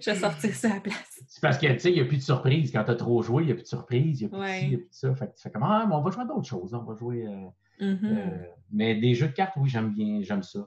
je 0.00 0.10
vais 0.10 0.16
sortir 0.16 0.54
ça 0.54 0.70
à 0.70 0.74
la 0.74 0.80
place. 0.80 1.20
C'est 1.28 1.40
parce 1.40 1.58
que 1.58 1.66
tu 1.66 1.78
sais, 1.78 1.90
il 1.90 1.94
n'y 1.94 2.00
a 2.00 2.04
plus 2.04 2.16
de 2.16 2.22
surprise. 2.22 2.72
Quand 2.72 2.84
tu 2.84 2.90
as 2.90 2.96
trop 2.96 3.22
joué, 3.22 3.44
il 3.44 3.46
n'y 3.46 3.52
a 3.52 3.54
plus 3.54 3.62
de 3.62 3.68
surprise, 3.68 4.20
il 4.20 4.28
n'y 4.28 4.34
a 4.34 4.38
plus 4.38 4.46
de 4.46 4.52
ci, 4.52 4.64
il 4.64 4.68
n'y 4.70 4.74
a 4.74 4.78
plus 4.78 4.88
de 4.88 4.94
ça. 4.94 5.14
Fait 5.14 5.26
que 5.26 5.34
tu 5.34 5.42
fais 5.42 5.50
comme 5.50 5.62
Ah, 5.62 5.84
mais 5.88 5.94
on 5.94 6.02
va 6.02 6.10
jouer 6.10 6.22
à 6.22 6.26
d'autres 6.26 6.48
choses. 6.48 6.74
On 6.74 6.82
va 6.82 6.94
jouer. 6.94 7.26
Euh, 7.26 7.84
mm-hmm. 7.84 8.04
euh, 8.04 8.46
mais 8.72 8.94
des 8.96 9.14
jeux 9.14 9.28
de 9.28 9.32
cartes, 9.32 9.54
oui, 9.56 9.68
j'aime 9.68 9.92
bien, 9.92 10.20
j'aime 10.22 10.42
ça. 10.42 10.66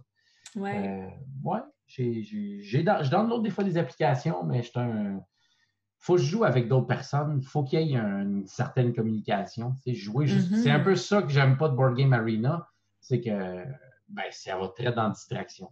Ouais. 0.56 0.88
Euh, 0.88 1.50
ouais. 1.50 1.60
J'ai, 1.88 2.24
je 2.24 3.10
donne 3.10 3.44
des 3.44 3.50
fois 3.50 3.64
des 3.64 3.78
applications, 3.78 4.44
mais 4.44 4.64
je 4.64 4.80
un. 4.80 5.20
faut 6.00 6.16
que 6.16 6.22
je 6.22 6.26
joue 6.26 6.44
avec 6.44 6.68
d'autres 6.68 6.88
personnes. 6.88 7.40
Il 7.42 7.46
faut 7.46 7.64
qu'il 7.64 7.82
y 7.82 7.94
ait 7.94 7.98
une 7.98 8.48
certaine 8.48 8.94
communication. 8.94 9.76
Jouer 9.86 10.26
juste... 10.26 10.56
C'est 10.56 10.72
un 10.72 10.80
mm-hmm. 10.80 10.84
peu 10.84 10.96
ça 10.96 11.22
que 11.22 11.30
j'aime 11.30 11.58
pas 11.58 11.70
de 11.70 11.76
Board 11.76 11.96
Game 11.96 12.14
Arena 12.14 12.68
c'est 13.04 13.22
que 13.22 13.64
ben, 14.08 14.24
ça 14.32 14.58
va 14.58 14.70
très 14.70 14.92
dans 14.92 15.04
la 15.04 15.10
distraction. 15.10 15.70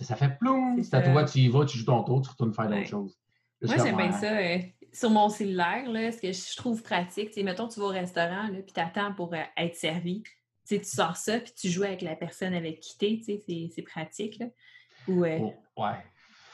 Ça 0.00 0.16
fait 0.16 0.38
ploum, 0.38 0.82
c'est 0.82 0.94
à 0.94 1.02
toi, 1.02 1.24
tu 1.24 1.38
y 1.40 1.48
vas, 1.48 1.66
tu 1.66 1.76
joues 1.76 1.84
ton 1.84 2.02
tour, 2.02 2.22
tu 2.22 2.30
retournes 2.30 2.54
faire 2.54 2.68
d'autres 2.68 2.88
choses. 2.88 3.18
Moi, 3.62 3.76
j'aime 3.76 3.96
bien 3.96 4.12
ça. 4.12 4.32
Euh, 4.32 4.58
sur 4.92 5.10
mon 5.10 5.28
cellulaire, 5.28 5.88
là, 5.90 6.10
ce 6.10 6.18
que 6.18 6.32
je 6.32 6.56
trouve 6.56 6.82
pratique, 6.82 7.30
c'est 7.32 7.42
mettons, 7.42 7.68
tu 7.68 7.78
vas 7.78 7.86
au 7.86 7.90
restaurant, 7.90 8.48
puis 8.50 8.72
tu 8.74 8.80
attends 8.80 9.12
pour 9.12 9.34
euh, 9.34 9.42
être 9.58 9.76
servi. 9.76 10.22
tu 10.66 10.82
sors 10.82 11.16
ça, 11.16 11.38
puis 11.38 11.52
tu 11.54 11.68
joues 11.68 11.84
avec 11.84 12.00
la 12.00 12.16
personne 12.16 12.54
avec 12.54 12.80
qui 12.80 12.96
tu 12.98 13.32
es, 13.44 13.70
c'est 13.74 13.82
pratique. 13.82 14.38
Là. 14.38 14.46
Ou, 15.06 15.24
euh, 15.24 15.38
ouais. 15.76 16.04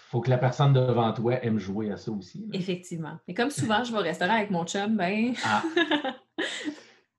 Faut 0.08 0.20
que 0.20 0.30
la 0.30 0.38
personne 0.38 0.72
devant 0.72 1.12
toi 1.12 1.42
aime 1.44 1.58
jouer 1.58 1.90
à 1.92 1.96
ça 1.96 2.10
aussi. 2.10 2.48
Effectivement. 2.52 3.18
Mais 3.28 3.34
comme 3.34 3.50
souvent, 3.50 3.84
je 3.84 3.92
vais 3.92 3.98
au 3.98 4.02
restaurant 4.02 4.34
avec 4.34 4.50
mon 4.50 4.64
chum, 4.64 4.96
ben. 4.96 5.34
Ah. 5.44 5.62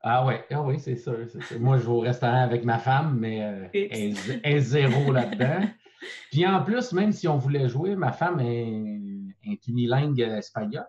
Ah 0.09 0.25
ouais, 0.25 0.45
ah 0.51 0.61
oui, 0.61 0.79
c'est 0.79 0.95
ça, 0.95 1.11
Moi, 1.59 1.77
je 1.77 1.83
vais 1.83 1.89
au 1.89 1.99
restaurant 1.99 2.41
avec 2.41 2.63
ma 2.63 2.77
femme, 2.77 3.17
mais 3.19 3.43
euh, 3.43 3.67
elle, 3.73 4.15
est 4.41 4.59
zéro 4.59 5.11
là-dedans. 5.11 5.67
Puis 6.31 6.47
en 6.47 6.63
plus, 6.63 6.93
même 6.93 7.11
si 7.11 7.27
on 7.27 7.37
voulait 7.37 7.67
jouer, 7.67 7.93
ma 7.97 8.13
femme 8.13 8.39
est, 8.39 8.89
est 9.43 9.67
unilingue 9.67 10.19
espagnole. 10.19 10.87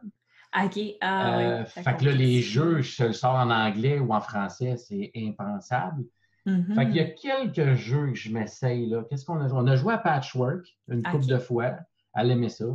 OK. 0.56 0.78
Ah, 1.00 1.38
euh, 1.40 1.64
fait 1.64 1.96
que 1.96 2.04
là, 2.04 2.12
les 2.12 2.42
jeux, 2.42 2.80
je 2.80 3.04
le 3.06 3.12
sors 3.12 3.34
en 3.34 3.50
anglais 3.50 3.98
ou 3.98 4.12
en 4.12 4.20
français, 4.20 4.76
c'est 4.76 5.10
impensable. 5.16 6.04
Mm-hmm. 6.46 6.74
Fait 6.74 6.86
qu'il 6.86 6.96
y 6.96 7.00
a 7.00 7.04
quelques 7.06 7.74
jeux 7.74 8.12
que 8.12 8.18
je 8.18 8.30
m'essaye. 8.30 8.94
Qu'est-ce 9.10 9.24
qu'on 9.24 9.40
a 9.40 9.48
joué? 9.48 9.58
On 9.60 9.66
a 9.66 9.74
joué 9.74 9.94
à 9.94 9.98
Patchwork 9.98 10.64
une 10.86 11.02
couple 11.02 11.26
de 11.26 11.38
fois. 11.38 11.74
Elle 12.14 12.30
aimait 12.30 12.48
ça. 12.48 12.66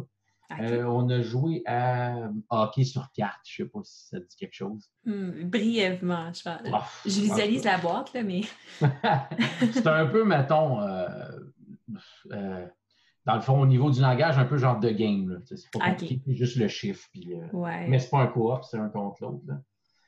Euh, 0.62 0.84
on 0.86 1.10
a 1.10 1.22
joué 1.22 1.64
à 1.66 2.30
hockey 2.50 2.84
sur 2.84 3.12
carte. 3.12 3.40
Je 3.46 3.64
ne 3.64 3.68
sais 3.68 3.72
pas 3.72 3.80
si 3.84 4.08
ça 4.08 4.20
dit 4.20 4.36
quelque 4.38 4.54
chose. 4.54 4.90
Hmm, 5.06 5.50
brièvement, 5.50 6.32
je 6.34 6.44
pense. 6.44 6.84
Je 7.06 7.22
visualise 7.22 7.64
la 7.64 7.78
boîte, 7.78 8.14
là, 8.14 8.24
mais. 8.24 8.42
c'est 9.74 9.88
un 9.88 10.06
peu, 10.08 10.24
mettons, 10.24 10.82
euh, 10.82 11.08
euh, 12.32 12.66
dans 13.26 13.36
le 13.36 13.42
fond, 13.42 13.62
au 13.62 13.66
niveau 13.66 13.92
du 13.92 14.02
langage, 14.02 14.38
un 14.38 14.46
peu 14.46 14.58
genre 14.58 14.80
de 14.80 14.90
game. 14.90 15.42
C'est 15.46 15.72
pas 15.72 15.92
compliqué, 15.92 16.22
juste 16.36 16.58
le 16.58 16.68
chiffre. 16.68 17.08
Puis, 17.12 17.34
Mais 17.88 18.00
c'est 18.00 18.10
pas 18.10 18.22
un 18.22 18.28
coop, 18.28 18.64
c'est 18.64 18.78
un 18.78 18.90
contre 18.90 19.22
l'autre. 19.22 19.44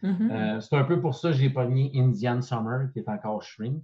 Mm-hmm. 0.04 0.62
c'est 0.62 0.76
un 0.76 0.84
peu 0.84 1.00
pour 1.02 1.16
ça 1.16 1.30
que 1.30 1.38
j'ai 1.38 1.50
pogné 1.50 1.92
Indian 1.96 2.42
Summer, 2.42 2.92
qui 2.92 3.00
est 3.00 3.10
encore 3.10 3.42
Shrink. 3.42 3.84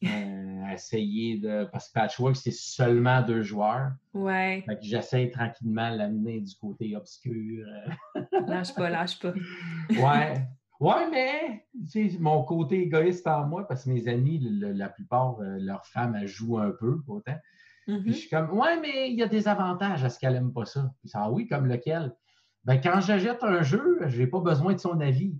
Essayer 0.74 1.38
de. 1.38 1.68
Parce 1.72 1.88
que 1.88 1.94
Patchwork, 1.94 2.36
c'est 2.36 2.52
seulement 2.52 3.22
deux 3.22 3.42
joueurs. 3.42 3.92
Ouais. 4.12 4.62
Fait 4.66 4.76
que 4.76 4.84
j'essaie 4.84 5.30
tranquillement 5.30 5.92
de 5.92 5.98
l'amener 5.98 6.40
du 6.40 6.54
côté 6.56 6.96
obscur. 6.96 7.66
lâche 8.46 8.74
pas, 8.74 8.90
lâche 8.90 9.18
pas. 9.18 9.32
ouais. 9.90 10.46
Ouais, 10.80 11.08
mais 11.10 11.66
mon 12.18 12.42
côté 12.42 12.82
égoïste 12.82 13.26
en 13.26 13.46
moi, 13.46 13.66
parce 13.66 13.84
que 13.84 13.90
mes 13.90 14.08
amis, 14.08 14.40
la 14.42 14.88
plupart, 14.88 15.38
euh, 15.40 15.56
leurs 15.58 15.86
femmes, 15.86 16.16
elles 16.20 16.26
jouent 16.26 16.58
un 16.58 16.72
peu, 16.72 17.00
autant. 17.06 17.38
Puis 17.86 17.94
je 17.94 18.00
mm-hmm. 18.00 18.12
suis 18.12 18.28
comme, 18.28 18.58
ouais, 18.58 18.80
mais 18.80 19.10
il 19.10 19.16
y 19.16 19.22
a 19.22 19.28
des 19.28 19.46
avantages 19.46 20.04
à 20.04 20.08
ce 20.08 20.18
qu'elle 20.18 20.32
n'aime 20.32 20.52
pas 20.52 20.64
ça. 20.64 20.90
Puis 21.00 21.08
ça, 21.08 21.22
ah 21.22 21.30
oui, 21.30 21.46
comme 21.46 21.66
lequel? 21.66 22.12
Ben, 22.64 22.80
quand 22.80 23.00
j'achète 23.00 23.42
un 23.44 23.62
jeu, 23.62 23.98
je 24.06 24.18
n'ai 24.20 24.26
pas 24.26 24.40
besoin 24.40 24.72
de 24.72 24.78
son 24.78 25.00
avis 25.00 25.38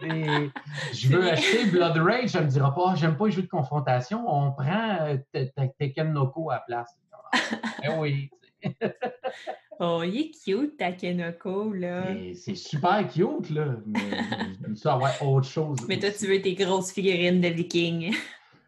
je 0.92 1.08
veux 1.08 1.30
acheter 1.30 1.66
Blood 1.66 1.96
Rage, 1.98 2.34
elle 2.34 2.44
me 2.44 2.50
dira 2.50 2.74
pas, 2.74 2.94
j'aime 2.94 3.16
pas 3.16 3.26
les 3.26 3.32
jeux 3.32 3.42
de 3.42 3.48
confrontation, 3.48 4.24
on 4.26 4.52
prend 4.52 4.98
euh, 5.34 5.46
Tekken 5.78 6.12
Noko 6.12 6.50
à 6.50 6.54
la 6.54 6.60
place. 6.60 6.96
Eh 7.82 7.88
oui. 7.98 8.30
oh, 9.80 10.02
il 10.04 10.20
est 10.20 10.30
cute, 10.44 10.76
Takenoko, 10.76 11.72
là. 11.72 12.14
C'est 12.34 12.54
super 12.54 13.08
cute, 13.08 13.50
là. 13.50 13.76
Mais 13.86 14.74
ça 14.74 14.94
avoir 14.94 15.22
autre 15.22 15.48
chose. 15.48 15.78
Mais 15.88 15.98
toi, 15.98 16.10
tu 16.10 16.26
veux 16.26 16.40
tes 16.42 16.54
grosses 16.54 16.92
figurines 16.92 17.40
de 17.40 17.48
vikings. 17.48 18.14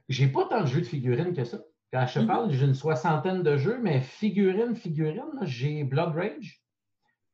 J'ai 0.09 0.29
pas 0.29 0.47
tant 0.47 0.63
de 0.63 0.67
jeux 0.67 0.81
de 0.81 0.87
figurines 0.87 1.35
que 1.35 1.45
ça. 1.45 1.59
Quand 1.93 2.07
je 2.07 2.21
te 2.21 2.25
parle, 2.25 2.51
j'ai 2.53 2.65
une 2.65 2.75
soixantaine 2.75 3.43
de 3.43 3.59
jeux, 3.59 3.79
mais 3.83 4.01
figurines, 4.01 4.75
figurines, 4.75 5.41
j'ai 5.43 5.85
Blood 5.85 6.15
Rage, 6.15 6.63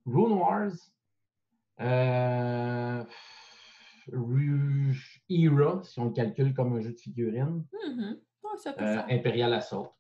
Rune 0.04 0.32
Wars, 0.32 0.72
euh, 1.80 3.04
Era, 4.12 5.82
si 5.82 5.98
on 6.00 6.06
le 6.06 6.12
calcule 6.12 6.54
comme 6.54 6.74
un 6.74 6.80
jeu 6.80 6.92
de 6.92 6.98
figurines. 6.98 7.64
Euh, 8.66 9.02
Imperial 9.10 9.52
Assault. 9.54 9.92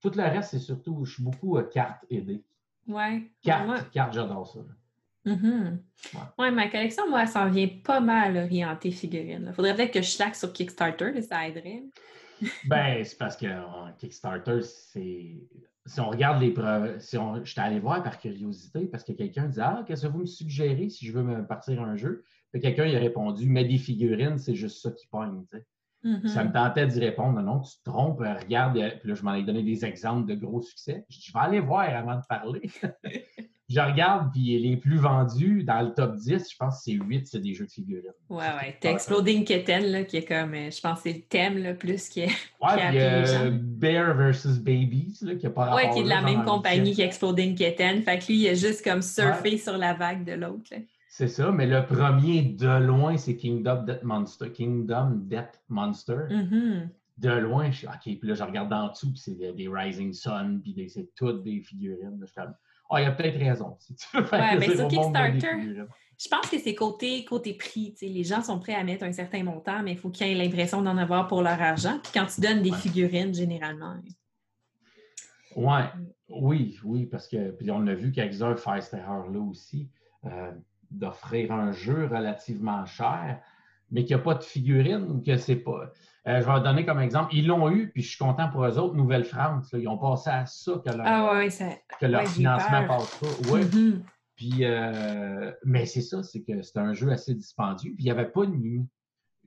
Tout 0.00 0.12
le 0.14 0.22
reste, 0.22 0.50
c'est 0.50 0.58
surtout, 0.58 1.04
je 1.04 1.14
suis 1.14 1.22
beaucoup 1.22 1.56
à 1.56 1.64
cartes 1.64 2.04
aidées. 2.10 2.44
Ouais. 2.86 3.30
Cartes, 3.42 3.90
cartes 3.90 4.14
j'adore 4.14 4.46
ça. 4.46 4.60
Mm-hmm. 5.26 5.78
ouais. 6.38 6.50
ma 6.50 6.68
collection, 6.68 7.08
moi, 7.08 7.22
elle 7.22 7.28
s'en 7.28 7.48
vient 7.50 7.68
pas 7.84 8.00
mal 8.00 8.36
orientée 8.36 8.90
figurines. 8.90 9.46
Il 9.48 9.52
faudrait 9.52 9.74
peut-être 9.74 9.92
que 9.92 10.02
je 10.02 10.08
slack 10.08 10.34
sur 10.34 10.52
Kickstarter, 10.52 11.20
ça 11.22 11.46
aiderait. 11.48 11.82
ben, 12.66 13.04
c'est 13.04 13.18
parce 13.18 13.36
que 13.36 13.46
Kickstarter, 13.98 14.62
c'est. 14.62 15.36
Si 15.86 16.00
on 16.00 16.10
regarde 16.10 16.42
les 16.42 16.50
preuves, 16.50 16.98
si 17.00 17.16
on... 17.16 17.42
j'étais 17.44 17.62
allé 17.62 17.80
voir 17.80 18.02
par 18.02 18.18
curiosité 18.18 18.86
parce 18.86 19.04
que 19.04 19.12
quelqu'un 19.12 19.46
disait 19.46 19.62
Ah, 19.62 19.84
qu'est-ce 19.86 20.02
que 20.02 20.12
vous 20.12 20.20
me 20.20 20.26
suggérez 20.26 20.90
si 20.90 21.06
je 21.06 21.12
veux 21.12 21.22
me 21.22 21.46
partir 21.46 21.82
un 21.82 21.96
jeu? 21.96 22.24
Quelqu'un 22.52 22.86
il 22.86 22.96
a 22.96 23.00
répondu 23.00 23.48
Mais 23.48 23.64
des 23.64 23.78
figurines, 23.78 24.38
c'est 24.38 24.54
juste 24.54 24.82
ça 24.82 24.90
qui 24.90 25.06
pogne. 25.06 25.44
Mm-hmm. 26.04 26.28
Ça 26.28 26.44
me 26.44 26.52
tentait 26.52 26.86
d'y 26.86 27.00
répondre 27.00 27.40
Non, 27.42 27.60
tu 27.60 27.76
te 27.78 27.90
trompes, 27.90 28.20
regarde. 28.20 28.74
Puis 29.00 29.08
là, 29.08 29.14
je 29.14 29.22
m'en 29.22 29.34
ai 29.34 29.42
donné 29.42 29.62
des 29.62 29.84
exemples 29.84 30.28
de 30.28 30.34
gros 30.34 30.62
succès. 30.62 31.04
Je, 31.08 31.18
dis, 31.18 31.26
je 31.26 31.32
vais 31.32 31.40
aller 31.40 31.60
voir 31.60 31.88
avant 31.94 32.16
de 32.16 32.22
parler. 32.28 32.70
je 33.68 33.80
regarde, 33.80 34.32
puis 34.32 34.58
les 34.58 34.76
plus 34.76 34.96
vendus 34.96 35.62
dans 35.64 35.82
le 35.82 35.92
top 35.92 36.16
10, 36.16 36.50
je 36.50 36.56
pense 36.56 36.76
que 36.76 36.82
c'est 36.84 36.92
8, 36.92 37.26
c'est 37.26 37.40
des 37.40 37.52
jeux 37.52 37.66
de 37.66 37.70
figurines. 37.70 38.12
Ouais, 38.30 38.38
ouais. 38.38 38.76
T'as 38.80 38.92
Exploding 38.92 39.44
Kitten, 39.44 39.84
là, 39.84 40.04
qui 40.04 40.18
est 40.18 40.24
comme, 40.24 40.54
euh, 40.54 40.70
je 40.70 40.80
pense 40.80 41.02
que 41.02 41.10
c'est 41.10 41.16
le 41.16 41.22
thème 41.22 41.58
là, 41.58 41.74
plus 41.74 42.08
qui, 42.08 42.20
ouais, 42.20 42.30
qui 42.60 42.98
a 42.98 43.50
Bear 43.50 44.14
vs. 44.14 44.60
Babies, 44.60 45.18
là, 45.22 45.34
qui 45.34 45.46
a 45.46 45.50
pas 45.50 45.74
Ouais, 45.74 45.90
qui 45.90 46.00
est 46.00 46.04
de 46.04 46.08
la 46.08 46.22
même 46.22 46.44
compagnie 46.44 46.94
qu'Exploding 46.94 47.54
Kitten. 47.54 48.02
Fait 48.02 48.18
que 48.18 48.26
lui, 48.26 48.38
il 48.38 48.48
a 48.48 48.54
juste 48.54 48.82
comme 48.82 49.02
surfé 49.02 49.58
sur 49.58 49.76
la 49.76 49.92
vague 49.94 50.24
de 50.24 50.32
l'autre. 50.32 50.70
C'est 51.08 51.28
ça, 51.28 51.50
mais 51.50 51.66
le 51.66 51.86
premier 51.86 52.42
de 52.42 52.78
loin, 52.84 53.16
c'est 53.16 53.36
Kingdom 53.36 53.84
Death 53.84 54.02
Monster. 54.02 54.52
Kingdom 54.52 55.22
Death 55.24 55.60
Monster. 55.68 56.26
Mm-hmm. 56.28 56.88
De 57.16 57.30
loin, 57.30 57.70
je 57.72 57.78
suis 57.78 57.86
OK, 57.88 58.02
puis 58.02 58.20
là, 58.22 58.34
je 58.34 58.44
regarde 58.44 58.72
en 58.72 58.90
dessous, 58.90 59.10
puis 59.10 59.18
c'est 59.18 59.34
des, 59.34 59.68
Rising 59.68 60.12
Sun, 60.12 60.60
puis 60.62 60.88
c'est 60.88 61.12
toutes 61.16 61.42
des 61.42 61.60
figurines. 61.60 62.24
Je 62.24 62.32
comme, 62.32 62.54
ah, 62.90 63.00
il 63.00 63.04
y 63.04 63.06
a 63.06 63.12
peut-être 63.12 63.38
raison. 63.38 63.76
Si 63.80 63.96
tu 63.96 64.06
veux 64.16 64.22
ouais, 64.22 64.58
mais 64.58 64.76
sur 64.76 64.86
Kickstarter, 64.86 65.84
je 66.18 66.28
pense 66.28 66.50
que 66.50 66.58
c'est 66.58 66.74
côté, 66.74 67.24
côté 67.24 67.54
prix. 67.54 67.94
Les 68.02 68.24
gens 68.24 68.42
sont 68.42 68.58
prêts 68.58 68.74
à 68.74 68.84
mettre 68.84 69.04
un 69.04 69.12
certain 69.12 69.42
montant, 69.44 69.82
mais 69.82 69.92
il 69.92 69.98
faut 69.98 70.10
qu'ils 70.10 70.26
aient 70.26 70.34
l'impression 70.34 70.82
d'en 70.82 70.96
avoir 70.96 71.26
pour 71.28 71.42
leur 71.42 71.60
argent. 71.60 71.98
Puis 72.02 72.12
quand 72.12 72.26
tu 72.26 72.40
donnes 72.40 72.62
des 72.62 72.72
figurines, 72.72 73.32
généralement. 73.32 73.96
Ouais, 75.56 75.84
oui, 76.28 76.78
oui, 76.84 77.06
parce 77.06 77.28
que 77.28 77.50
puis 77.52 77.70
on 77.70 77.86
a 77.86 77.94
vu 77.94 78.12
qu'avec 78.12 78.40
un 78.40 78.56
Firesteller 78.56 79.02
là 79.32 79.40
aussi. 79.40 79.88
Euh, 80.24 80.52
d'offrir 80.90 81.52
un 81.52 81.72
jeu 81.72 82.06
relativement 82.06 82.84
cher, 82.86 83.40
mais 83.90 84.04
qu'il 84.04 84.16
n'y 84.16 84.20
a 84.20 84.24
pas 84.24 84.34
de 84.34 84.44
figurine 84.44 85.10
ou 85.10 85.22
que 85.22 85.36
c'est 85.36 85.56
pas. 85.56 85.90
Euh, 86.26 86.42
je 86.42 86.46
vais 86.46 86.60
donner 86.60 86.84
comme 86.84 87.00
exemple, 87.00 87.34
ils 87.34 87.46
l'ont 87.46 87.70
eu, 87.70 87.90
puis 87.90 88.02
je 88.02 88.08
suis 88.10 88.18
content 88.18 88.50
pour 88.50 88.64
eux 88.64 88.78
autres, 88.78 88.94
Nouvelle-France. 88.94 89.70
Ils 89.72 89.88
ont 89.88 89.96
passé 89.96 90.30
à 90.30 90.46
ça 90.46 90.72
que 90.84 90.90
leur, 90.94 91.06
ah 91.06 91.40
que 91.98 92.06
leur 92.06 92.26
financement 92.26 92.86
passe 92.86 93.14
pas. 93.16 93.50
Oui. 93.50 93.62
Mm-hmm. 93.62 94.02
Puis, 94.36 94.64
euh, 94.64 95.50
mais 95.64 95.86
c'est 95.86 96.02
ça, 96.02 96.22
c'est 96.22 96.42
que 96.42 96.62
c'est 96.62 96.78
un 96.78 96.92
jeu 96.92 97.10
assez 97.10 97.34
dispendieux. 97.34 97.92
Puis 97.94 98.04
il 98.04 98.06
n'y 98.06 98.10
avait 98.10 98.30
pas 98.30 98.46
de 98.46 98.52
mini. 98.52 98.86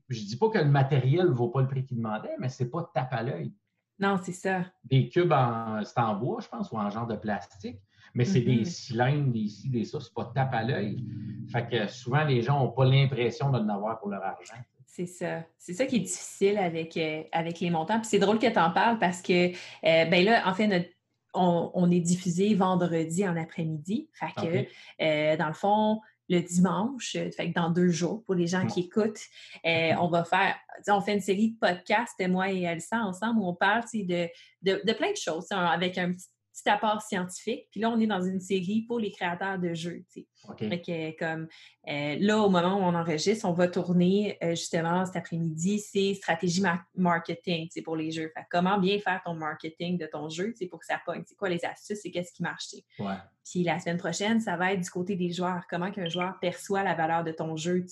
Je 0.09 0.19
dis 0.25 0.35
pas 0.37 0.49
que 0.49 0.57
le 0.57 0.65
matériel 0.65 1.27
ne 1.27 1.33
vaut 1.33 1.47
pas 1.47 1.61
le 1.61 1.67
prix 1.67 1.85
qu'ils 1.85 1.97
demandaient, 1.97 2.35
mais 2.39 2.49
c'est 2.49 2.69
pas 2.69 2.89
tape 2.93 3.13
à 3.13 3.23
l'œil. 3.23 3.53
Non, 3.99 4.19
c'est 4.21 4.33
ça. 4.33 4.65
Des 4.83 5.07
cubes 5.07 5.31
en, 5.31 5.81
c'est 5.85 5.99
en 5.99 6.15
bois, 6.15 6.41
je 6.41 6.47
pense, 6.49 6.71
ou 6.71 6.77
en 6.77 6.89
genre 6.89 7.07
de 7.07 7.15
plastique 7.15 7.79
mais 8.13 8.25
c'est 8.25 8.41
des 8.41 8.61
mm-hmm. 8.61 8.65
cylindres, 8.65 9.35
ici, 9.35 9.69
des 9.69 9.83
ça, 9.85 9.99
c'est 9.99 10.13
pas 10.13 10.31
tape 10.33 10.53
à 10.53 10.63
l'œil. 10.63 11.03
Fait 11.51 11.67
que 11.67 11.87
souvent, 11.87 12.23
les 12.23 12.41
gens 12.41 12.59
n'ont 12.59 12.71
pas 12.71 12.85
l'impression 12.85 13.49
de 13.51 13.65
l'avoir 13.65 13.99
pour 13.99 14.09
leur 14.09 14.23
argent. 14.23 14.55
C'est 14.91 15.05
ça. 15.05 15.43
C'est 15.57 15.73
ça 15.73 15.85
qui 15.85 15.97
est 15.97 15.99
difficile 15.99 16.57
avec, 16.57 16.97
euh, 16.97 17.23
avec 17.31 17.61
les 17.61 17.69
montants. 17.69 17.99
Puis 17.99 18.09
c'est 18.09 18.19
drôle 18.19 18.39
que 18.39 18.47
tu 18.47 18.59
en 18.59 18.71
parles 18.71 18.99
parce 18.99 19.21
que, 19.21 19.51
euh, 19.51 20.05
ben 20.05 20.25
là, 20.25 20.45
en 20.45 20.53
fait, 20.53 20.93
on, 21.33 21.89
est 21.89 22.01
diffusé 22.01 22.53
vendredi 22.55 23.25
en 23.25 23.37
après-midi. 23.37 24.09
Fait 24.11 24.33
que, 24.35 24.67
euh, 25.01 25.37
dans 25.37 25.47
le 25.47 25.53
fond, 25.53 26.01
le 26.27 26.41
dimanche, 26.41 27.13
fait 27.13 27.51
que 27.51 27.53
dans 27.53 27.69
deux 27.69 27.87
jours, 27.87 28.21
pour 28.25 28.35
les 28.35 28.47
gens 28.47 28.67
qui 28.67 28.81
écoutent, 28.81 29.21
on 29.63 30.09
va 30.09 30.25
faire, 30.25 30.55
on 30.89 30.99
fait 30.99 31.13
une 31.13 31.21
série 31.21 31.51
de 31.51 31.57
podcasts, 31.57 32.27
moi 32.27 32.51
et 32.51 32.63
Elsa, 32.63 32.97
ensemble, 32.99 33.39
où 33.39 33.47
on 33.47 33.55
parle 33.55 33.83
de, 33.93 34.27
de, 34.61 34.81
de, 34.85 34.93
plein 34.93 35.11
de 35.11 35.17
choses, 35.17 35.47
avec 35.51 35.97
un 35.97 36.11
petit 36.11 36.27
petit 36.53 36.69
apport 36.69 37.01
scientifique. 37.01 37.67
Puis 37.71 37.79
là, 37.79 37.89
on 37.89 37.99
est 37.99 38.07
dans 38.07 38.21
une 38.21 38.39
série 38.39 38.81
pour 38.81 38.99
les 38.99 39.11
créateurs 39.11 39.57
de 39.57 39.73
jeux. 39.73 40.03
Tu 40.13 40.27
sais. 40.47 41.15
comme 41.17 41.47
euh, 41.87 42.17
là, 42.19 42.39
au 42.39 42.49
moment 42.49 42.75
où 42.75 42.81
on 42.81 42.95
enregistre, 42.95 43.47
on 43.47 43.53
va 43.53 43.67
tourner 43.67 44.37
euh, 44.43 44.51
justement 44.51 45.05
cet 45.05 45.15
après-midi, 45.15 45.79
c'est 45.79 46.13
stratégie 46.15 46.63
marketing 46.95 47.69
pour 47.83 47.95
les 47.95 48.11
jeux. 48.11 48.31
Fait, 48.33 48.45
comment 48.49 48.77
bien 48.77 48.99
faire 48.99 49.21
ton 49.23 49.33
marketing 49.33 49.97
de 49.97 50.05
ton 50.05 50.29
jeu 50.29 50.53
pour 50.69 50.79
que 50.79 50.85
ça 50.85 51.01
pogne? 51.05 51.23
C'est 51.25 51.35
quoi 51.35 51.49
les 51.49 51.63
astuces 51.63 52.05
et 52.05 52.11
qu'est-ce 52.11 52.33
qui 52.33 52.43
marche. 52.43 52.75
Ouais. 52.99 53.15
Puis 53.49 53.63
la 53.63 53.79
semaine 53.79 53.97
prochaine, 53.97 54.39
ça 54.39 54.57
va 54.57 54.73
être 54.73 54.81
du 54.81 54.89
côté 54.89 55.15
des 55.15 55.31
joueurs. 55.31 55.63
Comment 55.69 55.91
qu'un 55.91 56.09
joueur 56.09 56.39
perçoit 56.39 56.83
la 56.83 56.95
valeur 56.95 57.23
de 57.23 57.31
ton 57.31 57.55
jeu. 57.55 57.85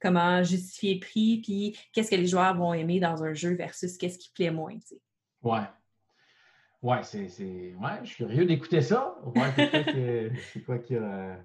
comment 0.00 0.42
justifier 0.42 0.94
le 0.94 1.00
prix, 1.00 1.40
puis 1.42 1.76
qu'est-ce 1.92 2.10
que 2.10 2.16
les 2.16 2.26
joueurs 2.26 2.56
vont 2.56 2.72
aimer 2.72 3.00
dans 3.00 3.24
un 3.24 3.34
jeu 3.34 3.54
versus 3.54 3.96
qu'est-ce 3.96 4.18
qui 4.18 4.30
plaît 4.30 4.50
moins. 4.50 4.74
Tu 4.74 4.86
sais? 4.86 5.00
Ouais. 5.42 5.64
Ouais, 6.82 7.02
c'est. 7.02 7.26
Ouais, 7.74 7.98
je 8.02 8.08
suis 8.08 8.16
curieux 8.24 8.46
d'écouter 8.46 8.80
ça. 8.80 9.16
c'est 9.56 10.62
quoi 10.64 10.78
qu'il 10.78 10.96
y 10.96 10.98
a. 10.98 11.38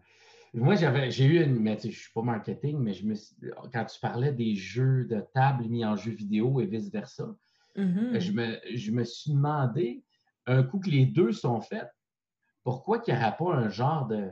Moi, 0.53 0.75
j'avais, 0.75 1.09
j'ai 1.09 1.25
eu 1.25 1.43
une, 1.43 1.59
mais 1.59 1.79
je 1.81 1.87
ne 1.87 1.91
suis 1.91 2.11
pas 2.13 2.21
marketing, 2.21 2.77
mais 2.77 2.93
je 2.93 3.07
me, 3.07 3.15
quand 3.73 3.85
tu 3.85 3.99
parlais 3.99 4.31
des 4.31 4.53
jeux 4.53 5.05
de 5.05 5.19
table 5.33 5.63
mis 5.63 5.83
en 5.83 5.95
jeu 5.95 6.11
vidéo 6.11 6.61
et 6.61 6.67
vice-versa, 6.67 7.35
mm-hmm. 7.75 8.19
je, 8.19 8.31
me, 8.33 8.59
je 8.75 8.91
me 8.91 9.03
suis 9.03 9.31
demandé, 9.31 10.03
un 10.45 10.61
coup 10.61 10.79
que 10.79 10.91
les 10.91 11.07
deux 11.07 11.31
sont 11.31 11.59
faits, 11.59 11.89
pourquoi 12.63 12.99
qu'il 12.99 13.15
n'y 13.15 13.19
aurait 13.19 13.35
pas 13.35 13.55
un 13.55 13.69
genre 13.69 14.05
de, 14.05 14.29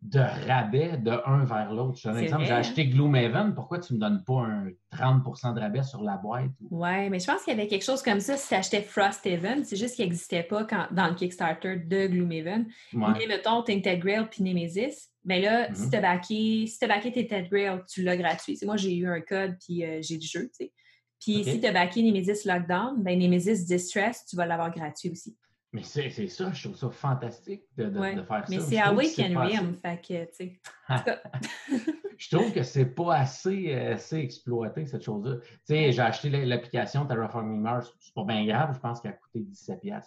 de 0.00 0.20
rabais 0.46 0.96
de 0.96 1.10
un 1.26 1.44
vers 1.44 1.72
l'autre. 1.72 1.98
Je 1.98 2.08
un 2.08 2.16
exemple, 2.16 2.44
j'ai 2.44 2.52
acheté 2.52 2.86
Gloomhaven, 2.86 3.54
pourquoi 3.54 3.80
tu 3.80 3.94
ne 3.94 3.98
me 3.98 4.00
donnes 4.00 4.22
pas 4.24 4.42
un 4.42 4.68
30% 4.92 5.54
de 5.54 5.60
rabais 5.60 5.82
sur 5.82 6.02
la 6.02 6.16
boîte? 6.16 6.50
Oui, 6.70 7.10
mais 7.10 7.18
je 7.18 7.26
pense 7.26 7.42
qu'il 7.42 7.52
y 7.52 7.58
avait 7.58 7.66
quelque 7.66 7.84
chose 7.84 8.02
comme 8.02 8.20
ça 8.20 8.36
si 8.36 8.48
tu 8.48 8.54
achetais 8.54 8.82
Frosthaven, 8.82 9.64
c'est 9.64 9.76
juste 9.76 9.96
qu'il 9.96 10.04
n'existait 10.04 10.44
pas 10.44 10.64
quand, 10.64 10.86
dans 10.92 11.08
le 11.08 11.14
Kickstarter 11.14 11.76
de 11.76 12.06
Gloomhaven. 12.06 12.66
Mais 12.92 13.26
mettons, 13.26 13.62
Tinted 13.62 13.98
Grail 13.98 14.26
puis 14.30 14.44
Nemesis, 14.44 15.10
mais 15.24 15.42
ben 15.42 15.50
là, 15.50 15.74
si 15.74 15.90
tu 15.90 15.96
as 15.96 16.00
backé, 16.00 16.66
si 16.66 16.86
backé 16.86 17.26
Grail, 17.50 17.82
tu 17.88 18.02
l'as 18.02 18.16
gratuit. 18.16 18.58
moi, 18.64 18.76
j'ai 18.76 18.94
eu 18.94 19.08
un 19.08 19.20
code 19.20 19.56
puis 19.64 19.84
euh, 19.84 19.98
j'ai 20.00 20.16
du 20.16 20.26
jeu, 20.26 20.44
tu 20.44 20.66
sais. 20.66 20.72
Puis 21.20 21.42
si 21.42 21.60
tu 21.60 21.66
as 21.66 21.72
backé 21.72 22.02
Nemesis 22.02 22.46
Lockdown, 22.46 23.02
ben 23.02 23.18
Nemesis 23.18 23.64
Distress, 23.64 24.24
tu 24.26 24.36
vas 24.36 24.46
l'avoir 24.46 24.70
gratuit 24.70 25.10
aussi. 25.10 25.36
Mais 25.72 25.82
c'est 25.82 26.08
ça, 26.28 26.50
je 26.52 26.62
trouve 26.64 26.76
ça 26.76 26.88
fantastique 26.88 27.62
de, 27.76 27.84
de, 27.84 28.22
faire 28.22 28.24
ça. 28.24 28.44
Mais 28.48 28.60
c'est 28.60 28.80
Awake 28.80 29.18
and 29.18 29.38
Rim, 29.38 29.74
fait 29.74 30.00
que, 30.00 30.24
tu 30.24 30.30
sais. 30.32 30.60
je 32.16 32.34
trouve 32.34 32.52
que 32.52 32.62
c'est 32.62 32.86
pas 32.86 33.16
assez, 33.16 33.74
assez 33.74 34.18
exploité, 34.18 34.86
cette 34.86 35.02
chose-là. 35.02 35.36
Tu 35.36 35.50
sais, 35.64 35.92
j'ai 35.92 36.00
acheté 36.00 36.30
l'application 36.30 37.04
Terraforming 37.04 37.60
Mars, 37.60 37.94
c'est 38.00 38.14
pas 38.14 38.24
bien 38.24 38.46
grave, 38.46 38.74
je 38.74 38.80
pense 38.80 39.00
qu'elle 39.00 39.12
a 39.12 39.14
coûté 39.14 39.40
17$. 39.40 40.02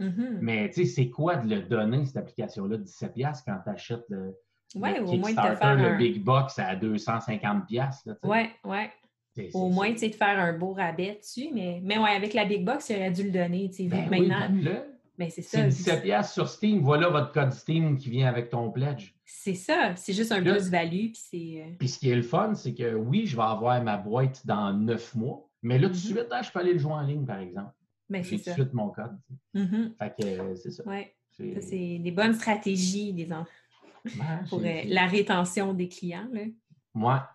Mm-hmm. 0.00 0.38
Mais 0.40 0.70
tu 0.70 0.74
sais, 0.74 0.84
c'est 0.86 1.10
quoi 1.10 1.36
de 1.36 1.54
le 1.54 1.62
donner, 1.62 2.06
cette 2.06 2.16
application-là, 2.16 2.78
17$ 2.78 3.42
quand 3.46 3.58
tu 3.64 3.70
achètes 3.70 4.04
le, 4.08 4.34
ouais, 4.76 4.98
au 5.00 5.16
moins 5.16 5.30
de 5.30 5.56
faire 5.56 5.76
le 5.76 5.98
Big 5.98 6.24
Box 6.24 6.58
à 6.58 6.74
250$. 6.74 8.16
Oui, 8.24 8.50
oui. 8.64 8.78
Au 9.54 9.68
moins, 9.68 9.92
tu 9.92 9.98
sais, 9.98 10.08
de 10.08 10.14
faire 10.14 10.38
un 10.38 10.52
beau 10.52 10.72
rabais 10.72 11.18
dessus. 11.20 11.48
Mais, 11.52 11.80
mais 11.82 11.98
ouais, 11.98 12.10
avec 12.10 12.34
la 12.34 12.44
Big 12.44 12.64
Box, 12.64 12.90
il 12.90 12.96
aurait 12.96 13.10
dû 13.10 13.24
le 13.24 13.30
donner. 13.30 13.68
Tu 13.70 13.84
sais, 13.84 13.88
ben 13.88 14.08
maintenant. 14.08 14.82
Ben, 15.18 15.30
c'est 15.30 15.42
ça. 15.42 15.70
C'est 15.70 16.02
17 16.02 16.24
sur 16.24 16.48
Steam. 16.48 16.80
Voilà 16.80 17.08
votre 17.08 17.32
code 17.32 17.52
Steam 17.52 17.96
qui 17.96 18.10
vient 18.10 18.28
avec 18.28 18.50
ton 18.50 18.70
pledge. 18.70 19.14
C'est 19.24 19.54
ça. 19.54 19.94
C'est 19.96 20.12
juste 20.12 20.32
un 20.32 20.42
plus-value. 20.42 21.12
Puis, 21.30 21.60
euh, 21.60 21.64
puis 21.78 21.88
ce 21.88 21.98
qui 21.98 22.10
est 22.10 22.16
le 22.16 22.22
fun, 22.22 22.54
c'est 22.54 22.74
que 22.74 22.94
oui, 22.94 23.26
je 23.26 23.36
vais 23.36 23.42
avoir 23.42 23.82
ma 23.82 23.96
boîte 23.96 24.46
dans 24.46 24.72
neuf 24.72 25.14
mois. 25.14 25.48
Mais 25.62 25.78
là, 25.78 25.88
tout 25.88 25.94
de 25.94 25.98
mm-hmm. 25.98 26.00
suite, 26.00 26.34
je 26.42 26.52
peux 26.52 26.58
aller 26.58 26.74
le 26.74 26.78
jouer 26.78 26.92
en 26.92 27.00
ligne, 27.00 27.24
par 27.24 27.38
exemple. 27.38 27.72
Ben, 28.10 28.22
J'ai 28.22 28.38
tout 28.38 28.50
de 28.50 28.54
suite 28.54 28.74
mon 28.74 28.90
code. 28.90 29.18
Mm-hmm. 29.54 29.96
Fait 29.98 30.14
que 30.18 30.26
euh, 30.26 30.54
c'est 30.56 30.70
ça. 30.70 30.82
Oui. 30.86 31.06
C'est 31.60 31.98
des 31.98 32.12
bonnes 32.12 32.34
stratégies 32.34 33.26
enfants. 33.30 33.46
pour 34.48 34.60
euh, 34.60 34.82
la 34.86 35.06
rétention 35.06 35.74
des 35.74 35.88
clients. 35.88 36.28
Là. 36.32 36.42
Moi, 36.94 37.28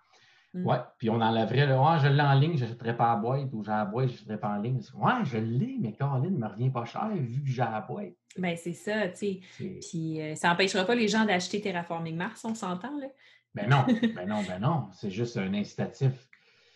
Mm. 0.53 0.67
Oui, 0.67 0.75
puis 0.97 1.09
on 1.09 1.21
enlèverait 1.21 1.65
le 1.65 1.75
Ah, 1.75 1.97
je 2.01 2.07
l'ai 2.09 2.21
en 2.21 2.33
ligne, 2.33 2.57
je 2.57 2.63
n'achèterai 2.65 2.97
pas 2.97 3.13
à 3.13 3.15
boîte 3.15 3.47
ou 3.53 3.63
j'ai 3.63 3.71
la 3.71 3.85
boîte, 3.85 4.09
je 4.09 4.13
n'achèterai 4.13 4.37
pas 4.37 4.49
en 4.49 4.57
ligne. 4.57 4.81
Ouais, 4.95 5.13
je 5.23 5.37
l'ai, 5.37 5.77
mais 5.79 5.93
Caroline 5.93 6.33
ne 6.33 6.39
me 6.39 6.47
revient 6.47 6.69
pas 6.69 6.83
cher 6.85 7.09
vu 7.13 7.41
que 7.41 7.49
j'ai 7.49 7.61
la 7.61 7.81
boîte. 7.81 8.13
Bien, 8.37 8.55
c'est 8.57 8.73
ça, 8.73 9.07
tu 9.09 9.17
sais. 9.17 9.39
Puis 9.57 10.21
euh, 10.21 10.35
ça 10.35 10.49
n'empêchera 10.49 10.83
pas 10.83 10.95
les 10.95 11.07
gens 11.07 11.25
d'acheter 11.25 11.61
Terraforming 11.61 12.15
Mars, 12.15 12.43
on 12.43 12.53
s'entend, 12.53 12.97
là? 12.99 13.07
Ben 13.53 13.69
non, 13.69 13.85
ben 14.15 14.27
non, 14.27 14.41
ben 14.47 14.59
non. 14.59 14.87
C'est 14.93 15.11
juste 15.11 15.37
un 15.37 15.53
incitatif. 15.53 16.27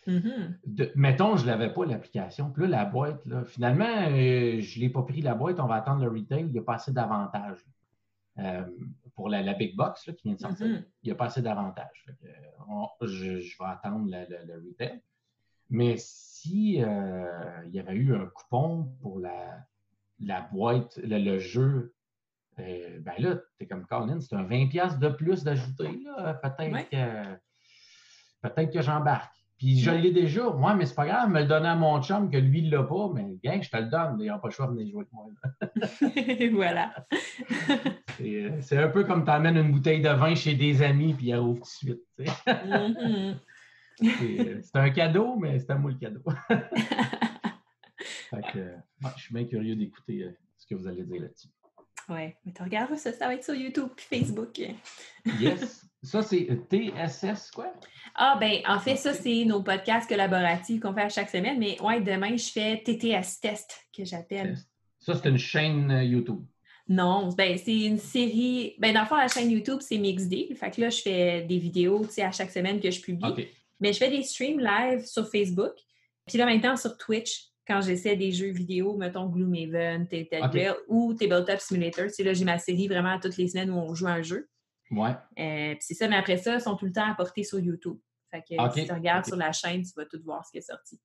Mm-hmm. 0.07 0.91
mettons, 0.93 1.35
je 1.35 1.45
ne 1.45 1.47
l'avais 1.47 1.73
pas 1.73 1.83
l'application. 1.83 2.51
Puis 2.51 2.63
là, 2.63 2.69
la 2.69 2.85
boîte, 2.85 3.25
là, 3.25 3.43
finalement, 3.43 3.85
euh, 3.85 4.61
je 4.61 4.79
ne 4.79 4.83
l'ai 4.83 4.89
pas 4.89 5.01
pris 5.01 5.21
la 5.21 5.33
boîte, 5.33 5.59
on 5.59 5.65
va 5.65 5.75
attendre 5.75 6.03
le 6.03 6.09
retail, 6.09 6.41
il 6.41 6.51
n'y 6.51 6.59
a 6.59 6.61
pas 6.61 6.75
assez 6.75 6.91
d'avantages. 6.91 7.65
Euh, 8.37 8.63
pour 9.15 9.29
la, 9.29 9.53
Big 9.53 9.75
Box 9.75 10.11
qui 10.17 10.27
vient 10.27 10.33
de 10.33 10.39
sortir, 10.39 10.67
mm-hmm. 10.67 10.83
il 11.03 11.07
n'y 11.07 11.11
a 11.11 11.15
pas 11.15 11.25
assez 11.25 11.41
d'avantages. 11.41 12.05
Je, 13.01 13.33
vais 13.33 13.65
attendre 13.65 14.09
le, 14.09 14.55
retail. 14.67 15.01
Mais 15.69 15.95
si 15.97 16.83
euh, 16.83 17.63
il 17.65 17.73
y 17.73 17.79
avait 17.79 17.95
eu 17.95 18.15
un 18.15 18.27
coupon 18.27 18.95
pour 19.01 19.19
la, 19.19 19.65
la 20.19 20.41
boîte, 20.41 20.97
le, 20.97 21.39
jeu, 21.39 21.93
euh, 22.59 22.99
ben 22.99 23.13
là, 23.17 23.35
tu 23.35 23.63
es 23.63 23.67
comme 23.67 23.85
Colin, 23.85 24.19
c'est 24.19 24.35
un 24.35 24.43
20$ 24.43 24.99
de 24.99 25.09
plus 25.09 25.43
d'ajouter. 25.43 26.03
Peut-être 26.41 26.89
que, 26.89 28.49
peut 28.49 28.65
que 28.65 28.81
j'embarque. 28.81 29.44
Puis 29.57 29.79
je 29.79 29.91
l'ai 29.91 30.11
déjà. 30.11 30.49
Moi, 30.49 30.75
mais 30.75 30.85
c'est 30.85 30.95
pas 30.95 31.05
grave, 31.05 31.29
me 31.29 31.41
le 31.41 31.47
donner 31.47 31.69
à 31.69 31.75
mon 31.75 32.01
chum 32.01 32.29
que 32.29 32.37
lui, 32.37 32.59
il 32.59 32.69
l'a 32.69 32.83
pas. 32.83 33.09
Mais 33.13 33.37
bien, 33.41 33.61
je 33.61 33.69
te 33.69 33.77
le 33.77 33.85
donne. 33.85 34.17
Il 34.19 34.27
n'a 34.27 34.37
pas 34.37 34.49
le 34.49 34.53
choix 34.53 34.67
de 34.67 34.71
venir 34.73 34.91
jouer 34.91 35.03
avec 35.03 35.13
moi. 35.13 35.27
voilà. 36.53 36.93
Euh, 38.21 38.61
c'est 38.61 38.77
un 38.77 38.87
peu 38.87 39.03
comme 39.03 39.25
tu 39.25 39.29
amènes 39.29 39.57
une 39.57 39.73
bouteille 39.73 40.01
de 40.01 40.07
vin 40.07 40.35
chez 40.35 40.55
des 40.55 40.81
amis, 40.81 41.13
puis 41.13 41.27
il 41.27 41.35
ouvre 41.35 41.65
tout 41.65 41.85
de 41.85 41.95
suite. 41.95 42.01
Mm-hmm. 42.47 43.35
Euh, 44.03 44.59
c'est 44.61 44.75
un 44.75 44.89
cadeau, 44.89 45.37
mais 45.37 45.57
c'est 45.57 45.71
à 45.71 45.75
moi 45.75 45.89
le 45.89 45.97
cadeau. 45.97 46.21
fait 48.29 48.41
que, 48.51 48.75
je 49.15 49.21
suis 49.21 49.33
bien 49.33 49.45
curieux 49.45 49.75
d'écouter 49.77 50.23
euh, 50.23 50.37
ce 50.57 50.65
que 50.67 50.75
vous 50.75 50.85
allez 50.85 51.03
dire 51.03 51.21
là-dessus. 51.21 51.47
Oui, 52.09 52.33
mais 52.45 52.51
tu 52.53 52.61
regarderas 52.61 52.97
ça, 52.97 53.13
ça 53.13 53.27
va 53.27 53.35
être 53.35 53.43
sur 53.43 53.55
YouTube 53.55 53.89
et 53.97 54.17
Facebook. 54.17 54.59
yes. 55.39 55.85
Ça, 56.05 56.21
c'est 56.21 56.47
TSS, 56.69 57.49
quoi? 57.51 57.73
Ah, 58.13 58.37
ben, 58.39 58.61
en 58.67 58.79
fait, 58.79 58.95
ça, 58.95 59.11
c'est 59.13 59.43
nos 59.43 59.63
podcasts 59.63 60.07
collaboratifs 60.07 60.79
qu'on 60.79 60.93
fait 60.93 61.01
à 61.01 61.09
chaque 61.09 61.31
semaine. 61.31 61.57
Mais 61.57 61.81
ouais, 61.81 61.99
demain, 61.99 62.37
je 62.37 62.51
fais 62.51 62.81
TTS 62.83 63.39
Test, 63.41 63.87
que 63.91 64.05
j'appelle. 64.05 64.55
Ça, 64.99 65.15
c'est 65.15 65.27
une 65.27 65.39
chaîne 65.39 65.89
euh, 65.89 66.03
YouTube. 66.03 66.45
Non, 66.87 67.29
ben, 67.29 67.57
c'est 67.57 67.85
une 67.85 67.97
série. 67.97 68.75
Ben, 68.77 68.93
dans 68.93 69.01
le 69.01 69.07
fond, 69.07 69.15
la 69.15 69.27
chaîne 69.27 69.49
YouTube, 69.49 69.79
c'est 69.81 69.97
Mixed 69.97 70.29
Fait 70.55 70.71
que 70.71 70.81
là, 70.81 70.89
je 70.91 71.01
fais 71.01 71.41
des 71.41 71.57
vidéos, 71.57 72.05
tu 72.05 72.13
sais, 72.13 72.21
à 72.21 72.31
chaque 72.31 72.51
semaine 72.51 72.79
que 72.79 72.91
je 72.91 73.01
publie. 73.01 73.49
Mais 73.79 73.91
je 73.91 73.97
fais 73.97 74.11
des 74.11 74.21
streams 74.21 74.59
live 74.59 75.05
sur 75.05 75.27
Facebook. 75.27 75.73
Puis 76.27 76.37
là, 76.37 76.45
maintenant, 76.45 76.77
sur 76.77 76.97
Twitch, 76.97 77.47
quand 77.67 77.81
j'essaie 77.81 78.15
des 78.15 78.31
jeux 78.31 78.51
vidéo, 78.51 78.95
mettons 78.97 79.27
Gloomhaven, 79.27 80.07
Telltale 80.07 80.75
ou 80.87 81.13
Tabletop 81.13 81.59
Simulator. 81.59 82.09
C'est 82.09 82.23
là, 82.23 82.33
j'ai 82.33 82.45
ma 82.45 82.57
série 82.57 82.87
vraiment 82.87 83.19
toutes 83.19 83.37
les 83.37 83.47
semaines 83.47 83.71
où 83.71 83.77
on 83.77 83.93
joue 83.93 84.07
un 84.07 84.21
jeu. 84.21 84.47
Ouais. 84.91 85.15
Euh, 85.39 85.75
c'est 85.79 85.95
ça, 85.95 86.07
mais 86.07 86.15
après 86.15 86.37
ça, 86.37 86.55
ils 86.55 86.61
sont 86.61 86.75
tout 86.75 86.85
le 86.85 86.91
temps 86.91 87.09
apportés 87.09 87.43
sur 87.43 87.59
YouTube. 87.59 87.97
Fait 88.31 88.41
que 88.41 88.55
si 88.73 88.85
tu 88.85 88.93
regardes 88.93 89.25
sur 89.25 89.35
la 89.35 89.51
chaîne, 89.51 89.81
tu 89.81 89.91
vas 89.95 90.05
tout 90.05 90.21
voir 90.23 90.45
ce 90.45 90.51
qui 90.51 90.57
est 90.57 90.61
sorti. 90.61 90.99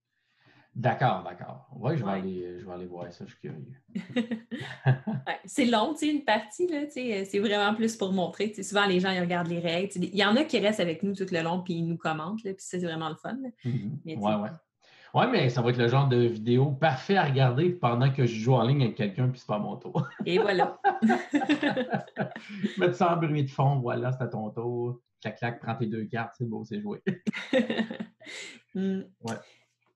D'accord, 0.75 1.25
d'accord. 1.25 1.67
Oui, 1.75 1.97
je, 1.97 2.05
vais 2.05 2.11
aller, 2.11 2.59
je 2.61 2.65
vais 2.65 2.73
aller 2.73 2.87
voir 2.87 3.13
ça, 3.13 3.25
je 3.27 3.33
suis 3.33 3.41
curieux. 3.41 3.67
c'est 5.45 5.65
long, 5.65 5.95
tu 5.95 6.07
sais, 6.07 6.09
une 6.09 6.25
partie, 6.25 6.69
là, 6.69 6.87
tu 6.87 6.93
sais, 6.93 7.25
c'est 7.25 7.41
vraiment 7.41 7.75
plus 7.75 7.97
pour 7.97 8.13
montrer. 8.13 8.55
souvent, 8.63 8.87
les 8.87 9.01
gens, 9.01 9.11
ils 9.11 9.21
regardent 9.21 9.49
les 9.49 9.59
règles. 9.59 9.91
Il 9.97 10.15
y 10.15 10.25
en 10.25 10.37
a 10.37 10.45
qui 10.45 10.61
restent 10.61 10.81
avec 10.81 11.03
nous 11.03 11.15
tout 11.15 11.27
le 11.33 11.43
long, 11.43 11.63
puis 11.63 11.75
ils 11.75 11.87
nous 11.87 11.97
commentent, 11.97 12.45
là, 12.45 12.53
puis 12.53 12.65
c'est 12.65 12.79
vraiment 12.79 13.09
le 13.09 13.17
fun. 13.17 13.37
Oui, 13.65 13.97
oui. 14.05 14.49
Oui, 15.13 15.25
mais 15.31 15.49
ça 15.49 15.61
va 15.61 15.71
être 15.71 15.77
le 15.77 15.89
genre 15.89 16.09
de 16.09 16.19
vidéo 16.19 16.71
parfait 16.71 17.17
à 17.17 17.25
regarder 17.25 17.71
pendant 17.71 18.13
que 18.13 18.27
je 18.27 18.35
joue 18.35 18.55
en 18.55 18.63
ligne 18.63 18.83
avec 18.83 18.97
quelqu'un, 18.97 19.29
puis 19.29 19.41
c'est 19.41 19.47
pas 19.47 19.59
mon 19.59 19.77
tour. 19.77 20.09
Et 20.27 20.39
voilà. 20.39 20.81
Mettre 22.79 22.95
ça 22.95 23.15
en 23.15 23.17
bruit 23.17 23.45
de 23.45 23.51
fond, 23.51 23.81
voilà, 23.81 24.13
c'est 24.13 24.23
à 24.23 24.29
ton 24.29 24.51
tour. 24.51 25.01
Clac, 25.21 25.39
clac, 25.39 25.61
prends 25.61 25.75
tes 25.75 25.87
deux 25.87 26.05
cartes, 26.05 26.35
c'est 26.39 26.49
beau, 26.49 26.65
c'est 26.65 26.81
joué. 26.81 27.03
Hmm. 28.73 29.01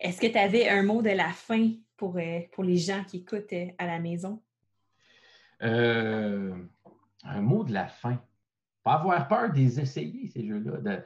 Est-ce 0.01 0.21
que 0.21 0.27
tu 0.27 0.37
avais 0.37 0.69
un 0.69 0.83
mot 0.83 1.01
de 1.01 1.11
la 1.11 1.29
fin 1.29 1.71
pour, 1.97 2.17
euh, 2.17 2.41
pour 2.51 2.65
les 2.65 2.77
gens 2.77 3.05
qui 3.05 3.19
écoutent 3.19 3.53
euh, 3.53 3.69
à 3.79 3.87
la 3.87 4.01
maison? 4.01 4.43
Euh, 5.63 6.57
un 7.23 7.41
mot 7.41 7.63
de 7.63 7.73
la 7.73 7.87
fin 7.87 8.21
pas 8.85 8.95
avoir 8.97 9.27
peur 9.29 9.51
des 9.51 9.81
essayer, 9.81 10.29
ces 10.29 10.47
jeux-là, 10.47 11.01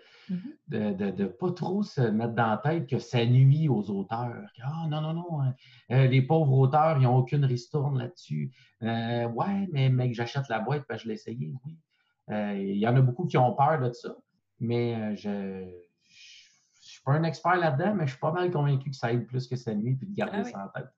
de 0.68 0.76
ne 0.76 0.90
mm-hmm. 0.90 1.28
pas 1.28 1.52
trop 1.52 1.84
se 1.84 2.00
mettre 2.00 2.34
dans 2.34 2.50
la 2.50 2.56
tête 2.56 2.88
que 2.88 2.98
ça 2.98 3.24
nuit 3.24 3.68
aux 3.68 3.88
auteurs. 3.88 4.50
Ah 4.62 4.86
non, 4.90 5.00
non, 5.00 5.14
non, 5.14 5.40
hein. 5.40 5.54
euh, 5.92 6.08
les 6.08 6.20
pauvres 6.22 6.58
auteurs, 6.58 6.98
ils 6.98 7.04
n'ont 7.04 7.16
aucune 7.16 7.44
ristourne 7.44 7.96
là-dessus. 7.98 8.50
Euh, 8.82 9.28
ouais, 9.28 9.68
mais 9.70 9.88
mec, 9.90 10.12
j'achète 10.12 10.48
la 10.48 10.58
boîte 10.58 10.84
parce 10.88 11.02
que 11.02 11.04
je 11.04 11.08
l'ai 11.08 11.14
essayé, 11.14 11.54
oui. 11.64 11.78
Euh, 12.30 12.54
il 12.58 12.76
y 12.76 12.86
en 12.86 12.96
a 12.96 13.00
beaucoup 13.00 13.26
qui 13.26 13.38
ont 13.38 13.54
peur 13.54 13.80
de 13.80 13.92
ça, 13.92 14.14
mais 14.58 15.16
je 15.16 15.30
ne 15.30 15.70
suis 16.80 17.02
pas 17.02 17.12
un 17.12 17.22
expert 17.22 17.56
là-dedans, 17.56 17.94
mais 17.94 18.06
je 18.06 18.10
suis 18.10 18.20
pas 18.20 18.32
mal 18.32 18.50
convaincu 18.50 18.90
que 18.90 18.96
ça 18.96 19.12
aide 19.12 19.24
plus 19.24 19.46
que 19.46 19.56
ça 19.56 19.72
nuit 19.74 19.94
puis 19.94 20.08
de 20.08 20.14
garder 20.14 20.38
ah 20.40 20.44
ça 20.44 20.64
en 20.64 20.68
tête. 20.78 20.90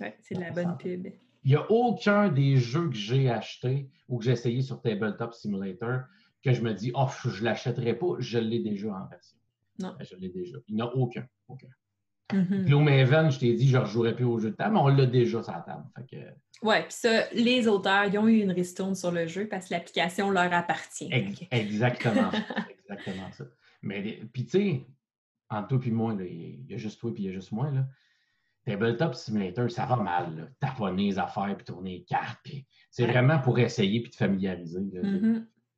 Oui, 0.00 0.06
c'est 0.22 0.36
de 0.36 0.40
la 0.40 0.52
bonne 0.52 0.78
pub. 0.78 1.08
Il 1.44 1.50
n'y 1.50 1.56
a 1.56 1.70
aucun 1.70 2.28
des 2.28 2.56
jeux 2.56 2.88
que 2.88 2.96
j'ai 2.96 3.28
achetés 3.28 3.90
ou 4.08 4.18
que 4.18 4.24
j'ai 4.24 4.32
essayé 4.32 4.62
sur 4.62 4.80
Tabletop 4.80 5.34
Simulator 5.34 6.02
que 6.42 6.52
je 6.52 6.62
me 6.62 6.72
dis, 6.72 6.92
oh, 6.94 7.08
je 7.24 7.40
ne 7.40 7.44
l'achèterai 7.44 7.94
pas, 7.94 8.16
je 8.18 8.38
l'ai 8.38 8.60
déjà 8.60 8.88
en 8.88 9.06
version. 9.08 9.38
Non. 9.78 9.94
Ben, 9.98 10.04
je 10.04 10.16
l'ai 10.16 10.28
déjà. 10.28 10.58
Il 10.68 10.76
n'y 10.76 10.82
en 10.82 10.88
a 10.88 10.92
aucun. 10.94 11.26
aucun. 11.48 11.68
Mm 12.32 12.66
je 13.30 13.38
t'ai 13.38 13.54
dit, 13.54 13.68
je 13.68 13.76
ne 13.76 13.82
rejouerai 13.82 14.14
plus 14.14 14.24
au 14.24 14.38
jeu 14.38 14.50
de 14.50 14.54
table, 14.56 14.74
mais 14.74 14.80
on 14.80 14.88
l'a 14.88 15.06
déjà 15.06 15.42
sur 15.42 15.52
la 15.52 15.60
table. 15.60 15.84
Que... 16.10 16.16
Oui, 16.62 16.76
puis 16.82 16.90
ça, 16.90 17.30
les 17.32 17.66
auteurs, 17.68 18.04
ils 18.04 18.18
ont 18.18 18.28
eu 18.28 18.40
une 18.40 18.52
ristourne 18.52 18.94
sur 18.94 19.10
le 19.10 19.26
jeu 19.26 19.48
parce 19.48 19.68
que 19.68 19.74
l'application 19.74 20.30
leur 20.30 20.52
appartient. 20.52 21.08
exactement. 21.50 22.30
exactement 22.68 23.32
ça. 23.32 23.44
Mais, 23.80 24.20
puis 24.32 24.44
tu 24.44 24.50
sais, 24.50 24.86
entre 25.48 25.68
toi 25.68 25.80
et 25.86 25.90
moi, 25.90 26.16
il 26.20 26.66
y 26.70 26.74
a 26.74 26.76
juste 26.76 27.00
toi 27.00 27.10
et 27.10 27.14
il 27.18 27.24
y 27.24 27.28
a 27.28 27.32
juste 27.32 27.52
moi. 27.52 27.70
Là. 27.70 27.86
Tabletop 28.66 29.14
Simulator, 29.14 29.70
ça 29.70 29.86
va 29.86 29.96
mal. 29.96 30.52
Taponner 30.60 31.04
les 31.04 31.18
affaires, 31.18 31.56
puis 31.56 31.64
tourner 31.64 31.98
les 31.98 32.04
cartes. 32.04 32.46
C'est 32.90 33.06
vraiment 33.06 33.38
pour 33.38 33.58
essayer 33.58 34.00
puis 34.02 34.10
te 34.10 34.16
familiariser. 34.16 34.80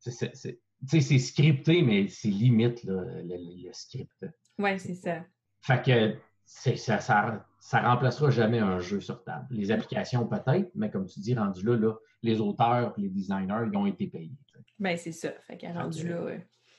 C'est 0.01 1.18
scripté, 1.18 1.82
mais 1.82 2.09
c'est 2.09 2.28
limite 2.28 2.82
le, 2.85 3.72
script. 3.72 4.27
Oui, 4.59 4.78
c'est 4.78 4.94
ça. 4.94 5.24
Fait 5.62 5.82
que 5.82 6.16
ça, 6.47 6.77
ça, 6.77 7.44
ça, 7.59 7.81
remplacera 7.81 8.31
jamais 8.31 8.59
un 8.59 8.81
jeu 8.81 9.01
sur 9.01 9.22
table. 9.22 9.47
Les 9.51 9.70
applications 9.70 10.27
peut-être, 10.27 10.70
mais 10.74 10.90
comme 10.90 11.06
tu 11.06 11.20
dis, 11.20 11.35
rendu 11.35 11.64
là, 11.64 11.77
là 11.77 11.94
les 12.22 12.40
auteurs 12.40 12.94
et 12.97 13.02
les 13.02 13.09
designers, 13.09 13.68
ils 13.70 13.77
ont 13.77 13.86
été 13.86 14.06
payés. 14.06 14.36
Ben, 14.78 14.97
c'est 14.97 15.12
ça. 15.12 15.31
Fait 15.47 15.56
que 15.56 15.66
rendu 15.66 16.09
là. 16.09 16.39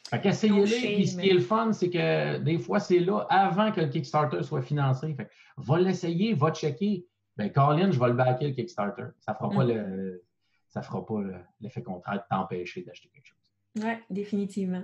Fait 0.09 0.19
qu'essayez-les. 0.19 0.95
Puis 0.95 1.07
ce 1.07 1.17
qui 1.17 1.29
est 1.29 1.33
le 1.33 1.39
fun, 1.39 1.71
c'est 1.71 1.89
que 1.89 2.37
des 2.39 2.57
fois, 2.57 2.79
c'est 2.79 2.99
là 2.99 3.25
avant 3.29 3.71
que 3.71 3.81
le 3.81 3.87
Kickstarter 3.87 4.43
soit 4.43 4.61
financé. 4.61 5.13
Fait 5.15 5.29
va 5.57 5.79
l'essayer, 5.79 6.33
va 6.33 6.51
checker. 6.51 7.05
Ben, 7.37 7.49
Colin, 7.51 7.91
je 7.91 7.99
vais 7.99 8.07
le 8.07 8.13
backer 8.13 8.49
le 8.49 8.53
Kickstarter. 8.53 9.05
Ça 9.19 9.33
fera 9.35 9.49
pas 9.49 9.63
mm. 9.63 9.67
le. 9.67 10.23
Ça 10.71 10.81
fera 10.81 11.05
pas 11.05 11.21
l'effet 11.59 11.83
contraire 11.83 12.23
de 12.23 12.23
t'empêcher 12.29 12.81
d'acheter 12.81 13.09
quelque 13.09 13.27
chose. 13.27 13.37
Oui, 13.75 13.93
définitivement. 14.09 14.83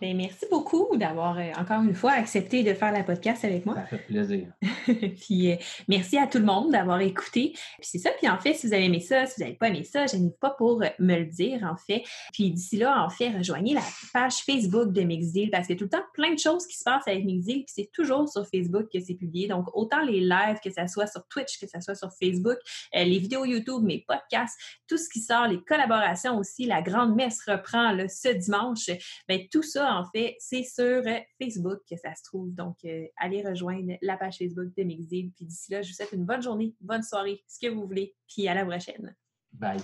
Ben, 0.00 0.16
merci 0.16 0.46
beaucoup 0.50 0.88
d'avoir 0.96 1.38
euh, 1.38 1.52
encore 1.56 1.82
une 1.82 1.94
fois 1.94 2.12
accepté 2.12 2.62
de 2.62 2.74
faire 2.74 2.92
la 2.92 3.02
podcast 3.02 3.44
avec 3.44 3.64
moi. 3.64 3.76
Ça 3.76 3.86
fait 3.86 3.98
plaisir. 3.98 4.48
puis 5.20 5.52
euh, 5.52 5.56
merci 5.88 6.18
à 6.18 6.26
tout 6.26 6.38
le 6.38 6.44
monde 6.44 6.72
d'avoir 6.72 7.00
écouté. 7.00 7.52
Puis 7.78 7.88
c'est 7.92 7.98
ça. 7.98 8.10
Puis 8.18 8.28
en 8.28 8.38
fait, 8.38 8.54
si 8.54 8.66
vous 8.66 8.74
avez 8.74 8.84
aimé 8.84 9.00
ça, 9.00 9.26
si 9.26 9.34
vous 9.36 9.44
n'avez 9.44 9.56
pas 9.56 9.68
aimé 9.68 9.84
ça, 9.84 10.06
je 10.06 10.16
n'hésite 10.16 10.38
pas 10.38 10.50
pour 10.50 10.82
me 10.98 11.16
le 11.16 11.26
dire, 11.26 11.62
en 11.62 11.76
fait. 11.76 12.02
Puis 12.32 12.50
d'ici 12.50 12.76
là, 12.76 13.04
en 13.04 13.10
fait, 13.10 13.30
rejoignez 13.36 13.74
la 13.74 13.82
page 14.12 14.38
Facebook 14.38 14.92
de 14.92 15.02
Mixdeal 15.02 15.50
parce 15.50 15.66
qu'il 15.66 15.76
y 15.76 15.78
a 15.78 15.78
tout 15.78 15.84
le 15.84 15.90
temps 15.90 16.04
plein 16.14 16.34
de 16.34 16.38
choses 16.38 16.66
qui 16.66 16.76
se 16.76 16.84
passent 16.84 17.06
avec 17.06 17.24
Mixdeal. 17.24 17.64
Puis 17.64 17.72
c'est 17.74 17.90
toujours 17.92 18.28
sur 18.28 18.46
Facebook 18.46 18.88
que 18.92 19.00
c'est 19.00 19.14
publié. 19.14 19.48
Donc, 19.48 19.68
autant 19.74 20.02
les 20.02 20.20
lives, 20.20 20.58
que 20.62 20.70
ce 20.70 20.86
soit 20.88 21.06
sur 21.06 21.26
Twitch, 21.28 21.58
que 21.58 21.66
ce 21.66 21.80
soit 21.80 21.94
sur 21.94 22.10
Facebook, 22.12 22.58
euh, 22.96 23.04
les 23.04 23.18
vidéos 23.18 23.44
YouTube, 23.44 23.82
mes 23.82 24.04
podcasts, 24.06 24.58
tout 24.88 24.98
ce 24.98 25.08
qui 25.08 25.20
sort, 25.20 25.46
les 25.46 25.60
collaborations 25.62 26.38
aussi. 26.38 26.66
La 26.66 26.82
grande 26.82 27.14
messe 27.14 27.40
reprend 27.46 27.92
là, 27.92 28.08
ce 28.08 28.28
dimanche. 28.28 28.90
Bien, 29.28 29.38
tout 29.50 29.62
ça, 29.62 29.94
en 29.94 30.04
fait, 30.10 30.36
c'est 30.38 30.62
sur 30.62 30.84
euh, 30.84 31.18
Facebook 31.40 31.80
que 31.88 31.96
ça 31.96 32.14
se 32.14 32.22
trouve. 32.22 32.54
Donc, 32.54 32.76
euh, 32.84 33.06
allez 33.16 33.42
rejoindre 33.42 33.94
la 34.02 34.16
page 34.16 34.38
Facebook 34.38 34.74
de 34.76 34.82
Mixdeal. 34.82 35.30
Puis 35.36 35.46
d'ici 35.46 35.72
là, 35.72 35.82
je 35.82 35.88
vous 35.88 35.94
souhaite 35.94 36.12
une 36.12 36.24
bonne 36.24 36.42
journée, 36.42 36.74
bonne 36.80 37.02
soirée, 37.02 37.42
ce 37.46 37.58
que 37.58 37.72
vous 37.72 37.86
voulez. 37.86 38.14
Puis 38.28 38.48
à 38.48 38.54
la 38.54 38.64
prochaine. 38.64 39.14
Bye. 39.52 39.80